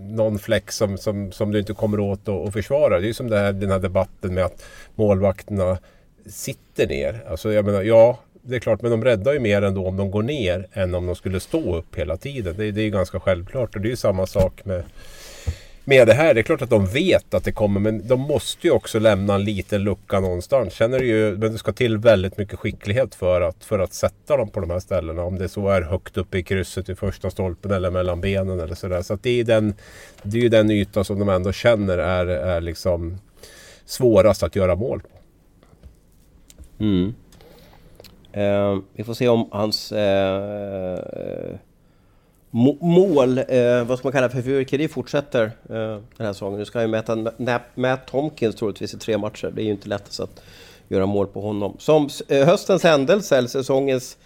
någon 0.01 0.39
fläck 0.39 0.71
som, 0.71 0.97
som, 0.97 1.31
som 1.31 1.51
du 1.51 1.59
inte 1.59 1.73
kommer 1.73 1.99
åt 1.99 2.27
att 2.27 2.53
försvara. 2.53 2.99
Det 2.99 3.05
är 3.05 3.07
ju 3.07 3.13
som 3.13 3.29
det 3.29 3.39
här, 3.39 3.53
den 3.53 3.71
här 3.71 3.79
debatten 3.79 4.33
med 4.33 4.45
att 4.45 4.63
målvakterna 4.95 5.77
sitter 6.25 6.87
ner. 6.87 7.23
Alltså 7.27 7.53
jag 7.53 7.65
menar, 7.65 7.81
ja, 7.81 8.19
det 8.45 8.55
är 8.55 8.59
klart, 8.59 8.81
men 8.81 8.91
de 8.91 9.03
räddar 9.03 9.33
ju 9.33 9.39
mer 9.39 9.61
ändå 9.61 9.87
om 9.87 9.97
de 9.97 10.11
går 10.11 10.23
ner 10.23 10.67
än 10.73 10.95
om 10.95 11.05
de 11.05 11.15
skulle 11.15 11.39
stå 11.39 11.75
upp 11.75 11.95
hela 11.95 12.17
tiden. 12.17 12.55
Det, 12.57 12.71
det 12.71 12.81
är 12.81 12.85
ju 12.85 12.89
ganska 12.89 13.19
självklart 13.19 13.75
och 13.75 13.81
det 13.81 13.87
är 13.87 13.89
ju 13.89 13.95
samma 13.95 14.27
sak 14.27 14.65
med, 14.65 14.83
med 15.83 16.07
det 16.07 16.13
här. 16.13 16.33
Det 16.33 16.39
är 16.39 16.43
klart 16.43 16.61
att 16.61 16.69
de 16.69 16.85
vet 16.85 17.33
att 17.33 17.43
det 17.43 17.51
kommer 17.51 17.79
men 17.79 18.07
de 18.07 18.19
måste 18.21 18.67
ju 18.67 18.73
också 18.73 18.99
lämna 18.99 19.35
en 19.35 19.43
liten 19.43 19.83
lucka 19.83 20.19
någonstans. 20.19 20.73
Känner 20.73 20.99
du 20.99 21.05
ju, 21.05 21.37
men 21.37 21.51
det 21.51 21.57
ska 21.57 21.71
till 21.71 21.97
väldigt 21.97 22.37
mycket 22.37 22.59
skicklighet 22.59 23.15
för 23.15 23.41
att, 23.41 23.63
för 23.63 23.79
att 23.79 23.93
sätta 23.93 24.37
dem 24.37 24.49
på 24.49 24.59
de 24.59 24.69
här 24.69 24.79
ställena. 24.79 25.23
Om 25.23 25.37
det 25.37 25.49
så 25.49 25.67
är 25.69 25.81
högt 25.81 26.17
uppe 26.17 26.37
i 26.37 26.43
krysset 26.43 26.89
i 26.89 26.95
första 26.95 27.29
stolpen 27.29 27.71
eller 27.71 27.91
mellan 27.91 28.21
benen 28.21 28.59
eller 28.59 28.75
sådär. 28.75 29.01
Så 29.01 29.13
att 29.13 29.23
det 29.23 29.39
är 29.39 29.43
den, 29.43 29.73
det 30.23 30.37
är 30.37 30.41
ju 30.41 30.49
den 30.49 30.71
yta 30.71 31.03
som 31.03 31.19
de 31.19 31.29
ändå 31.29 31.51
känner 31.51 31.97
är, 31.97 32.25
är 32.27 32.61
liksom 32.61 33.17
svårast 33.85 34.43
att 34.43 34.55
göra 34.55 34.75
mål 34.75 35.01
på. 35.01 35.12
Mm. 36.79 37.13
Eh, 38.31 38.77
vi 38.93 39.03
får 39.03 39.13
se 39.13 39.27
om 39.27 39.47
hans 39.51 39.91
eh, 39.91 40.93
eh 40.93 41.57
mål, 42.79 43.37
eh, 43.37 43.83
vad 43.83 43.97
ska 43.97 44.05
man 44.05 44.13
kalla 44.13 44.27
det 44.27 44.33
för 44.33 44.41
fyrverkeri, 44.41 44.87
fortsätter 44.87 45.43
eh, 45.45 45.99
den 46.17 46.25
här 46.25 46.33
säsongen. 46.33 46.59
Nu 46.59 46.65
ska 46.65 46.79
han 46.79 46.87
ju 46.87 46.91
mäta 46.91 47.65
Matt 47.75 48.07
Tomkins 48.07 48.55
troligtvis 48.55 48.93
i 48.93 48.97
tre 48.97 49.17
matcher. 49.17 49.51
Det 49.55 49.61
är 49.61 49.65
ju 49.65 49.71
inte 49.71 49.89
lätt 49.89 50.19
att 50.19 50.43
göra 50.87 51.05
mål 51.05 51.27
på 51.27 51.41
honom. 51.41 51.75
Som 51.79 52.09
eh, 52.27 52.45
höstens 52.45 52.83
händelse, 52.83 53.37
eller 53.37 53.47
säsongens 53.47 54.17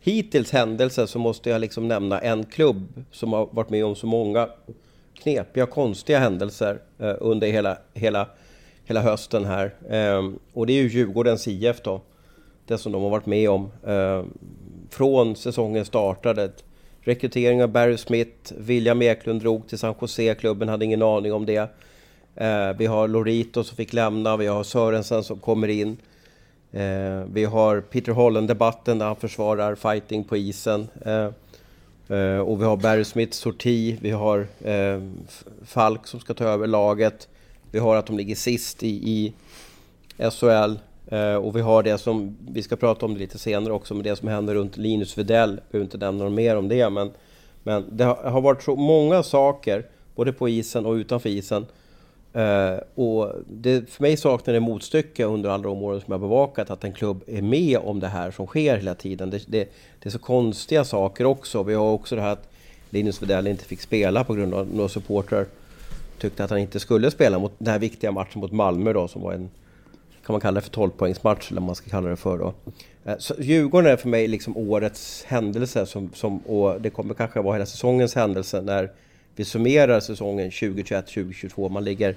hittills 0.00 0.52
händelse, 0.52 1.06
så 1.06 1.18
måste 1.18 1.50
jag 1.50 1.60
liksom 1.60 1.88
nämna 1.88 2.20
en 2.20 2.44
klubb 2.44 3.04
som 3.12 3.32
har 3.32 3.48
varit 3.50 3.70
med 3.70 3.84
om 3.84 3.96
så 3.96 4.06
många 4.06 4.48
knepiga, 5.14 5.66
konstiga 5.66 6.18
händelser 6.18 6.78
eh, 6.98 7.14
under 7.20 7.46
hela, 7.46 7.78
hela 7.94 8.28
hela 8.84 9.00
hösten 9.00 9.44
här. 9.44 9.74
Ehm, 9.90 10.38
och 10.52 10.66
det 10.66 10.72
är 10.72 10.82
ju 10.82 10.88
Djurgårdens 10.88 11.48
IF 11.48 11.82
då. 11.82 12.00
Det 12.66 12.78
som 12.78 12.92
de 12.92 13.02
har 13.02 13.10
varit 13.10 13.26
med 13.26 13.50
om. 13.50 13.70
Ehm, 13.86 14.30
från 14.90 15.36
säsongen 15.36 15.84
startade. 15.84 16.50
Rekrytering 17.00 17.62
av 17.62 17.68
Barry 17.68 17.96
Smith, 17.96 18.52
William 18.58 19.02
Eklund 19.02 19.40
drog 19.40 19.68
till 19.68 19.78
San 19.78 19.94
Jose, 20.00 20.34
klubben 20.34 20.68
hade 20.68 20.84
ingen 20.84 21.02
aning 21.02 21.32
om 21.32 21.46
det. 21.46 21.70
Ehm, 22.36 22.76
vi 22.76 22.86
har 22.86 23.08
Lorito 23.08 23.64
som 23.64 23.76
fick 23.76 23.92
lämna, 23.92 24.36
vi 24.36 24.46
har 24.46 24.62
Sörensen 24.62 25.24
som 25.24 25.38
kommer 25.38 25.68
in. 25.68 25.96
Vi 27.26 27.44
har 27.44 27.80
Peter 27.80 28.12
Holland-debatten 28.12 28.98
där 28.98 29.06
han 29.06 29.16
försvarar 29.16 29.74
fighting 29.74 30.24
på 30.24 30.36
isen. 30.36 30.88
Och 32.46 32.60
vi 32.60 32.64
har 32.64 32.76
Barry 32.76 33.04
Smiths 33.04 33.38
sorti, 33.38 33.98
vi 34.00 34.10
har 34.10 34.46
Falk 35.64 36.06
som 36.06 36.20
ska 36.20 36.34
ta 36.34 36.44
över 36.44 36.66
laget. 36.66 37.28
Vi 37.74 37.80
har 37.80 37.96
att 37.96 38.06
de 38.06 38.16
ligger 38.16 38.34
sist 38.34 38.82
i, 38.82 38.88
i 38.88 39.32
SHL. 40.30 40.78
Eh, 41.06 41.34
och 41.34 41.56
vi 41.56 41.60
har 41.60 41.82
det 41.82 41.98
som, 41.98 42.36
vi 42.48 42.62
ska 42.62 42.76
prata 42.76 43.06
om 43.06 43.14
det 43.14 43.20
lite 43.20 43.38
senare 43.38 43.72
också, 43.72 43.94
med 43.94 44.04
det 44.04 44.16
som 44.16 44.28
händer 44.28 44.54
runt 44.54 44.76
Linus 44.76 45.18
Widell. 45.18 45.50
Jag 45.50 45.70
behöver 45.70 45.84
inte 45.84 45.98
nämna 45.98 46.24
något 46.24 46.32
mer 46.32 46.56
om 46.56 46.68
det, 46.68 46.90
men, 46.90 47.10
men 47.62 47.84
det 47.90 48.04
har, 48.04 48.14
har 48.14 48.40
varit 48.40 48.62
så 48.62 48.76
många 48.76 49.22
saker, 49.22 49.86
både 50.14 50.32
på 50.32 50.48
isen 50.48 50.86
och 50.86 50.92
utanför 50.92 51.28
isen. 51.28 51.66
Uh, 52.36 52.78
och 52.94 53.32
det, 53.46 53.90
för 53.90 54.02
mig 54.02 54.16
saknar 54.16 54.54
det 54.54 54.60
motstycke 54.60 55.24
under 55.24 55.50
alla 55.50 55.62
de 55.62 55.82
åren 55.82 56.00
som 56.00 56.12
jag 56.12 56.20
bevakat 56.20 56.70
att 56.70 56.84
en 56.84 56.92
klubb 56.92 57.24
är 57.26 57.42
med 57.42 57.78
om 57.78 58.00
det 58.00 58.08
här 58.08 58.30
som 58.30 58.46
sker 58.46 58.76
hela 58.76 58.94
tiden. 58.94 59.30
Det, 59.30 59.44
det, 59.46 59.72
det 59.98 60.08
är 60.08 60.10
så 60.10 60.18
konstiga 60.18 60.84
saker 60.84 61.24
också. 61.24 61.62
Vi 61.62 61.74
har 61.74 61.92
också 61.92 62.16
det 62.16 62.22
här 62.22 62.32
att 62.32 62.48
Linus 62.90 63.22
Widell 63.22 63.46
inte 63.46 63.64
fick 63.64 63.80
spela 63.80 64.24
på 64.24 64.34
grund 64.34 64.54
av 64.54 64.74
några 64.74 64.88
supportrar 64.88 65.46
tyckte 66.18 66.44
att 66.44 66.50
han 66.50 66.58
inte 66.58 66.80
skulle 66.80 67.10
spela 67.10 67.38
mot 67.38 67.52
den 67.58 67.72
här 67.72 67.78
viktiga 67.78 68.12
matchen 68.12 68.40
mot 68.40 68.52
Malmö 68.52 68.92
då 68.92 69.08
som 69.08 69.22
var 69.22 69.32
en 69.32 69.50
kan 70.26 70.34
man 70.34 70.40
kalla 70.40 70.60
det 70.60 70.66
för 70.66 70.70
12-poängsmatch 70.70 71.50
eller 71.50 71.60
vad 71.60 71.66
man 71.66 71.74
ska 71.74 71.90
kalla 71.90 72.08
det 72.08 72.16
för 72.16 72.38
då. 72.38 72.54
Eh, 73.04 73.18
så 73.18 73.34
Djurgården 73.38 73.92
är 73.92 73.96
för 73.96 74.08
mig 74.08 74.28
liksom 74.28 74.56
årets 74.56 75.24
händelse 75.24 75.86
som, 75.86 76.10
som, 76.14 76.38
och 76.38 76.80
det 76.80 76.90
kommer 76.90 77.14
kanske 77.14 77.40
vara 77.40 77.54
hela 77.54 77.66
säsongens 77.66 78.14
händelse 78.14 78.60
när 78.60 78.90
vi 79.36 79.44
summerar 79.44 80.00
säsongen 80.00 80.50
2021-2022. 80.50 81.68
Man 81.68 81.84
ligger 81.84 82.16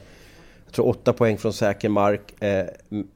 jag 0.66 0.74
tror 0.74 0.88
8 0.88 1.14
poäng 1.14 1.38
från 1.38 1.54
säker 1.54 1.90
mark. 1.90 2.42
Eh, 2.44 2.66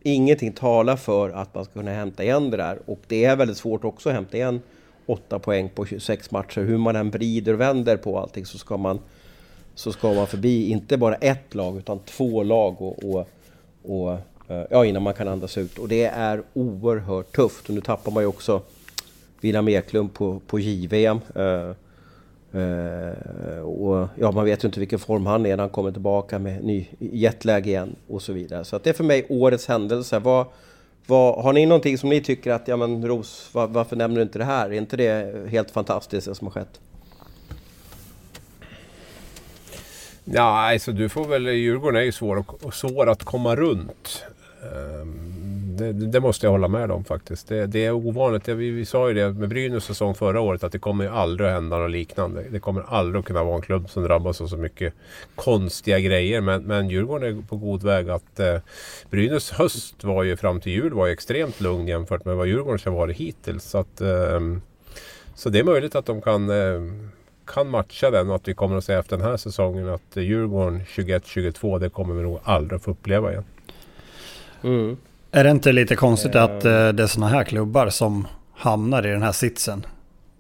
ingenting 0.02 0.52
talar 0.52 0.96
för 0.96 1.30
att 1.30 1.56
man 1.56 1.66
ska 1.66 1.74
kunna 1.74 1.92
hämta 1.92 2.24
igen 2.24 2.52
det 2.52 2.58
där 2.58 2.80
och 2.86 3.00
det 3.08 3.26
är 3.26 3.36
väldigt 3.36 3.58
svårt 3.58 3.84
också 3.84 4.10
att 4.10 4.16
hämta 4.16 4.38
igen 4.38 4.62
8 5.06 5.40
poäng 5.40 5.70
på 5.70 5.86
26 5.86 6.32
matcher. 6.32 6.62
Hur 6.62 6.78
man 6.78 6.96
än 6.96 7.12
vrider 7.12 7.54
och 7.54 7.62
vänder 7.62 7.98
på 7.98 8.20
allting 8.20 8.46
så 8.46 8.58
ska 8.58 8.78
man 8.78 9.00
så 9.76 9.92
ska 9.92 10.14
man 10.14 10.28
förbi 10.28 10.70
inte 10.70 10.98
bara 10.98 11.16
ett 11.16 11.56
lag 11.56 11.78
utan 11.78 12.00
två 12.00 12.44
lag 12.44 12.82
och, 12.82 13.04
och, 13.04 13.28
och 13.84 14.12
eh, 14.48 14.66
ja, 14.70 14.86
innan 14.86 15.04
man 15.04 15.14
kan 15.14 15.28
andas 15.28 15.58
ut. 15.58 15.78
Och 15.78 15.88
det 15.88 16.06
är 16.06 16.44
oerhört 16.54 17.36
tufft. 17.36 17.70
Och 17.70 17.76
nu 17.76 17.82
tappar 17.82 18.12
man 18.12 18.24
ju 18.24 18.28
också 18.28 18.62
William 19.42 19.68
Eklund 19.68 20.14
på, 20.14 20.42
på 20.48 20.60
JVM. 20.60 21.20
Eh, 21.36 21.72
Eh, 22.54 23.62
och 23.62 24.08
ja, 24.16 24.32
man 24.32 24.46
vet 24.46 24.64
ju 24.64 24.68
inte 24.68 24.80
vilken 24.80 25.00
form 25.00 25.26
han 25.26 25.46
är 25.46 25.50
när 25.50 25.64
han 25.64 25.70
kommer 25.70 25.92
tillbaka 25.92 26.40
med 26.40 26.64
ny 26.64 26.88
jetlag 27.00 27.68
igen 27.68 27.96
och 28.08 28.22
så 28.22 28.34
vidare. 28.34 28.66
Så 28.66 28.76
att 28.76 28.84
det 28.84 28.90
är 28.90 28.94
för 28.94 29.04
mig 29.04 29.26
årets 29.30 29.68
händelse. 29.68 30.20
Vad, 30.20 30.46
vad, 31.06 31.44
har 31.44 31.54
ni 31.54 31.66
någonting 31.66 31.98
som 31.98 32.10
ni 32.10 32.22
tycker 32.22 32.52
att, 32.52 32.68
ja 32.68 32.78
men 32.78 33.08
Ros, 33.08 33.50
var, 33.54 33.68
varför 33.68 33.96
nämner 33.96 34.16
du 34.16 34.22
inte 34.22 34.40
det 34.40 34.46
här? 34.46 34.70
Är 34.70 34.74
inte 34.74 34.98
det 34.98 35.50
helt 35.50 35.72
fantastiskt 35.72 36.28
det 36.28 36.36
som 36.36 36.48
har 36.48 36.52
skett? 36.52 36.80
Ja, 40.26 40.72
alltså 40.72 40.92
du 40.92 41.10
får 41.10 41.28
väl... 41.28 41.48
Djurgården 41.48 42.02
är 42.02 42.06
ju 42.06 42.12
svår, 42.12 42.72
svår 42.72 43.10
att 43.10 43.24
komma 43.24 43.56
runt. 43.56 44.24
Ehm, 44.62 45.78
det, 45.78 45.94
det, 45.94 46.20
måste 46.20 46.46
jag 46.46 46.52
hålla 46.52 46.68
med 46.68 46.92
om 46.92 47.04
faktiskt. 47.04 47.48
Det, 47.48 47.66
det 47.66 47.86
är 47.86 47.92
ovanligt. 47.92 48.48
Vi, 48.48 48.70
vi, 48.70 48.86
sa 48.86 49.08
ju 49.08 49.14
det 49.14 49.32
med 49.32 49.50
Brynäs 49.50 49.84
säsong 49.84 50.16
förra 50.16 50.42
året 50.42 50.64
att 50.64 50.72
det 50.72 50.80
kommer 50.80 51.04
ju 51.04 51.10
aldrig 51.10 51.50
att 51.50 51.56
hända 51.56 51.78
något 51.78 51.92
liknande. 51.92 52.44
Det 52.52 52.60
kommer 52.60 52.84
aldrig 52.88 53.20
att 53.20 53.26
kunna 53.26 53.44
vara 53.44 53.56
en 53.56 53.62
klubb 53.62 53.90
som 53.90 54.04
drabbas 54.04 54.42
av 54.42 54.48
så 54.48 54.58
mycket 54.58 54.94
konstiga 55.36 56.00
grejer. 56.00 56.42
Men, 56.42 56.64
men 56.64 56.90
Djurgården 56.90 57.38
är 57.38 57.42
på 57.42 57.56
god 57.56 57.84
väg 57.84 58.10
att... 58.10 58.40
Eh, 58.40 58.58
Brynäs 59.10 59.52
höst 59.52 60.04
var 60.04 60.24
ju 60.24 60.38
fram 60.38 60.62
till 60.62 60.72
jul 60.72 60.94
var 60.94 61.08
ju 61.08 61.14
extremt 61.14 61.62
lugn 61.62 61.88
jämfört 61.88 62.26
med 62.26 62.36
vad 62.36 62.48
Djurgården 62.48 62.80
har 62.86 62.92
varit 62.92 63.18
hittills. 63.18 63.64
Så, 63.64 63.78
att, 63.78 64.02
eh, 64.02 64.40
så 65.36 65.50
det 65.50 65.60
är 65.60 65.64
möjligt 65.64 65.96
att 65.96 66.06
de 66.06 66.22
kan 66.22 66.50
eh, 66.50 66.82
kan 67.54 67.70
matcha 67.70 68.12
den 68.12 68.30
och 68.30 68.36
att 68.36 68.48
vi 68.48 68.54
kommer 68.54 68.78
att 68.78 68.84
säga 68.84 69.00
efter 69.00 69.18
den 69.18 69.26
här 69.26 69.38
säsongen 69.38 69.90
att 69.90 70.16
Djurgården 70.16 70.82
21-22 70.86 71.80
det 71.80 71.90
kommer 71.90 72.14
vi 72.14 72.24
nog 72.24 72.40
aldrig 72.44 72.82
få 72.82 72.92
uppleva 72.92 73.32
igen. 73.32 73.44
Mm. 74.64 74.98
Är 75.32 75.44
det 75.44 75.52
inte 75.52 75.72
lite 75.72 75.96
konstigt 75.96 76.36
uh. 76.36 76.44
att 76.44 76.66
uh, 76.66 76.90
det 76.90 77.04
är 77.04 77.08
sådana 77.08 77.32
här 77.32 77.44
klubbar 77.44 77.90
som 77.90 78.28
hamnar 78.54 79.08
i 79.08 79.10
den 79.10 79.24
här 79.24 79.32
sitsen? 79.32 79.86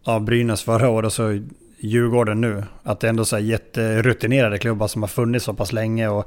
Av 0.03 0.22
Brynäs 0.22 0.64
förra 0.64 0.89
året 0.89 1.05
och 1.05 1.14
så 1.14 1.41
Djurgården 1.78 2.41
nu. 2.41 2.64
Att 2.84 2.99
det 2.99 3.07
är 3.07 3.09
ändå 3.09 3.26
så 3.26 3.36
här 3.36 3.43
jätterutinerade 3.43 4.57
klubbar 4.57 4.88
som 4.88 5.03
har 5.03 5.07
funnits 5.07 5.45
så 5.45 5.53
pass 5.53 5.74
länge 5.74 6.07
och 6.07 6.26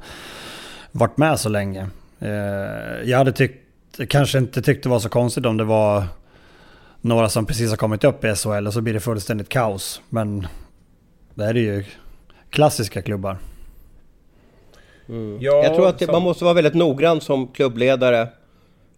varit 0.91 1.17
med 1.17 1.39
så 1.39 1.49
länge. 1.49 1.89
Uh, 2.21 2.29
jag 3.03 3.17
hade 3.17 3.31
tyckt, 3.31 3.61
kanske 4.09 4.37
inte 4.37 4.61
tyckt 4.61 4.83
det 4.83 4.89
var 4.89 4.99
så 4.99 5.09
konstigt 5.09 5.45
om 5.45 5.57
det 5.57 5.63
var 5.63 6.03
några 7.01 7.29
som 7.29 7.45
precis 7.45 7.69
har 7.69 7.77
kommit 7.77 8.03
upp 8.03 8.25
i 8.25 8.35
SHL 8.35 8.67
och 8.67 8.73
så 8.73 8.81
blir 8.81 8.93
det 8.93 8.99
fullständigt 8.99 9.49
kaos. 9.49 10.01
Men 10.09 10.47
det 11.35 11.43
här 11.43 11.57
är 11.57 11.59
ju 11.59 11.83
klassiska 12.49 13.01
klubbar. 13.01 13.37
Mm. 15.09 15.37
Ja, 15.41 15.63
jag 15.63 15.75
tror 15.75 15.87
att 15.87 15.99
det, 15.99 16.11
man 16.11 16.21
måste 16.21 16.43
vara 16.43 16.53
väldigt 16.53 16.73
noggrann 16.73 17.21
som 17.21 17.47
klubbledare. 17.47 18.27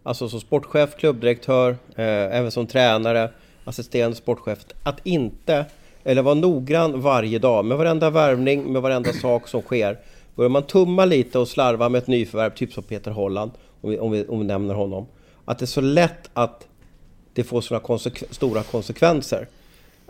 Alltså 0.02 0.28
som 0.28 0.40
sportchef, 0.40 0.96
klubbdirektör, 0.96 1.70
eh, 1.70 2.06
även 2.06 2.50
som 2.50 2.66
tränare, 2.66 3.30
assisterande 3.64 4.16
sportchef. 4.16 4.58
Att 4.82 5.06
inte, 5.06 5.64
eller 6.04 6.22
vara 6.22 6.34
noggrann 6.34 7.00
varje 7.00 7.38
dag 7.38 7.64
med 7.64 7.78
varenda 7.78 8.10
värvning, 8.10 8.72
med 8.72 8.82
varenda 8.82 9.12
sak 9.22 9.48
som 9.48 9.62
sker. 9.62 9.98
Börjar 10.34 10.48
man 10.48 10.62
tumma 10.62 11.04
lite 11.04 11.38
och 11.38 11.48
slarva 11.48 11.88
med 11.88 11.98
ett 11.98 12.06
nyförvärv, 12.06 12.50
typ 12.50 12.72
som 12.72 12.82
Peter 12.82 13.10
Holland, 13.10 13.50
om 13.80 13.90
vi, 13.90 13.98
om 13.98 14.10
vi, 14.10 14.26
om 14.26 14.38
vi 14.38 14.44
nämner 14.44 14.74
honom. 14.74 15.06
Att 15.44 15.58
det 15.58 15.64
är 15.64 15.66
så 15.66 15.80
lätt 15.80 16.30
att 16.32 16.66
det 17.32 17.44
får 17.44 17.60
sådana 17.60 17.84
konsekv 17.84 18.24
stora 18.30 18.62
konsekvenser. 18.62 19.48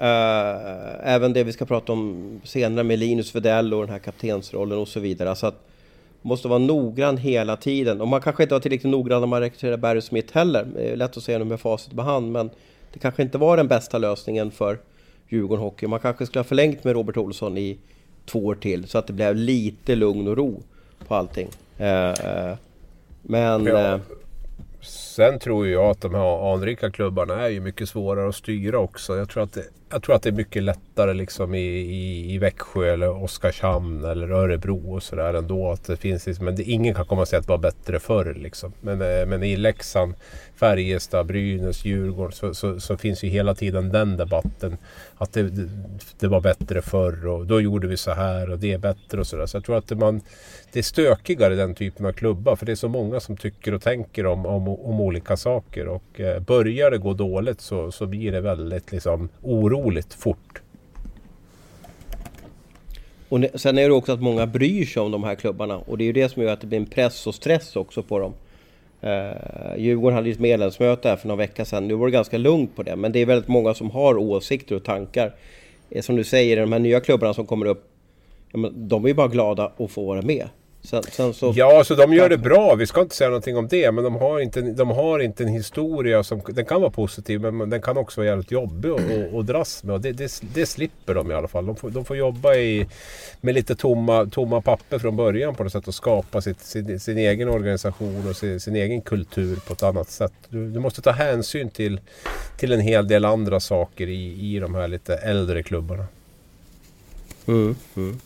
Uh, 0.01 1.09
även 1.09 1.33
det 1.33 1.45
vi 1.45 1.53
ska 1.53 1.65
prata 1.65 1.93
om 1.93 2.41
senare 2.45 2.85
med 2.85 2.99
Linus 2.99 3.35
Vedell 3.35 3.75
och 3.75 3.81
den 3.81 3.91
här 3.91 3.99
kaptensrollen 3.99 4.79
och 4.79 4.89
så 4.89 5.01
vidare. 5.01 5.37
Så 5.37 5.47
att 5.47 5.69
måste 6.23 6.49
vara 6.49 6.59
noggrann 6.59 7.17
hela 7.17 7.57
tiden. 7.57 8.01
Och 8.01 8.09
man 8.09 8.21
kanske 8.21 8.43
inte 8.43 8.55
var 8.55 8.61
tillräckligt 8.61 8.91
noggrann 8.91 9.21
när 9.21 9.27
man 9.27 9.41
rekryterar 9.41 9.77
Barry 9.77 10.01
Smith 10.01 10.35
heller. 10.35 10.67
Det 10.75 10.91
är 10.91 10.97
lätt 10.97 11.17
att 11.17 11.23
säga 11.23 11.39
nu 11.39 11.45
med 11.45 11.61
facit 11.61 11.97
på 11.97 12.03
hand, 12.03 12.33
men 12.33 12.51
det 12.93 12.99
kanske 12.99 13.23
inte 13.23 13.39
var 13.39 13.57
den 13.57 13.69
bästa 13.69 13.99
lösningen 13.99 14.51
för 14.51 14.79
Djurgården 15.29 15.65
Hockey. 15.65 15.87
Man 15.87 16.01
kanske 16.01 16.27
skulle 16.27 16.41
ha 16.41 16.45
förlängt 16.45 16.85
med 16.85 16.95
Robert 16.95 17.17
Olsson 17.17 17.59
i 17.59 17.79
två 18.27 18.47
år 18.47 18.55
till, 18.55 18.89
så 18.89 18.99
att 18.99 19.07
det 19.07 19.13
blev 19.13 19.37
lite 19.37 19.95
lugn 19.95 20.29
och 20.29 20.37
ro 20.37 20.63
på 21.07 21.15
allting. 21.15 21.49
Uh, 21.81 22.55
men... 23.23 23.67
Ja. 23.67 24.01
Sen 24.81 25.39
tror 25.39 25.69
jag 25.69 25.85
att 25.85 26.01
de 26.01 26.15
här 26.15 26.55
anrika 26.55 26.91
klubbarna 26.91 27.35
är 27.35 27.49
ju 27.49 27.61
mycket 27.61 27.89
svårare 27.89 28.29
att 28.29 28.35
styra 28.35 28.79
också. 28.79 29.17
Jag 29.17 29.29
tror 29.29 29.43
att 29.43 29.53
det, 29.53 29.65
jag 29.91 30.03
tror 30.03 30.15
att 30.15 30.23
det 30.23 30.29
är 30.29 30.33
mycket 30.33 30.63
lättare 30.63 31.15
liksom 31.15 31.55
i, 31.55 31.67
i, 31.69 32.35
i 32.35 32.39
Växjö 32.39 32.93
eller 32.93 33.23
Oskarshamn 33.23 34.05
eller 34.05 34.31
Örebro 34.31 34.95
och 34.95 35.03
sådär 35.03 35.35
ändå. 35.35 35.71
Att 35.71 35.85
det 35.85 35.97
finns 35.97 36.27
liksom, 36.27 36.45
men 36.45 36.57
det, 36.57 36.63
ingen 36.63 36.95
kan 36.95 37.07
komma 37.07 37.23
och 37.23 37.29
säga 37.29 37.41
att 37.41 37.47
det 37.47 37.53
var 37.53 37.59
bättre 37.59 38.01
förr 38.01 38.35
liksom. 38.35 38.73
Men, 38.81 39.03
eh, 39.03 39.27
men 39.27 39.43
i 39.43 39.57
Leksand, 39.57 40.15
Färjestad, 40.59 41.27
Brynäs, 41.27 41.85
Djurgården 41.85 42.33
så, 42.33 42.55
så, 42.55 42.81
så, 42.81 42.97
finns 42.97 43.23
ju 43.25 43.29
hela 43.29 43.55
tiden 43.55 43.89
den 43.89 44.17
debatten. 44.17 44.77
Att 45.17 45.33
det, 45.33 45.51
det, 46.19 46.29
var 46.29 46.41
bättre 46.41 46.83
förr 46.83 47.27
och 47.27 47.47
då 47.47 47.61
gjorde 47.61 47.87
vi 47.87 47.97
så 47.97 48.11
här 48.11 48.51
och 48.51 48.59
det 48.59 48.73
är 48.73 48.79
bättre 48.79 49.21
och 49.21 49.27
sådär. 49.27 49.47
Så 49.47 49.57
jag 49.57 49.65
tror 49.65 49.79
att 49.79 49.91
man, 49.91 50.21
det 50.73 50.79
är 50.79 50.83
stökigare 50.83 51.55
den 51.55 51.75
typen 51.75 52.07
av 52.07 52.13
klubbar. 52.13 52.57
För 52.57 52.67
det 52.67 52.73
är 52.73 52.77
så 52.77 52.89
många 52.89 53.21
som 53.21 53.37
tycker 53.37 53.75
och 53.75 53.83
tänker 53.83 54.27
om, 54.27 54.47
om, 54.47 54.69
om 54.69 55.01
olika 55.01 55.37
saker. 55.37 55.89
Och 55.89 56.21
eh, 56.21 56.41
börjar 56.41 56.91
det 56.91 56.99
gå 56.99 57.13
dåligt 57.15 57.61
så, 57.61 57.93
så 57.93 58.07
blir 58.07 58.33
det 58.33 58.41
väldigt 58.41 58.93
liksom, 58.93 59.29
oroligt 59.43 60.15
fort. 60.15 60.63
Och 63.29 63.41
sen 63.55 63.79
är 63.79 63.89
det 63.89 63.95
också 63.95 64.13
att 64.13 64.21
många 64.21 64.47
bryr 64.47 64.87
sig 64.87 65.03
om 65.03 65.11
de 65.11 65.25
här 65.25 65.35
klubbarna. 65.35 65.79
Och 65.79 65.99
det 65.99 66.05
är 66.05 66.07
ju 66.07 66.13
det 66.13 66.29
som 66.29 66.43
gör 66.43 66.53
att 66.53 66.61
det 66.61 66.67
blir 66.67 66.79
en 66.79 66.87
press 66.87 67.27
och 67.27 67.35
stress 67.35 67.77
också 67.77 68.03
på 68.03 68.19
dem. 68.19 68.35
Uh, 69.05 69.79
Djurgården 69.79 70.17
hade 70.17 70.29
ju 70.29 70.33
ett 70.33 70.41
medlemsmöte 70.41 71.09
här 71.09 71.17
för 71.17 71.29
några 71.29 71.39
veckor 71.39 71.65
sedan. 71.65 71.89
Nu 71.89 71.95
var 71.95 72.07
det 72.07 72.13
ganska 72.13 72.39
lugnt 72.39 72.77
på 72.77 72.83
det. 72.83 72.97
Men 72.97 73.13
det 73.13 73.19
är 73.19 73.27
väldigt 73.27 73.49
många 73.49 73.75
som 73.75 73.91
har 73.91 74.17
åsikter 74.17 74.77
och 74.77 74.85
tankar. 74.85 75.35
Eh, 75.91 76.03
som 76.03 76.17
du 76.17 76.25
säger, 76.25 76.57
de 76.57 76.73
här 76.73 76.79
nya 76.79 77.01
klubbarna 77.01 77.35
som 77.35 77.47
kommer 77.47 77.67
upp. 77.67 77.85
De 78.75 79.05
är 79.05 79.09
ju 79.09 79.15
bara 79.15 79.29
glada 79.29 79.73
att 79.77 79.91
få 79.91 80.07
vara 80.07 80.23
med. 80.23 80.49
Sen, 80.83 81.03
sen 81.03 81.35
så... 81.35 81.53
Ja, 81.57 81.85
så 81.85 81.95
de 81.95 82.13
gör 82.13 82.29
det 82.29 82.39
bra. 82.39 82.75
Vi 82.75 82.87
ska 82.87 83.01
inte 83.01 83.17
säga 83.17 83.31
någonting 83.31 83.57
om 83.57 83.69
det. 83.69 83.93
Men 83.93 84.05
de 84.05 84.15
har 84.15 84.41
inte, 84.41 84.61
de 84.61 84.91
har 84.91 85.19
inte 85.19 85.43
en 85.43 85.49
historia 85.49 86.25
som... 86.25 86.41
Den 86.49 86.65
kan 86.65 86.81
vara 86.81 86.91
positiv 86.91 87.41
men 87.41 87.71
den 87.71 87.83
kan 87.83 87.97
också 87.97 88.21
vara 88.21 88.29
jävligt 88.29 88.51
jobbig 88.51 88.91
att 89.39 89.47
dras 89.47 89.85
med. 89.85 89.95
Och 89.95 90.01
det, 90.01 90.13
det, 90.13 90.43
det, 90.55 90.67
slipper 90.67 91.15
de 91.15 91.31
i 91.31 91.35
alla 91.35 91.49
fall. 91.49 91.67
De 91.67 91.77
får, 91.77 91.91
de 91.91 92.05
får 92.05 92.17
jobba 92.17 92.55
i, 92.55 92.87
med 93.41 93.55
lite 93.55 93.77
tomma, 93.77 94.27
tomma 94.27 94.61
papper 94.61 94.99
från 94.99 95.17
början 95.17 95.55
på 95.55 95.63
något 95.63 95.73
sätt. 95.73 95.89
Och 95.89 95.95
skapa 95.95 96.41
sitt, 96.41 96.61
sin, 96.61 97.01
sin 97.01 97.19
egen 97.19 97.49
organisation 97.49 98.29
och 98.29 98.37
sin, 98.37 98.61
sin, 98.61 98.77
egen 98.77 99.01
kultur 99.01 99.57
på 99.67 99.73
ett 99.73 99.83
annat 99.83 100.11
sätt. 100.11 100.33
Du, 100.49 100.71
du, 100.71 100.81
måste 100.81 101.03
ta 101.03 101.11
hänsyn 101.11 101.71
till, 101.71 102.01
till 102.57 102.73
en 102.73 102.81
hel 102.81 103.09
del 103.09 103.25
andra 103.25 103.61
saker 103.61 104.07
i, 104.07 104.55
i 104.55 104.59
de 104.59 104.75
här 104.75 104.89
lite 104.89 105.17
äldre 105.17 105.63
klubbarna. 105.63 106.07
Mm, 107.47 107.77
mm. 107.97 108.21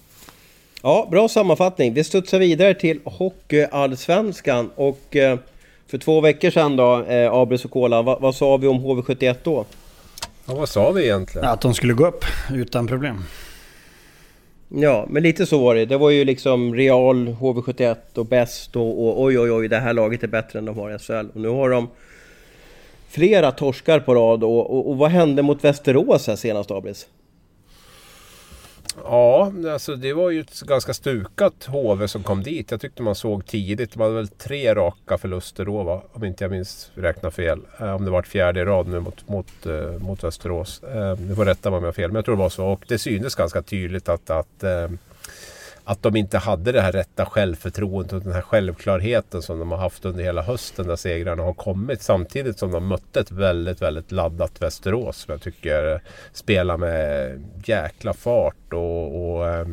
Ja, 0.85 1.09
bra 1.11 1.29
sammanfattning. 1.29 1.95
Vi 1.95 2.05
studsar 2.05 2.39
vidare 2.39 2.75
till 2.75 3.01
Hockeyallsvenskan 3.05 4.71
och 4.75 5.17
eh, 5.17 5.39
för 5.87 5.99
två 5.99 6.21
veckor 6.21 6.51
sedan 6.51 6.77
då, 6.77 7.03
eh, 7.03 7.33
Abris 7.33 7.65
och 7.65 7.71
Kola, 7.71 8.03
vad, 8.03 8.21
vad 8.21 8.35
sa 8.35 8.57
vi 8.57 8.67
om 8.67 8.81
HV71 8.81 9.37
då? 9.43 9.65
Ja, 10.47 10.55
vad 10.55 10.69
sa 10.69 10.91
vi 10.91 11.03
egentligen? 11.03 11.49
Att 11.49 11.61
de 11.61 11.75
skulle 11.75 11.93
gå 11.93 12.07
upp 12.07 12.25
utan 12.55 12.87
problem. 12.87 13.25
Ja, 14.69 15.07
men 15.09 15.23
lite 15.23 15.47
så 15.47 15.59
var 15.59 15.75
det. 15.75 15.85
Det 15.85 15.97
var 15.97 16.11
ju 16.11 16.25
liksom 16.25 16.75
Real, 16.75 17.29
HV71 17.29 17.97
och 18.15 18.27
bäst 18.27 18.77
och, 18.77 19.07
och 19.07 19.23
oj 19.23 19.39
oj 19.39 19.53
oj, 19.53 19.69
det 19.69 19.79
här 19.79 19.93
laget 19.93 20.23
är 20.23 20.29
bättre 20.29 20.59
än 20.59 20.65
de 20.65 20.79
har 20.79 20.95
i 20.95 20.99
SHL. 20.99 21.27
Och 21.35 21.41
nu 21.41 21.49
har 21.49 21.71
de 21.71 21.89
flera 23.09 23.53
torskar 23.53 24.01
på 24.01 24.15
rad 24.15 24.45
och, 24.45 24.71
och, 24.71 24.91
och 24.91 24.97
vad 24.97 25.11
hände 25.11 25.43
mot 25.43 25.65
Västerås 25.65 26.27
här 26.27 26.37
senast 26.37 26.71
Abris? 26.71 27.07
Ja, 29.05 29.53
alltså 29.73 29.97
det 29.97 30.13
var 30.13 30.31
ju 30.31 30.41
ett 30.41 30.61
ganska 30.61 30.95
stukat 30.95 31.65
HV 31.67 32.09
som 32.09 32.23
kom 32.23 32.43
dit. 32.43 32.71
Jag 32.71 32.81
tyckte 32.81 33.03
man 33.03 33.15
såg 33.15 33.47
tidigt. 33.47 33.93
De 33.93 34.01
hade 34.01 34.15
väl 34.15 34.29
tre 34.29 34.75
raka 34.75 35.19
förluster 35.19 35.65
då 35.65 35.83
va? 35.83 36.03
Om 36.13 36.25
inte 36.25 36.45
jag 36.45 36.51
minns 36.51 36.91
räkna 36.95 37.31
fel. 37.31 37.61
Eh, 37.81 37.95
om 37.95 38.05
det 38.05 38.11
var 38.11 38.23
fjärde 38.23 38.61
i 38.61 38.65
rad 38.65 38.87
nu 38.87 39.01
mot, 39.01 39.29
mot, 39.29 39.67
eh, 39.67 39.99
mot 39.99 40.25
Västerås. 40.25 40.83
Eh, 40.83 41.17
du 41.17 41.35
får 41.35 41.45
rätta 41.45 41.71
mig 41.71 41.77
om 41.77 41.83
jag 41.85 41.89
har 41.89 41.93
fel. 41.93 42.11
Men 42.11 42.17
jag 42.17 42.25
tror 42.25 42.37
det 42.37 42.43
var 42.43 42.49
så. 42.49 42.67
Och 42.67 42.85
det 42.89 42.99
syntes 42.99 43.35
ganska 43.35 43.63
tydligt 43.63 44.09
att, 44.09 44.31
att 44.31 44.63
eh, 44.63 44.89
att 45.85 46.03
de 46.03 46.17
inte 46.17 46.39
hade 46.39 46.73
det 46.73 46.81
här 46.81 46.93
rätta 46.93 47.27
självförtroendet 47.27 48.13
och 48.13 48.21
den 48.21 48.33
här 48.33 48.41
självklarheten 48.41 49.43
som 49.43 49.59
de 49.59 49.71
har 49.71 49.79
haft 49.79 50.05
under 50.05 50.25
hela 50.25 50.43
hösten 50.43 50.87
när 50.87 50.97
segrarna 50.97 51.43
har 51.43 51.55
kommit. 51.55 52.03
Samtidigt 52.03 52.59
som 52.59 52.71
de 52.71 52.87
mötte 52.87 53.21
ett 53.21 53.31
väldigt, 53.31 53.83
väldigt 53.83 54.13
laddat 54.13 54.63
Västerås 54.63 55.17
som 55.17 55.33
jag 55.33 55.43
tycker 55.43 56.03
spelar 56.33 56.77
med 56.77 57.41
jäkla 57.65 58.15
fart 58.15 58.73
och, 58.73 59.35
och 59.35 59.49
eh, 59.49 59.67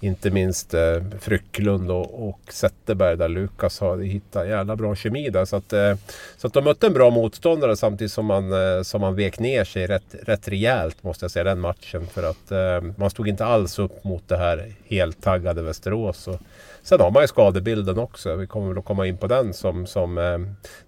inte 0.00 0.30
minst 0.30 0.74
eh, 0.74 1.02
Frycklund 1.20 1.90
och, 1.90 2.28
och 2.28 2.40
Zetterberg 2.48 3.16
där 3.16 3.28
Lukas 3.28 3.80
har 3.80 3.98
hittat 3.98 4.48
jävla 4.48 4.76
bra 4.76 4.94
kemi 4.94 5.30
där. 5.30 5.44
Så 5.44 5.56
att, 5.56 5.72
eh, 5.72 5.94
så 6.36 6.46
att 6.46 6.52
de 6.52 6.64
mötte 6.64 6.86
en 6.86 6.92
bra 6.92 7.10
motståndare 7.10 7.76
samtidigt 7.76 8.12
som 8.12 8.26
man, 8.26 8.52
eh, 8.52 8.82
som 8.82 9.00
man 9.00 9.14
vek 9.14 9.38
ner 9.38 9.64
sig 9.64 9.86
rätt, 9.86 10.14
rätt 10.22 10.48
rejält 10.48 11.02
måste 11.02 11.24
jag 11.24 11.30
säga 11.30 11.44
den 11.44 11.60
matchen. 11.60 12.06
För 12.06 12.22
att 12.22 12.50
eh, 12.50 12.90
man 12.96 13.10
stod 13.10 13.28
inte 13.28 13.44
alls 13.44 13.78
upp 13.78 14.04
mot 14.04 14.28
det 14.28 14.36
här 14.36 14.72
helt 14.88 15.22
taggade 15.22 15.62
Västerås. 15.62 16.28
Och, 16.28 16.40
Sen 16.86 17.00
har 17.00 17.10
man 17.10 17.22
ju 17.22 17.28
skadebilden 17.28 17.98
också. 17.98 18.36
Vi 18.36 18.46
kommer 18.46 18.68
väl 18.68 18.78
att 18.78 18.84
komma 18.84 19.06
in 19.06 19.16
på 19.16 19.26
den 19.26 19.54
som, 19.54 19.86
som 19.86 20.18
eh, 20.18 20.38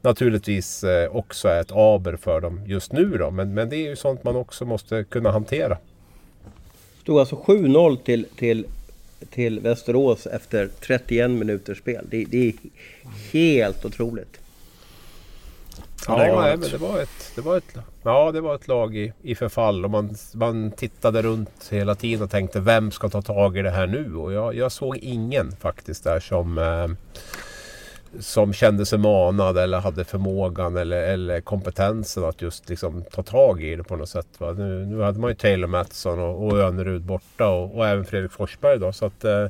naturligtvis 0.00 0.84
eh, 0.84 1.16
också 1.16 1.48
är 1.48 1.60
ett 1.60 1.72
aber 1.72 2.16
för 2.16 2.40
dem 2.40 2.62
just 2.66 2.92
nu. 2.92 3.18
Då. 3.18 3.30
Men, 3.30 3.54
men 3.54 3.68
det 3.68 3.76
är 3.76 3.88
ju 3.88 3.96
sånt 3.96 4.24
man 4.24 4.36
också 4.36 4.64
måste 4.64 5.04
kunna 5.04 5.30
hantera. 5.30 5.68
Det 5.68 7.02
Stod 7.02 7.18
alltså 7.18 7.36
7-0 7.36 7.96
till, 7.96 8.26
till, 8.36 8.66
till 9.30 9.60
Västerås 9.60 10.26
efter 10.26 10.68
31 10.80 11.30
minuters 11.30 11.78
spel. 11.78 12.06
Det, 12.10 12.24
det 12.24 12.48
är 12.48 12.54
helt 13.32 13.84
otroligt. 13.84 14.40
Ja, 16.06 16.26
ja 16.26 16.40
nej, 16.40 16.56
men 16.56 16.70
det 16.70 16.78
var 16.78 17.00
ett, 17.00 17.32
det 17.34 17.40
var 17.40 17.56
ett, 17.56 17.76
ja, 18.02 18.32
det 18.32 18.40
var 18.40 18.54
ett 18.54 18.68
lag 18.68 18.96
i, 18.96 19.12
i 19.22 19.34
förfall 19.34 19.84
och 19.84 19.90
man, 19.90 20.16
man 20.34 20.70
tittade 20.70 21.22
runt 21.22 21.68
hela 21.70 21.94
tiden 21.94 22.22
och 22.22 22.30
tänkte 22.30 22.60
vem 22.60 22.90
ska 22.90 23.08
ta 23.08 23.22
tag 23.22 23.56
i 23.56 23.62
det 23.62 23.70
här 23.70 23.86
nu? 23.86 24.16
Och 24.16 24.32
jag, 24.32 24.54
jag 24.54 24.72
såg 24.72 24.96
ingen 24.96 25.52
faktiskt 25.52 26.04
där 26.04 26.20
som 26.20 26.58
eh, 26.58 26.88
som 28.20 28.52
kände 28.52 28.86
sig 28.86 28.98
manad 28.98 29.58
eller 29.58 29.80
hade 29.80 30.04
förmågan 30.04 30.76
eller, 30.76 31.02
eller 31.02 31.40
kompetensen 31.40 32.24
att 32.24 32.42
just 32.42 32.68
liksom 32.68 33.04
ta 33.12 33.22
tag 33.22 33.62
i 33.62 33.76
det 33.76 33.84
på 33.84 33.96
något 33.96 34.08
sätt. 34.08 34.26
Va? 34.38 34.52
Nu, 34.52 34.86
nu 34.86 35.02
hade 35.02 35.18
man 35.18 35.30
ju 35.30 35.34
Taylor 35.34 35.68
Mattsson 35.68 36.20
och, 36.20 36.46
och 36.46 36.58
Önerud 36.58 37.02
borta 37.02 37.48
och, 37.48 37.76
och 37.76 37.86
även 37.86 38.04
Fredrik 38.04 38.32
Forsberg 38.32 38.78
då. 38.78 38.92
Så 38.92 39.06
att, 39.06 39.24
eh, 39.24 39.46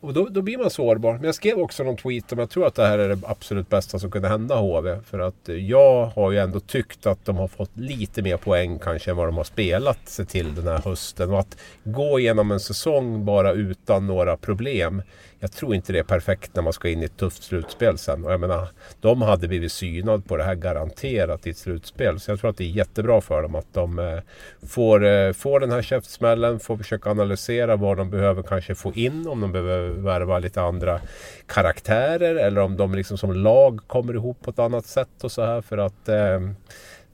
och 0.00 0.14
då, 0.14 0.28
då 0.30 0.42
blir 0.42 0.58
man 0.58 0.70
sårbar. 0.70 1.12
Men 1.12 1.24
jag 1.24 1.34
skrev 1.34 1.58
också 1.58 1.82
någon 1.82 1.96
tweet 1.96 2.32
om 2.32 2.38
jag 2.38 2.50
tror 2.50 2.66
att 2.66 2.74
det 2.74 2.86
här 2.86 2.98
är 2.98 3.08
det 3.08 3.18
absolut 3.26 3.68
bästa 3.68 3.98
som 3.98 4.10
kunde 4.10 4.28
hända 4.28 4.56
HV. 4.56 4.98
För 5.04 5.18
att 5.18 5.48
jag 5.48 6.06
har 6.06 6.30
ju 6.30 6.38
ändå 6.38 6.60
tyckt 6.60 7.06
att 7.06 7.24
de 7.24 7.36
har 7.36 7.48
fått 7.48 7.76
lite 7.76 8.22
mer 8.22 8.36
poäng 8.36 8.78
kanske 8.78 9.10
än 9.10 9.16
vad 9.16 9.28
de 9.28 9.36
har 9.36 9.44
spelat 9.44 10.08
sig 10.08 10.26
till 10.26 10.54
den 10.54 10.66
här 10.66 10.78
hösten. 10.84 11.30
Och 11.30 11.38
att 11.38 11.56
gå 11.84 12.20
igenom 12.20 12.50
en 12.50 12.60
säsong 12.60 13.24
bara 13.24 13.52
utan 13.52 14.06
några 14.06 14.36
problem 14.36 15.02
jag 15.42 15.52
tror 15.52 15.74
inte 15.74 15.92
det 15.92 15.98
är 15.98 16.02
perfekt 16.02 16.54
när 16.54 16.62
man 16.62 16.72
ska 16.72 16.88
in 16.88 17.02
i 17.02 17.04
ett 17.04 17.16
tufft 17.16 17.42
slutspel 17.42 17.98
sen. 17.98 18.24
Och 18.24 18.32
jag 18.32 18.40
menar, 18.40 18.68
de 19.00 19.22
hade 19.22 19.48
blivit 19.48 19.72
synade 19.72 20.22
på 20.22 20.36
det 20.36 20.44
här 20.44 20.54
garanterat 20.54 21.46
i 21.46 21.50
ett 21.50 21.56
slutspel. 21.56 22.20
Så 22.20 22.30
jag 22.30 22.40
tror 22.40 22.50
att 22.50 22.56
det 22.56 22.64
är 22.64 22.68
jättebra 22.68 23.20
för 23.20 23.42
dem 23.42 23.54
att 23.54 23.74
de 23.74 23.98
eh, 23.98 24.18
får, 24.66 25.04
eh, 25.04 25.32
får 25.32 25.60
den 25.60 25.70
här 25.70 25.82
käftsmällen, 25.82 26.60
får 26.60 26.76
försöka 26.76 27.10
analysera 27.10 27.76
vad 27.76 27.96
de 27.96 28.10
behöver 28.10 28.42
kanske 28.42 28.74
få 28.74 28.92
in. 28.92 29.26
Om 29.28 29.40
de 29.40 29.52
behöver 29.52 29.88
värva 29.88 30.38
lite 30.38 30.62
andra 30.62 31.00
karaktärer 31.46 32.34
eller 32.34 32.60
om 32.60 32.76
de 32.76 32.94
liksom 32.94 33.18
som 33.18 33.32
lag 33.32 33.80
kommer 33.86 34.14
ihop 34.14 34.38
på 34.42 34.50
ett 34.50 34.58
annat 34.58 34.86
sätt 34.86 35.24
och 35.24 35.32
så 35.32 35.44
här. 35.44 35.60
För 35.60 35.78
att 35.78 36.08
eh, 36.08 36.40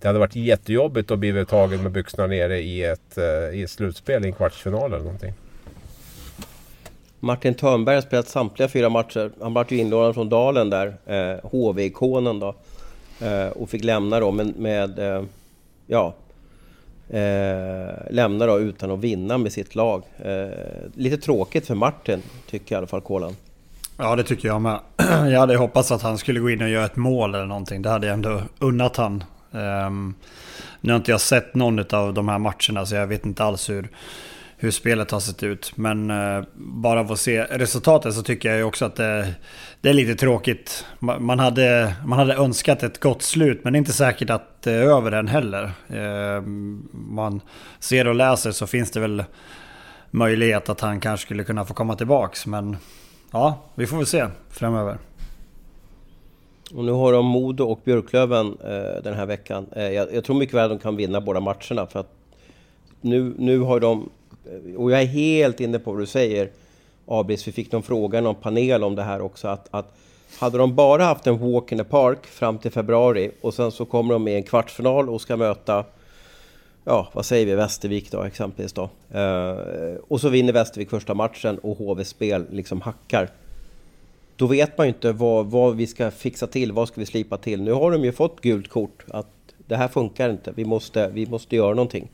det 0.00 0.08
hade 0.08 0.18
varit 0.18 0.36
jättejobbigt 0.36 1.10
att 1.10 1.18
bli 1.18 1.44
tagen 1.44 1.82
med 1.82 1.92
byxorna 1.92 2.26
nere 2.26 2.58
i 2.58 2.84
ett, 2.84 3.18
eh, 3.18 3.58
i 3.58 3.62
ett 3.62 3.70
slutspel 3.70 4.24
i 4.24 4.26
en 4.26 4.32
kvartsfinal 4.32 4.92
eller 4.92 5.04
någonting. 5.04 5.34
Martin 7.26 7.54
Törnberg 7.54 7.94
har 7.94 8.02
spelat 8.02 8.28
samtliga 8.28 8.68
fyra 8.68 8.88
matcher. 8.88 9.30
Han 9.40 9.54
blev 9.54 9.72
ju 9.72 9.78
inlånad 9.78 10.14
från 10.14 10.28
Dalen 10.28 10.70
där, 10.70 10.94
eh, 11.06 11.50
HV-ikonen 11.50 12.40
då. 12.40 12.54
Eh, 13.20 13.48
och 13.48 13.70
fick 13.70 13.84
lämna 13.84 14.20
då 14.20 14.30
med, 14.30 14.56
med 14.56 14.98
eh, 14.98 15.22
ja, 15.86 16.14
eh, 17.08 18.10
lämna 18.10 18.46
då 18.46 18.60
utan 18.60 18.90
att 18.90 18.98
vinna 18.98 19.38
med 19.38 19.52
sitt 19.52 19.74
lag. 19.74 20.02
Eh, 20.18 20.48
lite 20.94 21.16
tråkigt 21.16 21.66
för 21.66 21.74
Martin, 21.74 22.22
tycker 22.50 22.74
i 22.74 22.78
alla 22.78 22.86
fall 22.86 23.00
Kolan. 23.00 23.36
Ja, 23.98 24.16
det 24.16 24.22
tycker 24.22 24.48
jag 24.48 24.62
med. 24.62 24.80
Jag 25.32 25.40
hade 25.40 25.56
hoppats 25.56 25.92
att 25.92 26.02
han 26.02 26.18
skulle 26.18 26.40
gå 26.40 26.50
in 26.50 26.62
och 26.62 26.68
göra 26.68 26.84
ett 26.84 26.96
mål 26.96 27.34
eller 27.34 27.46
någonting. 27.46 27.82
Det 27.82 27.90
hade 27.90 28.06
jag 28.06 28.14
ändå 28.14 28.40
unnat 28.58 28.96
han. 28.96 29.24
Um, 29.50 30.14
nu 30.80 30.92
har 30.92 30.96
inte 30.96 31.10
jag 31.10 31.20
sett 31.20 31.54
någon 31.54 31.78
av 31.78 32.14
de 32.14 32.28
här 32.28 32.38
matcherna 32.38 32.86
så 32.86 32.94
jag 32.94 33.06
vet 33.06 33.26
inte 33.26 33.44
alls 33.44 33.70
hur 33.70 33.88
hur 34.56 34.70
spelet 34.70 35.10
har 35.10 35.20
sett 35.20 35.42
ut. 35.42 35.72
Men 35.76 36.10
eh, 36.10 36.44
bara 36.54 37.00
av 37.00 37.12
att 37.12 37.20
se 37.20 37.42
resultatet 37.42 38.14
så 38.14 38.22
tycker 38.22 38.48
jag 38.48 38.58
ju 38.58 38.64
också 38.64 38.84
att 38.84 38.96
det, 38.96 39.34
det, 39.80 39.88
är 39.88 39.94
lite 39.94 40.14
tråkigt. 40.14 40.86
Man 40.98 41.38
hade, 41.38 41.94
man 42.06 42.18
hade 42.18 42.34
önskat 42.34 42.82
ett 42.82 43.00
gott 43.00 43.22
slut 43.22 43.64
men 43.64 43.72
det 43.72 43.76
är 43.76 43.78
inte 43.78 43.92
säkert 43.92 44.30
att 44.30 44.62
det 44.62 44.72
är 44.72 44.82
över 44.82 45.12
än 45.12 45.28
heller. 45.28 45.70
Eh, 45.88 46.42
man 46.92 47.40
ser 47.80 48.06
och 48.06 48.14
läser 48.14 48.50
så 48.50 48.66
finns 48.66 48.90
det 48.90 49.00
väl 49.00 49.24
möjlighet 50.10 50.68
att 50.68 50.80
han 50.80 51.00
kanske 51.00 51.26
skulle 51.26 51.44
kunna 51.44 51.64
få 51.64 51.74
komma 51.74 51.96
tillbaks. 51.96 52.46
Men 52.46 52.76
ja, 53.30 53.58
vi 53.74 53.86
får 53.86 53.96
väl 53.96 54.06
se 54.06 54.26
framöver. 54.50 54.98
Och 56.74 56.84
nu 56.84 56.92
har 56.92 57.12
de 57.12 57.26
Modo 57.26 57.64
och 57.64 57.80
Björklöven 57.84 58.46
eh, 58.64 59.02
den 59.02 59.14
här 59.14 59.26
veckan. 59.26 59.66
Eh, 59.76 59.90
jag, 59.90 60.14
jag, 60.14 60.24
tror 60.24 60.36
mycket 60.36 60.54
väl 60.54 60.64
att 60.64 60.78
de 60.78 60.82
kan 60.82 60.96
vinna 60.96 61.20
båda 61.20 61.40
matcherna. 61.40 61.86
För 61.86 62.00
att 62.00 62.12
nu, 63.00 63.34
nu 63.38 63.58
har 63.58 63.80
de 63.80 64.10
Eh, 64.46 64.76
och 64.76 64.90
jag 64.90 65.02
är 65.02 65.06
helt 65.06 65.60
inne 65.60 65.78
på 65.78 65.92
vad 65.92 66.00
du 66.00 66.06
säger 66.06 66.50
Abris, 67.06 67.48
vi 67.48 67.52
fick 67.52 67.72
någon 67.72 67.82
fråga 67.82 68.18
i 68.18 68.22
någon 68.22 68.34
panel 68.34 68.84
om 68.84 68.94
det 68.94 69.02
här 69.02 69.20
också 69.20 69.48
att, 69.48 69.68
att 69.70 69.96
hade 70.38 70.58
de 70.58 70.74
bara 70.74 71.04
haft 71.04 71.26
en 71.26 71.52
walk 71.52 71.72
in 71.72 71.78
the 71.78 71.84
park 71.84 72.26
fram 72.26 72.58
till 72.58 72.70
februari 72.70 73.30
och 73.40 73.54
sen 73.54 73.72
så 73.72 73.84
kommer 73.84 74.12
de 74.12 74.28
i 74.28 74.34
en 74.34 74.42
kvartsfinal 74.42 75.08
och 75.08 75.20
ska 75.20 75.36
möta 75.36 75.84
Ja, 76.88 77.08
vad 77.12 77.26
säger 77.26 77.46
vi? 77.46 77.54
Västervik 77.54 78.10
då 78.10 78.22
exempelvis 78.22 78.72
då. 78.72 78.90
Eh, 79.12 79.56
och 80.08 80.20
så 80.20 80.28
vinner 80.28 80.52
Västervik 80.52 80.90
första 80.90 81.14
matchen 81.14 81.58
och 81.58 81.78
HVs 81.78 82.08
spel 82.08 82.46
liksom 82.50 82.80
hackar. 82.80 83.28
Då 84.36 84.46
vet 84.46 84.78
man 84.78 84.86
ju 84.86 84.92
inte 84.92 85.12
vad, 85.12 85.46
vad 85.46 85.76
vi 85.76 85.86
ska 85.86 86.10
fixa 86.10 86.46
till, 86.46 86.72
vad 86.72 86.88
ska 86.88 87.00
vi 87.00 87.06
slipa 87.06 87.36
till. 87.36 87.62
Nu 87.62 87.72
har 87.72 87.90
de 87.90 88.04
ju 88.04 88.12
fått 88.12 88.40
gult 88.40 88.68
kort 88.68 89.04
att 89.08 89.26
det 89.56 89.76
här 89.76 89.88
funkar 89.88 90.30
inte, 90.30 90.52
vi 90.56 90.64
måste, 90.64 91.08
vi 91.08 91.26
måste 91.26 91.56
göra 91.56 91.74
någonting. 91.74 92.08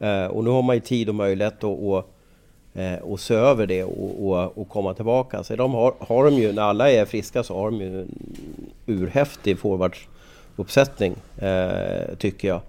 Eh, 0.00 0.26
och 0.26 0.44
nu 0.44 0.50
har 0.50 0.62
man 0.62 0.76
ju 0.76 0.80
tid 0.80 1.08
och 1.08 1.14
möjlighet 1.14 1.54
att 1.54 1.64
och, 1.64 2.10
eh, 2.74 2.98
och 2.98 3.20
se 3.20 3.34
över 3.34 3.66
det 3.66 3.84
och, 3.84 4.28
och, 4.28 4.58
och, 4.58 4.68
komma 4.68 4.94
tillbaka. 4.94 5.44
Så 5.44 5.56
de 5.56 5.74
har, 5.74 5.94
har 5.98 6.24
de 6.24 6.34
ju, 6.34 6.52
när 6.52 6.62
alla 6.62 6.90
är 6.90 7.04
friska 7.04 7.42
så 7.42 7.54
har 7.54 7.70
de 7.70 7.80
ju 7.80 8.00
en 8.00 8.14
urhäftig 8.86 9.58
forwardsuppsättning, 9.58 11.14
eh, 11.38 12.14
tycker 12.18 12.48
jag. 12.48 12.60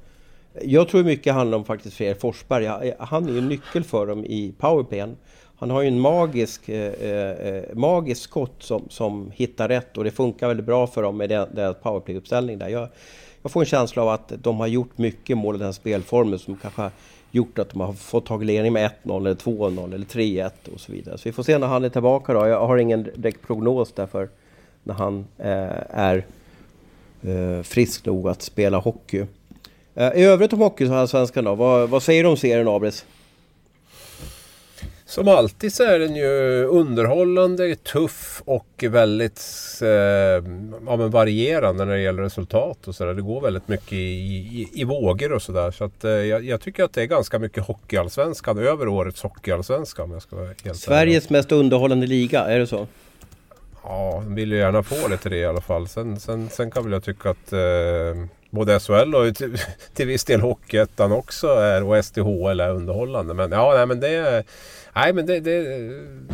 Jag 0.62 0.88
tror 0.88 1.04
mycket 1.04 1.34
handlar 1.34 1.58
om 1.58 1.66
faktiskt 1.66 1.96
Fredrik 1.96 2.22
Forsberg. 2.22 2.66
Eh, 2.66 2.94
han 3.00 3.30
är 3.30 3.34
ju 3.34 3.42
nyckel 3.42 3.84
för 3.84 4.08
dem 4.08 4.26
i 4.26 4.54
powerplayen. 4.58 5.18
Han 5.60 5.70
har 5.70 5.82
ju 5.82 5.88
en 5.88 6.00
magisk, 6.00 6.70
eh, 6.70 7.64
magisk 7.74 8.22
skott 8.22 8.56
som, 8.60 8.84
som 8.90 9.32
hittar 9.36 9.68
rätt 9.68 9.98
och 9.98 10.04
det 10.04 10.12
funkar 10.12 10.48
väldigt 10.48 10.66
bra 10.66 10.88
för 10.88 11.04
dem 11.04 11.18
med 11.18 11.30
deras 11.30 11.78
powerplay-uppställning 11.78 12.60
där. 12.60 12.68
Jag, 12.68 12.90
jag 13.42 13.52
får 13.52 13.60
en 13.60 13.66
känsla 13.66 14.02
av 14.02 14.10
att 14.10 14.34
de 14.44 14.60
har 14.60 14.68
gjort 14.68 14.98
mycket 14.98 15.38
mål 15.38 15.56
i 15.56 15.60
den 15.60 15.74
spelformen 15.74 16.40
som 16.40 16.56
kanske 16.56 16.92
gjort 17.32 17.60
att 17.60 17.70
de 17.70 17.82
har 17.82 17.94
fått 17.94 18.26
tagit 18.26 18.48
ledning 18.48 18.74
med 18.74 18.92
1-0 19.04 19.18
eller 19.18 19.36
2-0 19.36 19.94
eller 19.94 20.06
3-1 20.06 20.52
och 20.74 20.80
så 20.80 20.92
vidare. 20.92 21.18
Så 21.18 21.30
vi 21.30 21.32
får 21.32 21.44
se 21.44 21.58
när 21.58 21.68
han 21.68 21.84
är 21.84 21.90
tillbaka 21.90 22.34
då. 22.34 22.48
Jag 22.48 22.68
har 22.68 22.78
ingen 22.78 23.08
direkt 23.16 23.48
prognos 23.48 23.92
därför 23.92 24.30
när 24.84 24.94
han 24.94 25.26
eh, 25.38 25.84
är 25.90 26.26
eh, 27.22 27.64
frisk 27.64 28.06
nog 28.06 28.30
att 28.30 28.42
spela 28.42 28.78
hockey. 28.78 29.26
Eh, 29.96 30.12
I 30.16 30.24
övrigt 30.24 30.54
om 30.54 30.60
hockey 30.60 30.86
så 30.86 30.94
här 30.94 31.06
svenskan 31.06 31.44
då, 31.44 31.56
vad, 31.56 31.90
vad 31.90 32.04
säger 32.04 32.24
du 32.24 32.30
om 32.30 32.38
serien 32.38 32.68
Abris? 32.68 33.06
Som 35.10 35.28
alltid 35.28 35.74
så 35.74 35.84
är 35.84 36.00
den 36.00 36.16
ju 36.16 36.64
underhållande, 36.64 37.76
tuff 37.76 38.42
och 38.46 38.84
väldigt 38.90 39.42
eh, 39.82 39.90
ja, 40.88 40.98
men 40.98 41.10
varierande 41.10 41.86
när 41.86 41.94
det 41.94 42.02
gäller 42.02 42.24
resultat 42.24 42.88
och 42.88 42.96
sådär. 42.96 43.14
Det 43.14 43.22
går 43.22 43.42
väldigt 43.42 43.68
mycket 43.68 43.94
i, 43.94 43.98
i, 43.98 44.70
i 44.74 44.84
vågor 44.84 45.34
och 45.34 45.42
sådär. 45.42 45.72
Så 45.72 45.84
att, 45.84 46.04
eh, 46.04 46.12
jag, 46.12 46.62
tycker 46.62 46.84
att 46.84 46.94
det 46.94 47.02
är 47.02 47.06
ganska 47.06 47.40
mycket 47.40 47.64
hockeyallsvenskan 47.64 48.58
över 48.58 48.88
årets 48.88 49.22
hockeyallsvenska 49.22 50.04
om 50.04 50.12
jag 50.12 50.22
ska 50.22 50.36
vara 50.36 50.48
helt 50.64 50.78
Sveriges 50.78 51.26
ärlig. 51.26 51.38
mest 51.38 51.52
underhållande 51.52 52.08
liga, 52.08 52.42
är 52.42 52.60
det 52.60 52.68
så? 52.68 52.88
Ja, 53.84 54.22
de 54.26 54.36
vill 54.36 54.52
ju 54.52 54.58
gärna 54.58 54.84
få 54.84 55.08
det 55.08 55.18
till 55.18 55.32
det 55.32 55.38
i 55.38 55.46
alla 55.46 55.62
fall. 55.62 55.88
Sen, 55.88 56.20
sen, 56.20 56.50
sen 56.50 56.72
kan 56.72 56.84
väl 56.84 56.94
jag 56.94 57.04
tycka 57.04 57.30
att 57.30 57.54
eh, 57.54 57.60
både 58.50 58.80
SHL 58.80 59.16
och 59.16 59.36
till, 59.36 59.58
till 59.94 60.08
viss 60.08 60.26
del 60.26 60.42
Hockeyettan 60.42 61.12
också 61.12 61.48
är, 61.48 61.84
och 61.84 62.06
SDHL 62.06 62.60
är 62.60 62.70
underhållande. 62.70 63.34
Men 63.34 63.52
ja, 63.52 63.74
nej, 63.76 63.86
men 63.86 64.00
det 64.00 64.46
Nej 64.96 65.14
men 65.14 65.26
det, 65.26 65.40
det, 65.40 65.64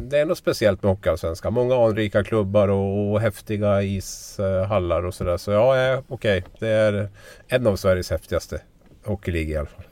det 0.01 0.19
är 0.19 0.25
något 0.25 0.37
speciellt 0.37 0.83
med 0.83 0.91
Hockeyallsvenskan. 0.91 1.53
Många 1.53 1.75
anrika 1.75 2.23
klubbar 2.23 2.67
och, 2.67 3.11
och 3.11 3.21
häftiga 3.21 3.83
ishallar 3.83 5.05
och 5.05 5.13
sådär. 5.13 5.37
Så 5.37 5.51
ja, 5.51 5.77
eh, 5.77 5.99
okej. 6.07 6.37
Okay. 6.37 6.51
Det 6.59 6.67
är 6.67 7.09
en 7.47 7.67
av 7.67 7.75
Sveriges 7.75 8.09
häftigaste 8.09 8.61
hockeyligor 9.05 9.53
i 9.53 9.57
alla 9.57 9.67
fall. 9.67 9.85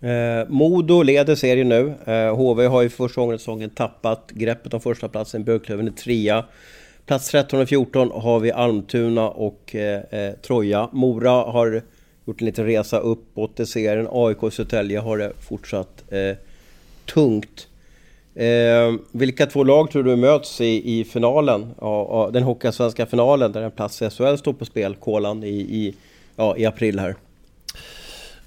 Eh, 0.00 0.48
Modo 0.48 1.02
leder 1.02 1.34
serien 1.34 1.68
nu. 1.68 1.94
Eh, 2.04 2.36
HV 2.36 2.66
har 2.66 2.82
ju 2.82 2.88
första 2.88 3.20
gången 3.20 3.38
säsongen 3.38 3.70
tappat 3.70 4.30
greppet 4.30 4.74
om 4.74 4.80
första 4.80 5.08
platsen. 5.08 5.44
Björklöven 5.44 5.86
är 5.86 5.92
trea. 5.92 6.44
Plats 7.08 7.30
13 7.30 7.60
och 7.60 7.68
14 7.68 8.10
har 8.14 8.40
vi 8.40 8.52
Almtuna 8.52 9.28
och 9.28 9.74
eh, 9.74 10.02
eh, 10.10 10.32
Troja. 10.32 10.88
Mora 10.92 11.30
har 11.30 11.82
gjort 12.24 12.40
en 12.40 12.46
liten 12.46 12.66
resa 12.66 12.98
uppåt 12.98 13.60
i 13.60 13.66
serien. 13.66 14.08
AIK 14.10 14.42
och 14.42 14.52
Södertälje 14.52 14.98
har 14.98 15.18
det 15.18 15.32
fortsatt 15.48 16.04
eh, 16.12 16.36
tungt. 17.14 17.68
Eh, 18.34 18.94
vilka 19.12 19.46
två 19.46 19.64
lag 19.64 19.90
tror 19.90 20.02
du 20.02 20.16
möts 20.16 20.60
i, 20.60 21.00
i 21.00 21.04
finalen? 21.04 21.74
Ja, 21.80 22.30
den 22.32 22.42
Hockeyallsvenska 22.42 23.06
finalen 23.06 23.52
där 23.52 23.62
en 23.62 23.70
plats 23.70 24.02
i 24.02 24.10
SHL 24.10 24.36
står 24.36 24.52
på 24.52 24.64
spel, 24.64 24.94
Kolan, 24.94 25.44
i, 25.44 25.56
i, 25.58 25.94
ja, 26.36 26.56
i 26.56 26.66
april 26.66 26.98
här. 26.98 27.14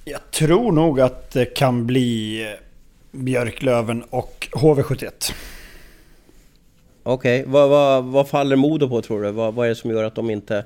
Jag 0.05 0.31
tror 0.31 0.71
nog 0.71 1.01
att 1.01 1.31
det 1.31 1.45
kan 1.45 1.87
bli 1.87 2.41
eh, 2.43 2.49
Björklöven 3.11 4.03
och 4.09 4.47
HV71. 4.51 5.33
Okej, 7.03 7.39
okay. 7.41 7.51
vad, 7.51 7.69
vad, 7.69 8.03
vad, 8.03 8.27
faller 8.27 8.55
Modo 8.55 8.89
på 8.89 9.01
tror 9.01 9.23
du? 9.23 9.31
Vad, 9.31 9.53
vad 9.53 9.65
är 9.65 9.69
det 9.69 9.75
som 9.75 9.91
gör 9.91 10.03
att 10.03 10.15
de 10.15 10.29
inte... 10.29 10.65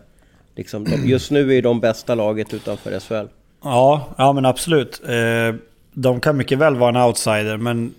Liksom, 0.56 0.84
de, 0.84 1.10
just 1.10 1.32
nu 1.32 1.58
är 1.58 1.62
de 1.62 1.80
bästa 1.80 2.16
laget 2.16 2.54
utanför 2.54 3.00
SHL. 3.00 3.28
Ja, 3.64 4.10
ja 4.18 4.34
men 4.34 4.46
absolut. 4.46 5.02
Eh, 5.08 5.56
de 5.94 6.20
kan 6.20 6.38
mycket 6.38 6.58
väl 6.58 6.76
vara 6.76 6.90
en 6.90 7.08
outsider, 7.08 7.58
men 7.58 7.94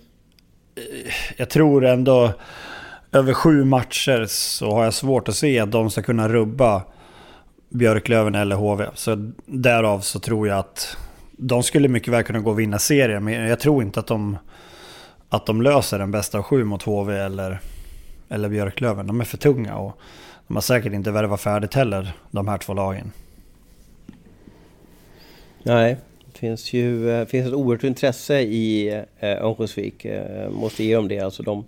eh, 0.75 1.13
jag 1.37 1.49
tror 1.49 1.85
ändå 1.85 2.31
över 3.11 3.33
sju 3.33 3.65
matcher 3.65 4.25
så 4.27 4.71
har 4.71 4.83
jag 4.83 4.93
svårt 4.93 5.29
att 5.29 5.35
se 5.35 5.59
att 5.59 5.71
de 5.71 5.89
ska 5.89 6.01
kunna 6.01 6.29
rubba 6.29 6.81
Björklöven 7.69 8.35
eller 8.35 8.55
HV. 8.55 8.85
Så 8.93 9.31
därav 9.45 9.99
så 9.99 10.19
tror 10.19 10.47
jag 10.47 10.59
att 10.59 10.97
de 11.31 11.63
skulle 11.63 11.87
mycket 11.87 12.13
väl 12.13 12.23
kunna 12.23 12.39
gå 12.39 12.51
och 12.51 12.59
vinna 12.59 12.79
serien. 12.79 13.23
Men 13.23 13.33
jag 13.33 13.59
tror 13.59 13.83
inte 13.83 13.99
att 13.99 14.07
de, 14.07 14.37
att 15.29 15.45
de 15.45 15.61
löser 15.61 15.99
den 15.99 16.11
bästa 16.11 16.37
av 16.37 16.43
sju 16.43 16.63
mot 16.63 16.83
HV 16.83 17.17
eller, 17.17 17.59
eller 18.29 18.49
Björklöven. 18.49 19.07
De 19.07 19.21
är 19.21 19.25
för 19.25 19.37
tunga 19.37 19.77
och 19.77 19.97
de 20.47 20.55
har 20.55 20.61
säkert 20.61 20.93
inte 20.93 21.11
värvat 21.11 21.41
färdigt 21.41 21.73
heller, 21.73 22.13
de 22.31 22.47
här 22.47 22.57
två 22.57 22.73
lagen. 22.73 23.11
Nej, 25.63 25.97
det 26.25 26.37
finns 26.37 26.73
ju 26.73 27.11
eh, 27.11 27.25
finns 27.25 27.47
ett 27.47 27.53
oerhört 27.53 27.83
intresse 27.83 28.39
i 28.39 28.87
eh, 29.19 29.43
Örnsköldsvik. 29.43 30.05
Eh, 30.05 30.49
måste 30.49 30.83
ge 30.83 30.95
dem 30.95 31.07
det. 31.07 31.19
Alltså 31.19 31.43
de 31.43 31.65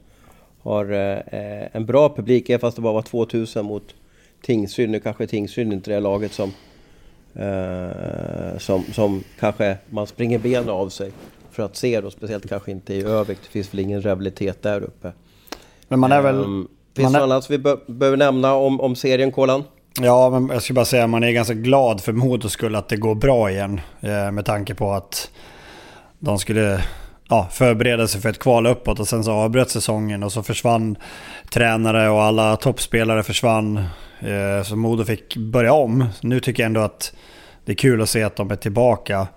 har 0.61 0.91
eh, 0.91 1.39
eh 1.39 1.67
en 1.71 1.85
bra 1.85 2.15
publik, 2.15 2.49
även 2.49 2.59
fast 2.59 2.75
det 2.75 2.81
bara 2.81 2.93
var 2.93 3.01
2000 3.01 3.65
mot 3.65 3.95
Tingsryd. 4.41 4.89
Nu 4.89 4.99
kanske 4.99 5.27
Tingsryd 5.27 5.73
inte 5.73 5.91
är 5.91 5.95
det 5.95 5.99
laget 6.01 6.31
som, 6.31 6.53
eh, 7.33 8.57
som, 8.57 8.83
som 8.83 9.23
kanske 9.39 9.77
man 9.89 10.07
springer 10.07 10.39
benen 10.39 10.69
av 10.69 10.89
sig 10.89 11.11
för 11.51 11.63
att 11.63 11.75
se. 11.75 12.01
Då, 12.01 12.11
speciellt 12.11 12.49
kanske 12.49 12.71
inte 12.71 12.93
i 12.93 13.03
Övik. 13.03 13.37
Det 13.43 13.49
finns 13.49 13.73
väl 13.73 13.79
ingen 13.79 14.01
rivalitet 14.01 14.61
där 14.61 14.81
uppe. 14.81 15.11
Men 15.89 15.99
man 15.99 16.11
är 16.11 16.21
väl... 16.21 16.35
Um, 16.35 16.67
finns 16.95 17.13
det 17.13 17.19
något 17.19 17.31
annat 17.31 17.49
vi 17.49 17.57
be 17.57 17.77
behöver 17.87 18.17
nämna 18.17 18.53
om, 18.53 18.81
om 18.81 18.95
serien, 18.95 19.31
Kolan? 19.31 19.63
Ja, 20.01 20.29
men 20.29 20.47
jag 20.47 20.61
skulle 20.61 20.75
bara 20.75 20.85
säga 20.85 21.03
att 21.03 21.09
man 21.09 21.23
är 21.23 21.31
ganska 21.31 21.53
glad 21.53 22.01
för 22.01 22.13
Modos 22.13 22.51
skull 22.51 22.75
att 22.75 22.89
det 22.89 22.97
går 22.97 23.15
bra 23.15 23.51
igen. 23.51 23.81
Eh, 24.01 24.31
med 24.31 24.45
tanke 24.45 24.75
på 24.75 24.91
att 24.91 25.31
de 26.19 26.39
skulle 26.39 26.83
ja, 27.29 27.47
förbereda 27.51 28.07
sig 28.07 28.21
för 28.21 28.29
ett 28.29 28.39
kval 28.39 28.67
uppåt 28.67 28.99
och 28.99 29.07
sen 29.07 29.23
så 29.23 29.31
avbröt 29.31 29.69
säsongen 29.69 30.23
och 30.23 30.31
så 30.31 30.43
försvann 30.43 30.97
tränare 31.53 32.09
och 32.09 32.23
alla 32.23 32.55
toppspelare 32.55 33.23
försvann. 33.23 33.77
Eh, 34.19 34.63
så 34.63 34.75
Modo 34.75 35.05
fick 35.05 35.37
börja 35.37 35.73
om. 35.73 36.05
Nu 36.21 36.39
tycker 36.39 36.63
jag 36.63 36.65
ändå 36.65 36.81
att 36.81 37.13
det 37.65 37.71
är 37.71 37.75
kul 37.75 38.01
att 38.01 38.09
se 38.09 38.23
att 38.23 38.35
de 38.35 38.51
är 38.51 38.55
tillbaka 38.55 39.27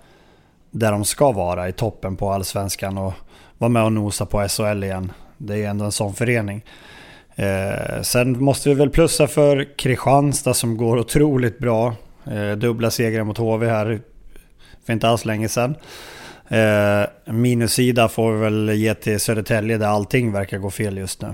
där 0.71 0.91
de 0.91 1.05
ska 1.05 1.31
vara, 1.31 1.69
i 1.69 1.71
toppen 1.71 2.15
på 2.15 2.31
allsvenskan 2.31 2.97
och 2.97 3.13
vara 3.57 3.69
med 3.69 3.83
och 3.83 3.93
nosa 3.93 4.25
på 4.25 4.47
SHL 4.47 4.83
igen. 4.83 5.11
Det 5.43 5.57
är 5.57 5.69
ändå 5.69 5.85
en 5.85 5.91
sån 5.91 6.13
förening. 6.13 6.65
Eh, 7.35 8.01
sen 8.01 8.43
måste 8.43 8.69
vi 8.69 8.75
väl 8.75 8.89
plussa 8.89 9.27
för 9.27 9.77
Kristianstad 9.77 10.53
som 10.53 10.77
går 10.77 10.97
otroligt 10.97 11.59
bra. 11.59 11.95
Eh, 12.31 12.51
dubbla 12.51 12.91
segrar 12.91 13.23
mot 13.23 13.37
HV 13.37 13.69
här 13.69 14.01
för 14.85 14.93
inte 14.93 15.07
alls 15.07 15.25
länge 15.25 15.49
sedan. 15.49 15.75
Eh, 16.47 17.33
minussida 17.33 18.07
får 18.07 18.31
vi 18.31 18.39
väl 18.39 18.69
ge 18.69 18.93
till 18.93 19.19
Södertälje 19.19 19.77
där 19.77 19.87
allting 19.87 20.31
verkar 20.31 20.57
gå 20.57 20.69
fel 20.69 20.97
just 20.97 21.21
nu. 21.21 21.33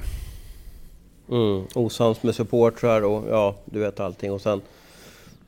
Mm, 1.31 1.65
osams 1.73 2.23
med 2.23 2.35
supportrar 2.35 3.01
och 3.01 3.23
ja, 3.29 3.55
du 3.65 3.79
vet 3.79 3.99
allting. 3.99 4.31
Och 4.31 4.41
sen... 4.41 4.61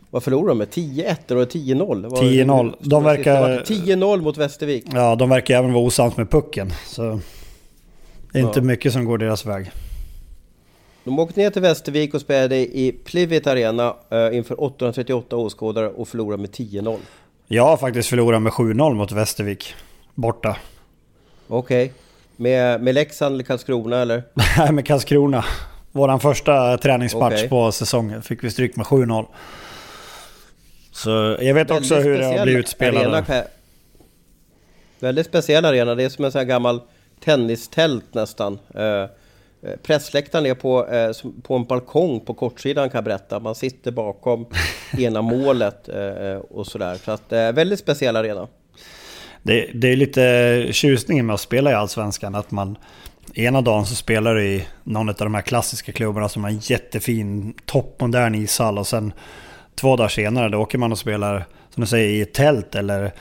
Vad 0.10 0.24
förlorade 0.24 0.50
de 0.50 0.58
med? 0.58 0.68
10-1 0.68 1.16
eller 1.28 1.46
10-0? 1.46 2.10
10-0. 2.10 2.76
De 2.80 3.04
verkar... 3.04 3.60
10-0 3.60 4.22
mot 4.22 4.38
Västervik. 4.38 4.86
Ja, 4.94 5.16
de 5.16 5.30
verkar 5.30 5.58
även 5.58 5.74
vara 5.74 5.84
osams 5.84 6.18
med 6.18 6.32
pucken. 6.32 6.74
Så... 6.88 7.20
Det 8.32 8.40
är 8.40 8.44
inte 8.44 8.60
ja. 8.60 8.64
mycket 8.64 8.94
som 8.94 9.06
går 9.06 9.18
deras 9.18 9.46
väg. 9.46 9.72
De 11.04 11.20
åkte 11.20 11.40
ner 11.40 11.50
till 11.50 11.62
Västervik 11.62 12.14
och 12.14 12.22
spelade 12.22 12.56
i 12.56 12.92
Plivit 13.06 13.48
Arena 13.48 13.96
uh, 14.14 14.38
inför 14.38 14.64
838 14.64 15.36
åskådare 15.36 15.90
och 15.90 16.08
förlorade 16.08 16.42
med 16.42 16.50
10-0. 16.50 16.98
Jag 17.48 17.64
har 17.64 17.78
faktiskt 17.78 18.10
förlorat 18.10 18.42
med 18.42 18.54
7-0 18.54 18.94
mot 18.94 19.12
Västervik. 19.12 19.76
Borta. 20.16 20.58
Okej. 21.48 21.86
Okay. 21.86 21.98
Med, 22.36 22.82
med 22.82 22.96
Leksand 22.96 23.34
eller 23.34 23.44
Karlskrona 23.44 23.98
eller? 23.98 24.24
Nej, 24.58 24.72
med 24.72 24.86
Karlskrona. 24.86 25.46
Våran 25.92 26.20
första 26.20 26.78
träningsmatch 26.78 27.34
okay. 27.34 27.50
på 27.50 27.72
säsongen 27.72 28.22
fick 28.22 28.44
vi 28.44 28.52
stryk 28.52 28.76
med 28.76 28.86
7-0. 28.86 29.26
Så 30.92 31.38
jag 31.40 31.54
vet 31.54 31.72
också 31.72 31.96
hur 31.96 32.18
det 32.18 32.26
har 32.26 32.44
blivit 32.44 32.60
utspelade. 32.60 33.18
Arena, 33.18 33.44
väldigt 35.00 35.26
speciell 35.26 35.66
arena. 35.66 35.96
Det 35.96 36.04
är 36.04 36.10
som 36.10 36.26
en 36.26 36.32
sån 36.32 36.40
här 36.40 36.46
gammal 36.46 36.82
tennistält 37.24 38.14
nästan. 38.14 38.60
Uh, 38.76 39.06
Pressläktaren 39.84 40.46
är 40.46 40.54
på, 40.54 40.88
eh, 40.88 41.12
på 41.42 41.56
en 41.56 41.66
balkong 41.66 42.20
på 42.20 42.34
kortsidan 42.34 42.90
kan 42.90 42.98
jag 42.98 43.04
berätta. 43.04 43.40
Man 43.40 43.56
sitter 43.56 43.92
bakom 43.92 44.46
ena 44.98 45.22
målet 45.22 45.90
eh, 45.90 46.36
och 46.36 46.68
sådär. 46.68 46.96
Så 46.96 47.12
att 47.12 47.34
eh, 47.34 47.52
väldigt 47.52 47.80
speciell 47.80 48.16
arena. 48.16 48.48
Det, 49.44 49.70
det, 49.74 49.88
är 49.88 49.96
lite 49.96 50.68
tjusningen 50.72 51.26
med 51.26 51.34
att 51.34 51.40
spela 51.40 51.72
i 51.72 51.74
Allsvenskan. 51.74 52.36
Att 52.36 52.52
man 52.52 52.78
ena 53.34 53.62
dagen 53.62 53.86
så 53.86 53.96
spelar 53.96 54.36
du 54.36 54.46
i 54.46 54.68
någon 54.84 55.10
av 55.10 55.16
de 55.16 55.36
här 55.36 55.42
klassiska 55.42 55.92
klubbarna 55.92 56.30
som 56.30 56.44
har 56.44 56.52
en 56.52 56.60
jättefin 56.60 57.54
toppmodern 57.66 58.36
ishall. 58.36 58.78
Och 58.78 58.88
sen 58.88 59.14
två 59.76 59.96
dagar 59.96 60.10
senare 60.10 60.50
då 60.50 60.58
åker 60.58 60.78
man 60.78 60.92
och 60.92 61.00
spelar 61.00 61.46
som 61.70 61.82
du 61.82 61.88
säger 61.88 62.10
i 62.10 62.22
ett 62.22 62.34
tält 62.34 62.76
eller 62.76 63.12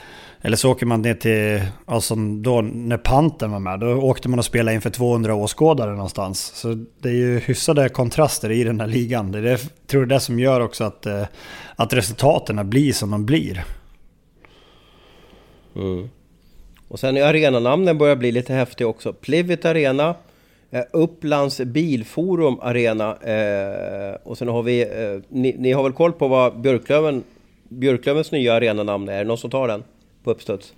eller 0.43 0.57
så 0.57 0.71
åker 0.71 0.87
man 0.87 1.03
ner 1.03 1.15
till, 1.15 1.63
alltså 1.85 2.15
då 2.15 2.61
när 2.61 2.97
Panten 2.97 3.51
var 3.51 3.59
med, 3.59 3.81
då 3.81 3.87
åkte 3.87 4.29
man 4.29 4.39
och 4.39 4.45
spelade 4.45 4.75
inför 4.75 4.91
200 4.91 5.35
åskådare 5.35 5.91
någonstans. 5.91 6.53
Så 6.55 6.85
det 6.99 7.09
är 7.09 7.15
ju 7.15 7.39
hyfsade 7.39 7.89
kontraster 7.89 8.51
i 8.51 8.65
den 8.65 8.81
här 8.81 8.87
ligan. 8.87 9.33
Det 9.33 9.39
är 9.39 9.43
det, 9.43 9.59
tror 9.87 10.03
jag 10.03 10.09
det 10.09 10.21
som 10.21 10.39
gör 10.39 10.61
också 10.61 10.85
att, 10.85 11.07
eh, 11.07 11.25
att 11.77 11.93
resultaten 11.93 12.71
blir 12.71 12.93
som 12.93 13.11
de 13.11 13.27
blir. 13.27 13.65
Mm. 15.77 16.09
Och 16.89 17.01
sen 17.01 17.17
är 17.17 17.23
arenanamnen 17.23 17.99
börjar 17.99 18.17
bli 18.17 18.33
lite 18.33 18.53
häftiga 18.53 18.87
också. 18.87 19.13
Plivit 19.13 19.65
Arena, 19.65 20.15
eh, 20.71 20.83
Upplands 20.93 21.61
Bilforum 21.61 22.59
Arena 22.61 23.17
eh, 23.17 24.15
och 24.23 24.39
sen 24.39 24.49
har 24.49 24.63
vi, 24.63 24.83
eh, 24.83 25.23
ni, 25.29 25.57
ni, 25.59 25.73
har 25.73 25.83
väl 25.83 25.93
koll 25.93 26.13
på 26.13 26.29
vad 26.29 26.61
Björklöven, 26.61 27.23
Björklövens 27.69 28.33
nya 28.33 28.55
arenanamn 28.55 29.09
är? 29.09 29.13
Är 29.13 29.19
det 29.19 29.25
någon 29.25 29.39
som 29.39 29.51
tar 29.51 29.69
den? 29.69 29.83
På 30.25 30.31
uppstuds? 30.31 30.73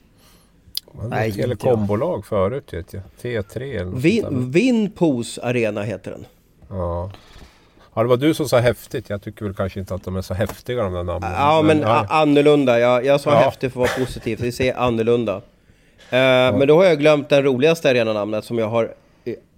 Nej, 1.08 1.28
ett 1.28 1.36
telekombolag 1.36 2.26
förut 2.26 2.72
vet 2.72 2.92
jag. 2.92 3.02
T3 3.22 3.80
eller 3.80 3.90
Vin, 3.90 4.50
Vinpos 4.50 5.38
Arena 5.38 5.82
heter 5.82 6.10
den. 6.10 6.26
Ja. 6.68 7.10
Ja, 7.94 8.02
det 8.02 8.08
var 8.08 8.16
du 8.16 8.34
som 8.34 8.48
sa 8.48 8.58
häftigt. 8.58 9.10
Jag 9.10 9.22
tycker 9.22 9.44
väl 9.44 9.54
kanske 9.54 9.80
inte 9.80 9.94
att 9.94 10.04
de 10.04 10.16
är 10.16 10.22
så 10.22 10.34
häftiga 10.34 10.82
de 10.82 10.92
där 10.92 11.02
namnen. 11.02 11.32
Ja, 11.32 11.62
men, 11.62 11.78
men 11.78 12.06
annorlunda. 12.08 12.78
Jag, 12.78 13.04
jag 13.04 13.20
sa 13.20 13.30
ja. 13.30 13.36
häftigt 13.36 13.72
för 13.72 13.82
att 13.82 13.90
vara 13.98 14.06
positiv. 14.06 14.38
Vi 14.40 14.52
ser 14.52 14.74
annorlunda. 14.74 15.36
Uh, 15.36 16.18
ja. 16.18 16.52
Men 16.58 16.68
då 16.68 16.76
har 16.76 16.84
jag 16.84 16.98
glömt 16.98 17.28
den 17.28 17.42
roligaste 17.42 17.90
arenanamnet 17.90 18.44
som 18.44 18.58
jag 18.58 18.68
har 18.68 18.94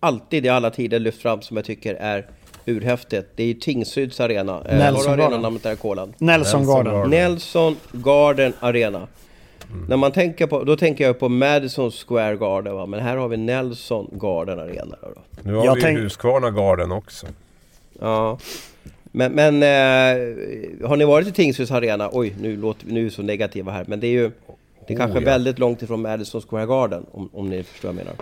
alltid 0.01 0.47
i 0.47 0.49
alla 0.49 0.71
tider 0.71 0.99
lyft 0.99 1.23
fram 1.23 1.43
som 1.43 1.57
jag 1.57 1.67
tycker 1.67 1.95
är 1.95 2.27
urhäftigt. 2.67 3.29
Det 3.37 3.43
är 3.43 3.47
ju 3.47 3.55
Tingsryds 3.55 4.21
arena. 4.21 4.59
Uh, 4.59 4.79
Nelson 4.79 5.11
har 5.11 5.17
du 5.17 5.23
arenanamnet 5.23 5.63
där 5.63 5.77
Kolan? 5.77 6.15
Nelson 6.19 6.67
Garden. 6.67 7.11
Nelson 7.11 7.77
Garden 7.93 8.53
Arena. 8.61 9.09
Mm. 9.75 9.87
När 9.89 9.97
man 9.97 10.13
tänker 10.13 10.47
på, 10.47 10.65
då 10.65 10.77
tänker 10.77 11.05
jag 11.05 11.19
på 11.19 11.29
Madison 11.29 11.91
Square 11.91 12.37
Garden 12.37 12.75
va? 12.75 12.87
Men 12.87 13.01
här 13.01 13.17
har 13.17 13.29
vi 13.29 13.37
Nelson 13.37 14.11
Garden 14.13 14.59
Arena 14.61 14.97
då. 15.03 15.23
Nu 15.43 15.55
har 15.55 15.65
jag 15.65 15.75
vi 15.75 15.81
tänk... 15.81 15.99
Husqvarna 15.99 16.51
Garden 16.51 16.93
också. 16.93 17.27
Ja. 18.01 18.39
Men, 19.05 19.33
men 19.33 19.63
eh, 19.63 20.89
har 20.89 20.97
ni 20.97 21.05
varit 21.05 21.29
i 21.29 21.33
Tingsryds 21.33 21.71
Arena? 21.71 22.11
Oj, 22.13 22.35
nu 22.41 22.57
låter 22.57 22.87
vi 22.87 22.93
nu 22.93 23.11
så 23.11 23.23
negativa 23.23 23.73
här. 23.73 23.85
Men 23.89 24.01
det 24.01 24.07
är 24.07 24.13
ju 24.13 24.31
det 24.87 24.95
är 24.95 24.99
kanske 24.99 25.19
oh, 25.19 25.25
ja. 25.25 25.31
väldigt 25.31 25.59
långt 25.59 25.83
ifrån 25.83 26.03
Madison 26.03 26.43
Square 26.43 26.67
Garden 26.67 27.07
om, 27.13 27.31
om 27.33 27.51
ni 27.51 27.63
förstår 27.63 27.89
vad 27.89 27.99
jag 27.99 28.05
menar. 28.05 28.17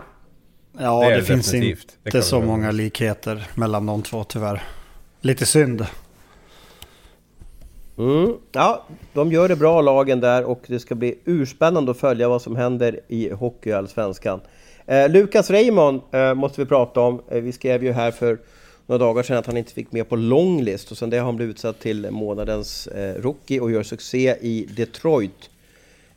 Ja, 0.79 1.09
det, 1.09 1.17
det 1.17 1.23
finns 1.23 1.55
inte 1.55 2.23
så 2.23 2.41
många 2.41 2.71
likheter 2.71 3.49
mellan 3.55 3.87
de 3.87 4.03
två 4.03 4.25
tyvärr. 4.25 4.63
Lite 5.21 5.47
synd. 5.47 5.87
Mm. 7.99 8.37
Ja, 8.53 8.87
de 9.13 9.33
gör 9.33 9.49
det 9.49 9.57
bra 9.57 9.81
lagen 9.81 10.21
där 10.21 10.45
och 10.45 10.63
det 10.67 10.81
ska 10.81 10.95
bli 10.95 11.19
urspännande 11.25 11.91
att 11.91 11.99
följa 11.99 12.29
vad 12.29 12.43
som 12.43 12.57
händer 12.57 13.01
i 13.09 13.31
Hockeyallsvenskan. 13.31 14.41
Eh, 14.87 15.09
Lukas 15.09 15.51
Raymond 15.51 16.01
eh, 16.11 16.35
måste 16.35 16.61
vi 16.61 16.67
prata 16.67 17.01
om. 17.01 17.23
Eh, 17.29 17.41
vi 17.41 17.53
skrev 17.53 17.85
ju 17.85 17.93
här 17.93 18.11
för 18.11 18.39
några 18.87 19.05
dagar 19.05 19.23
sedan 19.23 19.37
att 19.37 19.47
han 19.47 19.57
inte 19.57 19.73
fick 19.73 19.93
med 19.93 20.09
på 20.09 20.17
longlist 20.17 20.91
och 20.91 20.99
sen 20.99 21.11
det 21.11 21.19
har 21.19 21.25
han 21.25 21.37
blivit 21.37 21.55
utsedd 21.55 21.79
till 21.79 22.11
månadens 22.11 22.87
eh, 22.87 23.23
rookie 23.23 23.61
och 23.61 23.71
gör 23.71 23.83
succé 23.83 24.37
i 24.41 24.69
Detroit. 24.77 25.51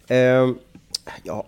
Ehm, 0.07 0.57
ja, 1.23 1.45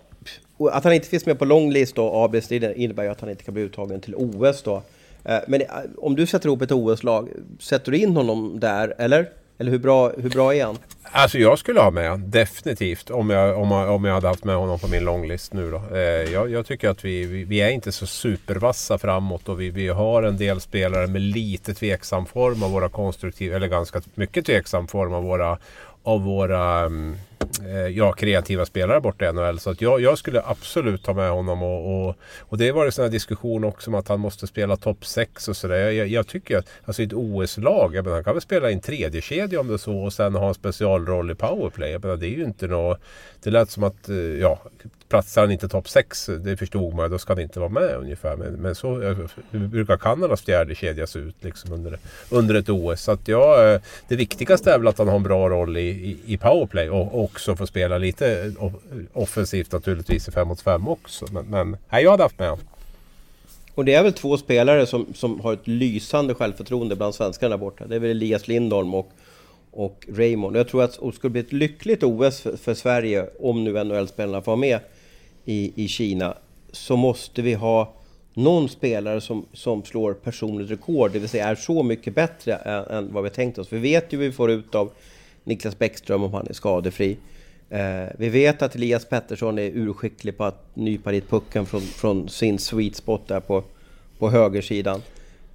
att 0.70 0.84
han 0.84 0.92
inte 0.92 1.08
finns 1.08 1.26
med 1.26 1.38
på 1.38 1.44
longlist 1.44 1.94
då, 1.94 2.14
ABS, 2.14 2.52
innebär 2.52 3.02
ju 3.02 3.08
att 3.08 3.20
han 3.20 3.30
inte 3.30 3.44
kan 3.44 3.54
bli 3.54 3.62
uttagen 3.62 4.00
till 4.00 4.14
OS 4.14 4.62
då. 4.62 4.82
Eh, 5.24 5.38
men 5.46 5.60
eh, 5.60 5.68
om 5.96 6.16
du 6.16 6.26
sätter 6.26 6.46
ihop 6.48 6.62
ett 6.62 6.72
OS-lag, 6.72 7.28
sätter 7.60 7.92
du 7.92 7.98
in 7.98 8.16
honom 8.16 8.60
där, 8.60 8.94
eller? 8.98 9.28
Eller 9.58 9.70
hur 9.70 9.78
bra, 9.78 10.12
hur 10.16 10.30
bra 10.30 10.54
är 10.54 10.64
han? 10.64 10.78
Alltså 11.02 11.38
jag 11.38 11.58
skulle 11.58 11.80
ha 11.80 11.90
med 11.90 12.20
definitivt. 12.20 13.10
Om 13.10 13.30
jag, 13.30 13.58
om, 13.58 13.72
om 13.72 14.04
jag 14.04 14.14
hade 14.14 14.28
haft 14.28 14.44
med 14.44 14.56
honom 14.56 14.78
på 14.78 14.88
min 14.88 15.04
långlist 15.04 15.52
nu 15.52 15.70
då. 15.70 15.96
Eh, 15.96 16.00
jag, 16.32 16.50
jag, 16.50 16.66
tycker 16.66 16.88
att 16.88 17.04
vi, 17.04 17.24
vi, 17.26 17.44
vi, 17.44 17.60
är 17.60 17.70
inte 17.70 17.92
så 17.92 18.06
supervassa 18.06 18.98
framåt 18.98 19.48
och 19.48 19.60
vi, 19.60 19.70
vi 19.70 19.88
har 19.88 20.22
en 20.22 20.36
del 20.36 20.60
spelare 20.60 21.06
med 21.06 21.22
lite 21.22 21.74
tveksam 21.74 22.26
form 22.26 22.62
av 22.62 22.70
våra 22.70 22.88
konstruktiva, 22.88 23.56
eller 23.56 23.66
ganska 23.66 24.02
mycket 24.14 24.46
tveksam 24.46 24.88
form 24.88 25.14
av 25.14 25.24
våra, 25.24 25.58
av 26.02 26.22
våra 26.22 26.86
um, 26.86 27.16
Eh, 27.64 27.86
ja, 27.86 28.12
kreativa 28.12 28.66
spelare 28.66 29.00
borta 29.00 29.28
i 29.28 29.32
NHL. 29.32 29.58
Så 29.58 29.70
att 29.70 29.80
jag, 29.80 30.00
jag 30.00 30.18
skulle 30.18 30.42
absolut 30.44 31.04
ta 31.04 31.14
med 31.14 31.30
honom. 31.30 31.62
Och, 31.62 32.08
och, 32.08 32.16
och 32.38 32.58
det 32.58 32.72
var 32.72 32.84
det 32.84 32.92
sådana 32.92 33.10
diskussion 33.10 33.64
också 33.64 33.90
om 33.90 33.94
att 33.94 34.08
han 34.08 34.20
måste 34.20 34.46
spela 34.46 34.76
topp 34.76 35.06
6 35.06 35.48
och 35.48 35.56
sådär. 35.56 35.76
Jag, 35.76 35.94
jag, 35.94 36.08
jag, 36.08 36.26
tycker 36.26 36.58
att 36.58 36.68
alltså 36.84 37.02
i 37.02 37.04
ett 37.04 37.12
OS-lag, 37.12 37.94
jag 37.94 38.04
menar, 38.04 38.16
han 38.16 38.24
kan 38.24 38.34
väl 38.34 38.42
spela 38.42 38.70
i 38.70 38.72
en 38.72 38.80
tredje 38.80 39.20
kedja 39.20 39.60
om 39.60 39.68
det 39.68 39.74
är 39.74 39.78
så 39.78 39.98
och 39.98 40.12
sen 40.12 40.34
ha 40.34 40.48
en 40.48 40.54
specialroll 40.54 41.30
i 41.30 41.34
powerplay. 41.34 41.90
Jag 41.90 42.02
menar, 42.02 42.16
det 42.16 42.26
är 42.26 42.36
ju 42.36 42.44
inte 42.44 42.66
något... 42.66 43.00
Det 43.42 43.50
lät 43.50 43.70
som 43.70 43.84
att, 43.84 44.08
eh, 44.08 44.16
ja, 44.16 44.62
platsar 45.08 45.40
han 45.40 45.50
inte 45.50 45.68
topp 45.68 45.88
6, 45.88 46.30
det 46.44 46.56
förstod 46.56 46.94
man, 46.94 47.10
då 47.10 47.18
ska 47.18 47.32
han 47.32 47.42
inte 47.42 47.60
vara 47.60 47.70
med 47.70 47.96
ungefär. 47.96 48.36
Men, 48.36 48.52
men 48.52 48.74
så 48.74 49.02
eh, 49.02 49.16
brukar 49.50 49.96
Kanadas 49.96 50.42
fjärde 50.42 50.74
kedja 50.74 51.06
se 51.06 51.18
ut 51.18 51.36
liksom 51.40 51.72
under, 51.72 51.98
under 52.30 52.54
ett 52.54 52.68
OS. 52.68 53.00
Så 53.02 53.12
att 53.12 53.28
ja, 53.28 53.64
eh, 53.64 53.80
det 54.08 54.16
viktigaste 54.16 54.72
är 54.72 54.78
väl 54.78 54.88
att 54.88 54.98
han 54.98 55.08
har 55.08 55.16
en 55.16 55.22
bra 55.22 55.48
roll 55.48 55.76
i, 55.76 55.80
i, 55.80 56.18
i 56.26 56.36
powerplay 56.36 56.90
och 56.90 57.27
också 57.30 57.56
får 57.56 57.66
spela 57.66 57.98
lite 57.98 58.52
offensivt 59.12 59.72
naturligtvis 59.72 60.28
i 60.28 60.30
5 60.30 60.48
mot 60.48 60.60
5 60.60 60.88
också. 60.88 61.26
Men, 61.32 61.46
men 61.46 61.76
nej, 61.90 62.04
jag 62.04 62.10
hade 62.10 62.22
haft 62.22 62.38
med 62.38 62.50
honom. 62.50 62.64
Och 63.74 63.84
det 63.84 63.94
är 63.94 64.02
väl 64.02 64.12
två 64.12 64.38
spelare 64.38 64.86
som, 64.86 65.06
som 65.14 65.40
har 65.40 65.52
ett 65.52 65.66
lysande 65.66 66.34
självförtroende 66.34 66.96
bland 66.96 67.14
svenskarna 67.14 67.50
där 67.50 67.60
borta. 67.60 67.86
Det 67.86 67.94
är 67.96 68.00
väl 68.00 68.10
Elias 68.10 68.48
Lindholm 68.48 68.94
och, 68.94 69.10
och 69.70 70.06
Raymond. 70.12 70.56
Jag 70.56 70.68
tror 70.68 70.82
att 70.82 70.98
det 71.02 71.12
skulle 71.12 71.30
bli 71.30 71.40
ett 71.40 71.52
lyckligt 71.52 72.02
OS 72.02 72.40
för, 72.40 72.56
för 72.56 72.74
Sverige 72.74 73.26
om 73.40 73.64
nu 73.64 73.84
NHL-spelarna 73.84 74.42
får 74.42 74.52
vara 74.52 74.60
med 74.60 74.80
i, 75.44 75.84
i 75.84 75.88
Kina 75.88 76.34
så 76.72 76.96
måste 76.96 77.42
vi 77.42 77.54
ha 77.54 77.94
någon 78.34 78.68
spelare 78.68 79.20
som, 79.20 79.46
som 79.52 79.84
slår 79.84 80.14
personligt 80.14 80.70
rekord, 80.70 81.10
det 81.12 81.18
vill 81.18 81.28
säga 81.28 81.48
är 81.48 81.54
så 81.54 81.82
mycket 81.82 82.14
bättre 82.14 82.54
än, 82.54 82.84
än 82.84 83.12
vad 83.12 83.24
vi 83.24 83.30
tänkt 83.30 83.58
oss. 83.58 83.72
Vi 83.72 83.78
vet 83.78 84.12
ju 84.12 84.16
vad 84.16 84.26
vi 84.26 84.32
får 84.32 84.50
ut 84.50 84.74
av 84.74 84.90
Niklas 85.48 85.78
Bäckström 85.78 86.22
om 86.22 86.34
han 86.34 86.46
är 86.46 86.52
skadefri. 86.52 87.16
Eh, 87.70 88.06
vi 88.18 88.28
vet 88.28 88.62
att 88.62 88.74
Elias 88.74 89.04
Pettersson 89.04 89.58
är 89.58 89.70
urskicklig 89.74 90.36
på 90.36 90.44
att 90.44 90.76
nypa 90.76 91.12
dit 91.12 91.30
pucken 91.30 91.66
från, 91.66 91.80
från 91.80 92.28
sin 92.28 92.58
sweet 92.58 92.96
spot 92.96 93.28
där 93.28 93.40
på, 93.40 93.64
på 94.18 94.30
högersidan. 94.30 95.02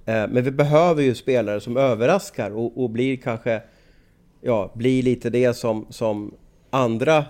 Eh, 0.06 0.28
men 0.28 0.44
vi 0.44 0.50
behöver 0.50 1.02
ju 1.02 1.14
spelare 1.14 1.60
som 1.60 1.76
överraskar 1.76 2.50
och, 2.50 2.82
och 2.82 2.90
blir 2.90 3.16
kanske 3.16 3.62
ja, 4.40 4.72
blir 4.74 5.02
lite 5.02 5.30
det 5.30 5.54
som, 5.54 5.86
som 5.90 6.34
andra 6.70 7.24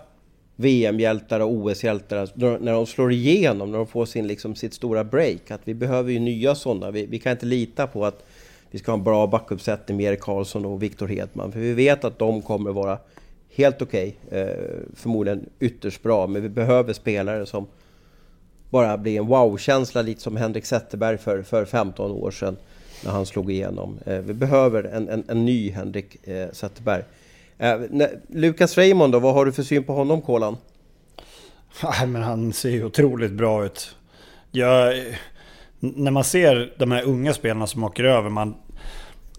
VM-hjältar 0.57 1.41
och 1.41 1.53
OS-hjältar, 1.53 2.17
alltså 2.17 2.39
när 2.39 2.73
de 2.73 2.87
slår 2.87 3.13
igenom, 3.13 3.71
när 3.71 3.79
de 3.79 3.87
får 3.87 4.07
sin, 4.07 4.27
liksom, 4.27 4.55
sitt 4.55 4.75
stora 4.75 5.05
break. 5.05 5.51
Att 5.51 5.61
vi 5.65 5.75
behöver 5.75 6.13
ju 6.13 6.19
nya 6.19 6.55
sådana. 6.55 6.91
Vi, 6.91 7.07
vi 7.07 7.19
kan 7.19 7.33
inte 7.33 7.47
lita 7.47 7.87
på 7.87 8.05
att 8.05 8.27
vi 8.75 8.79
ska 8.79 8.93
ha 8.93 8.99
en 8.99 9.05
bra 9.05 9.27
backuppsättning 9.27 9.97
med 9.97 10.07
Erik 10.07 10.21
Karlsson 10.21 10.65
och 10.65 10.83
Viktor 10.83 11.09
Hedman. 11.09 11.53
För 11.53 11.61
vi 11.61 11.73
vet 11.73 12.05
att 12.05 12.19
de 12.19 12.43
kommer 12.43 12.73
vara 12.73 12.99
helt 13.51 13.83
okej. 13.83 14.17
Okay, 14.27 14.41
eh, 14.41 14.57
förmodligen 14.95 15.51
ytterst 15.61 16.03
bra. 16.03 16.27
Men 16.27 16.43
vi 16.43 16.49
behöver 16.49 16.93
spelare 16.93 17.47
som 17.47 17.67
bara 18.71 18.99
blir 18.99 19.19
en 19.19 19.27
wow-känsla, 19.27 20.03
lite 20.03 20.21
som 20.21 20.37
Henrik 20.37 20.67
Zetterberg 20.67 21.19
för, 21.19 21.43
för 21.43 21.65
15 21.65 22.11
år 22.11 22.31
sedan. 22.31 22.57
När 23.05 23.11
han 23.13 23.27
slog 23.27 23.51
igenom. 23.51 23.99
Eh, 24.07 24.19
vi 24.19 24.35
behöver 24.35 24.85
en, 24.85 25.09
en, 25.09 25.25
en 25.29 25.45
ny 25.45 25.71
Henrik 25.71 26.29
eh, 26.29 26.51
Zetterberg. 26.53 27.03
Eh, 27.59 27.81
Lukas 28.29 28.79
Raymond 28.79 29.13
då, 29.13 29.19
vad 29.19 29.35
har 29.35 29.45
du 29.45 29.53
för 29.53 29.63
syn 29.63 29.85
på 29.85 29.93
honom 29.93 30.23
Kolan? 30.23 30.57
Nej, 31.83 32.07
men 32.07 32.23
han 32.23 32.53
ser 32.53 32.71
ju 32.71 32.85
otroligt 32.85 33.33
bra 33.33 33.65
ut. 33.65 33.97
Jag, 34.51 34.95
när 35.81 36.11
man 36.11 36.25
ser 36.25 36.75
de 36.79 36.93
här 36.93 37.03
unga 37.03 37.35
spelarna 37.35 37.67
som 37.67 37.85
åker 37.85 38.05
över, 38.05 38.31
man, 38.31 38.55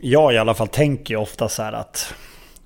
jag 0.09 0.33
i 0.33 0.37
alla 0.37 0.53
fall 0.53 0.67
tänker 0.67 1.15
ofta 1.15 1.49
så 1.49 1.63
här 1.63 1.73
att 1.73 2.13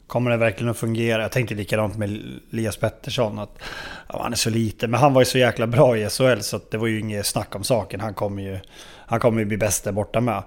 Kommer 0.07 0.31
det 0.31 0.37
verkligen 0.37 0.71
att 0.71 0.77
fungera? 0.77 1.21
Jag 1.21 1.31
tänkte 1.31 1.55
likadant 1.55 1.97
med 1.97 2.39
Elias 2.53 2.77
Pettersson. 2.77 3.39
Att, 3.39 3.59
ja, 4.07 4.19
han 4.23 4.31
är 4.31 4.37
så 4.37 4.49
liten, 4.49 4.91
men 4.91 4.99
han 4.99 5.13
var 5.13 5.21
ju 5.21 5.25
så 5.25 5.37
jäkla 5.37 5.67
bra 5.67 5.97
i 5.97 6.09
SHL 6.09 6.39
så 6.39 6.59
det 6.71 6.77
var 6.77 6.87
ju 6.87 6.99
inget 6.99 7.25
snack 7.25 7.55
om 7.55 7.63
saken. 7.63 7.99
Han 7.99 8.13
kommer 8.13 8.43
ju, 8.43 8.59
han 9.05 9.19
kommer 9.19 9.39
ju 9.39 9.45
bli 9.45 9.57
bäst 9.57 9.83
där 9.83 9.91
borta 9.91 10.21
med. 10.21 10.43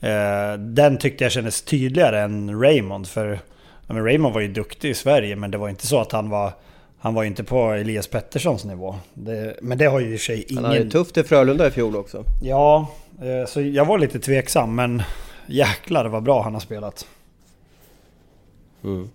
Eh, 0.00 0.58
den 0.58 0.98
tyckte 0.98 1.24
jag 1.24 1.32
kändes 1.32 1.62
tydligare 1.62 2.20
än 2.20 2.60
Raymond. 2.60 3.08
För 3.08 3.38
Ja, 3.86 3.94
Raymond 3.94 4.34
var 4.34 4.40
ju 4.40 4.48
duktig 4.48 4.90
i 4.90 4.94
Sverige 4.94 5.36
men 5.36 5.50
det 5.50 5.58
var 5.58 5.68
inte 5.68 5.86
så 5.86 6.00
att 6.00 6.12
han 6.12 6.30
var... 6.30 6.52
Han 7.02 7.14
var 7.14 7.24
inte 7.24 7.44
på 7.44 7.70
Elias 7.70 8.06
Petterssons 8.06 8.64
nivå. 8.64 8.96
Det, 9.14 9.56
men 9.62 9.78
det 9.78 9.84
har 9.84 10.00
ju 10.00 10.14
i 10.14 10.18
sig 10.18 10.44
ingen... 10.48 10.64
Han 10.64 10.72
hade 10.72 10.90
tufft 10.90 11.16
i 11.16 11.22
Frölunda 11.22 11.66
i 11.66 11.70
fjol 11.70 11.96
också. 11.96 12.24
Ja, 12.42 12.90
eh, 13.22 13.48
så 13.48 13.60
jag 13.60 13.84
var 13.84 13.98
lite 13.98 14.18
tveksam 14.18 14.74
men 14.74 15.02
jäklar 15.50 16.04
vad 16.04 16.22
bra 16.22 16.42
han 16.42 16.52
har 16.54 16.60
spelat. 16.60 17.06
Mm. 18.84 19.10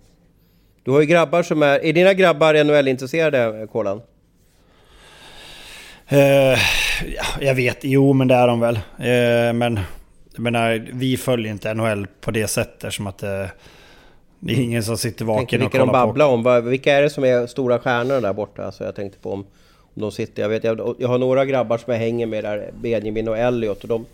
Du 0.84 0.90
har 0.90 1.00
ju 1.00 1.06
grabbar 1.06 1.42
som 1.42 1.62
är... 1.62 1.84
Är 1.84 1.92
dina 1.92 2.14
grabbar 2.14 2.64
NHL-intresserade, 2.64 3.66
Kolan? 3.66 4.00
Ja, 6.08 7.24
jag 7.40 7.54
vet, 7.54 7.78
jo 7.80 8.12
men 8.12 8.28
det 8.28 8.34
är 8.34 8.46
de 8.46 8.60
väl. 8.60 8.76
Uh, 8.76 9.52
men 9.52 9.80
jag 10.32 10.40
menar, 10.40 10.86
vi 10.92 11.16
följer 11.16 11.52
inte 11.52 11.74
NHL 11.74 12.06
på 12.20 12.30
det 12.30 12.46
sättet 12.46 12.94
som 12.94 13.06
att... 13.06 13.22
Uh, 13.22 13.46
det 14.38 14.52
är 14.52 14.60
ingen 14.60 14.82
som 14.82 14.98
sitter 14.98 15.24
vaken 15.24 15.62
och 15.62 15.72
kollar 15.72 15.86
de 15.86 15.92
babbla 15.92 16.26
på. 16.26 16.32
om. 16.32 16.68
Vilka 16.70 16.92
är 16.92 17.02
det 17.02 17.10
som 17.10 17.24
är 17.24 17.46
stora 17.46 17.78
stjärnor 17.78 18.20
där 18.20 18.32
borta? 18.32 18.64
Alltså 18.64 18.84
jag 18.84 18.94
tänkte 18.94 19.18
på 19.18 19.32
om, 19.32 19.40
om 19.94 20.02
de 20.02 20.12
sitter... 20.12 20.42
Jag, 20.42 20.48
vet, 20.48 20.64
jag, 20.64 20.96
jag 20.98 21.08
har 21.08 21.18
några 21.18 21.44
grabbar 21.44 21.78
som 21.78 21.92
jag 21.92 22.00
hänger 22.00 22.26
med 22.26 22.44
där, 22.44 22.70
Benjamin 22.80 23.28
och 23.28 23.38
Elliot. 23.38 23.82
Och 23.82 23.88
de, 23.88 24.06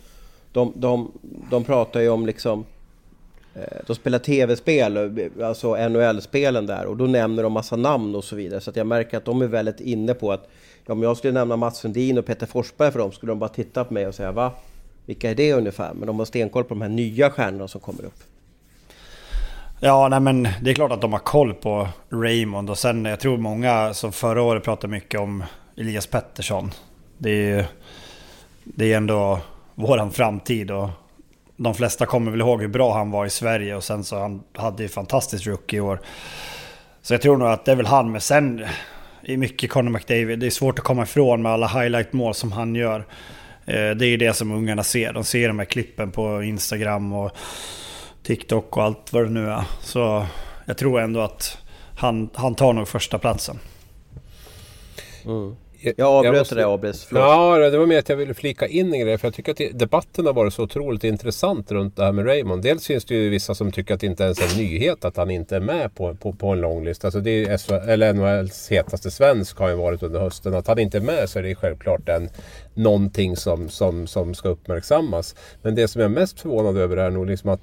de, 0.53 0.73
de, 0.75 1.11
de 1.49 1.63
pratar 1.63 1.99
ju 1.99 2.09
om 2.09 2.25
liksom... 2.25 2.65
Eh, 3.55 3.77
de 3.87 3.95
spelar 3.95 4.19
tv-spel, 4.19 5.19
alltså 5.43 5.89
NHL-spelen 5.89 6.65
där. 6.65 6.85
Och 6.85 6.97
då 6.97 7.05
nämner 7.05 7.43
de 7.43 7.53
massa 7.53 7.75
namn 7.75 8.15
och 8.15 8.23
så 8.23 8.35
vidare. 8.35 8.61
Så 8.61 8.69
att 8.69 8.75
jag 8.75 8.87
märker 8.87 9.17
att 9.17 9.25
de 9.25 9.41
är 9.41 9.47
väldigt 9.47 9.79
inne 9.79 10.13
på 10.13 10.31
att... 10.31 10.49
Ja, 10.85 10.93
om 10.93 11.03
jag 11.03 11.17
skulle 11.17 11.33
nämna 11.33 11.55
Mats 11.55 11.77
Sundin 11.77 12.17
och 12.17 12.25
Peter 12.25 12.45
Forsberg 12.45 12.91
för 12.91 12.99
dem 12.99 13.11
skulle 13.11 13.31
de 13.31 13.39
bara 13.39 13.49
titta 13.49 13.83
på 13.83 13.93
mig 13.93 14.07
och 14.07 14.15
säga 14.15 14.31
va? 14.31 14.51
Vilka 15.05 15.31
är 15.31 15.35
det 15.35 15.53
ungefär? 15.53 15.93
Men 15.93 16.07
de 16.07 16.19
har 16.19 16.25
stenkoll 16.25 16.63
på 16.63 16.73
de 16.73 16.81
här 16.81 16.89
nya 16.89 17.29
stjärnorna 17.29 17.67
som 17.67 17.81
kommer 17.81 18.05
upp. 18.05 18.23
Ja, 19.79 20.07
nej 20.09 20.19
men 20.19 20.47
det 20.61 20.69
är 20.69 20.73
klart 20.73 20.91
att 20.91 21.01
de 21.01 21.13
har 21.13 21.19
koll 21.19 21.53
på 21.53 21.87
Raymond 22.09 22.69
och 22.69 22.77
sen 22.77 23.05
jag 23.05 23.19
tror 23.19 23.37
många 23.37 23.93
som 23.93 24.11
förra 24.11 24.41
året 24.41 24.63
pratade 24.63 24.91
mycket 24.91 25.19
om 25.19 25.43
Elias 25.77 26.07
Pettersson. 26.07 26.71
Det 27.17 27.29
är, 27.29 27.57
ju... 27.57 27.63
det 28.63 28.93
är 28.93 28.97
ändå 28.97 29.39
våran 29.75 30.11
framtid 30.11 30.71
och 30.71 30.89
de 31.57 31.75
flesta 31.75 32.05
kommer 32.05 32.31
väl 32.31 32.41
ihåg 32.41 32.61
hur 32.61 32.67
bra 32.67 32.93
han 32.93 33.11
var 33.11 33.25
i 33.25 33.29
Sverige 33.29 33.75
och 33.75 33.83
sen 33.83 34.03
så 34.03 34.19
han 34.19 34.43
hade 34.53 34.83
ju 34.83 34.89
fantastiskt 34.89 35.47
rookie 35.47 35.77
i 35.77 35.81
år. 35.81 35.99
Så 37.01 37.13
jag 37.13 37.21
tror 37.21 37.37
nog 37.37 37.47
att 37.47 37.65
det 37.65 37.71
är 37.71 37.75
väl 37.75 37.85
han, 37.85 38.11
men 38.11 38.21
sen 38.21 38.65
är 39.23 39.37
mycket 39.37 39.69
Conor 39.69 39.89
McDavid. 39.89 40.39
Det 40.39 40.45
är 40.45 40.49
svårt 40.49 40.79
att 40.79 40.85
komma 40.85 41.03
ifrån 41.03 41.41
med 41.41 41.51
alla 41.51 41.67
highlight-mål 41.67 42.33
som 42.33 42.51
han 42.51 42.75
gör. 42.75 42.99
Eh, 43.65 43.89
det 43.89 44.05
är 44.05 44.09
ju 44.09 44.17
det 44.17 44.33
som 44.33 44.51
ungarna 44.51 44.83
ser. 44.83 45.13
De 45.13 45.23
ser 45.23 45.47
de 45.47 45.59
här 45.59 45.65
klippen 45.65 46.11
på 46.11 46.43
Instagram 46.43 47.13
och 47.13 47.31
TikTok 48.23 48.77
och 48.77 48.83
allt 48.83 49.13
vad 49.13 49.23
det 49.23 49.29
nu 49.29 49.49
är. 49.49 49.63
Så 49.81 50.25
jag 50.65 50.77
tror 50.77 51.01
ändå 51.01 51.19
att 51.19 51.57
han, 51.97 52.29
han 52.33 52.55
tar 52.55 52.73
nog 52.73 52.87
första 52.87 53.19
platsen. 53.19 53.59
Mm. 55.25 55.55
Jag 55.83 56.07
avbröt 56.07 56.37
måste... 56.37 56.55
det 56.55 56.67
Abris. 56.67 57.07
Ja, 57.11 57.57
det 57.57 57.77
var 57.77 57.85
mer 57.85 57.99
att 57.99 58.09
jag 58.09 58.15
ville 58.15 58.33
flika 58.33 58.67
in 58.67 58.93
en 58.93 58.99
grej. 58.99 59.17
För 59.17 59.27
jag 59.27 59.33
tycker 59.33 59.51
att 59.51 59.79
debatten 59.79 60.25
har 60.25 60.33
varit 60.33 60.53
så 60.53 60.63
otroligt 60.63 61.03
intressant 61.03 61.71
runt 61.71 61.95
det 61.95 62.03
här 62.03 62.11
med 62.11 62.25
Raymond. 62.25 62.63
Dels 62.63 62.87
finns 62.87 63.05
det 63.05 63.15
ju 63.15 63.29
vissa 63.29 63.55
som 63.55 63.71
tycker 63.71 63.93
att 63.93 63.99
det 63.99 64.07
inte 64.07 64.23
ens 64.23 64.39
är 64.39 64.51
en 64.51 64.65
nyhet 64.65 65.05
att 65.05 65.17
han 65.17 65.31
inte 65.31 65.55
är 65.55 65.59
med 65.59 65.95
på, 65.95 66.15
på, 66.15 66.33
på 66.33 66.47
en 66.47 66.61
lång 66.61 66.85
lista. 66.85 67.07
Alltså 67.07 67.19
det 67.19 67.45
är 67.45 67.57
SHL, 67.57 67.89
eller 67.89 68.13
NHLs 68.13 68.71
hetaste 68.71 69.11
svensk 69.11 69.57
har 69.57 69.69
ju 69.69 69.75
varit 69.75 70.03
under 70.03 70.19
hösten. 70.19 70.53
Att 70.53 70.67
han 70.67 70.79
inte 70.79 70.97
är 70.97 71.01
med 71.01 71.29
så 71.29 71.39
är 71.39 71.43
det 71.43 71.55
självklart 71.55 72.09
en, 72.09 72.29
någonting 72.73 73.35
som, 73.35 73.69
som, 73.69 74.07
som 74.07 74.35
ska 74.35 74.49
uppmärksammas. 74.49 75.35
Men 75.61 75.75
det 75.75 75.87
som 75.87 76.01
jag 76.01 76.11
är 76.11 76.15
mest 76.15 76.39
förvånad 76.39 76.77
över 76.77 76.97
är 76.97 77.09
nog 77.09 77.25
liksom 77.27 77.49
att 77.49 77.61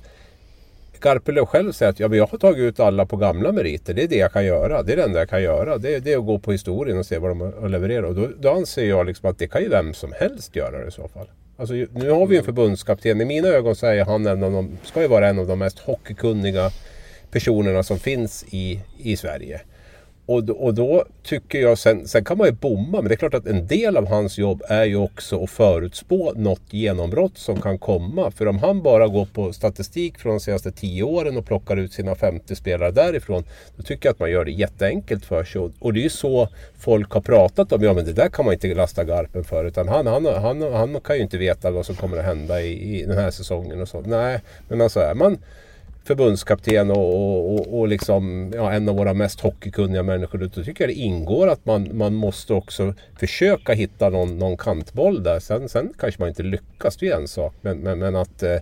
Garpenlöv 1.00 1.46
själv 1.46 1.72
säger 1.72 1.90
att 1.90 2.00
ja, 2.00 2.08
men 2.08 2.18
jag 2.18 2.26
har 2.26 2.38
tagit 2.38 2.58
ut 2.58 2.80
alla 2.80 3.06
på 3.06 3.16
gamla 3.16 3.52
meriter. 3.52 3.94
Det 3.94 4.02
är 4.02 4.08
det 4.08 4.16
jag 4.16 4.32
kan 4.32 4.44
göra. 4.44 4.82
Det 4.82 4.92
är 4.92 4.96
det 4.96 5.02
enda 5.02 5.18
jag 5.18 5.28
kan 5.28 5.42
göra. 5.42 5.78
Det 5.78 5.94
är, 5.94 6.00
det 6.00 6.12
är 6.12 6.18
att 6.18 6.26
gå 6.26 6.38
på 6.38 6.52
historien 6.52 6.98
och 6.98 7.06
se 7.06 7.18
vad 7.18 7.30
de 7.30 7.40
har 7.40 7.68
levererat. 7.68 8.08
Och 8.08 8.14
då, 8.14 8.28
då 8.38 8.50
anser 8.50 8.84
jag 8.84 9.06
liksom 9.06 9.30
att 9.30 9.38
det 9.38 9.48
kan 9.48 9.62
ju 9.62 9.68
vem 9.68 9.94
som 9.94 10.12
helst 10.20 10.56
göra 10.56 10.78
det 10.78 10.88
i 10.88 10.90
så 10.90 11.08
fall. 11.08 11.26
Alltså, 11.56 11.74
nu 11.74 12.10
har 12.10 12.26
vi 12.26 12.38
en 12.38 12.44
förbundskapten. 12.44 13.20
I 13.20 13.24
mina 13.24 13.48
ögon 13.48 13.76
så 13.76 13.86
är 13.86 14.04
han 14.04 14.26
en 14.26 14.42
av 14.42 14.52
de, 14.52 14.78
ska 14.84 15.02
ju 15.02 15.08
vara 15.08 15.28
en 15.28 15.38
av 15.38 15.46
de 15.46 15.58
mest 15.58 15.78
hockeykunniga 15.78 16.70
personerna 17.30 17.82
som 17.82 17.98
finns 17.98 18.44
i, 18.50 18.80
i 18.98 19.16
Sverige. 19.16 19.60
Och 20.30 20.44
då, 20.44 20.52
och 20.52 20.74
då 20.74 21.04
tycker 21.22 21.60
jag, 21.60 21.78
sen, 21.78 22.08
sen 22.08 22.24
kan 22.24 22.38
man 22.38 22.46
ju 22.46 22.52
bomma, 22.52 23.00
men 23.00 23.04
det 23.04 23.14
är 23.14 23.16
klart 23.16 23.34
att 23.34 23.46
en 23.46 23.66
del 23.66 23.96
av 23.96 24.06
hans 24.08 24.38
jobb 24.38 24.62
är 24.68 24.84
ju 24.84 24.96
också 24.96 25.44
att 25.44 25.50
förutspå 25.50 26.32
något 26.36 26.62
genombrott 26.70 27.38
som 27.38 27.60
kan 27.60 27.78
komma. 27.78 28.30
För 28.30 28.46
om 28.46 28.58
han 28.58 28.82
bara 28.82 29.08
går 29.08 29.24
på 29.24 29.52
statistik 29.52 30.18
från 30.18 30.32
de 30.32 30.40
senaste 30.40 30.72
tio 30.72 31.02
åren 31.02 31.36
och 31.36 31.46
plockar 31.46 31.76
ut 31.76 31.92
sina 31.92 32.14
50 32.14 32.56
spelare 32.56 32.90
därifrån. 32.90 33.44
Då 33.76 33.82
tycker 33.82 34.08
jag 34.08 34.12
att 34.12 34.18
man 34.18 34.30
gör 34.30 34.44
det 34.44 34.50
jätteenkelt 34.50 35.24
för 35.24 35.44
sig. 35.44 35.70
Och 35.78 35.92
det 35.92 36.00
är 36.00 36.02
ju 36.02 36.10
så 36.10 36.48
folk 36.78 37.12
har 37.12 37.20
pratat 37.20 37.72
om, 37.72 37.82
ja 37.82 37.92
men 37.92 38.04
det 38.04 38.12
där 38.12 38.28
kan 38.28 38.44
man 38.44 38.54
inte 38.54 38.74
lasta 38.74 39.04
Garpen 39.04 39.44
för. 39.44 39.64
Utan 39.64 39.88
han, 39.88 40.06
han, 40.06 40.26
han, 40.26 40.62
han 40.62 41.00
kan 41.00 41.16
ju 41.16 41.22
inte 41.22 41.38
veta 41.38 41.70
vad 41.70 41.86
som 41.86 41.94
kommer 41.94 42.16
att 42.16 42.24
hända 42.24 42.62
i, 42.62 43.00
i 43.00 43.04
den 43.06 43.18
här 43.18 43.30
säsongen 43.30 43.80
och 43.80 43.88
så. 43.88 44.00
Nej, 44.00 44.40
men 44.68 44.80
alltså 44.80 45.00
är 45.00 45.14
man 45.14 45.38
förbundskapten 46.04 46.90
och, 46.90 47.54
och, 47.54 47.80
och 47.80 47.88
liksom, 47.88 48.52
ja, 48.54 48.72
en 48.72 48.88
av 48.88 48.96
våra 48.96 49.14
mest 49.14 49.40
hockeykunniga 49.40 50.02
människor. 50.02 50.38
Då 50.38 50.48
tycker 50.48 50.84
jag 50.84 50.90
det 50.90 51.00
ingår 51.00 51.48
att 51.48 51.66
man, 51.66 51.88
man 51.92 52.14
måste 52.14 52.54
också 52.54 52.94
försöka 53.18 53.72
hitta 53.72 54.08
någon, 54.08 54.38
någon 54.38 54.56
kantboll 54.56 55.22
där. 55.22 55.40
Sen, 55.40 55.68
sen 55.68 55.92
kanske 55.98 56.20
man 56.20 56.28
inte 56.28 56.42
lyckas, 56.42 56.96
det 56.96 57.08
är 57.08 57.16
en 57.16 57.28
sak. 57.28 57.54
Men, 57.60 57.78
men, 57.78 57.98
men 57.98 58.16
att, 58.16 58.42
eh, 58.42 58.56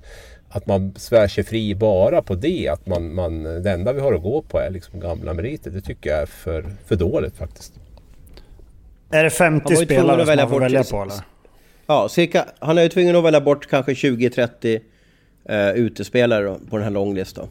att 0.49 0.67
man 0.67 0.95
svär 0.97 1.29
sig 1.29 1.45
fri 1.45 1.75
bara 1.75 2.23
på 2.23 2.35
det. 2.35 2.69
Att 2.69 2.87
man, 2.87 3.15
man, 3.15 3.43
det 3.43 3.71
enda 3.71 3.93
vi 3.93 4.01
har 4.01 4.13
att 4.13 4.23
gå 4.23 4.43
på 4.43 4.59
är 4.59 4.71
liksom 4.71 5.01
gamla 5.01 5.35
meriter. 5.35 5.71
Det 5.71 5.81
tycker 5.81 6.11
jag 6.11 6.19
är 6.19 6.27
för, 6.27 6.65
för 6.87 6.97
dåligt 6.97 7.37
faktiskt. 7.37 7.75
Är 9.11 9.25
det 9.25 9.31
50 9.31 9.77
spelare 9.77 10.27
som 10.27 10.37
man 10.37 10.49
får 10.49 10.61
välja 10.61 10.85
på 10.85 11.03
eller? 11.03 11.15
Ja, 11.87 12.09
cirka, 12.09 12.45
han 12.59 12.79
är 12.79 12.83
ju 12.83 12.89
tvungen 12.89 13.17
att 13.17 13.25
välja 13.25 13.41
bort 13.41 13.67
kanske 13.71 13.93
20-30 13.93 14.81
eh, 15.49 15.71
utespelare 15.71 16.57
på 16.71 16.77
den 16.77 16.85
här 16.85 16.91
långlistan. 16.91 17.49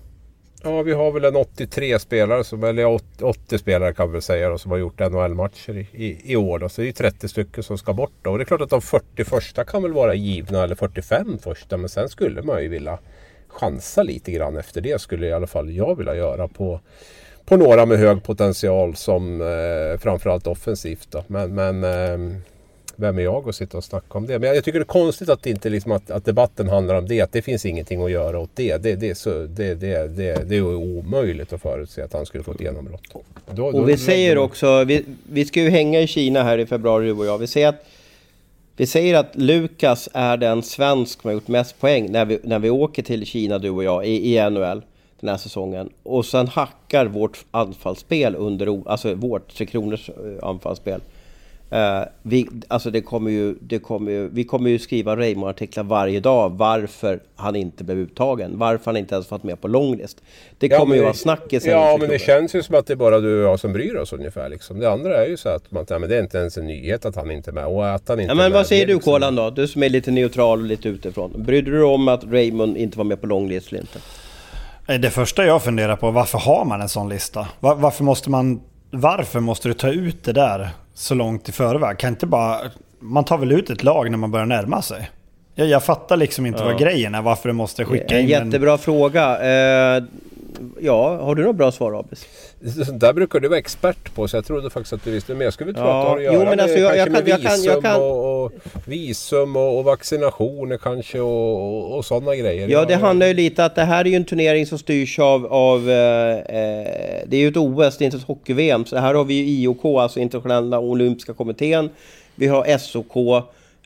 Ja, 0.63 0.81
vi 0.81 0.93
har 0.93 1.11
väl 1.11 1.25
en 1.25 1.35
83 1.35 1.99
spelare, 1.99 2.43
som, 2.43 2.63
eller 2.63 2.99
80 3.21 3.57
spelare 3.57 3.93
kan 3.93 4.07
vi 4.07 4.13
väl 4.13 4.21
säga, 4.21 4.49
då, 4.49 4.57
som 4.57 4.71
har 4.71 4.77
gjort 4.77 4.99
NHL-matcher 4.99 5.77
i, 5.77 5.87
i, 6.05 6.31
i, 6.31 6.35
år. 6.35 6.59
Då. 6.59 6.69
Så 6.69 6.81
det 6.81 6.87
är 6.87 6.91
30 6.91 7.27
stycken 7.27 7.63
som 7.63 7.77
ska 7.77 7.93
bort. 7.93 8.13
Då. 8.21 8.31
Och 8.31 8.37
det 8.37 8.43
är 8.43 8.45
klart 8.45 8.61
att 8.61 8.69
de 8.69 8.81
40 8.81 9.23
första 9.23 9.63
kan 9.63 9.83
väl 9.83 9.93
vara 9.93 10.13
givna, 10.13 10.63
eller 10.63 10.75
45 10.75 11.37
första. 11.37 11.77
Men 11.77 11.89
sen 11.89 12.09
skulle 12.09 12.41
man 12.41 12.63
ju 12.63 12.69
vilja 12.69 12.99
chansa 13.47 14.03
lite 14.03 14.31
grann 14.31 14.57
efter 14.57 14.81
det. 14.81 15.01
Skulle 15.01 15.27
i 15.27 15.33
alla 15.33 15.47
fall 15.47 15.71
jag 15.71 15.97
vilja 15.97 16.15
göra 16.15 16.47
på, 16.47 16.79
på 17.45 17.57
några 17.57 17.85
med 17.85 17.99
hög 17.99 18.23
potential 18.23 18.95
som 18.95 19.41
eh, 19.41 19.99
framförallt 19.99 20.47
offensivt. 20.47 21.07
Då. 21.11 21.23
Men, 21.27 21.55
men 21.55 21.83
eh, 21.83 22.37
vem 22.99 23.17
är 23.17 23.21
jag 23.21 23.49
att 23.49 23.55
sitta 23.55 23.77
och 23.77 23.83
snacka 23.83 24.17
om 24.17 24.27
det? 24.27 24.39
Men 24.39 24.55
jag, 24.55 24.63
tycker 24.63 24.79
det 24.79 24.83
är 24.83 24.85
konstigt 24.85 25.29
att, 25.29 25.45
inte 25.45 25.69
liksom 25.69 25.91
att, 25.91 26.11
att, 26.11 26.25
debatten 26.25 26.69
handlar 26.69 26.95
om 26.95 27.07
det. 27.07 27.21
Att 27.21 27.31
det 27.31 27.41
finns 27.41 27.65
ingenting 27.65 28.03
att 28.03 28.11
göra 28.11 28.39
åt 28.39 28.49
det. 28.53 28.77
Det, 28.77 28.95
det, 28.95 29.09
är, 29.09 29.13
så, 29.13 29.29
det, 29.29 29.75
det, 29.75 30.07
det, 30.07 30.49
det 30.49 30.55
är 30.55 30.75
omöjligt 30.75 31.53
att 31.53 31.61
förutse 31.61 32.01
att 32.01 32.13
han 32.13 32.25
skulle 32.25 32.43
få 32.43 32.51
ett 32.51 32.61
genombrott. 32.61 33.01
Då, 33.51 33.65
och 33.65 33.89
vi 33.89 33.93
då, 33.93 33.97
säger 33.97 34.37
också, 34.37 34.83
vi, 34.83 35.05
vi 35.29 35.45
ska 35.45 35.61
ju 35.61 35.69
hänga 35.69 36.01
i 36.01 36.07
Kina 36.07 36.43
här 36.43 36.57
i 36.57 36.65
februari 36.65 37.05
du 37.05 37.11
och 37.11 37.25
jag. 37.25 37.37
Vi 37.37 37.47
säger 37.47 37.67
att 37.67 37.85
vi 38.79 38.87
säger 38.87 39.15
att 39.15 39.35
Lukas 39.35 40.09
är 40.13 40.37
den 40.37 40.63
svensk 40.63 41.21
som 41.21 41.27
har 41.27 41.33
gjort 41.33 41.47
mest 41.47 41.79
poäng 41.79 42.11
när 42.11 42.25
vi, 42.25 42.39
när 42.43 42.59
vi 42.59 42.69
åker 42.69 43.03
till 43.03 43.25
Kina, 43.25 43.57
du 43.57 43.69
och 43.69 43.83
jag, 43.83 44.05
i, 44.07 44.35
i 44.35 44.49
NHL 44.49 44.81
den 45.19 45.29
här 45.29 45.37
säsongen. 45.37 45.89
Och 46.03 46.25
sen 46.25 46.47
hackar 46.47 47.05
vårt 47.05 47.45
anfallsspel 47.51 48.35
under, 48.35 48.81
alltså 48.85 49.13
vårt 49.13 49.55
Tre 49.55 49.65
Kronors 49.65 50.09
eh, 50.09 50.47
anfallsspel 50.47 51.01
Uh, 51.73 52.03
vi, 52.21 52.47
alltså 52.67 52.91
det 52.91 53.01
kommer 53.01 53.31
ju, 53.31 53.55
det 53.61 53.79
kommer 53.79 54.11
ju, 54.11 54.29
vi 54.29 54.43
kommer 54.43 54.69
ju 54.69 54.79
skriva 54.79 55.15
Raymond-artiklar 55.15 55.83
varje 55.83 56.19
dag 56.19 56.49
varför 56.57 57.19
han 57.35 57.55
inte 57.55 57.83
blev 57.83 57.97
uttagen. 57.97 58.59
Varför 58.59 58.85
han 58.85 58.97
inte 58.97 59.15
ens 59.15 59.31
varit 59.31 59.43
med 59.43 59.61
på 59.61 59.67
långlist. 59.67 60.21
Det 60.57 60.69
kommer 60.69 60.95
ja, 60.95 60.97
ju 60.97 61.03
vara 61.03 61.13
snackis. 61.13 61.65
Ja, 61.65 61.97
men 61.99 62.09
det 62.09 62.19
känns 62.19 62.55
ju 62.55 62.63
som 62.63 62.75
att 62.75 62.87
det 62.87 62.93
är 62.93 62.95
bara 62.95 63.19
du 63.19 63.43
och 63.43 63.51
jag 63.51 63.59
som 63.59 63.73
bryr 63.73 63.95
oss 63.95 64.13
ungefär. 64.13 64.49
Liksom. 64.49 64.79
Det 64.79 64.91
andra 64.91 65.25
är 65.25 65.29
ju 65.29 65.37
så 65.37 65.49
att 65.49 65.71
man, 65.71 65.85
ja, 65.89 65.99
men 65.99 66.09
det 66.09 66.15
är 66.15 66.21
inte 66.21 66.37
ens 66.37 66.57
en 66.57 66.67
nyhet 66.67 67.05
att 67.05 67.15
han 67.15 67.31
inte 67.31 67.51
är 67.51 67.53
med. 67.53 67.65
Och 67.65 67.89
att 67.89 68.07
han 68.07 68.19
inte 68.19 68.31
ja, 68.31 68.35
men 68.35 68.51
vad 68.51 68.67
säger 68.67 68.87
du 68.87 68.93
liksom... 68.93 69.13
Kolan 69.13 69.35
då? 69.35 69.49
Du 69.49 69.67
som 69.67 69.83
är 69.83 69.89
lite 69.89 70.11
neutral 70.11 70.59
och 70.59 70.65
lite 70.65 70.89
utifrån. 70.89 71.33
Brydde 71.37 71.71
du 71.71 71.77
dig 71.77 71.85
om 71.85 72.07
att 72.07 72.23
Raymond 72.23 72.77
inte 72.77 72.97
var 72.97 73.05
med 73.05 73.21
på 73.21 73.27
långlist 73.27 73.71
eller 73.71 73.81
inte? 73.81 73.99
Det 74.99 75.09
första 75.09 75.45
jag 75.45 75.63
funderar 75.63 75.95
på, 75.95 76.11
varför 76.11 76.37
har 76.37 76.65
man 76.65 76.81
en 76.81 76.89
sån 76.89 77.09
lista? 77.09 77.47
Var, 77.59 77.75
varför 77.75 78.03
måste 78.03 78.29
man 78.29 78.61
varför 78.91 79.39
måste 79.39 79.67
du 79.67 79.73
ta 79.73 79.89
ut 79.89 80.23
det 80.23 80.33
där 80.33 80.69
så 80.97 81.15
långt 81.15 81.49
i 81.49 81.51
förväg? 81.51 81.97
Kan 81.97 82.09
inte 82.09 82.25
bara... 82.25 82.59
Man 82.99 83.23
tar 83.23 83.37
väl 83.37 83.51
ut 83.51 83.69
ett 83.69 83.83
lag 83.83 84.11
när 84.11 84.17
man 84.17 84.31
börjar 84.31 84.45
närma 84.45 84.81
sig? 84.81 85.11
Jag, 85.55 85.67
jag 85.67 85.83
fattar 85.83 86.17
liksom 86.17 86.45
inte 86.45 86.59
ja. 86.59 86.65
vad 86.65 86.79
grejen 86.79 87.15
är, 87.15 87.21
varför 87.21 87.49
du 87.49 87.53
måste 87.53 87.85
skicka 87.85 88.19
in 88.19 88.25
en... 88.25 88.45
Jättebra 88.45 88.77
fråga. 88.77 89.39
Eh, 89.39 90.03
ja, 90.79 91.17
har 91.17 91.35
du 91.35 91.43
något 91.43 91.55
bra 91.55 91.71
svar 91.71 91.99
Abis? 91.99 92.25
Där 92.93 93.13
brukar 93.13 93.39
du 93.39 93.47
vara 93.47 93.59
expert 93.59 94.15
på, 94.15 94.27
så 94.27 94.37
jag 94.37 94.45
trodde 94.45 94.69
faktiskt 94.69 94.93
att 94.93 95.03
du 95.03 95.11
visste. 95.11 95.33
Men 95.33 95.41
jag 95.41 95.53
skulle 95.53 95.73
tro 95.73 95.81
ja, 95.83 95.99
att 95.99 96.05
det 96.05 96.09
har 96.09 96.17
att 96.17 96.23
göra 96.23 96.33
jo, 96.33 96.49
men 96.49 96.59
alltså, 96.59 96.77
jag, 96.77 96.97
jag 96.97 97.11
med 97.11 97.25
visum, 97.25 97.63
jag 97.63 97.81
kan, 97.81 98.01
och, 98.01 98.45
och, 98.45 98.51
visum 98.85 99.55
och, 99.55 99.77
och, 99.77 99.83
vaccinationer 99.83 100.77
kanske 100.77 101.19
och, 101.19 101.97
och 101.97 102.05
sådana 102.05 102.35
grejer. 102.35 102.67
Ja, 102.67 102.85
det 102.85 102.95
handlar 102.95 103.27
ju 103.27 103.33
lite 103.33 103.65
att 103.65 103.75
det 103.75 103.83
här 103.83 104.05
är 104.05 104.09
ju 104.09 104.15
en 104.15 104.25
turnering 104.25 104.65
som 104.65 104.77
styrs 104.77 105.19
av... 105.19 105.45
av 105.45 105.89
eh, 105.89 106.37
eh 106.37 106.87
det 107.25 107.37
är 107.37 107.41
ju 107.41 107.47
ett 107.47 107.57
OS, 107.57 107.97
det 107.97 108.03
är 108.03 108.05
inte 108.05 108.17
ett 108.17 108.23
hockey-VM. 108.23 108.85
Så 108.85 108.97
här 108.97 109.13
har 109.13 109.23
vi 109.23 109.33
ju 109.33 109.43
IOK, 109.43 109.85
alltså 109.85 110.19
Internationella 110.19 110.79
Olympiska 110.79 111.33
Kommittén. 111.33 111.89
Vi 112.35 112.47
har 112.47 112.77
SOK. 112.77 113.15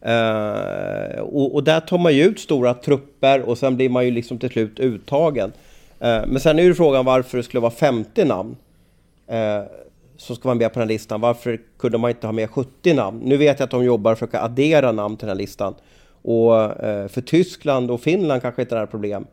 Eh, 0.02 1.20
och, 1.22 1.56
och, 1.56 1.64
där 1.64 1.80
tar 1.80 1.98
man 1.98 2.16
ju 2.16 2.24
ut 2.24 2.40
stora 2.40 2.74
trupper 2.74 3.42
och 3.42 3.58
sen 3.58 3.76
blir 3.76 3.90
man 3.90 4.06
ju 4.06 4.12
liksom 4.12 4.40
till 4.40 4.50
slut 4.50 4.80
uttagen. 4.80 5.52
Eh, 6.02 6.22
men 6.28 6.40
sen 6.40 6.60
är 6.60 6.64
ju 6.64 6.74
frågan 6.74 7.06
varför 7.06 7.38
det 7.38 7.44
skulle 7.44 7.62
vara 7.62 7.72
50 7.72 8.26
namn 8.26 8.56
eh, 9.28 9.62
som 10.18 10.36
ska 10.36 10.50
vara 10.50 10.58
med 10.58 10.74
på 10.74 10.80
den 10.80 10.88
här 10.88 10.94
listan. 10.94 11.22
Varför 11.22 11.62
kunde 11.78 11.98
man 11.98 12.10
inte 12.10 12.28
ha 12.28 12.32
med 12.32 12.50
70 12.50 12.94
namn? 12.94 13.20
Nu 13.24 13.38
vet 13.38 13.60
jag 13.60 13.66
att 13.66 13.72
de 13.72 13.84
jobbar 13.84 14.16
för 14.16 14.26
att 14.26 14.36
addera 14.36 14.92
namn 14.92 15.18
till 15.18 15.28
den 15.28 15.38
här 15.38 15.42
listan. 15.42 15.76
Och 16.22 16.84
eh, 16.84 17.08
för 17.08 17.22
Tyskland 17.22 17.92
och 17.92 18.02
Finland 18.02 18.42
kanske 18.42 18.62
inte 18.62 18.76
det 18.76 18.80
är 18.80 18.84
ett 18.84 18.92
problem. 18.92 19.26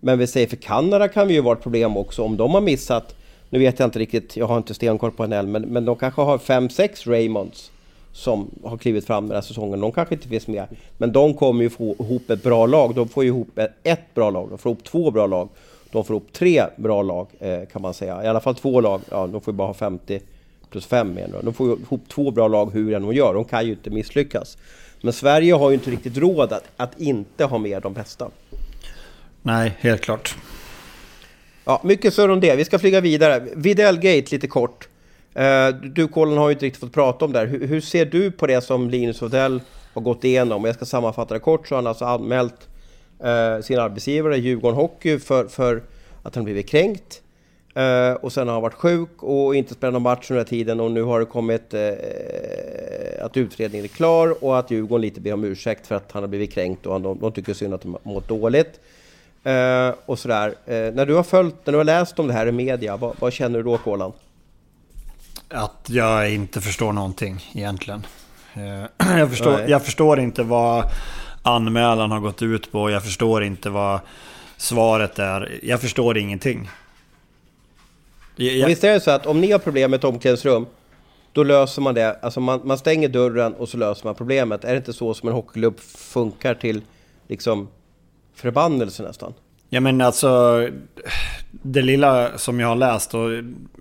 Men 0.00 0.18
vi 0.18 0.26
säger 0.26 0.46
för 0.46 0.56
Kanada 0.56 1.08
kan 1.08 1.28
vi 1.28 1.34
ju 1.34 1.40
vara 1.40 1.56
ett 1.56 1.62
problem 1.62 1.96
också 1.96 2.22
om 2.22 2.36
de 2.36 2.54
har 2.54 2.60
missat. 2.60 3.14
Nu 3.50 3.58
vet 3.58 3.78
jag 3.78 3.86
inte 3.86 3.98
riktigt, 3.98 4.36
jag 4.36 4.46
har 4.46 4.56
inte 4.56 4.74
stenkoll 4.74 5.10
på 5.10 5.26
NHL, 5.26 5.46
men, 5.46 5.62
men 5.62 5.84
de 5.84 5.96
kanske 5.96 6.20
har 6.22 6.38
5-6 6.38 7.10
Raymonds 7.10 7.70
som 8.12 8.50
har 8.64 8.76
klivit 8.76 9.06
fram 9.06 9.28
den 9.28 9.34
här 9.34 9.42
säsongen. 9.42 9.80
De 9.80 9.92
kanske 9.92 10.14
inte 10.14 10.28
finns 10.28 10.46
med. 10.46 10.66
Men 10.98 11.12
de 11.12 11.34
kommer 11.34 11.62
ju 11.62 11.70
få 11.70 11.94
ihop 11.98 12.30
ett 12.30 12.42
bra 12.42 12.66
lag. 12.66 12.94
De 12.94 13.08
får 13.08 13.24
ju 13.24 13.28
ihop 13.28 13.58
ett 13.82 14.14
bra 14.14 14.30
lag. 14.30 14.48
De 14.50 14.58
får 14.58 14.72
ihop 14.72 14.84
två 14.84 15.10
bra 15.10 15.26
lag 15.26 15.48
de 15.90 16.04
får 16.04 16.16
ihop 16.16 16.32
tre 16.32 16.66
bra 16.76 17.02
lag 17.02 17.28
eh, 17.40 17.60
kan 17.72 17.82
man 17.82 17.94
säga. 17.94 18.24
I 18.24 18.26
alla 18.26 18.40
fall 18.40 18.54
två 18.54 18.80
lag. 18.80 19.00
Ja, 19.10 19.26
de 19.26 19.40
får 19.40 19.52
ju 19.52 19.56
bara 19.56 19.66
ha 19.66 19.74
50 19.74 20.20
plus 20.70 20.86
5 20.86 21.14
med. 21.14 21.34
De 21.42 21.54
får 21.54 21.78
ihop 21.80 22.08
två 22.08 22.30
bra 22.30 22.48
lag 22.48 22.72
hur 22.72 22.94
än 22.94 23.02
de 23.02 23.14
gör. 23.14 23.34
De 23.34 23.44
kan 23.44 23.66
ju 23.66 23.72
inte 23.72 23.90
misslyckas. 23.90 24.58
Men 25.00 25.12
Sverige 25.12 25.54
har 25.54 25.70
ju 25.70 25.74
inte 25.74 25.90
riktigt 25.90 26.16
råd 26.16 26.52
att, 26.52 26.64
att 26.76 27.00
inte 27.00 27.44
ha 27.44 27.58
med 27.58 27.82
de 27.82 27.92
bästa. 27.92 28.30
Nej, 29.42 29.76
helt 29.80 30.00
klart. 30.00 30.36
Ja, 31.64 31.80
mycket 31.84 32.14
för 32.14 32.28
om 32.28 32.40
det. 32.40 32.56
Vi 32.56 32.64
ska 32.64 32.78
flyga 32.78 33.00
vidare. 33.00 33.46
Videll 33.54 33.96
Gate 33.96 34.26
lite 34.30 34.46
kort. 34.46 34.88
Eh, 35.34 35.68
du 35.68 36.08
Colin 36.08 36.38
har 36.38 36.48
ju 36.48 36.52
inte 36.52 36.64
riktigt 36.64 36.80
fått 36.80 36.92
prata 36.92 37.24
om 37.24 37.32
det 37.32 37.38
här. 37.38 37.46
Hur, 37.46 37.66
hur 37.66 37.80
ser 37.80 38.06
du 38.06 38.30
på 38.30 38.46
det 38.46 38.60
som 38.60 38.90
Linus 38.90 39.22
Odell 39.22 39.60
har 39.94 40.02
gått 40.02 40.24
igenom? 40.24 40.64
Jag 40.64 40.74
ska 40.74 40.84
sammanfatta 40.84 41.34
det 41.34 41.40
kort 41.40 41.68
så 41.68 41.74
har 41.74 41.82
han 41.82 41.86
alltså 41.86 42.04
anmält 42.04 42.68
eh, 43.24 43.60
sin 43.62 43.78
arbetsgivare 43.78 44.38
Djurgården 44.38 44.76
Hockey 44.76 45.18
för, 45.18 45.46
för 45.46 45.82
att 46.22 46.34
han 46.34 46.44
blivit 46.44 46.68
kränkt. 46.68 47.22
Eh, 47.74 48.12
och 48.12 48.32
sen 48.32 48.46
har 48.46 48.52
han 48.52 48.62
varit 48.62 48.74
sjuk 48.74 49.22
och 49.22 49.56
inte 49.56 49.74
spelat 49.74 49.92
någon 49.92 50.02
match 50.02 50.30
under 50.30 50.44
tiden 50.44 50.80
och 50.80 50.90
nu 50.90 51.02
har 51.02 51.20
det 51.20 51.26
kommit 51.26 51.74
eh, 51.74 53.24
att 53.24 53.36
utredningen 53.36 53.84
är 53.84 53.88
klar 53.88 54.44
och 54.44 54.58
att 54.58 54.70
Djurgården 54.70 55.00
lite 55.00 55.20
ber 55.20 55.32
om 55.32 55.44
ursäkt 55.44 55.86
för 55.86 55.94
att 55.94 56.12
han 56.12 56.22
har 56.22 56.28
blivit 56.28 56.52
kränkt 56.52 56.86
och 56.86 57.00
de, 57.00 57.18
de 57.18 57.32
tycker 57.32 57.54
synd 57.54 57.74
att 57.74 57.82
de 57.82 57.96
mått 58.02 58.28
dåligt. 58.28 58.80
Eh, 59.44 59.94
och 60.06 60.18
sådär. 60.18 60.54
Eh, 60.66 60.94
när 60.94 61.06
du 61.06 61.14
har 61.14 61.22
följt, 61.22 61.54
när 61.64 61.72
du 61.72 61.76
har 61.76 61.84
läst 61.84 62.18
om 62.18 62.26
det 62.26 62.32
här 62.32 62.46
i 62.46 62.52
media, 62.52 62.96
vad, 62.96 63.16
vad 63.20 63.32
känner 63.32 63.58
du 63.58 63.62
då 63.62 63.78
Kolan? 63.78 64.12
Att 65.48 65.86
jag 65.86 66.32
inte 66.34 66.60
förstår 66.60 66.92
någonting 66.92 67.50
egentligen. 67.54 68.06
Eh, 68.54 69.16
jag, 69.18 69.30
förstår, 69.30 69.60
jag 69.60 69.84
förstår 69.84 70.20
inte 70.20 70.42
vad 70.42 70.84
anmälan 71.46 72.10
har 72.10 72.20
gått 72.20 72.42
ut 72.42 72.72
på. 72.72 72.90
Jag 72.90 73.04
förstår 73.04 73.44
inte 73.44 73.70
vad 73.70 74.00
svaret 74.56 75.18
är. 75.18 75.58
Jag 75.62 75.80
förstår 75.80 76.18
ingenting. 76.18 76.68
Jag... 78.36 78.66
Visst 78.66 78.84
är 78.84 78.92
det 78.92 79.00
så 79.00 79.10
att 79.10 79.26
om 79.26 79.40
ni 79.40 79.52
har 79.52 79.58
problem 79.58 79.90
med 79.90 79.98
ett 79.98 80.04
omklädningsrum, 80.04 80.66
då 81.32 81.42
löser 81.42 81.82
man 81.82 81.94
det. 81.94 82.18
Alltså 82.22 82.40
man, 82.40 82.60
man 82.64 82.78
stänger 82.78 83.08
dörren 83.08 83.54
och 83.54 83.68
så 83.68 83.76
löser 83.76 84.04
man 84.04 84.14
problemet. 84.14 84.64
Är 84.64 84.70
det 84.70 84.76
inte 84.76 84.92
så 84.92 85.14
som 85.14 85.28
en 85.28 85.34
hockeyklubb 85.34 85.80
funkar 85.96 86.54
till 86.54 86.82
liksom 87.28 87.68
förbannelse 88.34 89.02
nästan? 89.02 89.34
Ja 89.68 89.80
men 89.80 90.00
alltså, 90.00 90.62
det 91.50 91.82
lilla 91.82 92.38
som 92.38 92.60
jag 92.60 92.68
har 92.68 92.76
läst 92.76 93.14
och 93.14 93.28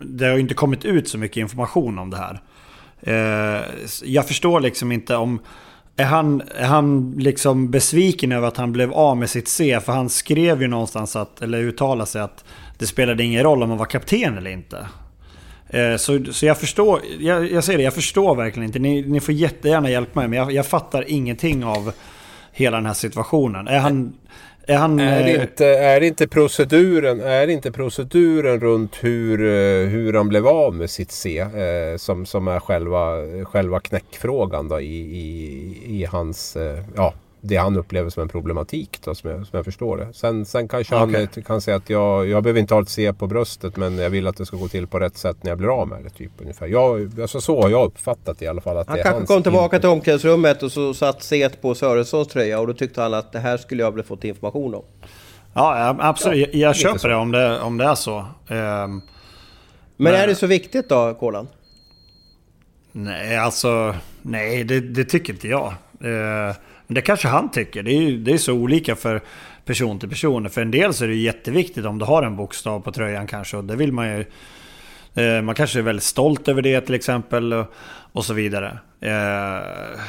det 0.01 0.26
har 0.26 0.34
ju 0.34 0.39
inte 0.39 0.53
kommit 0.53 0.86
ut 0.86 1.09
så 1.09 1.18
mycket 1.18 1.38
information 1.38 1.99
om 1.99 2.09
det 2.09 2.18
här. 2.18 2.41
Eh, 3.01 3.61
jag 4.03 4.28
förstår 4.28 4.59
liksom 4.59 4.91
inte 4.91 5.16
om 5.16 5.39
är 5.98 6.06
han, 6.06 6.41
är 6.56 6.66
han 6.66 7.16
liksom 7.18 7.72
besviken 7.72 8.32
över 8.32 8.48
att 8.48 8.58
han 8.58 8.72
blev 8.72 8.93
av 8.93 9.18
med 9.18 9.30
sitt 9.30 9.48
C? 9.48 9.80
För 9.86 9.93
han 9.93 10.10
skrev 10.10 10.62
ju 10.62 10.68
någonstans, 10.68 11.16
att, 11.16 11.41
eller 11.41 11.58
uttalade 11.58 12.10
sig 12.10 12.22
att 12.22 12.46
det 12.78 12.86
spelade 12.86 13.24
ingen 13.24 13.43
roll 13.43 13.64
om 13.64 13.70
han 13.70 13.78
var 13.78 13.86
kapten 13.86 14.38
eller 14.38 14.52
inte. 14.52 14.88
Eh, 15.68 15.96
så, 15.98 16.24
så 16.32 16.46
jag 16.46 16.58
förstår, 16.58 17.02
jag, 17.20 17.52
jag 17.52 17.64
säger 17.64 17.78
det, 17.78 17.84
jag 17.84 17.93
förstår 17.93 18.36
verkligen 18.36 18.68
inte. 18.68 18.80
Ni, 18.80 19.02
ni 19.02 19.20
får 19.20 19.34
jättegärna 19.34 19.89
hjälpa 19.89 20.20
mig, 20.20 20.30
men 20.30 20.39
jag, 20.39 20.52
jag 20.52 20.66
fattar 20.66 21.06
ingenting 21.08 21.66
av 21.66 21.91
hela 22.52 22.78
den 22.78 22.86
här 22.86 22.93
situationen. 22.93 23.68
Är 23.68 23.80
han, 23.80 24.14
är, 24.68 24.78
han, 24.78 24.99
är, 24.99 25.24
det 25.24 25.36
eh, 25.36 25.41
inte, 25.41 25.66
är, 25.68 26.01
inte 26.01 26.28
proceduren, 26.28 27.22
är 27.22 27.47
inte 27.47 27.72
proceduren 27.72 28.59
runt 28.59 29.03
hur, 29.03 29.41
eh, 29.45 29.88
hur 29.88 30.13
han 30.13 30.30
blev 30.30 30.47
av 30.47 30.76
med 30.76 30.89
sitt 30.89 31.11
C 31.11 31.39
eh, 31.39 31.97
som, 31.97 32.26
som 32.26 32.47
är 32.47 32.59
själva, 32.59 33.16
själva 33.45 33.80
knäckfrågan 33.80 34.68
då 34.68 34.80
i, 34.80 34.97
i, 34.97 36.01
i 36.01 36.05
hans... 36.05 36.55
Eh, 36.55 36.80
ja, 36.95 37.13
det 37.48 37.56
han 37.56 37.78
upplever 37.78 38.10
som 38.10 38.24
en 38.24 38.30
problematik 38.30 39.00
då, 39.04 39.16
som, 39.16 39.30
jag, 39.30 39.48
som 39.48 39.58
jag 39.58 39.66
förstår 39.66 39.98
det. 39.98 40.14
Sen, 40.14 40.46
sen 40.46 40.68
kanske 40.68 41.04
okay. 41.04 41.28
han 41.36 41.43
kan 41.43 41.62
säga 41.62 41.78
att 41.78 41.89
jag, 41.89 42.28
jag 42.28 42.43
behöver 42.43 42.60
inte 42.60 42.74
ha 42.74 42.82
ett 42.82 42.89
C 42.89 43.14
på 43.14 43.28
bröstet 43.28 43.78
men 43.78 43.98
jag 43.98 44.10
vill 44.10 44.28
att 44.28 44.38
det 44.38 44.46
ska 44.46 44.58
gå 44.58 44.68
till 44.68 44.88
på 44.88 45.00
rätt 45.00 45.18
sätt 45.18 45.38
när 45.41 45.52
jag 45.52 45.58
blir 45.58 45.82
av 45.82 45.88
med 45.88 46.04
det. 46.04 46.10
Typ, 46.10 46.32
ungefär. 46.41 46.68
Jag, 46.68 47.20
alltså, 47.22 47.41
så 47.41 47.62
har 47.62 47.70
jag 47.70 47.86
uppfattat 47.86 48.41
i 48.41 48.48
alla 48.48 48.62
fall. 48.62 48.78
Att 48.78 48.88
han 48.88 48.98
det 48.98 49.04
kanske 49.04 49.26
kom 49.26 49.43
tillbaka 49.43 49.80
till 49.80 49.89
omklädningsrummet 49.89 50.64
och 50.64 50.72
så 50.72 50.93
satt 50.93 51.24
C 51.24 51.50
på 51.62 51.76
Sörensons 51.76 52.28
tröja 52.28 52.60
och 52.60 52.68
då 52.68 52.74
tyckte 52.74 53.02
han 53.02 53.14
att 53.14 53.32
det 53.32 53.39
här 53.39 53.58
skulle 53.58 53.84
jag 53.84 53.91
väl 53.91 54.04
fått 54.04 54.24
information 54.24 54.76
om. 54.76 54.84
Ja, 55.54 55.96
absolut. 56.00 56.39
Ja, 56.39 56.60
jag, 56.60 56.70
jag 56.70 56.76
köper 56.76 57.10
det 57.10 57.16
om, 57.16 57.32
det 57.32 57.60
om 57.60 57.78
det 57.78 57.86
är 57.86 57.96
så. 57.96 58.18
Um, 58.20 58.26
men, 58.48 59.02
men 59.98 60.14
är 60.14 60.28
det 60.28 60.36
så 60.36 60.48
viktigt 60.48 60.89
då, 60.89 61.14
Kolan? 61.14 61.48
Nej, 62.91 63.38
alltså... 63.38 63.96
Nej, 64.22 64.64
det, 64.64 64.80
det 64.80 65.06
tycker 65.06 65.34
inte 65.34 65.48
jag. 65.48 65.74
Uh, 66.04 66.56
men 66.88 66.95
det 66.95 67.01
kanske 67.01 67.27
han 67.27 67.51
tycker. 67.51 67.83
Det 67.83 67.91
är, 67.91 68.11
det 68.11 68.33
är 68.33 68.38
så 68.38 68.53
olika 68.53 68.95
för 68.95 69.21
person 69.65 69.99
till 69.99 70.09
person. 70.09 70.49
För 70.49 70.61
en 70.61 70.71
del 70.71 70.93
så 70.93 71.03
är 71.03 71.07
det 71.07 71.15
jätteviktigt 71.15 71.86
om 71.86 71.99
du 71.99 72.05
har 72.05 72.23
en 72.23 72.36
bokstav 72.36 72.79
på 72.79 72.91
tröjan 72.91 73.27
kanske. 73.27 73.57
Och 73.57 73.63
det 73.63 73.75
vill 73.75 73.91
man 73.91 74.07
ju... 74.07 74.25
Uh, 75.17 75.41
man 75.41 75.55
kanske 75.55 75.79
är 75.79 75.83
väldigt 75.83 76.03
stolt 76.03 76.47
över 76.47 76.61
det 76.61 76.81
till 76.81 76.95
exempel. 76.95 77.53
Och, 77.53 77.65
och 78.11 78.25
så 78.25 78.33
vidare. 78.33 78.79
Uh, 79.03 79.99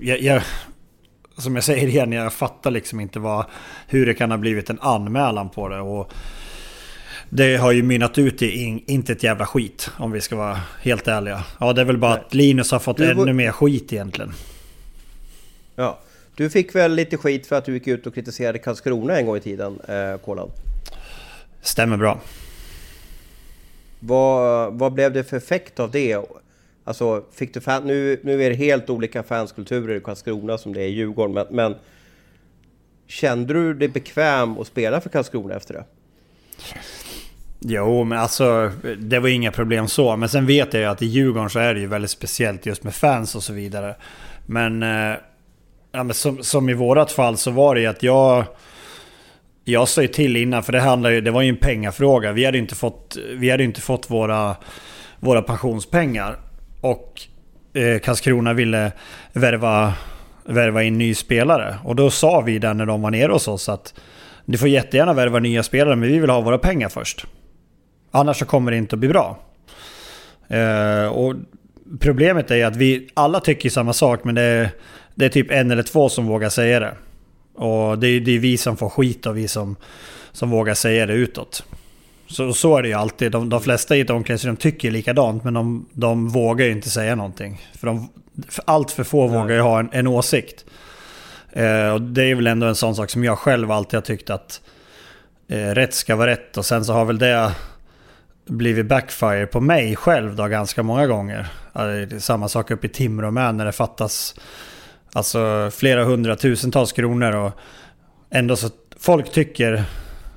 jag, 0.00 0.20
jag, 0.20 0.42
som 1.36 1.54
jag 1.54 1.64
säger 1.64 1.86
igen, 1.86 2.12
jag 2.12 2.32
fattar 2.32 2.70
liksom 2.70 3.00
inte 3.00 3.18
vad, 3.18 3.44
hur 3.88 4.06
det 4.06 4.14
kan 4.14 4.30
ha 4.30 4.38
blivit 4.38 4.70
en 4.70 4.78
anmälan 4.80 5.50
på 5.50 5.68
det. 5.68 5.80
Och 5.80 6.12
det 7.28 7.56
har 7.56 7.72
ju 7.72 7.82
mynnat 7.82 8.18
ut 8.18 8.42
i 8.42 8.62
in, 8.62 8.84
inte 8.86 9.12
ett 9.12 9.22
jävla 9.22 9.46
skit, 9.46 9.90
om 9.96 10.12
vi 10.12 10.20
ska 10.20 10.36
vara 10.36 10.60
helt 10.82 11.08
ärliga. 11.08 11.44
Ja, 11.60 11.72
det 11.72 11.80
är 11.80 11.84
väl 11.84 11.98
bara 11.98 12.14
Nej. 12.14 12.24
att 12.26 12.34
Linus 12.34 12.72
har 12.72 12.78
fått 12.78 12.96
du, 12.96 13.10
ännu 13.10 13.32
mer 13.32 13.52
skit 13.52 13.92
egentligen. 13.92 14.32
Ja, 15.76 15.98
du 16.36 16.50
fick 16.50 16.74
väl 16.74 16.94
lite 16.94 17.16
skit 17.16 17.46
för 17.46 17.56
att 17.56 17.64
du 17.64 17.72
gick 17.72 17.86
ut 17.86 18.06
och 18.06 18.14
kritiserade 18.14 18.58
Karlskrona 18.58 19.18
en 19.18 19.26
gång 19.26 19.36
i 19.36 19.40
tiden, 19.40 19.80
eh, 19.88 20.16
Kolan? 20.16 20.50
Stämmer 21.60 21.96
bra. 21.96 22.20
Vad, 24.00 24.74
vad 24.74 24.92
blev 24.92 25.12
det 25.12 25.24
för 25.24 25.36
effekt 25.36 25.80
av 25.80 25.90
det? 25.90 26.18
Alltså, 26.84 27.24
fick 27.32 27.54
du 27.54 27.60
fan, 27.60 27.86
nu, 27.86 28.20
nu 28.22 28.42
är 28.42 28.50
det 28.50 28.56
helt 28.56 28.90
olika 28.90 29.22
fanskulturer 29.22 29.96
i 29.96 30.00
Karlskrona 30.00 30.58
som 30.58 30.74
det 30.74 30.80
är 30.80 30.86
i 30.86 30.90
Djurgården, 30.90 31.34
men, 31.34 31.46
men 31.50 31.74
kände 33.06 33.54
du 33.54 33.74
dig 33.74 33.88
bekväm 33.88 34.58
att 34.58 34.66
spela 34.66 35.00
för 35.00 35.10
Karlskrona 35.10 35.54
efter 35.54 35.74
det? 35.74 35.84
Jo, 37.66 38.04
men 38.04 38.18
alltså 38.18 38.70
det 38.98 39.20
var 39.20 39.28
inga 39.28 39.52
problem 39.52 39.88
så. 39.88 40.16
Men 40.16 40.28
sen 40.28 40.46
vet 40.46 40.74
jag 40.74 40.82
ju 40.82 40.88
att 40.88 41.02
i 41.02 41.06
Djurgården 41.06 41.50
så 41.50 41.58
är 41.58 41.74
det 41.74 41.80
ju 41.80 41.86
väldigt 41.86 42.10
speciellt 42.10 42.66
just 42.66 42.84
med 42.84 42.94
fans 42.94 43.34
och 43.34 43.42
så 43.42 43.52
vidare. 43.52 43.94
Men, 44.46 44.82
eh, 44.82 45.16
ja, 45.94 46.02
men 46.02 46.14
som, 46.14 46.42
som, 46.42 46.68
i 46.68 46.74
vårat 46.74 47.12
fall 47.12 47.36
så 47.36 47.50
var 47.50 47.74
det 47.74 47.80
ju 47.80 47.86
att 47.86 48.02
jag... 48.02 48.44
Jag 49.66 49.88
sa 49.88 50.02
ju 50.02 50.08
till 50.08 50.36
innan, 50.36 50.62
för 50.62 50.72
det, 50.72 50.80
handlade 50.80 51.14
ju, 51.14 51.20
det 51.20 51.30
var 51.30 51.42
ju 51.42 51.48
en 51.48 51.56
pengafråga. 51.56 52.32
Vi 52.32 52.44
hade 52.44 52.56
ju 52.56 52.62
inte 52.62 52.74
fått, 52.74 53.16
vi 53.36 53.50
hade 53.50 53.64
inte 53.64 53.80
fått 53.80 54.10
våra, 54.10 54.56
våra 55.20 55.42
pensionspengar. 55.42 56.36
Och 56.80 57.20
eh, 57.74 57.98
Karlskrona 57.98 58.52
ville 58.52 58.92
värva, 59.32 59.94
värva 60.44 60.82
in 60.82 60.98
ny 60.98 61.14
spelare. 61.14 61.78
Och 61.84 61.96
då 61.96 62.10
sa 62.10 62.40
vi 62.40 62.58
där 62.58 62.74
när 62.74 62.86
de 62.86 63.02
var 63.02 63.10
nere 63.10 63.32
hos 63.32 63.48
oss 63.48 63.68
att 63.68 63.94
Ni 64.44 64.56
får 64.56 64.68
jättegärna 64.68 65.12
värva 65.12 65.38
nya 65.38 65.62
spelare 65.62 65.96
men 65.96 66.08
vi 66.08 66.18
vill 66.18 66.30
ha 66.30 66.40
våra 66.40 66.58
pengar 66.58 66.88
först. 66.88 67.26
Annars 68.10 68.38
så 68.38 68.44
kommer 68.44 68.70
det 68.70 68.76
inte 68.76 68.96
att 68.96 69.00
bli 69.00 69.08
bra. 69.08 69.38
Eh, 70.48 71.06
och 71.06 71.34
problemet 72.00 72.50
är 72.50 72.66
att 72.66 72.76
vi 72.76 73.08
alla 73.14 73.40
tycker 73.40 73.70
samma 73.70 73.92
sak 73.92 74.24
men 74.24 74.34
det 74.34 74.42
är, 74.42 74.70
det 75.14 75.24
är 75.24 75.28
typ 75.28 75.50
en 75.50 75.70
eller 75.70 75.82
två 75.82 76.08
som 76.08 76.26
vågar 76.26 76.48
säga 76.48 76.80
det. 76.80 76.94
Och 77.54 77.98
det 77.98 78.08
är, 78.08 78.20
det 78.20 78.30
är 78.30 78.38
vi 78.38 78.56
som 78.56 78.76
får 78.76 78.88
skit 78.88 79.26
och 79.26 79.36
vi 79.36 79.48
som, 79.48 79.76
som 80.32 80.50
vågar 80.50 80.74
säga 80.74 81.06
det 81.06 81.14
utåt. 81.14 81.64
Så, 82.26 82.52
så 82.52 82.76
är 82.76 82.82
det 82.82 82.88
ju 82.88 82.94
alltid. 82.94 83.32
De, 83.32 83.48
de 83.48 83.60
flesta 83.60 83.96
i 83.96 84.00
ett 84.00 84.10
omklädningsrum 84.10 84.56
tycker 84.56 84.90
likadant 84.90 85.44
men 85.44 85.54
de, 85.54 85.86
de 85.92 86.28
vågar 86.28 86.66
ju 86.66 86.72
inte 86.72 86.90
säga 86.90 87.14
någonting. 87.14 87.66
För, 87.74 87.86
de, 87.86 88.08
för 88.48 88.64
allt 88.66 88.90
för 88.90 89.04
få 89.04 89.28
Nej. 89.28 89.38
vågar 89.38 89.54
ju 89.54 89.60
ha 89.60 89.80
en, 89.80 89.88
en 89.92 90.06
åsikt. 90.06 90.64
Eh, 91.52 91.88
och 91.88 92.00
det 92.02 92.22
är 92.22 92.34
väl 92.34 92.46
ändå 92.46 92.66
en 92.66 92.74
sån 92.74 92.96
sak 92.96 93.10
som 93.10 93.24
jag 93.24 93.38
själv 93.38 93.70
alltid 93.70 93.96
har 93.96 94.02
tyckt 94.02 94.30
att 94.30 94.60
eh, 95.48 95.56
rätt 95.56 95.94
ska 95.94 96.16
vara 96.16 96.30
rätt. 96.30 96.56
Och 96.56 96.64
sen 96.64 96.84
så 96.84 96.92
har 96.92 97.04
väl 97.04 97.18
det 97.18 97.52
blivit 98.46 98.86
backfire 98.86 99.46
på 99.46 99.60
mig 99.60 99.96
själv 99.96 100.36
då 100.36 100.46
ganska 100.46 100.82
många 100.82 101.06
gånger. 101.06 101.46
Alltså, 101.72 102.20
samma 102.20 102.48
sak 102.48 102.70
uppe 102.70 102.86
i 102.86 102.90
Timrå 102.90 103.30
med 103.30 103.54
när 103.54 103.64
det 103.64 103.72
fattas 103.72 104.34
alltså 105.14 105.70
flera 105.72 106.04
hundratusentals 106.04 106.92
kronor 106.92 107.34
och 107.34 107.52
ändå 108.30 108.56
så 108.56 108.70
folk 108.96 109.32
tycker 109.32 109.84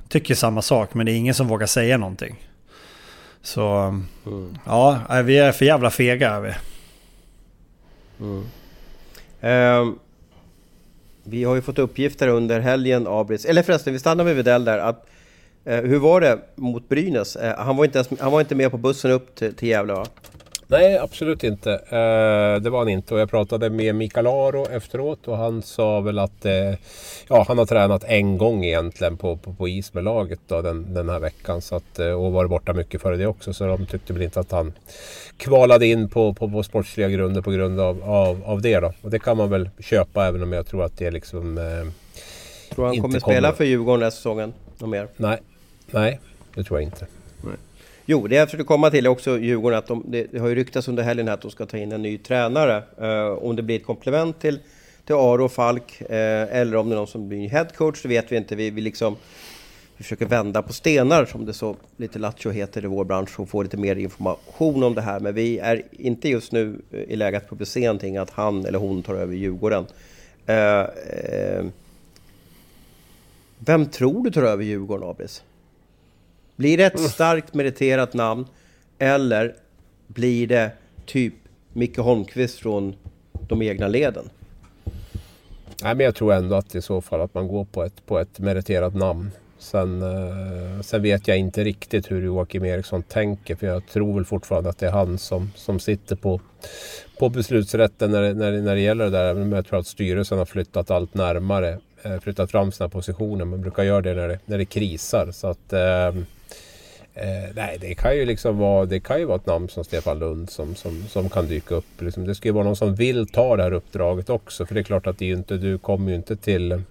tycker 0.08 0.34
samma 0.34 0.62
sak 0.62 0.94
men 0.94 1.06
det 1.06 1.12
är 1.12 1.16
ingen 1.16 1.34
som 1.34 1.48
vågar 1.48 1.66
säga 1.66 1.96
någonting. 1.96 2.48
Så 3.42 3.64
mm. 4.26 4.58
ja, 4.66 5.02
vi 5.24 5.38
är 5.38 5.52
för 5.52 5.64
jävla 5.64 5.90
fega 5.90 6.30
är 6.30 6.40
vi. 6.40 6.54
Mm. 8.20 8.44
Um, 9.40 9.98
vi 11.24 11.44
har 11.44 11.54
ju 11.54 11.62
fått 11.62 11.78
uppgifter 11.78 12.28
under 12.28 12.60
helgen, 12.60 13.06
Abris, 13.06 13.44
eller 13.44 13.62
förresten 13.62 13.92
vi 13.92 13.98
stannar 13.98 14.24
med 14.24 14.36
Widell 14.36 14.64
där. 14.64 14.78
Att, 14.78 15.06
uh, 15.66 15.74
hur 15.74 15.98
var 15.98 16.20
det 16.20 16.38
mot 16.54 16.88
Brynäs? 16.88 17.36
Uh, 17.36 17.42
han, 17.58 17.76
var 17.76 17.84
inte 17.84 17.98
ens, 17.98 18.20
han 18.20 18.32
var 18.32 18.40
inte 18.40 18.54
med 18.54 18.70
på 18.70 18.78
bussen 18.78 19.10
upp 19.10 19.34
till, 19.34 19.54
till 19.54 19.68
Gävle 19.68 19.92
va? 19.92 20.06
Nej, 20.70 20.98
absolut 20.98 21.44
inte. 21.44 21.72
Eh, 21.72 22.62
det 22.62 22.70
var 22.70 22.78
han 22.78 22.88
inte. 22.88 23.14
Och 23.14 23.20
jag 23.20 23.30
pratade 23.30 23.70
med 23.70 23.94
Mikael 23.94 24.26
Aro 24.26 24.66
efteråt 24.70 25.28
och 25.28 25.36
han 25.36 25.62
sa 25.62 26.00
väl 26.00 26.18
att 26.18 26.44
eh, 26.44 26.74
ja, 27.28 27.44
han 27.48 27.58
har 27.58 27.66
tränat 27.66 28.04
en 28.04 28.38
gång 28.38 28.64
egentligen 28.64 29.16
på, 29.16 29.36
på, 29.36 29.52
på 29.52 29.68
is 29.68 29.94
med 29.94 30.04
laget 30.04 30.40
då, 30.46 30.62
den, 30.62 30.94
den 30.94 31.08
här 31.08 31.18
veckan. 31.18 31.60
Så 31.60 31.76
att, 31.76 31.98
eh, 31.98 32.10
och 32.10 32.32
varit 32.32 32.50
borta 32.50 32.72
mycket 32.72 33.02
före 33.02 33.16
det 33.16 33.26
också. 33.26 33.52
Så 33.52 33.66
de 33.66 33.86
tyckte 33.86 34.12
väl 34.12 34.22
inte 34.22 34.40
att 34.40 34.50
han 34.50 34.72
kvalade 35.36 35.86
in 35.86 36.08
på, 36.08 36.34
på, 36.34 36.50
på 36.50 36.62
sportsliga 36.62 37.08
grunder 37.08 37.42
på 37.42 37.50
grund 37.50 37.80
av, 37.80 38.02
av, 38.04 38.42
av 38.44 38.62
det. 38.62 38.80
Då. 38.80 38.92
Och 39.02 39.10
det 39.10 39.18
kan 39.18 39.36
man 39.36 39.50
väl 39.50 39.70
köpa 39.78 40.26
även 40.26 40.42
om 40.42 40.52
jag 40.52 40.66
tror 40.66 40.84
att 40.84 40.98
det 40.98 41.10
liksom... 41.10 41.58
Eh, 41.58 41.64
tror 42.74 42.86
han 42.86 43.00
kommer 43.00 43.20
spela 43.20 43.52
för 43.52 43.64
Djurgården 43.64 44.00
den 44.00 44.06
här 44.06 44.10
säsongen? 44.10 44.52
Mer? 44.78 45.08
Nej, 45.16 45.38
nej 45.90 46.20
det 46.54 46.64
tror 46.64 46.80
jag 46.80 46.86
inte. 46.86 47.06
Jo, 48.10 48.26
det 48.26 48.36
jag 48.36 48.48
försökte 48.48 48.64
komma 48.64 48.90
till 48.90 49.06
är 49.06 49.10
också 49.10 49.38
Djurgården 49.38 49.78
att 49.78 49.86
de, 49.86 50.04
det 50.30 50.38
har 50.38 50.48
ju 50.48 50.54
ryktats 50.54 50.88
under 50.88 51.02
helgen 51.02 51.28
att 51.28 51.40
de 51.40 51.50
ska 51.50 51.66
ta 51.66 51.76
in 51.76 51.92
en 51.92 52.02
ny 52.02 52.18
tränare. 52.18 52.82
Eh, 52.98 53.44
om 53.44 53.56
det 53.56 53.62
blir 53.62 53.76
ett 53.76 53.86
komplement 53.86 54.40
till, 54.40 54.58
till 55.04 55.14
Aro 55.14 55.44
och 55.44 55.52
Falk 55.52 56.00
eh, 56.00 56.56
eller 56.56 56.76
om 56.76 56.88
det 56.88 56.94
är 56.94 56.96
någon 56.96 57.06
som 57.06 57.28
blir 57.28 57.48
headcoach, 57.48 58.02
det 58.02 58.08
vet 58.08 58.32
vi 58.32 58.36
inte. 58.36 58.56
Vi, 58.56 58.70
vi 58.70 58.80
liksom 58.80 59.16
vi 59.96 60.04
försöker 60.04 60.26
vända 60.26 60.62
på 60.62 60.72
stenar 60.72 61.24
som 61.24 61.46
det 61.46 61.52
så 61.52 61.76
lite 61.96 62.18
lattjo 62.18 62.50
heter 62.50 62.84
i 62.84 62.86
vår 62.86 63.04
bransch 63.04 63.40
och 63.40 63.48
få 63.48 63.62
lite 63.62 63.76
mer 63.76 63.96
information 63.96 64.82
om 64.82 64.94
det 64.94 65.02
här. 65.02 65.20
Men 65.20 65.34
vi 65.34 65.58
är 65.58 65.82
inte 65.90 66.28
just 66.28 66.52
nu 66.52 66.82
eh, 66.90 67.00
i 67.00 67.16
läge 67.16 67.36
att 67.36 67.48
publicera 67.48 67.86
någonting 67.86 68.16
att 68.16 68.30
han 68.30 68.66
eller 68.66 68.78
hon 68.78 69.02
tar 69.02 69.14
över 69.14 69.34
Djurgården. 69.34 69.86
Eh, 70.46 70.80
eh 70.80 71.64
vem 73.58 73.86
tror 73.86 74.24
du 74.24 74.30
tar 74.30 74.42
över 74.42 74.64
Djurgården, 74.64 75.08
Abris? 75.08 75.42
Blir 76.58 76.76
det 76.76 76.84
ett 76.84 77.00
starkt 77.00 77.54
meriterat 77.54 78.14
namn 78.14 78.46
eller 78.98 79.54
blir 80.06 80.46
det 80.46 80.70
typ 81.06 81.34
Micke 81.72 81.98
Holmqvist 81.98 82.58
från 82.58 82.94
de 83.48 83.62
egna 83.62 83.88
leden? 83.88 84.30
Nej, 85.82 85.94
men 85.94 86.00
jag 86.00 86.14
tror 86.14 86.32
ändå 86.32 86.56
att 86.56 86.74
i 86.74 86.82
så 86.82 87.00
fall 87.00 87.20
att 87.20 87.34
man 87.34 87.48
går 87.48 87.64
på 87.64 87.84
ett, 87.84 88.06
på 88.06 88.18
ett 88.18 88.38
meriterat 88.38 88.94
namn. 88.94 89.30
Sen, 89.58 90.02
eh, 90.02 90.80
sen 90.82 91.02
vet 91.02 91.28
jag 91.28 91.38
inte 91.38 91.64
riktigt 91.64 92.10
hur 92.10 92.22
Joakim 92.22 92.64
Eriksson 92.64 93.02
tänker 93.02 93.56
för 93.56 93.66
jag 93.66 93.86
tror 93.86 94.14
väl 94.14 94.24
fortfarande 94.24 94.70
att 94.70 94.78
det 94.78 94.86
är 94.86 94.92
han 94.92 95.18
som, 95.18 95.52
som 95.54 95.80
sitter 95.80 96.16
på, 96.16 96.40
på 97.18 97.28
beslutsrätten 97.28 98.10
när 98.10 98.22
det, 98.22 98.34
när, 98.34 98.52
när 98.52 98.74
det 98.74 98.80
gäller 98.80 99.04
det 99.04 99.10
där. 99.10 99.34
Men 99.34 99.52
jag 99.52 99.66
tror 99.66 99.78
att 99.78 99.86
styrelsen 99.86 100.38
har 100.38 100.46
flyttat 100.46 100.90
allt 100.90 101.14
närmare, 101.14 101.78
eh, 102.02 102.20
flyttat 102.20 102.50
fram 102.50 102.72
sina 102.72 102.88
positioner. 102.88 103.44
Man 103.44 103.60
brukar 103.60 103.82
göra 103.82 104.00
det 104.00 104.14
när 104.14 104.28
det, 104.28 104.38
när 104.44 104.58
det 104.58 104.64
krisar. 104.64 105.30
Så 105.32 105.46
att, 105.46 105.72
eh, 105.72 106.22
Eh, 107.22 107.50
nej, 107.54 107.78
det 107.80 107.94
kan 107.94 108.16
ju 108.16 108.24
liksom 108.24 108.58
vara, 108.58 108.86
det 108.86 109.00
kan 109.00 109.18
ju 109.18 109.24
vara 109.24 109.36
ett 109.36 109.46
namn 109.46 109.68
som 109.68 109.84
Stefan 109.84 110.18
Lund 110.18 110.50
som, 110.50 110.74
som, 110.74 111.02
som 111.08 111.28
kan 111.28 111.46
dyka 111.46 111.74
upp. 111.74 112.02
Liksom, 112.02 112.26
det 112.26 112.34
ska 112.34 112.48
ju 112.48 112.54
vara 112.54 112.64
någon 112.64 112.76
som 112.76 112.94
vill 112.94 113.26
ta 113.26 113.56
det 113.56 113.62
här 113.62 113.72
uppdraget 113.72 114.30
också. 114.30 114.66
För 114.66 114.74
det 114.74 114.80
är 114.80 114.84
klart 114.84 115.06
att 115.06 115.18
det 115.18 115.30
är 115.30 115.36
inte, 115.36 115.56
du 115.56 115.78
kommer 115.78 116.10
ju 116.10 116.16
inte 116.16 116.36
till 116.36 116.82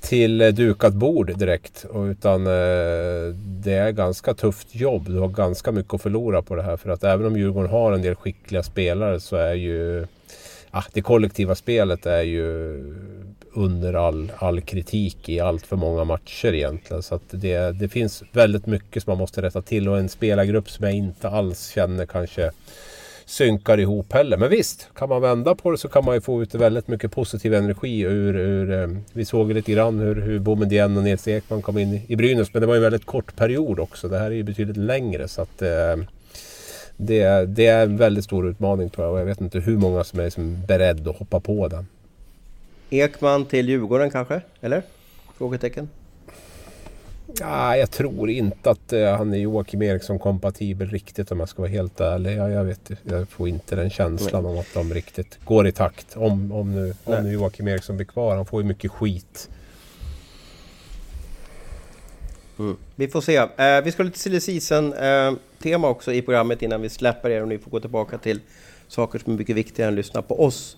till 0.00 0.40
eh, 0.40 0.48
dukat 0.48 0.94
bord 0.94 1.38
direkt. 1.38 1.86
Utan 1.94 2.46
eh, 2.46 3.34
det 3.34 3.72
är 3.72 3.90
ganska 3.90 4.34
tufft 4.34 4.74
jobb. 4.74 5.06
Du 5.06 5.18
har 5.18 5.28
ganska 5.28 5.72
mycket 5.72 5.94
att 5.94 6.02
förlora 6.02 6.42
på 6.42 6.56
det 6.56 6.62
här. 6.62 6.76
För 6.76 6.90
att 6.90 7.04
även 7.04 7.26
om 7.26 7.36
Djurgården 7.36 7.70
har 7.70 7.92
en 7.92 8.02
del 8.02 8.14
skickliga 8.14 8.62
spelare 8.62 9.20
så 9.20 9.36
är 9.36 9.54
ju 9.54 10.06
ah, 10.70 10.84
det 10.92 11.02
kollektiva 11.02 11.54
spelet 11.54 12.06
är 12.06 12.22
ju 12.22 12.74
under 13.52 13.94
all, 13.94 14.32
all 14.38 14.60
kritik 14.60 15.28
i 15.28 15.40
allt 15.40 15.66
för 15.66 15.76
många 15.76 16.04
matcher 16.04 16.54
egentligen. 16.54 17.02
Så 17.02 17.14
att 17.14 17.22
det, 17.30 17.72
det 17.72 17.88
finns 17.88 18.22
väldigt 18.32 18.66
mycket 18.66 19.02
som 19.02 19.10
man 19.10 19.18
måste 19.18 19.42
rätta 19.42 19.62
till 19.62 19.88
och 19.88 19.98
en 19.98 20.08
spelargrupp 20.08 20.70
som 20.70 20.84
jag 20.84 20.94
inte 20.94 21.28
alls 21.28 21.68
känner 21.68 22.06
kanske 22.06 22.50
synkar 23.30 23.80
ihop 23.80 24.12
heller. 24.12 24.36
Men 24.36 24.50
visst, 24.50 24.88
kan 24.94 25.08
man 25.08 25.22
vända 25.22 25.54
på 25.54 25.70
det 25.70 25.78
så 25.78 25.88
kan 25.88 26.04
man 26.04 26.14
ju 26.14 26.20
få 26.20 26.42
ut 26.42 26.54
väldigt 26.54 26.88
mycket 26.88 27.12
positiv 27.12 27.54
energi 27.54 28.00
ur... 28.00 28.36
ur 28.36 28.72
eh, 28.72 28.88
vi 29.12 29.24
såg 29.24 29.52
lite 29.52 29.72
grann 29.72 29.98
hur, 29.98 30.20
hur 30.20 30.38
Boumedienne 30.38 30.98
och 30.98 31.04
Nils 31.04 31.28
Ekman 31.28 31.62
kom 31.62 31.78
in 31.78 32.00
i 32.06 32.16
Brynäs. 32.16 32.54
Men 32.54 32.60
det 32.60 32.66
var 32.66 32.74
ju 32.74 32.78
en 32.78 32.82
väldigt 32.82 33.06
kort 33.06 33.36
period 33.36 33.80
också. 33.80 34.08
Det 34.08 34.18
här 34.18 34.26
är 34.26 34.34
ju 34.34 34.42
betydligt 34.42 34.76
längre. 34.76 35.28
Så 35.28 35.42
att, 35.42 35.62
eh, 35.62 35.96
det, 36.96 37.48
det, 37.48 37.66
är 37.66 37.82
en 37.82 37.96
väldigt 37.96 38.24
stor 38.24 38.48
utmaning 38.48 38.90
tror 38.90 39.06
jag. 39.06 39.14
Och 39.14 39.20
jag 39.20 39.24
vet 39.24 39.40
inte 39.40 39.60
hur 39.60 39.76
många 39.76 40.04
som 40.04 40.20
är 40.20 40.24
liksom 40.24 40.62
beredd 40.66 41.08
att 41.08 41.18
hoppa 41.18 41.40
på 41.40 41.68
den. 41.68 41.86
Ekman 42.90 43.44
till 43.44 43.68
Djurgården 43.68 44.10
kanske? 44.10 44.40
Eller? 44.60 44.82
Frågetecken? 45.38 45.88
Ja, 47.38 47.76
jag 47.76 47.90
tror 47.90 48.30
inte 48.30 48.70
att 48.70 48.92
uh, 48.92 49.08
han 49.08 49.34
är 49.34 49.38
Joakim 49.38 49.82
Eriksson 49.82 50.18
kompatibel 50.18 50.90
riktigt 50.90 51.32
om 51.32 51.40
jag 51.40 51.48
ska 51.48 51.62
vara 51.62 51.70
helt 51.70 52.00
ärlig. 52.00 52.36
Jag, 52.36 52.50
jag, 52.50 52.64
vet, 52.64 52.90
jag 53.02 53.28
får 53.28 53.48
inte 53.48 53.76
den 53.76 53.90
känslan 53.90 54.42
Nej. 54.42 54.52
om 54.52 54.58
att 54.58 54.74
de 54.74 54.94
riktigt 54.94 55.38
går 55.44 55.66
i 55.66 55.72
takt. 55.72 56.16
Om, 56.16 56.52
om, 56.52 56.74
nu, 56.74 56.94
om 57.04 57.24
nu 57.24 57.32
Joakim 57.32 57.68
Eriksson 57.68 57.96
blir 57.96 58.06
kvar. 58.06 58.36
Han 58.36 58.46
får 58.46 58.62
ju 58.62 58.68
mycket 58.68 58.90
skit. 58.90 59.48
Mm. 62.58 62.76
Vi 62.96 63.08
får 63.08 63.20
se. 63.20 63.40
Uh, 63.40 63.84
vi 63.84 63.92
ska 63.92 64.02
lite 64.02 64.18
silly 64.18 64.40
season 64.40 64.94
uh, 64.94 65.32
tema 65.62 65.88
också 65.88 66.12
i 66.12 66.22
programmet 66.22 66.62
innan 66.62 66.82
vi 66.82 66.88
släpper 66.88 67.30
er 67.30 67.42
och 67.42 67.48
ni 67.48 67.58
får 67.58 67.70
gå 67.70 67.80
tillbaka 67.80 68.18
till 68.18 68.40
saker 68.88 69.18
som 69.18 69.32
är 69.32 69.38
mycket 69.38 69.56
viktigare 69.56 69.88
än 69.88 69.94
att 69.94 69.96
lyssna 69.96 70.22
på 70.22 70.44
oss. 70.44 70.76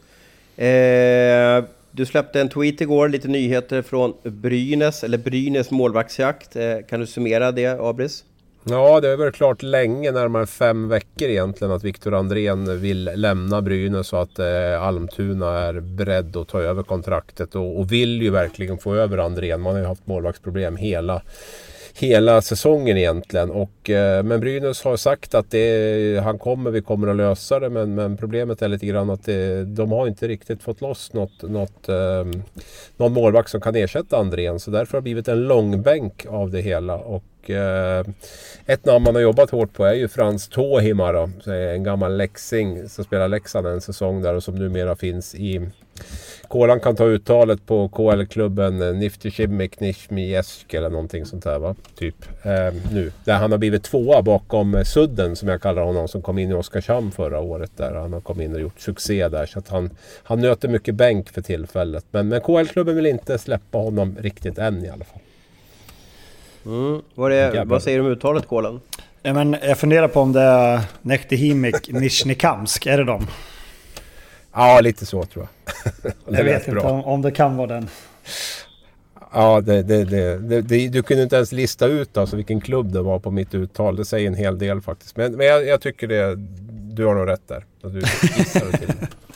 Du 1.94 2.06
släppte 2.06 2.40
en 2.40 2.48
tweet 2.48 2.80
igår, 2.80 3.08
lite 3.08 3.28
nyheter 3.28 3.82
från 3.82 4.14
Brynäs, 4.22 5.04
eller 5.04 5.18
Brynäs 5.18 5.70
målvaktsjakt. 5.70 6.56
Eh, 6.56 6.76
kan 6.88 7.00
du 7.00 7.06
summera 7.06 7.52
det, 7.52 7.80
Abris? 7.80 8.24
Ja, 8.64 9.00
det 9.00 9.08
har 9.08 9.16
varit 9.16 9.34
klart 9.34 9.62
länge, 9.62 10.10
närmare 10.12 10.46
fem 10.46 10.88
veckor 10.88 11.28
egentligen, 11.28 11.72
att 11.72 11.84
Viktor 11.84 12.14
Andrén 12.14 12.80
vill 12.80 13.10
lämna 13.14 13.62
Brynäs 13.62 14.12
och 14.12 14.22
att 14.22 14.38
eh, 14.38 14.82
Almtuna 14.82 15.58
är 15.58 15.80
beredd 15.80 16.36
att 16.36 16.48
ta 16.48 16.60
över 16.60 16.82
kontraktet 16.82 17.54
och, 17.54 17.78
och 17.78 17.92
vill 17.92 18.22
ju 18.22 18.30
verkligen 18.30 18.78
få 18.78 18.94
över 18.94 19.18
Andrén. 19.18 19.60
Man 19.60 19.72
har 19.72 19.80
ju 19.80 19.86
haft 19.86 20.06
målvaktsproblem 20.06 20.76
hela 20.76 21.22
hela 21.94 22.42
säsongen 22.42 22.96
egentligen. 22.96 23.50
Och, 23.50 23.90
eh, 23.90 24.22
men 24.22 24.40
Brynäs 24.40 24.84
har 24.84 24.96
sagt 24.96 25.34
att 25.34 25.50
det, 25.50 26.22
han 26.24 26.38
kommer, 26.38 26.70
vi 26.70 26.82
kommer 26.82 27.08
att 27.08 27.16
lösa 27.16 27.60
det. 27.60 27.70
Men, 27.70 27.94
men 27.94 28.16
problemet 28.16 28.62
är 28.62 28.68
lite 28.68 28.86
grann 28.86 29.10
att 29.10 29.24
det, 29.24 29.64
de 29.64 29.92
har 29.92 30.06
inte 30.06 30.28
riktigt 30.28 30.62
fått 30.62 30.80
loss 30.80 31.12
något, 31.12 31.42
något, 31.42 31.88
eh, 31.88 32.24
någon 32.96 33.12
målvakt 33.12 33.50
som 33.50 33.60
kan 33.60 33.76
ersätta 33.76 34.16
Andrén. 34.16 34.60
Så 34.60 34.70
därför 34.70 34.92
har 34.92 35.00
det 35.00 35.02
blivit 35.02 35.28
en 35.28 35.42
långbänk 35.42 36.26
av 36.28 36.50
det 36.50 36.60
hela. 36.60 36.96
Och, 36.96 37.50
eh, 37.50 38.04
ett 38.66 38.84
namn 38.84 39.04
man 39.04 39.14
har 39.14 39.22
jobbat 39.22 39.50
hårt 39.50 39.72
på 39.72 39.84
är 39.84 39.94
ju 39.94 40.08
Frans 40.08 40.48
Tohima. 40.48 41.30
Eh, 41.46 41.74
en 41.74 41.84
gammal 41.84 42.16
läxing 42.16 42.88
som 42.88 43.04
spelar 43.04 43.28
Leksand 43.28 43.66
en 43.66 43.80
säsong 43.80 44.22
där 44.22 44.34
och 44.34 44.42
som 44.42 44.54
numera 44.54 44.96
finns 44.96 45.34
i 45.34 45.60
Kolan 46.48 46.80
kan 46.80 46.96
ta 46.96 47.04
uttalet 47.04 47.66
på 47.66 47.88
KL-klubben 47.88 48.82
eh, 48.82 48.94
Niftishimik 48.94 49.80
Nishmiesk 49.80 50.74
eller 50.74 50.90
någonting 50.90 51.26
sånt 51.26 51.44
där 51.44 51.58
va? 51.58 51.74
Typ. 51.98 52.14
Eh, 52.42 52.74
nu. 52.92 53.12
Där 53.24 53.34
han 53.34 53.50
har 53.50 53.58
blivit 53.58 53.82
tvåa 53.82 54.22
bakom 54.22 54.74
eh, 54.74 54.84
Sudden 54.84 55.36
som 55.36 55.48
jag 55.48 55.62
kallar 55.62 55.82
honom 55.82 56.08
som 56.08 56.22
kom 56.22 56.38
in 56.38 56.50
i 56.50 56.54
Oskarshamn 56.54 57.10
förra 57.10 57.40
året. 57.40 57.70
Där 57.76 57.94
han 57.94 58.12
har 58.12 58.20
kommit 58.20 58.44
in 58.44 58.54
och 58.54 58.60
gjort 58.60 58.80
succé 58.80 59.28
där. 59.28 59.46
Så 59.46 59.58
att 59.58 59.68
han, 59.68 59.90
han 60.22 60.40
nöter 60.40 60.68
mycket 60.68 60.94
bänk 60.94 61.30
för 61.30 61.42
tillfället. 61.42 62.04
Men, 62.10 62.28
men 62.28 62.40
KL-klubben 62.40 62.96
vill 62.96 63.06
inte 63.06 63.38
släppa 63.38 63.78
honom 63.78 64.16
riktigt 64.20 64.58
än 64.58 64.84
i 64.84 64.88
alla 64.88 65.04
fall. 65.04 65.20
Mm. 66.66 67.02
Vad, 67.14 67.32
är, 67.32 67.64
vad 67.64 67.82
säger 67.82 67.98
du 67.98 68.04
om 68.04 68.10
uttalet 68.10 68.46
Kolan? 68.46 68.80
Ja, 69.22 69.32
men 69.32 69.56
jag 69.62 69.78
funderar 69.78 70.08
på 70.08 70.20
om 70.20 70.32
det 70.32 70.40
är 70.40 70.80
Nektihimik 71.02 71.92
Nishnikamsk. 71.92 72.86
Är 72.86 72.98
det 72.98 73.04
dem? 73.04 73.26
Ja, 74.52 74.80
lite 74.80 75.06
så 75.06 75.24
tror 75.24 75.46
jag. 75.46 76.12
jag 76.38 76.44
vet 76.44 76.68
inte 76.68 76.80
om, 76.80 77.04
om, 77.04 77.22
det 77.22 77.30
kan 77.30 77.56
vara 77.56 77.66
den. 77.66 77.88
Ja, 79.32 79.60
det, 79.60 79.82
det, 79.82 80.04
det, 80.60 80.88
du 80.88 81.02
kunde 81.02 81.22
inte 81.22 81.36
ens 81.36 81.52
lista 81.52 81.86
ut 81.86 82.16
alltså 82.16 82.36
vilken 82.36 82.60
klubb 82.60 82.92
det 82.92 83.02
var 83.02 83.18
på 83.18 83.30
mitt 83.30 83.54
uttal. 83.54 83.96
Det 83.96 84.04
säger 84.04 84.26
en 84.26 84.34
hel 84.34 84.58
del 84.58 84.80
faktiskt. 84.80 85.16
Men, 85.16 85.32
men 85.32 85.46
jag, 85.46 85.66
jag 85.66 85.80
tycker 85.80 86.08
det, 86.08 86.34
du 86.94 87.04
har 87.04 87.14
nog 87.14 87.28
rätt 87.28 87.48
där. 87.48 87.64
Du 87.82 88.00
till 88.00 88.92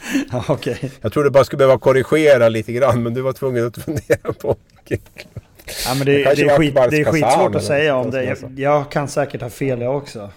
ja, 0.32 0.44
okay. 0.48 0.76
Jag 1.01 1.12
tror 1.12 1.24
du 1.24 1.30
bara 1.30 1.44
skulle 1.44 1.59
behöva 1.59 1.78
korrigera 1.78 2.48
lite 2.48 2.72
grann, 2.72 3.02
men 3.02 3.14
du 3.14 3.20
var 3.20 3.32
tvungen 3.32 3.66
att 3.66 3.78
fundera 3.78 4.32
på 4.32 4.56
vilken 4.88 5.06
klubb. 5.14 5.44
Ja, 5.86 5.94
men 5.94 6.06
det, 6.06 6.12
det, 6.12 6.43
är, 6.43 6.59
skit, 6.59 6.74
det 6.74 7.01
är 7.01 7.05
skitsvårt 7.05 7.55
att 7.55 7.64
säga 7.64 7.97
om 7.97 8.10
det. 8.10 8.24
Jag, 8.24 8.38
jag 8.56 8.90
kan 8.90 9.09
säkert 9.09 9.43
ha 9.43 9.51
fel 9.51 9.80
jag 9.80 9.97
också. 9.97 10.30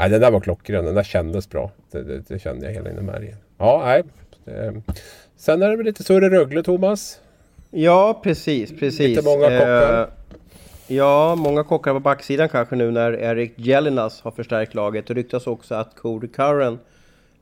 Nej, 0.00 0.10
den 0.10 0.20
där 0.20 0.30
var 0.30 0.40
klockren. 0.40 0.84
Den 0.84 0.94
där 0.94 1.02
kändes 1.02 1.48
bra. 1.48 1.70
Det, 1.90 2.02
det, 2.02 2.28
det 2.28 2.38
kände 2.38 2.66
jag 2.66 2.72
hela 2.72 2.90
inne 2.90 3.00
märgen. 3.00 3.36
Ja, 3.58 3.82
nej. 3.84 4.02
Det, 4.44 4.82
sen 5.36 5.62
är 5.62 5.70
det 5.70 5.76
väl 5.76 5.86
lite 5.86 6.04
surre 6.04 6.30
Rögle, 6.30 6.62
Thomas? 6.62 7.20
Ja, 7.70 8.20
precis, 8.22 8.70
precis. 8.70 9.00
Lite 9.00 9.22
många 9.22 9.44
kockar. 9.44 10.02
Eh, 10.02 10.08
ja, 10.86 11.34
många 11.34 11.64
kockar 11.64 11.92
på 11.92 12.00
backsidan 12.00 12.48
kanske 12.48 12.76
nu 12.76 12.90
när 12.90 13.12
Erik 13.12 13.52
Jelinas 13.56 14.20
har 14.20 14.30
förstärkt 14.30 14.74
laget. 14.74 15.06
Det 15.06 15.14
ryktas 15.14 15.46
också 15.46 15.74
att 15.74 15.96
Cody 15.96 16.28
Curran 16.28 16.78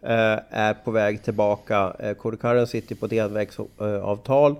eh, 0.02 0.38
är 0.50 0.74
på 0.84 0.90
väg 0.90 1.22
tillbaka. 1.22 1.92
Eh, 1.98 2.14
Cody 2.14 2.36
Curran 2.36 2.66
sitter 2.66 2.94
på 2.94 3.06
ett 3.06 3.12
envägsavtal 3.12 4.54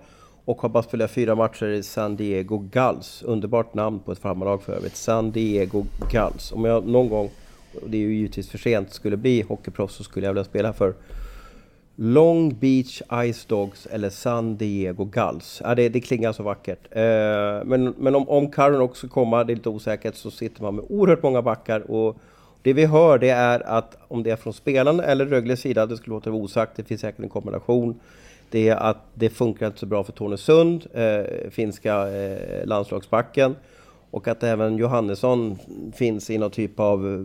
och 0.45 0.62
har 0.62 0.69
bara 0.69 0.83
spelat 0.83 1.11
fyra 1.11 1.35
matcher 1.35 1.66
i 1.66 1.83
San 1.83 2.16
Diego 2.16 2.59
Gulls. 2.59 3.23
Underbart 3.23 3.75
namn 3.75 4.01
på 4.01 4.12
ett 4.12 4.19
farmarlag 4.19 4.62
för 4.62 4.73
övrigt. 4.73 4.97
San 4.97 5.31
Diego 5.31 5.85
Gulls. 6.11 6.53
Om 6.53 6.65
jag 6.65 6.87
någon 6.87 7.09
gång 7.09 7.31
och 7.83 7.91
det 7.91 7.97
är 7.97 8.01
ju 8.01 8.15
givetvis 8.15 8.51
för 8.51 8.59
sent, 8.59 8.93
skulle 8.93 9.17
bli 9.17 9.43
hockeyproffs 9.43 9.95
så 9.95 10.05
skulle 10.05 10.27
jag 10.27 10.33
vilja 10.33 10.45
spela 10.45 10.73
för 10.73 10.95
Long 12.01 12.55
Beach 12.59 13.03
Ice 13.33 13.45
Dogs 13.47 13.87
eller 13.87 14.11
San 14.11 14.57
Diego 14.57 15.05
Gulls. 15.05 15.63
Ja, 15.65 15.75
det, 15.75 15.89
det 15.89 16.01
klingar 16.01 16.33
så 16.33 16.43
vackert. 16.43 16.79
Eh, 16.91 17.65
men 17.65 17.95
men 17.99 18.15
om, 18.15 18.29
om 18.29 18.51
Karin 18.51 18.81
också 18.81 19.09
kommer, 19.09 19.45
det 19.45 19.53
är 19.53 19.57
lite 19.57 19.69
osäkert, 19.69 20.15
så 20.15 20.31
sitter 20.31 20.63
man 20.63 20.75
med 20.75 20.85
oerhört 20.89 21.23
många 21.23 21.43
backar. 21.43 21.91
Och 21.91 22.17
det 22.63 22.73
vi 22.73 22.85
hör 22.85 23.19
det 23.19 23.31
är 23.31 23.61
att 23.61 23.97
om 24.09 24.23
det 24.23 24.31
är 24.31 24.37
från 24.37 24.53
spelarna 24.53 25.05
eller 25.05 25.27
Rögles 25.27 25.61
sida, 25.61 25.87
det 25.87 25.97
skulle 25.97 26.15
låta 26.15 26.31
osagt, 26.31 26.77
det 26.77 26.85
finns 26.85 27.01
säkert 27.01 27.21
en 27.21 27.29
kombination. 27.29 28.01
Det 28.51 28.69
är 28.69 28.77
att 28.77 29.05
det 29.15 29.31
funkar 29.31 29.67
inte 29.67 29.79
så 29.79 29.87
bra 29.87 30.05
för 30.05 30.13
Tony 30.13 30.37
Sund, 30.37 30.87
eh, 30.95 31.51
finska 31.51 32.09
eh, 32.09 32.67
landslagsbacken. 32.67 33.57
Och 34.11 34.29
att 34.29 34.43
även 34.43 34.77
Johannesson 34.77 35.59
finns 35.95 36.31
i 36.31 36.39
någon 36.39 36.51
typ 36.51 36.81
av 36.81 37.15
eh, 37.15 37.21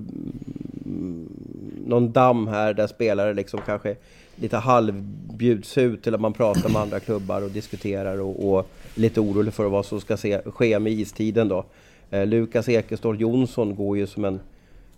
någon 1.86 2.12
damm 2.12 2.48
här 2.48 2.74
där 2.74 2.88
spelare 2.88 3.34
liksom 3.34 3.60
kanske 3.66 3.96
lite 4.36 4.58
halvbjuds 4.58 5.78
ut 5.78 6.04
till 6.04 6.16
att 6.16 6.22
man 6.22 6.34
pratar 6.34 6.70
med 6.70 6.82
andra 6.82 7.00
klubbar 7.00 7.42
och 7.42 7.50
diskuterar 7.50 8.22
och, 8.22 8.54
och 8.54 8.70
lite 8.96 9.22
orolig 9.22 9.54
för 9.54 9.66
vad 9.66 9.86
som 9.86 10.02
ska 10.02 10.18
se, 10.18 10.42
ske 10.46 10.80
med 10.80 10.94
istiden 10.94 11.48
då. 11.48 11.66
Eh, 12.10 12.26
Lukas 12.26 12.70
Ekeståhl 12.70 13.22
Jonsson 13.22 13.76
går 13.76 13.98
ju 13.98 14.08
som 14.08 14.26
en 14.26 14.40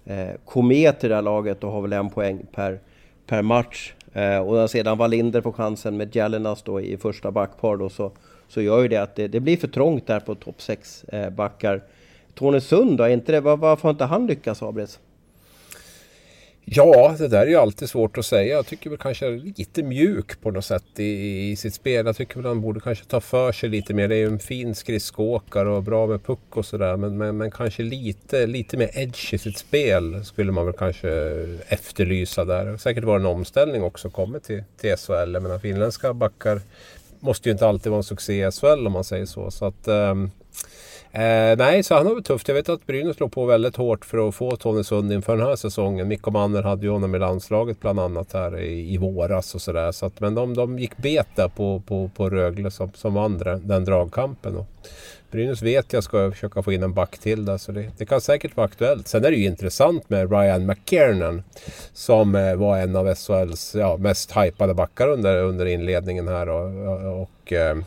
eh, 0.05 0.29
komet 0.45 1.03
i 1.03 1.07
det 1.07 1.15
här 1.15 1.21
laget 1.21 1.63
och 1.63 1.71
har 1.71 1.81
väl 1.81 1.93
en 1.93 2.09
poäng 2.09 2.45
per, 2.51 2.79
per 3.27 3.41
match. 3.41 3.93
Eh, 4.13 4.37
och 4.37 4.53
när 4.53 4.67
sedan 4.67 4.97
Wallinder 4.97 5.41
får 5.41 5.51
chansen 5.51 5.97
med 5.97 6.15
Jelinas 6.15 6.61
då 6.61 6.81
i 6.81 6.97
första 6.97 7.31
backpar 7.31 7.77
då 7.77 7.89
så 7.89 8.11
så 8.47 8.61
gör 8.61 8.81
ju 8.81 8.87
det 8.87 8.97
att 8.97 9.15
det, 9.15 9.27
det 9.27 9.39
blir 9.39 9.57
för 9.57 9.67
trångt 9.67 10.07
där 10.07 10.19
på 10.19 10.35
topp 10.35 10.61
6 10.61 11.03
eh, 11.03 11.29
backar. 11.29 11.81
Tornesund 12.33 12.97
då, 12.97 13.03
är 13.03 13.09
inte 13.09 13.31
det, 13.31 13.41
var, 13.41 13.57
varför 13.57 13.83
har 13.83 13.89
inte 13.89 14.05
han 14.05 14.27
lyckats 14.27 14.63
Abris? 14.63 14.99
Ja, 16.67 17.15
det 17.17 17.27
där 17.27 17.41
är 17.41 17.47
ju 17.47 17.55
alltid 17.55 17.89
svårt 17.89 18.17
att 18.17 18.25
säga. 18.25 18.55
Jag 18.55 18.65
tycker 18.65 18.89
väl 18.89 18.99
kanske 18.99 19.29
lite 19.29 19.83
mjuk 19.83 20.41
på 20.41 20.51
något 20.51 20.65
sätt 20.65 20.83
i, 20.99 21.51
i 21.51 21.55
sitt 21.55 21.73
spel. 21.73 22.05
Jag 22.05 22.15
tycker 22.15 22.35
väl 22.35 22.45
han 22.45 22.61
borde 22.61 22.79
kanske 22.79 23.05
ta 23.05 23.21
för 23.21 23.51
sig 23.51 23.69
lite 23.69 23.93
mer. 23.93 24.07
Det 24.07 24.15
är 24.15 24.19
ju 24.19 24.27
en 24.27 24.39
fin 24.39 24.75
skridskoåkare 24.75 25.69
och 25.69 25.83
bra 25.83 26.07
med 26.07 26.23
puck 26.23 26.39
och 26.57 26.65
sådär. 26.65 26.97
Men, 26.97 27.17
men, 27.17 27.37
men, 27.37 27.51
kanske 27.51 27.83
lite, 27.83 28.47
lite 28.47 28.77
mer 28.77 28.89
edge 28.93 29.33
i 29.33 29.37
sitt 29.37 29.57
spel 29.57 30.25
skulle 30.25 30.51
man 30.51 30.65
väl 30.65 30.75
kanske 30.77 31.09
efterlysa 31.67 32.45
där. 32.45 32.77
Säkert 32.77 33.03
var 33.03 33.17
säkert 33.17 33.25
en 33.25 33.25
omställning 33.25 33.83
också 33.83 34.09
kommit 34.09 34.43
till, 34.43 34.63
till 34.77 34.97
SHL. 34.97 35.33
Jag 35.33 35.43
menar 35.43 35.59
finländska 35.59 36.13
backar 36.13 36.61
måste 37.19 37.49
ju 37.49 37.53
inte 37.53 37.67
alltid 37.67 37.89
vara 37.89 37.99
en 37.99 38.03
succé 38.03 38.47
i 38.47 38.51
SHL 38.51 38.87
om 38.87 38.93
man 38.93 39.03
säger 39.03 39.25
så. 39.25 39.51
så 39.51 39.65
att, 39.65 39.87
ehm, 39.87 40.31
Eh, 41.15 41.57
nej, 41.57 41.83
så 41.83 41.95
han 41.95 42.07
har 42.07 42.15
det 42.15 42.21
tufft. 42.21 42.47
Jag 42.47 42.55
vet 42.55 42.69
att 42.69 42.85
Brynäs 42.85 43.15
slog 43.15 43.31
på 43.31 43.45
väldigt 43.45 43.75
hårt 43.75 44.05
för 44.05 44.27
att 44.27 44.35
få 44.35 44.55
Tony 44.55 44.83
Sund 44.83 45.13
inför 45.13 45.37
den 45.37 45.47
här 45.47 45.55
säsongen. 45.55 46.07
Mikko 46.07 46.31
Manner 46.31 46.63
hade 46.63 46.85
ju 46.85 46.91
honom 46.91 47.15
i 47.15 47.19
landslaget 47.19 47.79
bland 47.79 47.99
annat 47.99 48.33
här 48.33 48.59
i, 48.59 48.93
i 48.93 48.97
våras 48.97 49.55
och 49.55 49.61
sådär. 49.61 49.91
Så 49.91 50.11
men 50.17 50.35
de, 50.35 50.53
de 50.53 50.79
gick 50.79 50.97
bet 50.97 51.27
där 51.35 51.47
på, 51.47 51.81
på, 51.87 52.09
på 52.15 52.29
Rögle 52.29 52.71
som, 52.71 52.91
som 52.93 53.13
vann 53.13 53.37
den 53.63 53.85
dragkampen. 53.85 54.57
Och 54.57 54.67
Brynäs 55.35 55.61
vet 55.61 55.93
jag 55.93 56.03
ska 56.03 56.31
försöka 56.31 56.63
få 56.63 56.73
in 56.73 56.83
en 56.83 56.93
back 56.93 57.17
till 57.17 57.45
där 57.45 57.57
så 57.57 57.71
det, 57.71 57.91
det, 57.97 58.05
kan 58.05 58.21
säkert 58.21 58.57
vara 58.57 58.65
aktuellt. 58.65 59.07
Sen 59.07 59.25
är 59.25 59.31
det 59.31 59.37
ju 59.37 59.45
intressant 59.45 60.09
med 60.09 60.31
Ryan 60.31 60.65
McKiernan 60.65 61.43
som 61.93 62.35
eh, 62.35 62.55
var 62.55 62.77
en 62.77 62.95
av 62.95 63.15
SHLs 63.15 63.75
ja, 63.75 63.97
mest 63.97 64.37
hypade 64.37 64.73
backar 64.73 65.07
under, 65.07 65.43
under 65.43 65.65
inledningen 65.65 66.27
här. 66.27 66.49
och, 66.49 66.87
och, 66.87 67.21
och 67.21 67.53
eh, 67.53 67.77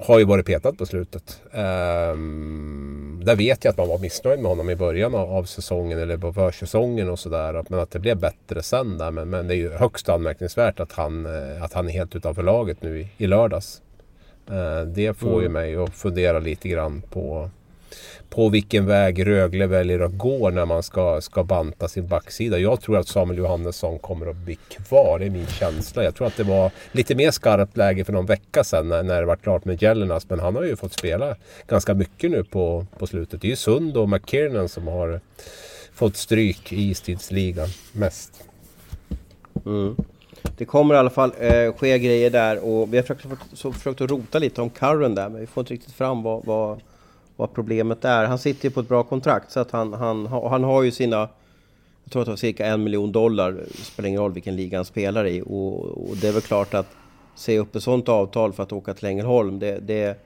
har 0.00 0.18
ju 0.18 0.24
varit 0.24 0.46
petad 0.46 0.72
på 0.72 0.86
slutet. 0.86 1.42
Um, 1.52 3.22
där 3.24 3.36
vet 3.36 3.64
jag 3.64 3.70
att 3.70 3.78
man 3.78 3.88
var 3.88 3.98
missnöjd 3.98 4.40
med 4.40 4.48
honom 4.48 4.70
i 4.70 4.76
början 4.76 5.14
av, 5.14 5.32
av 5.32 5.44
säsongen 5.44 5.98
eller 5.98 6.16
på 6.16 6.32
försäsongen 6.32 7.10
och 7.10 7.18
sådär. 7.18 7.64
Men 7.68 7.80
att 7.80 7.90
det 7.90 7.98
blev 7.98 8.16
bättre 8.16 8.62
sen 8.62 8.98
där. 8.98 9.10
Men, 9.10 9.30
men 9.30 9.48
det 9.48 9.54
är 9.54 9.56
ju 9.56 9.70
högst 9.70 10.08
anmärkningsvärt 10.08 10.80
att 10.80 10.92
han, 10.92 11.26
eh, 11.26 11.62
att 11.62 11.72
han 11.72 11.88
är 11.88 11.92
helt 11.92 12.16
utanför 12.16 12.42
laget 12.42 12.82
nu 12.82 13.00
i, 13.00 13.08
i 13.16 13.26
lördags. 13.26 13.82
Uh, 14.50 14.80
det 14.86 15.14
får 15.14 15.32
mm. 15.32 15.42
ju 15.42 15.48
mig 15.48 15.76
att 15.76 15.94
fundera 15.94 16.38
lite 16.38 16.68
grann 16.68 17.02
på 17.10 17.50
på 18.30 18.48
vilken 18.48 18.86
väg 18.86 19.26
Rögle 19.26 19.66
väljer 19.66 20.00
att 20.00 20.18
gå 20.18 20.50
när 20.50 20.66
man 20.66 20.82
ska, 20.82 21.20
ska 21.20 21.44
banta 21.44 21.88
sin 21.88 22.08
backsida. 22.08 22.58
Jag 22.58 22.80
tror 22.80 22.96
att 22.98 23.08
Samuel 23.08 23.38
Johannesson 23.38 23.98
kommer 23.98 24.26
att 24.26 24.36
bli 24.36 24.54
kvar, 24.54 25.18
det 25.18 25.26
är 25.26 25.30
min 25.30 25.46
känsla. 25.46 26.04
Jag 26.04 26.14
tror 26.14 26.26
att 26.26 26.36
det 26.36 26.44
var 26.44 26.70
lite 26.92 27.14
mer 27.14 27.30
skarpt 27.30 27.76
läge 27.76 28.04
för 28.04 28.12
någon 28.12 28.26
vecka 28.26 28.64
sedan 28.64 28.88
när, 28.88 29.02
när 29.02 29.20
det 29.20 29.26
var 29.26 29.36
klart 29.36 29.64
med 29.64 29.82
Jellinas. 29.82 30.30
Men 30.30 30.40
han 30.40 30.56
har 30.56 30.62
ju 30.62 30.76
fått 30.76 30.92
spela 30.92 31.36
ganska 31.66 31.94
mycket 31.94 32.30
nu 32.30 32.44
på, 32.44 32.86
på 32.98 33.06
slutet. 33.06 33.40
Det 33.40 33.46
är 33.46 33.50
ju 33.50 33.56
Sund 33.56 33.96
och 33.96 34.08
McKiernan 34.08 34.68
som 34.68 34.86
har 34.86 35.20
fått 35.92 36.16
stryk 36.16 36.72
i 36.72 36.90
istidsligan 36.90 37.68
mest. 37.92 38.44
Mm. 39.66 39.96
Det 40.56 40.64
kommer 40.64 40.94
i 40.94 40.98
alla 40.98 41.10
fall 41.10 41.32
eh, 41.38 41.72
ske 41.72 41.98
grejer 41.98 42.30
där 42.30 42.64
och 42.64 42.92
vi 42.92 42.96
har 42.96 43.04
försökt, 43.04 43.42
så 43.52 43.72
försökt 43.72 44.00
att 44.00 44.10
rota 44.10 44.38
lite 44.38 44.62
om 44.62 44.70
Curran 44.70 45.14
där 45.14 45.28
men 45.28 45.40
vi 45.40 45.46
får 45.46 45.60
inte 45.60 45.74
riktigt 45.74 45.94
fram 45.94 46.22
vad, 46.22 46.44
vad 46.44 46.80
vad 47.38 47.54
problemet 47.54 48.04
är. 48.04 48.24
Han 48.24 48.38
sitter 48.38 48.64
ju 48.64 48.70
på 48.70 48.80
ett 48.80 48.88
bra 48.88 49.02
kontrakt 49.02 49.52
så 49.52 49.60
att 49.60 49.70
han, 49.70 49.92
han, 49.92 50.26
han 50.26 50.64
har 50.64 50.82
ju 50.82 50.90
sina... 50.90 51.28
Jag 52.04 52.12
tror 52.12 52.22
att 52.22 52.26
det 52.26 52.32
var 52.32 52.36
cirka 52.36 52.66
en 52.66 52.84
miljon 52.84 53.12
dollar. 53.12 53.52
Det 53.52 53.84
spelar 53.84 54.08
ingen 54.08 54.20
roll 54.20 54.32
vilken 54.32 54.56
liga 54.56 54.78
han 54.78 54.84
spelar 54.84 55.26
i. 55.26 55.42
Och, 55.42 55.84
och 55.84 56.16
det 56.16 56.28
är 56.28 56.32
väl 56.32 56.42
klart 56.42 56.74
att 56.74 56.86
se 57.34 57.58
upp 57.58 57.76
ett 57.76 57.82
sånt 57.82 58.08
avtal 58.08 58.52
för 58.52 58.62
att 58.62 58.72
åka 58.72 58.94
till 58.94 59.08
Ängelholm. 59.08 59.58
Det, 59.58 59.78
det, 59.78 60.18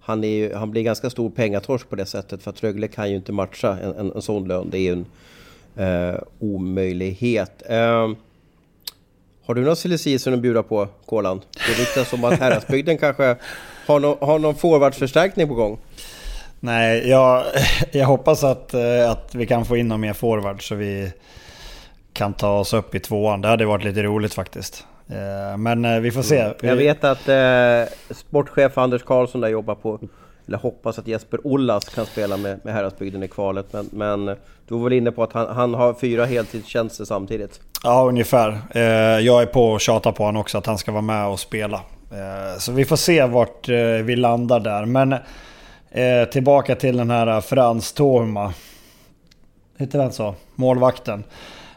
han, 0.00 0.24
är 0.24 0.28
ju, 0.28 0.54
han 0.54 0.70
blir 0.70 0.82
ganska 0.82 1.10
stor 1.10 1.30
pengatorsk 1.30 1.88
på 1.88 1.96
det 1.96 2.06
sättet 2.06 2.42
för 2.42 2.50
att 2.50 2.62
Rögle 2.62 2.88
kan 2.88 3.10
ju 3.10 3.16
inte 3.16 3.32
matcha 3.32 3.78
en, 3.78 3.94
en, 3.94 4.12
en 4.12 4.22
sån 4.22 4.48
lön. 4.48 4.70
Det 4.70 4.78
är 4.78 4.82
ju 4.82 4.92
en 4.92 5.06
eh, 5.86 6.20
omöjlighet. 6.38 7.62
Eh, 7.66 8.10
har 9.46 9.54
du 9.54 9.60
några 9.60 9.76
silly 9.76 10.16
att 10.16 10.38
bjuda 10.38 10.62
på, 10.62 10.88
Kolan? 11.06 11.40
Det 11.66 11.82
ryktas 11.82 12.12
om 12.12 12.24
att 12.24 12.40
Häradsbygden 12.40 12.98
kanske 12.98 13.36
har, 13.86 14.00
no, 14.00 14.18
har 14.20 14.38
någon 14.38 14.54
forwardförstärkning 14.54 15.48
på 15.48 15.54
gång. 15.54 15.78
Nej, 16.60 17.08
jag, 17.08 17.44
jag 17.90 18.06
hoppas 18.06 18.44
att, 18.44 18.74
eh, 18.74 19.10
att 19.10 19.34
vi 19.34 19.46
kan 19.46 19.64
få 19.64 19.76
in 19.76 19.88
någon 19.88 20.00
mer 20.00 20.12
forward 20.12 20.68
så 20.68 20.74
vi 20.74 21.12
kan 22.12 22.32
ta 22.32 22.58
oss 22.58 22.74
upp 22.74 22.94
i 22.94 23.00
tvåan. 23.00 23.40
Det 23.40 23.48
hade 23.48 23.64
varit 23.64 23.84
lite 23.84 24.02
roligt 24.02 24.34
faktiskt. 24.34 24.86
Eh, 25.08 25.56
men 25.58 25.84
eh, 25.84 26.00
vi 26.00 26.10
får 26.10 26.22
se. 26.22 26.40
Mm. 26.40 26.54
Jag 26.60 26.76
vet 26.76 27.04
att 27.04 27.28
eh, 27.28 27.94
sportchef 28.10 28.78
Anders 28.78 29.02
Karlsson 29.02 29.40
där 29.40 29.48
jobbar 29.48 29.74
på, 29.74 30.00
eller 30.46 30.58
hoppas 30.58 30.98
att 30.98 31.06
Jesper 31.06 31.46
Ollas 31.46 31.84
kan 31.84 32.06
spela 32.06 32.36
med, 32.36 32.60
med 32.62 32.74
Häradsbygden 32.74 33.22
i 33.22 33.28
kvalet. 33.28 33.66
Men, 33.72 33.88
men 33.92 34.26
du 34.68 34.74
var 34.74 34.84
väl 34.84 34.92
inne 34.92 35.12
på 35.12 35.22
att 35.22 35.32
han, 35.32 35.56
han 35.56 35.74
har 35.74 35.94
fyra 35.94 36.24
heltidstjänster 36.24 37.04
samtidigt? 37.04 37.60
Ja, 37.84 38.04
ungefär. 38.08 38.58
Jag 39.20 39.42
är 39.42 39.46
på 39.46 39.66
och 39.66 39.80
tjatar 39.80 40.12
på 40.12 40.24
honom 40.24 40.40
också 40.40 40.58
att 40.58 40.66
han 40.66 40.78
ska 40.78 40.92
vara 40.92 41.02
med 41.02 41.26
och 41.26 41.40
spela. 41.40 41.80
Så 42.58 42.72
vi 42.72 42.84
får 42.84 42.96
se 42.96 43.26
vart 43.26 43.68
vi 44.04 44.16
landar 44.16 44.60
där. 44.60 44.84
Men 44.84 45.14
Eh, 45.94 46.24
tillbaka 46.24 46.74
till 46.74 46.96
den 46.96 47.10
här 47.10 47.26
eh, 47.26 47.40
Frans 47.40 47.92
Torma. 47.92 48.54
Heter 49.78 49.98
den 49.98 50.12
så? 50.12 50.34
Målvakten. 50.54 51.24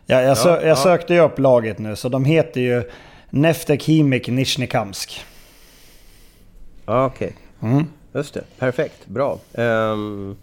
Ja, 0.06 0.22
jag, 0.22 0.38
sö 0.38 0.68
jag 0.68 0.78
sökte 0.78 1.14
ju 1.14 1.20
upp 1.20 1.40
laget 1.40 1.80
nu, 1.80 1.96
så 1.96 2.10
de 2.10 2.26
heter 2.26 2.62
ju 2.62 2.84
Neftek 3.30 3.84
Himik 3.84 4.28
Nizhnekamsk. 4.28 5.26
Ja, 6.86 7.06
okej. 7.06 7.36
Okay. 7.58 7.72
Mm. 7.72 7.88
Just 8.16 8.34
det. 8.34 8.44
Perfekt. 8.60 9.08
Bra. 9.08 9.40
Um, 9.54 10.38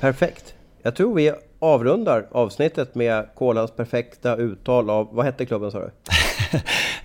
perfekt. 0.00 0.54
Jag 0.82 0.96
tror 0.96 1.14
vi 1.14 1.32
avrundar 1.58 2.26
avsnittet 2.30 2.94
med 2.94 3.28
Kolans 3.34 3.70
perfekta 3.70 4.36
uttal 4.36 4.90
av... 4.90 5.08
Vad 5.12 5.24
hette 5.24 5.46
klubben 5.46 5.70
sa 5.70 5.80
du? 5.80 5.90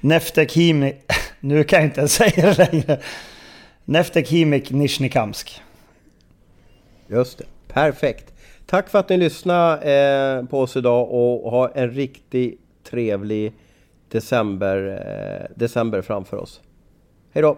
Neftek 0.08 0.54
Himik... 0.54 0.96
Nu 1.40 1.64
kan 1.64 1.80
jag 1.80 1.88
inte 1.88 2.00
ens 2.00 2.14
säga 2.14 2.54
det 2.54 2.72
längre. 2.72 3.00
Neftekhimik 3.86 4.72
Nizhnekamsk. 4.72 5.62
Just 7.08 7.38
det. 7.38 7.46
Perfekt. 7.68 8.34
Tack 8.66 8.90
för 8.90 9.00
att 9.00 9.10
ni 9.10 9.18
lyssnade 9.18 9.94
eh, 10.40 10.50
på 10.50 10.60
oss 10.60 10.78
idag 10.78 11.12
och 11.12 11.52
ha 11.52 11.72
en 11.72 11.92
riktigt 11.92 12.62
trevlig 12.84 13.54
december, 14.10 15.02
eh, 15.08 15.56
december 15.56 16.02
framför 16.02 16.38
oss. 16.38 16.62
Hej 17.34 17.42
då! 17.42 17.58